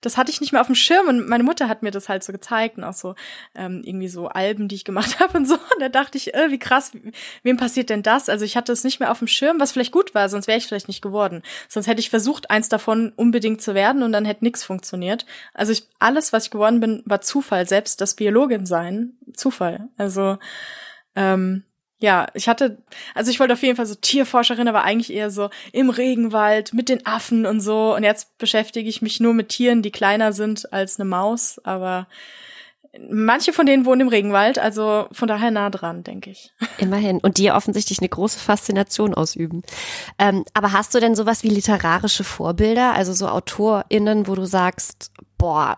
das 0.01 0.17
hatte 0.17 0.31
ich 0.31 0.41
nicht 0.41 0.53
mehr 0.53 0.61
auf 0.61 0.67
dem 0.67 0.77
Schirm 0.77 1.09
und 1.09 1.29
meine 1.29 1.43
Mutter 1.43 1.69
hat 1.69 1.83
mir 1.83 1.91
das 1.91 2.09
halt 2.09 2.23
so 2.23 2.33
gezeigt 2.33 2.77
und 2.77 2.85
auch 2.85 2.93
so 2.93 3.15
ähm, 3.55 3.83
irgendwie 3.85 4.09
so 4.09 4.29
Alben, 4.29 4.69
die 4.69 4.75
ich 4.75 4.85
gemacht 4.85 5.21
habe 5.21 5.39
und 5.39 5.47
so. 5.47 5.55
Und 5.55 5.81
da 5.81 5.89
dachte 5.89 6.19
ich, 6.19 6.35
äh, 6.35 6.51
wie 6.51 6.59
krass, 6.59 6.93
wem 7.43 7.57
passiert 7.57 7.91
denn 7.91 8.03
das? 8.03 8.29
Also 8.29 8.45
ich 8.45 8.57
hatte 8.57 8.73
es 8.73 8.85
nicht 8.85 9.01
mehr 9.01 9.11
auf 9.11 9.19
dem 9.19 9.29
Schirm, 9.29 9.59
was 9.59 9.73
vielleicht 9.73 9.93
gut 9.93 10.15
war, 10.15 10.29
sonst 10.29 10.47
wäre 10.47 10.59
ich 10.59 10.67
vielleicht 10.67 10.89
nicht 10.89 11.03
geworden. 11.03 11.43
Sonst 11.69 11.87
hätte 11.87 12.01
ich 12.01 12.11
versucht, 12.11 12.51
eins 12.51 12.69
davon 12.69 13.13
unbedingt 13.17 13.63
zu 13.63 13.75
werden 13.75 14.03
und 14.03 14.13
dann 14.13 14.25
hätte 14.25 14.45
nichts 14.45 14.65
funktioniert. 14.65 15.27
Also 15.55 15.73
ich, 15.73 15.89
alles, 15.99 16.33
was 16.33 16.45
ich 16.45 16.51
geworden 16.51 16.81
bin, 16.81 17.03
war 17.07 17.21
Zufall. 17.21 17.67
Selbst 17.67 18.01
das 18.01 18.15
Biologin 18.15 18.67
sein, 18.67 19.15
Zufall. 19.35 19.89
Also 19.97 20.39
ähm, 21.15 21.65
ja, 21.99 22.27
ich 22.35 22.49
hatte, 22.49 22.83
also 23.15 23.31
ich 23.31 23.41
wollte 23.41 23.55
auf 23.55 23.63
jeden 23.63 23.77
Fall 23.77 23.87
so 23.87 23.95
Tierforscherin, 23.95 24.69
aber 24.69 24.85
eigentlich 24.85 25.13
eher 25.13 25.31
so 25.31 25.49
im 25.73 25.89
Regenwald 25.89 26.75
mit 26.75 26.89
den 26.89 27.07
Affen 27.07 27.47
und 27.47 27.61
so. 27.61 27.95
Und 27.95 28.03
jetzt 28.03 28.37
beschäftige 28.39 28.89
ich 28.89 29.01
mich 29.01 29.21
nur 29.21 29.33
mit 29.33 29.49
Tieren, 29.49 29.83
die 29.83 29.91
kleiner 29.91 30.33
sind 30.33 30.73
als 30.73 31.01
eine 31.01 31.09
Maus, 31.09 31.59
aber 31.65 32.07
manche 33.11 33.53
von 33.53 33.67
denen 33.67 33.85
wohnen 33.85 34.03
im 34.03 34.09
Regenwald, 34.09 34.59
also 34.59 35.07
von 35.13 35.29
daher 35.29 35.51
nah 35.51 35.71
dran, 35.71 36.03
denke 36.03 36.31
ich. 36.31 36.53
Immerhin. 36.79 37.19
Und 37.19 37.39
die 37.39 37.51
offensichtlich 37.51 38.01
eine 38.01 38.09
große 38.09 38.39
Faszination 38.39 39.15
ausüben. 39.15 39.63
Ähm, 40.19 40.45
aber 40.55 40.73
hast 40.73 40.95
du 40.95 41.01
denn 41.01 41.15
sowas 41.15 41.43
wie 41.43 41.49
literarische 41.49 42.25
Vorbilder, 42.25 42.93
also 42.93 43.13
so 43.13 43.29
AutorInnen, 43.29 44.27
wo 44.27 44.35
du 44.35 44.45
sagst, 44.45 45.13
boah, 45.39 45.77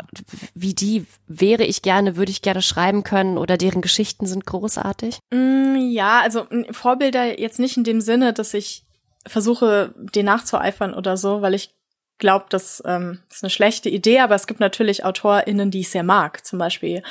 wie 0.55 0.75
die 0.75 1.07
wäre 1.27 1.65
ich 1.65 1.83
gerne, 1.83 2.17
würde 2.17 2.31
ich 2.31 2.43
gerne 2.43 2.63
schreiben 2.63 3.03
können 3.03 3.39
oder 3.39 3.57
deren 3.57 3.81
Geschichten 3.81 4.27
sind 4.27 4.47
großartig? 4.47 5.19
Mm, 5.31 5.77
ja, 5.91 6.21
also 6.21 6.47
Vorbilder 6.71 7.41
jetzt 7.41 7.59
nicht 7.59 7.77
in 7.77 7.85
dem 7.85 8.01
Sinne, 8.01 8.33
dass 8.33 8.55
ich 8.55 8.85
versuche, 9.27 9.95
den 10.15 10.27
nachzueifern 10.27 10.95
oder 10.95 11.17
so, 11.17 11.43
weil 11.43 11.55
ich 11.55 11.75
glaube, 12.19 12.47
das 12.49 12.83
ähm, 12.85 13.21
ist 13.31 13.43
eine 13.43 13.51
schlechte 13.51 13.89
Idee, 13.89 14.21
aber 14.21 14.35
es 14.35 14.47
gibt 14.47 14.61
natürlich 14.61 15.05
AutorInnen, 15.05 15.71
die 15.71 15.81
ich 15.81 15.91
sehr 15.91 16.03
mag. 16.03 16.45
Zum 16.45 16.59
Beispiel 16.59 17.03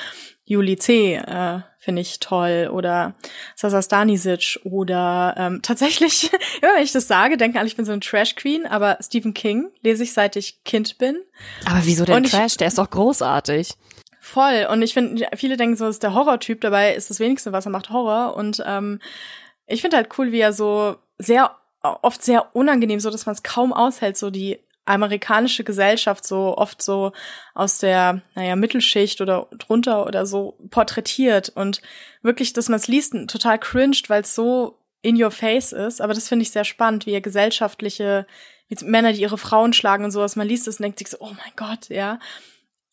Juli 0.47 0.77
C. 0.77 1.15
Äh, 1.15 1.59
finde 1.77 2.01
ich 2.01 2.19
toll 2.19 2.69
oder 2.71 3.13
Sasa 3.55 3.81
Stanisic 3.81 4.59
oder 4.63 5.35
ähm, 5.37 5.59
tatsächlich, 5.63 6.31
immer 6.61 6.75
wenn 6.75 6.83
ich 6.83 6.91
das 6.91 7.07
sage, 7.07 7.37
denken 7.37 7.57
alle, 7.57 7.67
ich 7.67 7.75
bin 7.75 7.85
so 7.85 7.91
ein 7.91 8.01
Trash 8.01 8.35
Queen, 8.35 8.65
aber 8.65 8.97
Stephen 9.01 9.33
King 9.33 9.69
lese 9.81 10.03
ich 10.03 10.13
seit 10.13 10.35
ich 10.35 10.63
Kind 10.63 10.97
bin. 10.97 11.17
Aber 11.65 11.81
wieso 11.83 12.05
denn 12.05 12.23
ich, 12.23 12.31
Trash? 12.31 12.57
Der 12.57 12.67
ist 12.67 12.77
doch 12.77 12.89
großartig. 12.89 13.73
Voll. 14.19 14.67
Und 14.71 14.81
ich 14.81 14.93
finde, 14.93 15.27
viele 15.35 15.57
denken 15.57 15.77
so, 15.77 15.87
ist 15.87 16.03
der 16.03 16.13
Horrortyp, 16.13 16.61
dabei 16.61 16.95
ist 16.95 17.09
das 17.09 17.19
wenigste, 17.19 17.51
was 17.51 17.65
er 17.65 17.71
macht, 17.71 17.89
Horror. 17.89 18.35
Und 18.35 18.63
ähm, 18.65 18.99
ich 19.65 19.81
finde 19.81 19.97
halt 19.97 20.09
cool, 20.17 20.31
wie 20.31 20.39
er 20.39 20.53
so 20.53 20.95
sehr 21.17 21.55
oft 21.81 22.23
sehr 22.23 22.55
unangenehm, 22.55 22.99
so 22.99 23.09
dass 23.09 23.25
man 23.25 23.35
es 23.35 23.43
kaum 23.43 23.71
aushält, 23.71 24.17
so 24.17 24.29
die 24.29 24.59
amerikanische 24.88 25.63
Gesellschaft 25.63 26.25
so 26.25 26.57
oft 26.57 26.81
so 26.81 27.11
aus 27.53 27.79
der, 27.79 28.21
naja, 28.35 28.55
Mittelschicht 28.55 29.21
oder 29.21 29.47
drunter 29.57 30.05
oder 30.05 30.25
so 30.25 30.57
porträtiert 30.69 31.49
und 31.49 31.81
wirklich, 32.21 32.53
dass 32.53 32.69
man 32.69 32.77
es 32.77 32.88
liest, 32.88 33.13
total 33.27 33.59
cringed, 33.59 34.09
weil 34.09 34.21
es 34.21 34.33
so 34.33 34.79
in 35.01 35.21
your 35.21 35.31
face 35.31 35.73
ist. 35.73 36.01
Aber 36.01 36.13
das 36.13 36.27
finde 36.27 36.43
ich 36.43 36.51
sehr 36.51 36.65
spannend, 36.65 37.05
wie 37.05 37.13
er 37.13 37.21
gesellschaftliche, 37.21 38.25
wie 38.67 38.85
Männer, 38.85 39.13
die 39.13 39.21
ihre 39.21 39.38
Frauen 39.38 39.73
schlagen 39.73 40.05
und 40.05 40.11
sowas, 40.11 40.35
man 40.35 40.47
liest 40.47 40.67
es 40.67 40.77
und 40.77 40.83
denkt 40.83 40.99
sich 40.99 41.09
so, 41.09 41.17
oh 41.19 41.31
mein 41.31 41.53
Gott, 41.55 41.89
ja. 41.89 42.19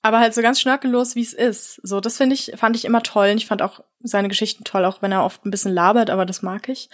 Aber 0.03 0.21
halt 0.21 0.35
so 0.35 0.43
ganz 0.43 0.61
schnörkellos, 0.61 1.15
wie 1.15 1.23
es 1.23 1.33
ist. 1.33 1.81
So, 1.83 2.01
das 2.01 2.19
finde 2.19 2.35
ich, 2.35 2.53
fand 2.57 2.77
ich 2.77 2.85
immer 2.85 3.03
toll. 3.03 3.31
Und 3.31 3.39
ich 3.39 3.47
fand 3.47 3.63
auch 3.63 3.81
seine 4.01 4.29
Geschichten 4.29 4.63
toll, 4.63 4.85
auch 4.85 5.01
wenn 5.01 5.13
er 5.13 5.25
oft 5.25 5.47
ein 5.47 5.51
bisschen 5.51 5.73
labert, 5.73 6.11
aber 6.11 6.27
das 6.27 6.43
mag 6.43 6.69
ich. 6.69 6.91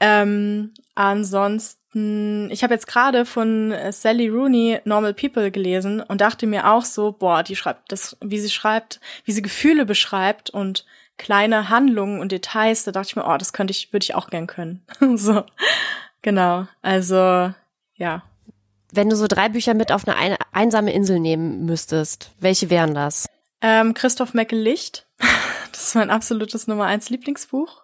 Ähm, 0.00 0.74
ansonsten, 0.96 1.83
ich 1.94 2.62
habe 2.64 2.74
jetzt 2.74 2.88
gerade 2.88 3.24
von 3.24 3.70
äh, 3.70 3.92
Sally 3.92 4.28
Rooney 4.28 4.80
Normal 4.84 5.14
People 5.14 5.50
gelesen 5.52 6.00
und 6.00 6.20
dachte 6.20 6.46
mir 6.46 6.70
auch 6.70 6.84
so, 6.84 7.12
boah, 7.12 7.44
die 7.44 7.54
schreibt 7.54 7.92
das, 7.92 8.16
wie 8.20 8.40
sie 8.40 8.50
schreibt, 8.50 9.00
wie 9.24 9.32
sie 9.32 9.42
Gefühle 9.42 9.86
beschreibt 9.86 10.50
und 10.50 10.84
kleine 11.18 11.68
Handlungen 11.68 12.18
und 12.18 12.32
Details, 12.32 12.84
da 12.84 12.90
dachte 12.90 13.08
ich 13.10 13.16
mir, 13.16 13.26
oh, 13.26 13.36
das 13.36 13.52
könnte 13.52 13.70
ich, 13.70 13.92
würde 13.92 14.02
ich 14.02 14.14
auch 14.14 14.28
gern 14.28 14.48
können. 14.48 14.82
so, 15.16 15.44
genau. 16.22 16.66
Also, 16.82 17.52
ja. 17.94 18.22
Wenn 18.92 19.10
du 19.10 19.16
so 19.16 19.26
drei 19.28 19.48
Bücher 19.48 19.74
mit 19.74 19.92
auf 19.92 20.06
eine 20.08 20.38
einsame 20.52 20.92
Insel 20.92 21.20
nehmen 21.20 21.64
müsstest, 21.64 22.32
welche 22.40 22.70
wären 22.70 22.94
das? 22.94 23.28
Ähm, 23.60 23.94
Christoph 23.94 24.34
Meckel 24.34 24.58
Licht. 24.58 25.06
Das 25.72 25.88
ist 25.88 25.94
mein 25.96 26.10
absolutes 26.10 26.68
Nummer 26.68 26.84
eins 26.84 27.10
Lieblingsbuch. 27.10 27.82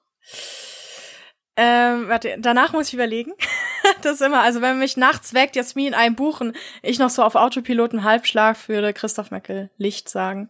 Ähm, 1.57 2.09
warte, 2.09 2.37
danach 2.39 2.73
muss 2.73 2.89
ich 2.89 2.95
überlegen. 2.95 3.33
das 4.03 4.15
ist 4.15 4.23
immer, 4.23 4.41
also 4.41 4.61
wenn 4.61 4.79
mich 4.79 4.97
nachts 4.97 5.35
weckt, 5.35 5.57
Jasmin 5.57 5.95
ein 5.95 6.15
Buch 6.15 6.41
und 6.41 6.57
ich 6.83 6.99
noch 6.99 7.11
so 7.11 7.23
auf 7.23 7.35
Autopiloten 7.35 8.05
Halbschlag 8.05 8.69
würde 8.69 8.93
Christoph 8.93 9.31
Meckel 9.31 9.71
Licht 9.77 10.09
sagen. 10.09 10.49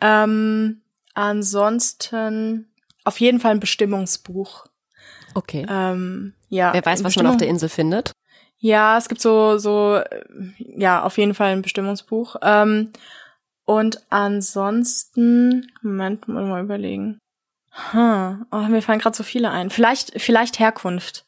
Ähm, 0.00 0.82
ansonsten 1.14 2.68
auf 3.04 3.18
jeden 3.20 3.40
Fall 3.40 3.52
ein 3.52 3.60
Bestimmungsbuch. 3.60 4.66
Okay. 5.34 5.66
Ähm, 5.68 6.34
ja. 6.48 6.72
Wer 6.72 6.84
weiß, 6.84 7.04
was 7.04 7.16
man 7.16 7.26
auf 7.26 7.36
der 7.36 7.48
Insel 7.48 7.68
findet? 7.68 8.12
Ja, 8.58 8.96
es 8.96 9.08
gibt 9.08 9.20
so, 9.20 9.58
so, 9.58 10.00
ja, 10.58 11.02
auf 11.02 11.18
jeden 11.18 11.34
Fall 11.34 11.52
ein 11.52 11.62
Bestimmungsbuch. 11.62 12.36
Ähm, 12.42 12.92
und 13.64 14.02
ansonsten, 14.10 15.72
Moment, 15.82 16.28
muss 16.28 16.44
mal 16.44 16.62
überlegen. 16.62 17.18
Hm. 17.92 18.46
Oh, 18.50 18.58
mir 18.62 18.82
fallen 18.82 18.98
gerade 18.98 19.16
so 19.16 19.22
viele 19.22 19.50
ein. 19.50 19.70
Vielleicht, 19.70 20.20
vielleicht 20.20 20.58
Herkunft 20.58 21.24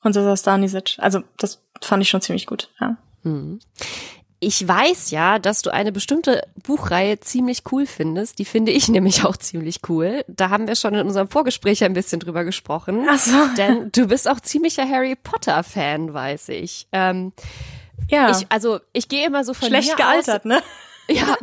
von 0.00 0.12
Sasa 0.12 0.36
Stanisic. 0.36 0.96
Also 0.98 1.22
das 1.38 1.62
fand 1.80 2.02
ich 2.02 2.08
schon 2.08 2.20
ziemlich 2.20 2.46
gut, 2.46 2.70
ja. 2.80 2.96
Hm. 3.22 3.58
Ich 4.38 4.68
weiß 4.68 5.10
ja, 5.12 5.38
dass 5.38 5.62
du 5.62 5.70
eine 5.70 5.92
bestimmte 5.92 6.46
Buchreihe 6.62 7.18
ziemlich 7.20 7.62
cool 7.72 7.86
findest. 7.86 8.38
Die 8.38 8.44
finde 8.44 8.70
ich 8.70 8.88
nämlich 8.90 9.24
auch 9.24 9.36
ziemlich 9.36 9.80
cool. 9.88 10.24
Da 10.28 10.50
haben 10.50 10.68
wir 10.68 10.76
schon 10.76 10.94
in 10.94 11.06
unserem 11.06 11.28
Vorgespräch 11.28 11.82
ein 11.84 11.94
bisschen 11.94 12.20
drüber 12.20 12.44
gesprochen. 12.44 13.06
Ach 13.08 13.18
so. 13.18 13.32
Denn 13.56 13.90
du 13.92 14.08
bist 14.08 14.28
auch 14.28 14.40
ziemlicher 14.40 14.88
Harry 14.88 15.16
Potter 15.16 15.62
Fan, 15.62 16.12
weiß 16.12 16.50
ich. 16.50 16.86
Ähm, 16.92 17.32
ja. 18.10 18.30
Ich, 18.30 18.46
also 18.50 18.80
ich 18.92 19.08
gehe 19.08 19.26
immer 19.26 19.42
so 19.42 19.54
von 19.54 19.68
Schlecht 19.68 19.96
gealtert, 19.96 20.40
aus, 20.40 20.44
ne? 20.44 20.62
Ja, 21.08 21.36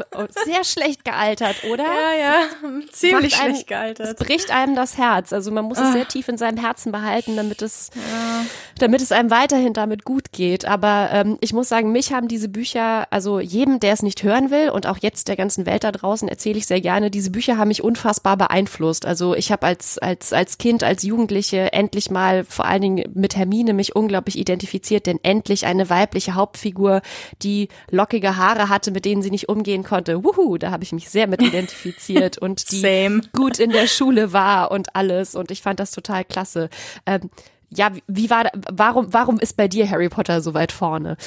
sehr 0.45 0.63
schlecht 0.63 1.05
gealtert, 1.05 1.63
oder? 1.71 1.83
Ja, 1.83 2.13
ja, 2.19 2.33
ziemlich 2.91 3.39
einem, 3.39 3.53
schlecht 3.53 3.67
gealtert. 3.67 4.07
Es 4.07 4.15
bricht 4.15 4.51
einem 4.51 4.75
das 4.75 4.97
Herz. 4.97 5.31
Also 5.31 5.51
man 5.51 5.65
muss 5.65 5.79
es 5.79 5.93
sehr 5.93 6.01
ah. 6.01 6.05
tief 6.05 6.27
in 6.27 6.37
seinem 6.37 6.57
Herzen 6.57 6.91
behalten, 6.91 7.37
damit 7.37 7.61
es, 7.61 7.89
ja. 7.95 8.45
damit 8.79 9.01
es 9.01 9.11
einem 9.11 9.31
weiterhin 9.31 9.73
damit 9.73 10.03
gut 10.03 10.33
geht. 10.33 10.65
Aber 10.65 11.09
ähm, 11.13 11.37
ich 11.39 11.53
muss 11.53 11.69
sagen, 11.69 11.91
mich 11.91 12.11
haben 12.11 12.27
diese 12.27 12.49
Bücher, 12.49 13.07
also 13.09 13.39
jedem, 13.39 13.79
der 13.79 13.93
es 13.93 14.03
nicht 14.03 14.23
hören 14.23 14.51
will 14.51 14.69
und 14.69 14.85
auch 14.85 14.97
jetzt 14.99 15.29
der 15.29 15.37
ganzen 15.37 15.65
Welt 15.65 15.85
da 15.85 15.91
draußen 15.91 16.27
erzähle 16.27 16.57
ich 16.57 16.67
sehr 16.67 16.81
gerne, 16.81 17.09
diese 17.09 17.31
Bücher 17.31 17.57
haben 17.57 17.69
mich 17.69 17.83
unfassbar 17.83 18.35
beeinflusst. 18.35 19.05
Also 19.05 19.33
ich 19.33 19.51
habe 19.51 19.65
als 19.65 19.97
als 19.97 20.33
als 20.33 20.57
Kind, 20.57 20.83
als 20.83 21.03
Jugendliche 21.03 21.71
endlich 21.71 22.11
mal 22.11 22.43
vor 22.43 22.65
allen 22.65 22.81
Dingen 22.81 23.11
mit 23.13 23.37
Hermine 23.37 23.73
mich 23.73 23.95
unglaublich 23.95 24.37
identifiziert, 24.37 25.05
denn 25.05 25.19
endlich 25.23 25.65
eine 25.65 25.89
weibliche 25.89 26.35
Hauptfigur, 26.35 27.01
die 27.41 27.69
lockige 27.89 28.35
Haare 28.35 28.67
hatte, 28.67 28.91
mit 28.91 29.05
denen 29.05 29.21
sie 29.21 29.31
nicht 29.31 29.52
umgehen 29.53 29.83
konnte. 29.83 30.23
Wuhu, 30.23 30.57
da 30.57 30.71
habe 30.71 30.83
ich 30.83 30.91
mich 30.91 31.09
sehr 31.09 31.27
mit 31.27 31.41
identifiziert 31.41 32.37
und 32.37 32.71
die 32.71 32.81
Same. 32.81 33.21
gut 33.33 33.59
in 33.59 33.69
der 33.69 33.87
Schule 33.87 34.33
war 34.33 34.71
und 34.71 34.95
alles. 34.95 35.35
Und 35.35 35.51
ich 35.51 35.61
fand 35.61 35.79
das 35.79 35.91
total 35.91 36.25
klasse. 36.25 36.69
Ähm, 37.05 37.29
ja, 37.69 37.91
wie 38.07 38.29
war, 38.29 38.51
warum, 38.69 39.13
warum 39.13 39.39
ist 39.39 39.55
bei 39.55 39.67
dir 39.67 39.89
Harry 39.89 40.09
Potter 40.09 40.41
so 40.41 40.53
weit 40.53 40.71
vorne? 40.71 41.17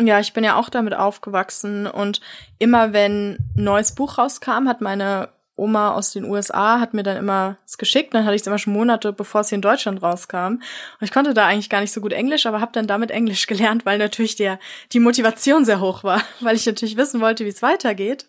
Ja, 0.00 0.20
ich 0.20 0.32
bin 0.32 0.44
ja 0.44 0.56
auch 0.56 0.68
damit 0.68 0.94
aufgewachsen 0.94 1.86
und 1.86 2.20
immer 2.58 2.92
wenn 2.92 3.32
ein 3.32 3.50
neues 3.56 3.94
Buch 3.94 4.16
rauskam, 4.16 4.68
hat 4.68 4.80
meine 4.80 5.28
Oma 5.58 5.92
aus 5.92 6.12
den 6.12 6.24
USA 6.24 6.80
hat 6.80 6.94
mir 6.94 7.02
dann 7.02 7.16
immer 7.16 7.56
es 7.66 7.78
geschickt. 7.78 8.14
Dann 8.14 8.24
hatte 8.24 8.34
ich 8.34 8.42
es 8.42 8.46
immer 8.46 8.58
schon 8.58 8.72
Monate, 8.72 9.12
bevor 9.12 9.40
es 9.42 9.48
hier 9.48 9.56
in 9.56 9.62
Deutschland 9.62 10.02
rauskam. 10.02 10.36
Und 10.36 10.62
ich 11.00 11.12
konnte 11.12 11.34
da 11.34 11.46
eigentlich 11.46 11.68
gar 11.68 11.80
nicht 11.80 11.92
so 11.92 12.00
gut 12.00 12.12
Englisch, 12.12 12.46
aber 12.46 12.60
habe 12.60 12.72
dann 12.72 12.86
damit 12.86 13.10
Englisch 13.10 13.46
gelernt, 13.48 13.84
weil 13.84 13.98
natürlich 13.98 14.36
der 14.36 14.58
die 14.92 15.00
Motivation 15.00 15.64
sehr 15.64 15.80
hoch 15.80 16.04
war, 16.04 16.22
weil 16.40 16.56
ich 16.56 16.66
natürlich 16.66 16.96
wissen 16.96 17.20
wollte, 17.20 17.44
wie 17.44 17.50
es 17.50 17.62
weitergeht. 17.62 18.26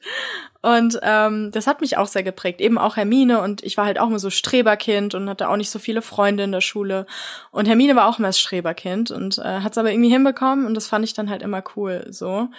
Und 0.62 1.00
ähm, 1.04 1.52
das 1.52 1.68
hat 1.68 1.80
mich 1.80 1.96
auch 1.96 2.08
sehr 2.08 2.24
geprägt. 2.24 2.60
Eben 2.60 2.78
auch 2.78 2.98
Hermine 2.98 3.42
und 3.42 3.64
ich 3.64 3.78
war 3.78 3.86
halt 3.86 3.98
auch 3.98 4.08
immer 4.08 4.20
so 4.20 4.30
Streberkind 4.30 5.16
und 5.16 5.30
hatte 5.30 5.48
auch 5.48 5.56
nicht 5.56 5.70
so 5.70 5.80
viele 5.80 6.02
Freunde 6.02 6.44
in 6.44 6.52
der 6.52 6.60
Schule. 6.60 7.06
Und 7.52 7.68
Hermine 7.68 7.96
war 7.96 8.10
auch 8.10 8.20
immer 8.20 8.28
das 8.28 8.40
Streberkind 8.40 9.12
und 9.12 9.38
äh, 9.38 9.62
hat 9.62 9.72
es 9.72 9.78
aber 9.78 9.92
irgendwie 9.92 10.10
hinbekommen 10.10 10.66
und 10.66 10.74
das 10.74 10.88
fand 10.88 11.06
ich 11.06 11.14
dann 11.14 11.30
halt 11.30 11.44
immer 11.44 11.64
cool 11.76 12.08
so. 12.10 12.50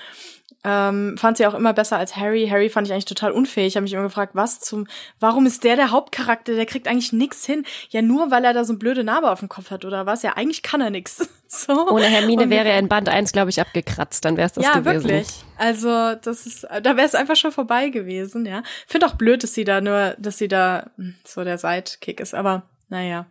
Ähm, 0.62 1.16
fand 1.16 1.38
sie 1.38 1.46
auch 1.46 1.54
immer 1.54 1.72
besser 1.72 1.96
als 1.96 2.16
Harry. 2.16 2.46
Harry 2.48 2.68
fand 2.68 2.86
ich 2.86 2.92
eigentlich 2.92 3.06
total 3.06 3.32
unfähig. 3.32 3.68
Ich 3.68 3.76
habe 3.76 3.84
mich 3.84 3.94
immer 3.94 4.02
gefragt, 4.02 4.34
was 4.34 4.60
zum, 4.60 4.86
warum 5.18 5.46
ist 5.46 5.64
der 5.64 5.76
der 5.76 5.90
Hauptcharakter? 5.90 6.54
Der 6.54 6.66
kriegt 6.66 6.86
eigentlich 6.86 7.12
nix 7.12 7.46
hin. 7.46 7.64
Ja, 7.88 8.02
nur 8.02 8.30
weil 8.30 8.44
er 8.44 8.52
da 8.52 8.64
so 8.64 8.72
eine 8.72 8.78
blöde 8.78 9.02
Narbe 9.02 9.30
auf 9.30 9.38
dem 9.38 9.48
Kopf 9.48 9.70
hat 9.70 9.86
oder 9.86 10.04
was? 10.04 10.22
Ja, 10.22 10.34
eigentlich 10.36 10.62
kann 10.62 10.80
er 10.80 10.90
nix. 10.90 11.28
So. 11.52 11.88
Ohne 11.88 12.04
Hermine 12.04 12.44
Und, 12.44 12.50
wäre 12.50 12.68
er 12.68 12.78
in 12.78 12.86
Band 12.86 13.08
1, 13.08 13.32
glaube 13.32 13.50
ich, 13.50 13.60
abgekratzt. 13.60 14.24
Dann 14.24 14.36
wäre 14.36 14.46
es 14.46 14.52
das 14.52 14.64
ja, 14.64 14.78
gewesen. 14.78 15.08
Ja, 15.08 15.14
wirklich. 15.16 15.44
Also, 15.58 16.14
das 16.14 16.46
ist, 16.46 16.62
da 16.62 16.96
wäre 16.96 17.04
es 17.04 17.16
einfach 17.16 17.34
schon 17.34 17.50
vorbei 17.50 17.88
gewesen, 17.88 18.46
ja. 18.46 18.62
Finde 18.86 19.08
auch 19.08 19.14
blöd, 19.14 19.42
dass 19.42 19.52
sie 19.52 19.64
da 19.64 19.80
nur, 19.80 20.14
dass 20.16 20.38
sie 20.38 20.46
da 20.46 20.90
hm, 20.96 21.16
so 21.24 21.42
der 21.42 21.58
Sidekick 21.58 22.20
ist, 22.20 22.36
aber 22.36 22.69
naja, 22.90 23.26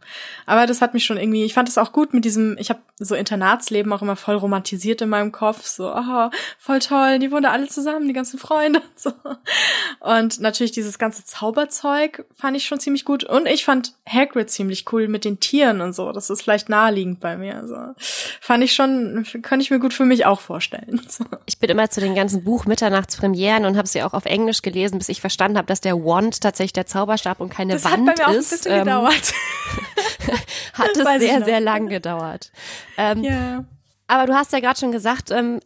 aber 0.46 0.66
das 0.66 0.82
hat 0.82 0.94
mich 0.94 1.04
schon 1.04 1.18
irgendwie, 1.18 1.44
ich 1.44 1.54
fand 1.54 1.68
es 1.68 1.78
auch 1.78 1.92
gut 1.92 2.14
mit 2.14 2.24
diesem, 2.24 2.58
ich 2.58 2.70
habe 2.70 2.80
so 2.98 3.14
Internatsleben 3.14 3.92
auch 3.92 4.02
immer 4.02 4.16
voll 4.16 4.36
romantisiert 4.36 5.02
in 5.02 5.10
meinem 5.10 5.34
Kopf, 5.34 5.66
so, 5.66 5.94
oh, 5.94 6.30
voll 6.58 6.80
toll, 6.80 7.20
die 7.20 7.30
wohnen 7.30 7.44
da 7.44 7.52
alle 7.52 7.68
zusammen, 7.68 8.08
die 8.08 8.14
ganzen 8.14 8.40
Freunde 8.40 8.80
und 8.80 9.00
so. 9.00 9.12
Und 10.00 10.40
natürlich 10.40 10.72
dieses 10.72 10.98
ganze 10.98 11.26
Zauberzeug 11.26 12.26
fand 12.34 12.56
ich 12.56 12.66
schon 12.66 12.80
ziemlich 12.80 13.04
gut 13.04 13.26
und 13.26 13.48
ich 13.48 13.66
fand 13.66 13.96
Hagrid 14.08 14.50
ziemlich 14.50 14.86
cool 14.94 15.10
mit 15.10 15.26
den 15.26 15.42
Tieren 15.42 15.82
und 15.82 15.94
so, 15.94 16.14
das 16.14 16.30
ist 16.30 16.42
vielleicht 16.42 16.70
naheliegend 16.70 17.20
bei 17.20 17.36
mir, 17.36 17.58
also 17.58 17.76
fand 18.40 18.64
ich 18.64 18.72
schon, 18.72 19.26
könnte 19.42 19.64
ich 19.64 19.72
mir 19.72 19.80
gut 19.80 19.94
für 19.94 20.06
mich 20.06 20.26
auch 20.26 20.40
vorstellen. 20.40 21.02
So. 21.10 21.26
Ich 21.48 21.58
bin 21.58 21.72
immer 21.72 21.90
zu 21.90 22.02
den 22.02 22.14
ganzen 22.14 22.44
Buch 22.44 22.66
Mitternachtspremieren 22.66 23.66
und 23.66 23.78
habe 23.78 23.88
sie 23.88 24.04
auch 24.04 24.14
auf 24.14 24.26
Englisch 24.26 24.62
gelesen, 24.62 25.00
bis 25.00 25.10
ich 25.10 25.22
verstanden 25.22 25.58
habe, 25.58 25.66
dass 25.66 25.82
der 25.82 25.96
Wand 25.96 26.42
tatsächlich 26.42 26.74
der 26.74 26.86
Zauberstab 26.86 27.40
und 27.40 27.50
keine 27.50 27.74
das 27.74 27.86
Wand 27.86 28.08
hat 28.08 28.20
bei 28.20 28.32
mir 28.32 28.38
ist. 28.38 28.46
Auch 28.46 28.54
ein 28.54 28.58
bisschen 28.58 28.72
ähm, 28.72 28.80
gedauert. 28.86 29.34
hat 30.74 30.96
es 30.96 31.22
sehr, 31.22 31.44
sehr 31.44 31.60
lang 31.60 31.88
gedauert. 31.88 32.52
Ähm, 32.98 33.24
ja. 33.24 33.66
Aber 34.08 34.26
du 34.26 34.34
hast 34.34 34.54
ja 34.54 34.60
gerade 34.60 34.80
schon 34.80 34.92
gesagt, 34.92 35.32
ähm, 35.32 35.60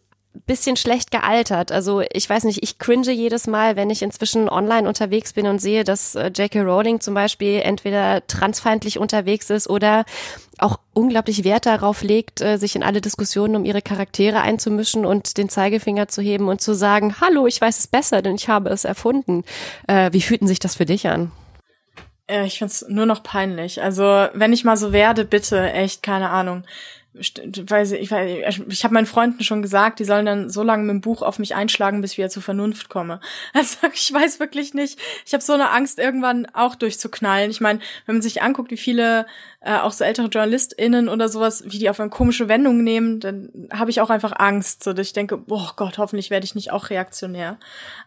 bisschen 0.46 0.76
schlecht 0.76 1.12
gealtert. 1.12 1.72
Also 1.72 2.02
ich 2.12 2.30
weiß 2.30 2.44
nicht, 2.46 2.64
ich 2.64 2.80
cringe 2.80 3.12
jedes 3.12 3.48
Mal, 3.48 3.76
wenn 3.76 3.90
ich 3.90 4.02
inzwischen 4.02 4.50
online 4.50 4.88
unterwegs 4.88 5.34
bin 5.34 5.48
und 5.48 5.60
sehe, 5.60 5.84
dass 5.84 6.16
äh, 6.16 6.28
J.K. 6.28 6.62
Rowling 6.62 7.00
zum 7.00 7.14
Beispiel 7.14 7.62
entweder 7.64 8.26
transfeindlich 8.28 8.98
unterwegs 8.98 9.50
ist 9.50 9.70
oder 9.70 10.06
auch 10.58 10.80
unglaublich 10.94 11.44
Wert 11.44 11.66
darauf 11.66 12.02
legt, 12.02 12.42
äh, 12.42 12.58
sich 12.58 12.76
in 12.76 12.84
alle 12.84 13.00
Diskussionen 13.00 13.56
um 13.56 13.66
ihre 13.66 13.82
Charaktere 13.82 14.42
einzumischen 14.42 15.06
und 15.06 15.38
den 15.38 15.50
Zeigefinger 15.50 16.08
zu 16.08 16.22
heben 16.22 16.48
und 16.48 16.62
zu 16.62 16.74
sagen, 16.74 17.16
hallo, 17.22 17.46
ich 17.46 17.62
weiß 17.62 17.80
es 17.80 17.88
besser, 17.88 18.22
denn 18.22 18.36
ich 18.36 18.50
habe 18.50 18.70
es 18.70 18.86
erfunden. 18.86 19.44
Äh, 19.88 20.12
wie 20.14 20.22
fühlten 20.22 20.48
sich 20.48 20.60
das 20.60 20.76
für 20.76 20.86
dich 20.86 21.08
an? 21.08 21.32
Äh, 22.28 22.46
ich 22.46 22.60
find's 22.60 22.86
nur 22.88 23.06
noch 23.06 23.24
peinlich. 23.24 23.82
Also, 23.82 24.04
wenn 24.34 24.54
ich 24.54 24.64
mal 24.64 24.78
so 24.78 24.94
werde, 24.94 25.26
bitte, 25.26 25.72
echt, 25.72 26.04
keine 26.04 26.30
Ahnung. 26.30 26.64
Weiß 27.16 27.92
ich, 27.92 28.12
ich, 28.12 28.62
ich 28.68 28.84
habe 28.84 28.94
meinen 28.96 29.06
Freunden 29.06 29.44
schon 29.44 29.62
gesagt, 29.62 30.00
die 30.00 30.04
sollen 30.04 30.26
dann 30.26 30.50
so 30.50 30.64
lange 30.64 30.84
mit 30.84 30.94
dem 30.94 31.02
Buch 31.02 31.22
auf 31.22 31.38
mich 31.38 31.54
einschlagen, 31.54 32.02
bis 32.02 32.14
ich 32.14 32.18
wieder 32.18 32.30
zur 32.30 32.42
Vernunft 32.42 32.90
komme. 32.90 33.20
Also 33.54 33.78
ich 33.94 34.12
weiß 34.12 34.40
wirklich 34.40 34.74
nicht. 34.74 35.00
Ich 35.26 35.34
habe 35.34 35.44
so 35.44 35.54
eine 35.54 35.70
Angst, 35.70 36.00
irgendwann 36.00 36.48
auch 36.54 36.76
durchzuknallen. 36.76 37.52
Ich 37.52 37.62
meine, 37.62 37.80
wenn 38.06 38.16
man 38.16 38.22
sich 38.22 38.42
anguckt, 38.42 38.72
wie 38.72 38.78
viele 38.78 39.28
äh, 39.62 39.78
auch 39.78 39.92
so 39.92 40.04
ältere 40.04 40.28
JournalistInnen 40.28 41.08
oder 41.08 41.30
sowas, 41.30 41.64
wie 41.68 41.78
die 41.78 41.90
auf 41.90 42.00
eine 42.00 42.10
komische 42.10 42.50
Wendung 42.50 42.84
nehmen, 42.84 43.20
dann 43.20 43.50
habe 43.72 43.92
ich 43.92 44.02
auch 44.02 44.10
einfach 44.10 44.34
Angst, 44.38 44.84
so 44.84 44.92
dass 44.92 45.08
ich 45.08 45.14
denke, 45.14 45.38
boah 45.38 45.74
Gott, 45.76 45.98
hoffentlich 45.98 46.30
werde 46.32 46.46
ich 46.46 46.56
nicht 46.56 46.72
auch 46.72 46.90
reaktionär. 46.90 47.58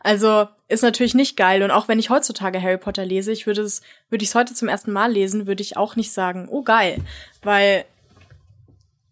Also 0.00 0.48
ist 0.68 0.82
natürlich 0.82 1.14
nicht 1.14 1.36
geil. 1.36 1.62
Und 1.62 1.70
auch 1.70 1.88
wenn 1.88 1.98
ich 1.98 2.10
heutzutage 2.10 2.60
Harry 2.60 2.78
Potter 2.78 3.06
lese, 3.06 3.32
ich 3.32 3.46
würde 3.46 3.62
es, 3.62 3.82
würde 4.10 4.24
ich 4.24 4.30
es 4.30 4.34
heute 4.34 4.52
zum 4.52 4.68
ersten 4.68 4.92
Mal 4.92 5.12
lesen, 5.12 5.46
würde 5.46 5.62
ich 5.62 5.76
auch 5.76 5.96
nicht 5.96 6.12
sagen, 6.12 6.48
oh 6.50 6.62
geil, 6.62 6.98
weil 7.42 7.84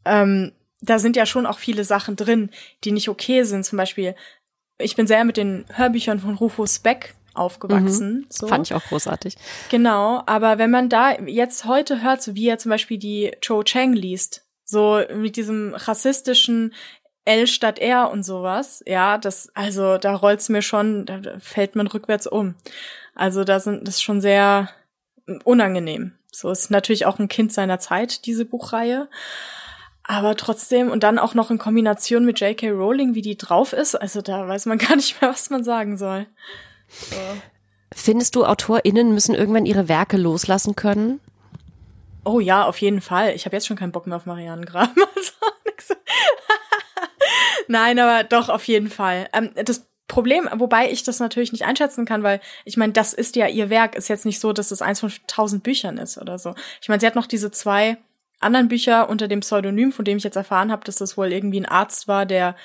ähm, 0.05 0.53
da 0.81 0.99
sind 0.99 1.17
ja 1.17 1.27
schon 1.27 1.47
auch 1.47 1.59
viele 1.59 1.85
Sachen 1.85 2.17
drin, 2.17 2.51
die 2.85 2.93
nicht 2.93 3.09
okay 3.09 3.45
sind. 3.45 3.65
Zum 3.65 3.79
Beispiel, 3.79 4.15
ich 4.79 4.97
bin 4.97 5.07
sehr 5.07 5.25
mit 5.25 5.37
den 5.37 5.65
Hörbüchern 5.73 6.21
von 6.21 6.35
Rufus 6.35 6.79
Beck 6.79 7.15
aufgewachsen. 7.35 8.19
Mhm, 8.19 8.27
so. 8.29 8.47
Fand 8.47 8.67
ich 8.69 8.75
auch 8.75 8.85
großartig. 8.85 9.37
Genau, 9.71 10.23
aber 10.27 10.59
wenn 10.59 10.71
man 10.71 10.89
da 10.89 11.19
jetzt 11.21 11.65
heute 11.65 12.03
hört, 12.03 12.23
so 12.23 12.35
wie 12.35 12.49
er 12.49 12.59
zum 12.59 12.71
Beispiel 12.71 12.99
die 12.99 13.33
Cho 13.41 13.63
Chang 13.63 13.93
liest, 13.93 14.43
so 14.65 15.03
mit 15.15 15.37
diesem 15.37 15.75
rassistischen 15.75 16.75
L 17.25 17.47
statt 17.47 17.79
R 17.79 18.11
und 18.11 18.23
sowas, 18.23 18.83
ja, 18.87 19.19
das, 19.19 19.51
also 19.55 19.99
da 19.99 20.15
rollt's 20.15 20.49
mir 20.49 20.63
schon, 20.63 21.07
da 21.07 21.21
fällt 21.41 21.75
man 21.75 21.87
rückwärts 21.87 22.27
um. 22.27 22.55
Also 23.15 23.45
da 23.45 23.61
sind 23.61 23.87
das 23.87 23.97
ist 23.97 24.03
schon 24.03 24.21
sehr 24.21 24.71
unangenehm. 25.45 26.13
So 26.31 26.51
ist 26.51 26.71
natürlich 26.71 27.07
auch 27.07 27.19
ein 27.19 27.29
Kind 27.29 27.53
seiner 27.53 27.79
Zeit, 27.79 28.27
diese 28.27 28.45
Buchreihe. 28.45 29.09
Aber 30.07 30.37
trotzdem, 30.37 30.91
und 30.91 31.03
dann 31.03 31.19
auch 31.19 31.35
noch 31.35 31.51
in 31.51 31.57
Kombination 31.57 32.27
mit 32.27 32.39
J.K. 32.39 32.71
Rowling, 32.71 33.15
wie 33.15 33.23
die 33.23 33.39
drauf 33.39 33.73
ist, 33.73 33.95
also 33.95 34.21
da 34.21 34.47
weiß 34.47 34.67
man 34.67 34.79
gar 34.79 34.97
nicht 34.97 35.21
mehr, 35.21 35.31
was 35.31 35.51
man 35.51 35.65
sagen 35.65 35.97
soll. 35.97 36.27
So. 36.89 37.17
Findest 37.95 38.37
du, 38.37 38.45
AutorInnen 38.45 39.15
müssen 39.15 39.35
irgendwann 39.35 39.67
ihre 39.67 39.89
Werke 39.89 40.17
loslassen 40.17 40.77
können? 40.77 41.21
Oh 42.25 42.41
ja, 42.41 42.65
auf 42.65 42.79
jeden 42.79 43.01
Fall. 43.01 43.35
Ich 43.35 43.47
habe 43.47 43.57
jetzt 43.57 43.67
schon 43.67 43.77
keinen 43.77 43.93
Bock 43.93 44.07
mehr 44.07 44.17
auf 44.17 44.27
Marianne 44.27 44.67
Graham. 44.67 44.95
Also, 45.77 45.95
Nein, 47.69 47.99
aber 47.99 48.25
doch, 48.25 48.49
auf 48.49 48.67
jeden 48.69 48.89
Fall. 48.89 49.29
Ähm, 49.33 49.51
das 49.65 49.87
Problem, 50.09 50.49
wobei 50.55 50.91
ich 50.91 51.03
das 51.03 51.19
natürlich 51.19 51.53
nicht 51.53 51.65
einschätzen 51.65 52.05
kann, 52.05 52.23
weil 52.23 52.41
ich 52.65 52.77
meine, 52.77 52.93
das 52.93 53.13
ist 53.13 53.37
ja 53.37 53.49
ihr 53.49 53.71
Werk, 53.71 53.97
ist 53.97 54.09
jetzt 54.09 54.27
nicht 54.27 54.41
so, 54.41 54.53
dass 54.53 54.71
es 54.71 54.83
eins 54.83 55.01
von 55.01 55.13
tausend 55.27 55.63
Büchern 55.63 55.99
ist 55.99 56.19
oder 56.19 56.39
so. 56.39 56.55
Ich 56.81 56.89
meine, 56.89 57.01
sie 57.01 57.07
hat 57.07 57.15
noch 57.17 57.27
diese 57.27 57.51
zwei 57.51 57.97
anderen 58.45 58.69
Bücher 58.69 59.09
unter 59.09 59.29
dem 59.29 59.41
Pseudonym, 59.41 59.93
von 59.93 60.05
dem 60.05 60.19
ich 60.19 60.25
jetzt 60.25 60.37
erfahren 60.37 60.71
habe, 60.71 60.85
dass 60.85 60.97
das 60.97 61.17
wohl 61.17 61.33
irgendwie 61.33 61.61
ein 61.61 61.67
Arzt 61.67 62.09
war, 62.09 62.27
der 62.27 62.57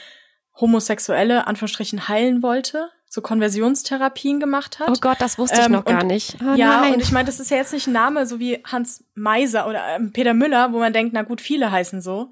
Homosexuelle 0.60 1.48
Anführungsstrichen 1.48 2.08
heilen 2.08 2.44
wollte, 2.44 2.90
so 3.08 3.22
Konversionstherapien 3.22 4.40
gemacht 4.40 4.80
hat. 4.80 4.90
Oh 4.90 5.00
Gott, 5.02 5.18
das 5.20 5.38
wusste 5.38 5.60
ich 5.60 5.66
ähm, 5.66 5.72
noch 5.72 5.86
gar 5.86 6.04
nicht. 6.04 6.36
Oh, 6.42 6.56
ja, 6.56 6.82
nein. 6.82 6.94
und 6.94 7.02
ich 7.02 7.12
meine, 7.12 7.26
das 7.26 7.40
ist 7.40 7.50
ja 7.50 7.58
jetzt 7.58 7.74
nicht 7.74 7.88
ein 7.88 7.94
Name 7.94 8.26
so 8.26 8.40
wie 8.40 8.62
Hans 8.66 9.04
Meiser 9.16 9.68
oder 9.68 9.96
ähm, 9.96 10.14
Peter 10.14 10.34
Müller, 10.34 10.72
wo 10.74 10.80
man 10.80 10.94
denkt, 10.94 11.14
na 11.14 11.24
gut, 11.24 11.42
viele 11.42 11.72
heißen 11.72 12.02
so. 12.02 12.30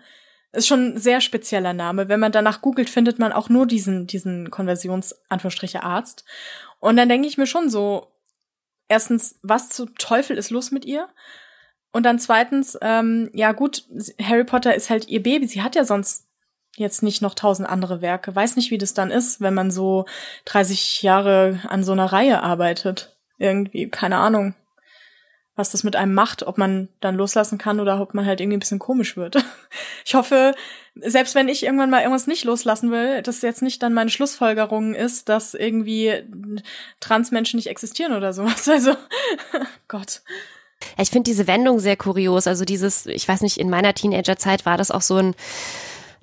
Ist 0.51 0.67
schon 0.67 0.93
ein 0.93 0.97
sehr 0.97 1.21
spezieller 1.21 1.73
Name. 1.73 2.09
Wenn 2.09 2.19
man 2.19 2.31
danach 2.31 2.61
googelt, 2.61 2.89
findet 2.89 3.19
man 3.19 3.31
auch 3.33 3.49
nur 3.49 3.65
diesen, 3.65 4.07
diesen 4.07 4.49
Konversions-Anführungsstriche 4.49 5.83
Arzt. 5.83 6.25
Und 6.79 6.97
dann 6.97 7.09
denke 7.09 7.27
ich 7.27 7.37
mir 7.37 7.47
schon 7.47 7.69
so, 7.69 8.11
erstens, 8.87 9.39
was 9.41 9.69
zum 9.69 9.95
Teufel 9.95 10.37
ist 10.37 10.51
los 10.51 10.71
mit 10.71 10.85
ihr? 10.85 11.09
Und 11.97 12.03
dann 12.03 12.19
zweitens, 12.19 12.77
ähm, 12.83 13.31
ja 13.33 13.53
gut, 13.53 13.85
Harry 14.21 14.43
Potter 14.43 14.75
ist 14.75 14.91
halt 14.91 15.07
ihr 15.07 15.23
Baby. 15.23 15.47
Sie 15.47 15.63
hat 15.63 15.73
ja 15.73 15.83
sonst 15.83 16.27
jetzt 16.75 17.01
nicht 17.01 17.23
noch 17.23 17.33
tausend 17.33 17.67
andere 17.67 18.01
Werke. 18.01 18.35
Weiß 18.35 18.55
nicht, 18.55 18.69
wie 18.69 18.77
das 18.77 18.93
dann 18.93 19.09
ist, 19.09 19.41
wenn 19.41 19.55
man 19.55 19.71
so 19.71 20.05
30 20.45 21.01
Jahre 21.01 21.59
an 21.67 21.83
so 21.83 21.93
einer 21.93 22.05
Reihe 22.05 22.43
arbeitet. 22.43 23.17
Irgendwie, 23.39 23.89
keine 23.89 24.17
Ahnung, 24.17 24.53
was 25.55 25.71
das 25.71 25.83
mit 25.83 25.95
einem 25.95 26.13
macht, 26.13 26.43
ob 26.43 26.59
man 26.59 26.89
dann 26.99 27.15
loslassen 27.15 27.57
kann 27.57 27.79
oder 27.79 27.99
ob 27.99 28.13
man 28.13 28.27
halt 28.27 28.41
irgendwie 28.41 28.57
ein 28.57 28.59
bisschen 28.59 28.77
komisch 28.77 29.17
wird. 29.17 29.43
Ich 30.05 30.13
hoffe, 30.13 30.53
selbst 30.95 31.33
wenn 31.33 31.49
ich 31.49 31.63
irgendwann 31.63 31.89
mal 31.89 32.01
irgendwas 32.01 32.27
nicht 32.27 32.43
loslassen 32.43 32.91
will, 32.91 33.23
dass 33.23 33.41
jetzt 33.41 33.63
nicht 33.63 33.81
dann 33.81 33.93
meine 33.93 34.11
Schlussfolgerung 34.11 34.93
ist, 34.93 35.29
dass 35.29 35.55
irgendwie 35.55 36.23
Transmenschen 36.99 37.57
nicht 37.57 37.67
existieren 37.67 38.13
oder 38.13 38.33
sowas. 38.33 38.67
Also, 38.69 38.95
Gott. 39.87 40.21
Ich 40.97 41.09
finde 41.09 41.29
diese 41.29 41.47
Wendung 41.47 41.79
sehr 41.79 41.97
kurios. 41.97 42.47
Also 42.47 42.65
dieses, 42.65 43.05
ich 43.05 43.27
weiß 43.27 43.41
nicht, 43.41 43.57
in 43.57 43.69
meiner 43.69 43.93
Teenagerzeit 43.93 44.65
war 44.65 44.77
das 44.77 44.91
auch 44.91 45.01
so 45.01 45.15
ein, 45.17 45.35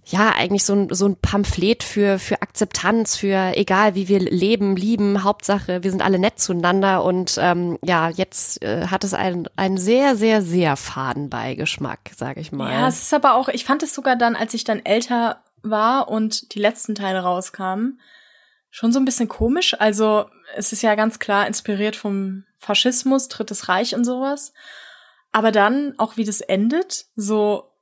ja, 0.07 0.31
eigentlich 0.31 0.65
so 0.65 0.75
ein, 0.75 0.89
so 0.95 1.07
ein 1.07 1.17
Pamphlet 1.17 1.83
für, 1.83 2.19
für 2.19 2.43
Akzeptanz, 2.43 3.17
für 3.17 3.57
egal 3.57 3.95
wie 3.95 4.09
wir 4.09 4.21
leben, 4.21 4.77
lieben, 4.77 5.25
Hauptsache, 5.25 5.83
wir 5.83 5.91
sind 5.91 6.03
alle 6.03 6.19
nett 6.19 6.39
zueinander 6.39 7.05
und 7.05 7.39
ähm, 7.41 7.79
ja, 7.83 8.11
jetzt 8.11 8.63
äh, 8.63 8.89
hat 8.89 9.03
es 9.03 9.15
einen, 9.15 9.49
einen 9.57 9.79
sehr, 9.79 10.15
sehr, 10.17 10.43
sehr 10.43 10.77
faden 10.77 11.31
Beigeschmack, 11.31 12.11
sage 12.17 12.41
ich 12.41 12.53
mal. 12.53 12.71
Ja, 12.71 12.87
es 12.87 13.03
ist 13.03 13.15
aber 13.15 13.35
auch, 13.35 13.49
ich 13.49 13.65
fand 13.65 13.83
es 13.83 13.95
sogar 13.95 14.17
dann, 14.17 14.37
als 14.37 14.53
ich 14.53 14.65
dann 14.65 14.85
älter 14.85 15.43
war 15.63 16.09
und 16.09 16.55
die 16.55 16.61
letzten 16.61 16.95
Teile 16.95 17.21
rauskamen, 17.21 17.99
schon 18.71 18.93
so 18.93 18.99
ein 18.99 19.07
bisschen 19.07 19.29
komisch. 19.29 19.75
Also 19.81 20.27
es 20.57 20.73
ist 20.73 20.83
ja 20.83 20.97
ganz 20.97 21.19
klar 21.19 21.47
inspiriert 21.47 21.97
vom 21.97 22.45
Faschismus, 22.65 23.29
Drittes 23.29 23.69
Reich 23.69 23.95
und 23.95 24.05
sowas. 24.05 24.53
Aber 25.33 25.53
dann 25.53 25.95
auch 25.99 26.17
wie 26.17 26.25
das 26.25 26.41
endet, 26.41 27.07
so, 27.17 27.73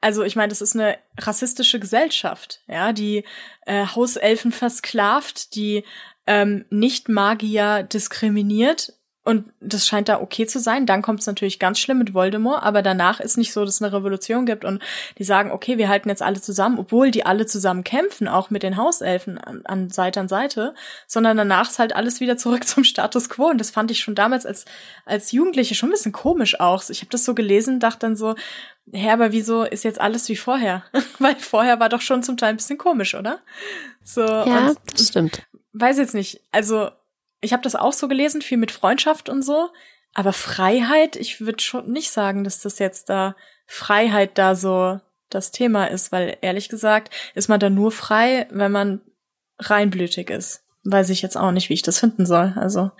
also 0.00 0.22
ich 0.22 0.36
meine, 0.36 0.48
das 0.48 0.60
ist 0.60 0.76
eine 0.76 0.98
rassistische 1.18 1.80
Gesellschaft, 1.80 2.60
ja, 2.66 2.92
die 2.92 3.24
äh, 3.66 3.86
Hauselfen 3.86 4.52
versklavt, 4.52 5.54
die 5.54 5.84
ähm, 6.26 6.64
Nicht-Magier 6.70 7.82
diskriminiert. 7.82 8.92
Und 9.24 9.52
das 9.60 9.86
scheint 9.86 10.08
da 10.08 10.20
okay 10.20 10.46
zu 10.46 10.58
sein. 10.58 10.84
Dann 10.84 11.00
kommt 11.00 11.20
es 11.20 11.26
natürlich 11.26 11.60
ganz 11.60 11.78
schlimm 11.78 11.98
mit 11.98 12.12
Voldemort, 12.12 12.64
aber 12.64 12.82
danach 12.82 13.20
ist 13.20 13.38
nicht 13.38 13.52
so, 13.52 13.64
dass 13.64 13.76
es 13.76 13.82
eine 13.82 13.92
Revolution 13.92 14.46
gibt 14.46 14.64
und 14.64 14.82
die 15.16 15.22
sagen, 15.22 15.52
okay, 15.52 15.78
wir 15.78 15.88
halten 15.88 16.08
jetzt 16.08 16.22
alle 16.22 16.40
zusammen, 16.40 16.78
obwohl 16.80 17.12
die 17.12 17.24
alle 17.24 17.46
zusammen 17.46 17.84
kämpfen, 17.84 18.26
auch 18.26 18.50
mit 18.50 18.64
den 18.64 18.76
Hauselfen 18.76 19.38
an, 19.38 19.62
an 19.64 19.90
Seite 19.90 20.18
an 20.18 20.28
Seite, 20.28 20.74
sondern 21.06 21.36
danach 21.36 21.70
ist 21.70 21.78
halt 21.78 21.94
alles 21.94 22.18
wieder 22.18 22.36
zurück 22.36 22.64
zum 22.66 22.82
Status 22.82 23.28
quo. 23.28 23.46
Und 23.46 23.58
das 23.58 23.70
fand 23.70 23.92
ich 23.92 24.00
schon 24.00 24.16
damals 24.16 24.44
als, 24.44 24.64
als 25.06 25.30
Jugendliche 25.30 25.76
schon 25.76 25.90
ein 25.90 25.92
bisschen 25.92 26.10
komisch 26.12 26.58
auch. 26.58 26.82
Ich 26.88 27.00
habe 27.00 27.10
das 27.10 27.24
so 27.24 27.36
gelesen, 27.36 27.78
dachte 27.78 28.00
dann 28.00 28.16
so, 28.16 28.34
hä, 28.90 29.10
aber 29.10 29.30
wieso 29.30 29.62
ist 29.62 29.84
jetzt 29.84 30.00
alles 30.00 30.28
wie 30.30 30.36
vorher? 30.36 30.82
Weil 31.20 31.36
vorher 31.36 31.78
war 31.78 31.88
doch 31.88 32.00
schon 32.00 32.24
zum 32.24 32.36
Teil 32.36 32.50
ein 32.50 32.56
bisschen 32.56 32.78
komisch, 32.78 33.14
oder? 33.14 33.38
So, 34.02 34.22
ja, 34.22 34.74
das 34.92 35.08
stimmt. 35.08 35.46
Weiß 35.72 35.98
jetzt 35.98 36.14
nicht. 36.14 36.40
Also 36.50 36.90
ich 37.42 37.52
habe 37.52 37.62
das 37.62 37.74
auch 37.74 37.92
so 37.92 38.08
gelesen, 38.08 38.40
viel 38.40 38.56
mit 38.56 38.70
Freundschaft 38.70 39.28
und 39.28 39.42
so. 39.42 39.68
Aber 40.14 40.32
Freiheit, 40.32 41.16
ich 41.16 41.40
würde 41.40 41.62
schon 41.62 41.90
nicht 41.90 42.10
sagen, 42.10 42.44
dass 42.44 42.60
das 42.60 42.78
jetzt 42.78 43.10
da 43.10 43.36
Freiheit 43.66 44.38
da 44.38 44.54
so 44.54 45.00
das 45.28 45.50
Thema 45.50 45.86
ist, 45.86 46.12
weil 46.12 46.36
ehrlich 46.42 46.68
gesagt 46.68 47.12
ist 47.34 47.48
man 47.48 47.60
da 47.60 47.70
nur 47.70 47.90
frei, 47.90 48.46
wenn 48.50 48.72
man 48.72 49.00
reinblütig 49.58 50.30
ist. 50.30 50.64
Weiß 50.84 51.10
ich 51.10 51.22
jetzt 51.22 51.36
auch 51.36 51.52
nicht, 51.52 51.68
wie 51.68 51.74
ich 51.74 51.82
das 51.82 51.98
finden 51.98 52.26
soll. 52.26 52.54
Also 52.56 52.90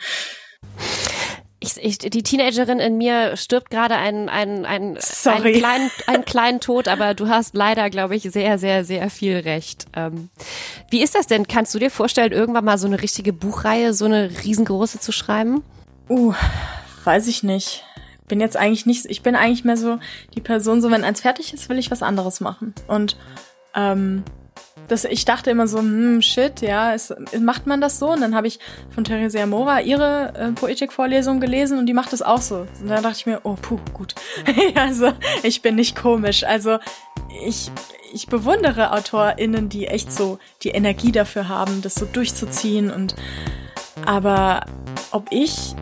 ich, 1.63 1.77
ich, 1.77 1.99
die 1.99 2.23
Teenagerin 2.23 2.81
in 2.81 2.99
mir 2.99 3.37
stirbt 3.37 3.71
gerade 3.71 3.97
einen, 3.97 4.29
einen, 4.29 4.67
einen, 4.67 4.99
einen, 5.25 5.55
kleinen, 5.55 5.91
einen 6.07 6.25
kleinen 6.25 6.61
Tod, 6.61 6.89
aber 6.89 7.15
du 7.15 7.29
hast 7.29 7.55
leider, 7.55 7.89
glaube 7.89 8.17
ich, 8.17 8.25
sehr, 8.25 8.59
sehr, 8.59 8.85
sehr 8.85 9.09
viel 9.11 9.39
recht. 9.39 9.87
Ähm, 9.95 10.29
wie 10.91 11.03
ist 11.03 11.15
das 11.15 11.27
denn? 11.27 11.47
Kannst 11.47 11.75
du 11.75 11.79
dir 11.79 11.91
vorstellen, 11.91 12.33
irgendwann 12.33 12.65
mal 12.65 12.79
so 12.79 12.87
eine 12.87 13.01
richtige 13.01 13.33
Buchreihe, 13.33 13.95
so 13.95 14.05
eine 14.05 14.31
riesengroße 14.45 14.99
zu 14.99 15.13
schreiben? 15.13 15.63
Uh, 16.09 16.35
weiß 17.05 17.29
ich 17.29 17.43
nicht. 17.43 17.85
Bin 18.27 18.41
jetzt 18.41 18.57
eigentlich 18.57 18.87
nicht, 18.87 19.07
ich 19.07 19.23
bin 19.23 19.37
eigentlich 19.37 19.65
mehr 19.65 19.77
so 19.77 19.99
die 20.35 20.41
Person, 20.41 20.81
so 20.81 20.91
wenn 20.91 21.05
eins 21.05 21.21
fertig 21.21 21.55
ist, 21.55 21.69
will 21.69 21.79
ich 21.79 21.91
was 21.91 22.03
anderes 22.03 22.41
machen. 22.41 22.75
Und 22.89 23.17
ähm, 23.75 24.25
das, 24.89 25.05
ich 25.05 25.25
dachte 25.25 25.51
immer 25.51 25.67
so, 25.67 25.79
hm, 25.79 26.23
shit, 26.23 26.61
ja, 26.61 26.93
ist, 26.93 27.15
macht 27.41 27.67
man 27.67 27.81
das 27.81 27.99
so? 27.99 28.11
Und 28.11 28.21
dann 28.21 28.35
habe 28.35 28.47
ich 28.47 28.59
von 28.95 29.05
Theresia 29.05 29.47
Mora 29.47 29.81
ihre 29.81 30.35
äh, 30.35 30.53
Poetikvorlesung 30.53 31.41
gelesen 31.41 31.79
und 31.79 31.87
die 31.87 31.95
macht 31.95 32.13
das 32.13 32.23
auch 32.23 32.41
so. 32.41 32.67
Und 32.81 32.89
dann 32.89 33.03
dachte 33.03 33.17
ich 33.19 33.27
mir, 33.27 33.41
oh, 33.45 33.57
puh, 33.61 33.79
gut. 33.93 34.15
also, 34.75 35.13
ich 35.43 35.63
bin 35.63 35.77
nicht 35.77 35.97
komisch. 35.97 36.45
Also, 36.45 36.79
ich, 37.47 37.71
ich 38.13 38.27
bewundere 38.27 38.93
AutorInnen, 38.93 39.69
die 39.69 39.87
echt 39.87 40.13
so 40.13 40.39
die 40.63 40.71
Energie 40.71 41.13
dafür 41.13 41.49
haben, 41.49 41.83
das 41.83 41.95
so 41.95 42.05
durchzuziehen 42.05 42.91
und 42.91 43.15
aber 44.05 44.67
ob 45.11 45.27
ich, 45.31 45.75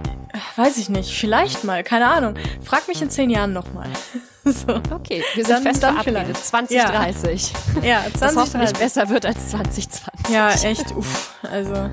weiß 0.57 0.77
ich 0.79 0.89
nicht, 0.89 1.19
vielleicht 1.19 1.65
mal, 1.65 1.83
keine 1.83 2.07
Ahnung. 2.07 2.35
Frag 2.63 2.87
mich 2.89 3.01
in 3.01 3.11
zehn 3.11 3.31
Jahren 3.31 3.53
nochmal. 3.53 3.89
So. 4.61 4.75
Okay, 4.91 5.23
wir 5.35 5.45
sind 5.45 5.57
dann, 5.57 5.63
fest 5.63 5.83
dann 5.83 5.95
verabredet. 5.95 6.37
2030. 6.37 7.53
Ja, 7.83 7.89
ja 7.89 8.01
2030. 8.01 8.21
Das 8.21 8.37
hoffentlich 8.37 8.73
besser 8.73 9.09
wird 9.09 9.27
als 9.27 9.49
2020. 9.51 10.35
Ja, 10.35 10.51
echt, 10.51 10.95
uff. 10.97 11.35
Also. 11.51 11.89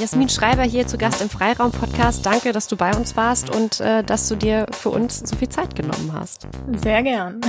Jasmin 0.00 0.28
Schreiber 0.28 0.62
hier 0.62 0.86
zu 0.86 0.96
Gast 0.96 1.20
im 1.20 1.28
Freiraum-Podcast. 1.28 2.24
Danke, 2.24 2.52
dass 2.52 2.68
du 2.68 2.76
bei 2.76 2.94
uns 2.94 3.16
warst 3.16 3.50
und 3.50 3.80
äh, 3.80 4.04
dass 4.04 4.28
du 4.28 4.36
dir 4.36 4.66
für 4.70 4.90
uns 4.90 5.18
so 5.18 5.36
viel 5.36 5.48
Zeit 5.48 5.74
genommen 5.74 6.12
hast. 6.12 6.46
Sehr 6.82 7.02
gern. 7.02 7.40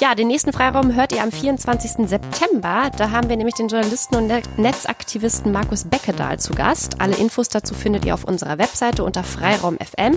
Ja, 0.00 0.14
den 0.14 0.28
nächsten 0.28 0.52
Freiraum 0.52 0.94
hört 0.94 1.12
ihr 1.12 1.22
am 1.22 1.32
24. 1.32 2.08
September. 2.08 2.90
Da 2.96 3.10
haben 3.10 3.28
wir 3.28 3.36
nämlich 3.36 3.56
den 3.56 3.66
Journalisten 3.66 4.14
und 4.14 4.28
Netzaktivisten 4.56 5.50
Markus 5.50 5.84
Beckedahl 5.84 6.38
zu 6.38 6.54
Gast. 6.54 7.00
Alle 7.00 7.16
Infos 7.16 7.48
dazu 7.48 7.74
findet 7.74 8.04
ihr 8.04 8.14
auf 8.14 8.22
unserer 8.22 8.58
Webseite 8.58 9.02
unter 9.02 9.24
Freiraum 9.24 9.76
FM. 9.78 10.16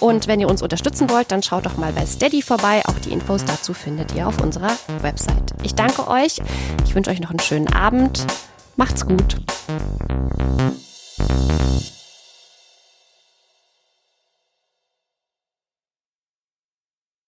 Und 0.00 0.26
wenn 0.26 0.40
ihr 0.40 0.48
uns 0.48 0.62
unterstützen 0.62 1.08
wollt, 1.10 1.30
dann 1.30 1.44
schaut 1.44 1.64
doch 1.64 1.76
mal 1.76 1.92
bei 1.92 2.04
Steady 2.06 2.42
vorbei. 2.42 2.73
Spotify. 2.74 2.88
Auch 2.88 2.98
die 3.00 3.12
Infos 3.12 3.44
dazu 3.44 3.74
findet 3.74 4.14
ihr 4.14 4.26
auf 4.26 4.40
unserer 4.40 4.72
Website. 5.00 5.54
Ich 5.62 5.74
danke 5.74 6.08
euch. 6.08 6.40
Ich 6.84 6.94
wünsche 6.94 7.10
euch 7.10 7.20
noch 7.20 7.30
einen 7.30 7.40
schönen 7.40 7.72
Abend. 7.72 8.26
Macht's 8.76 9.06
gut. 9.06 9.40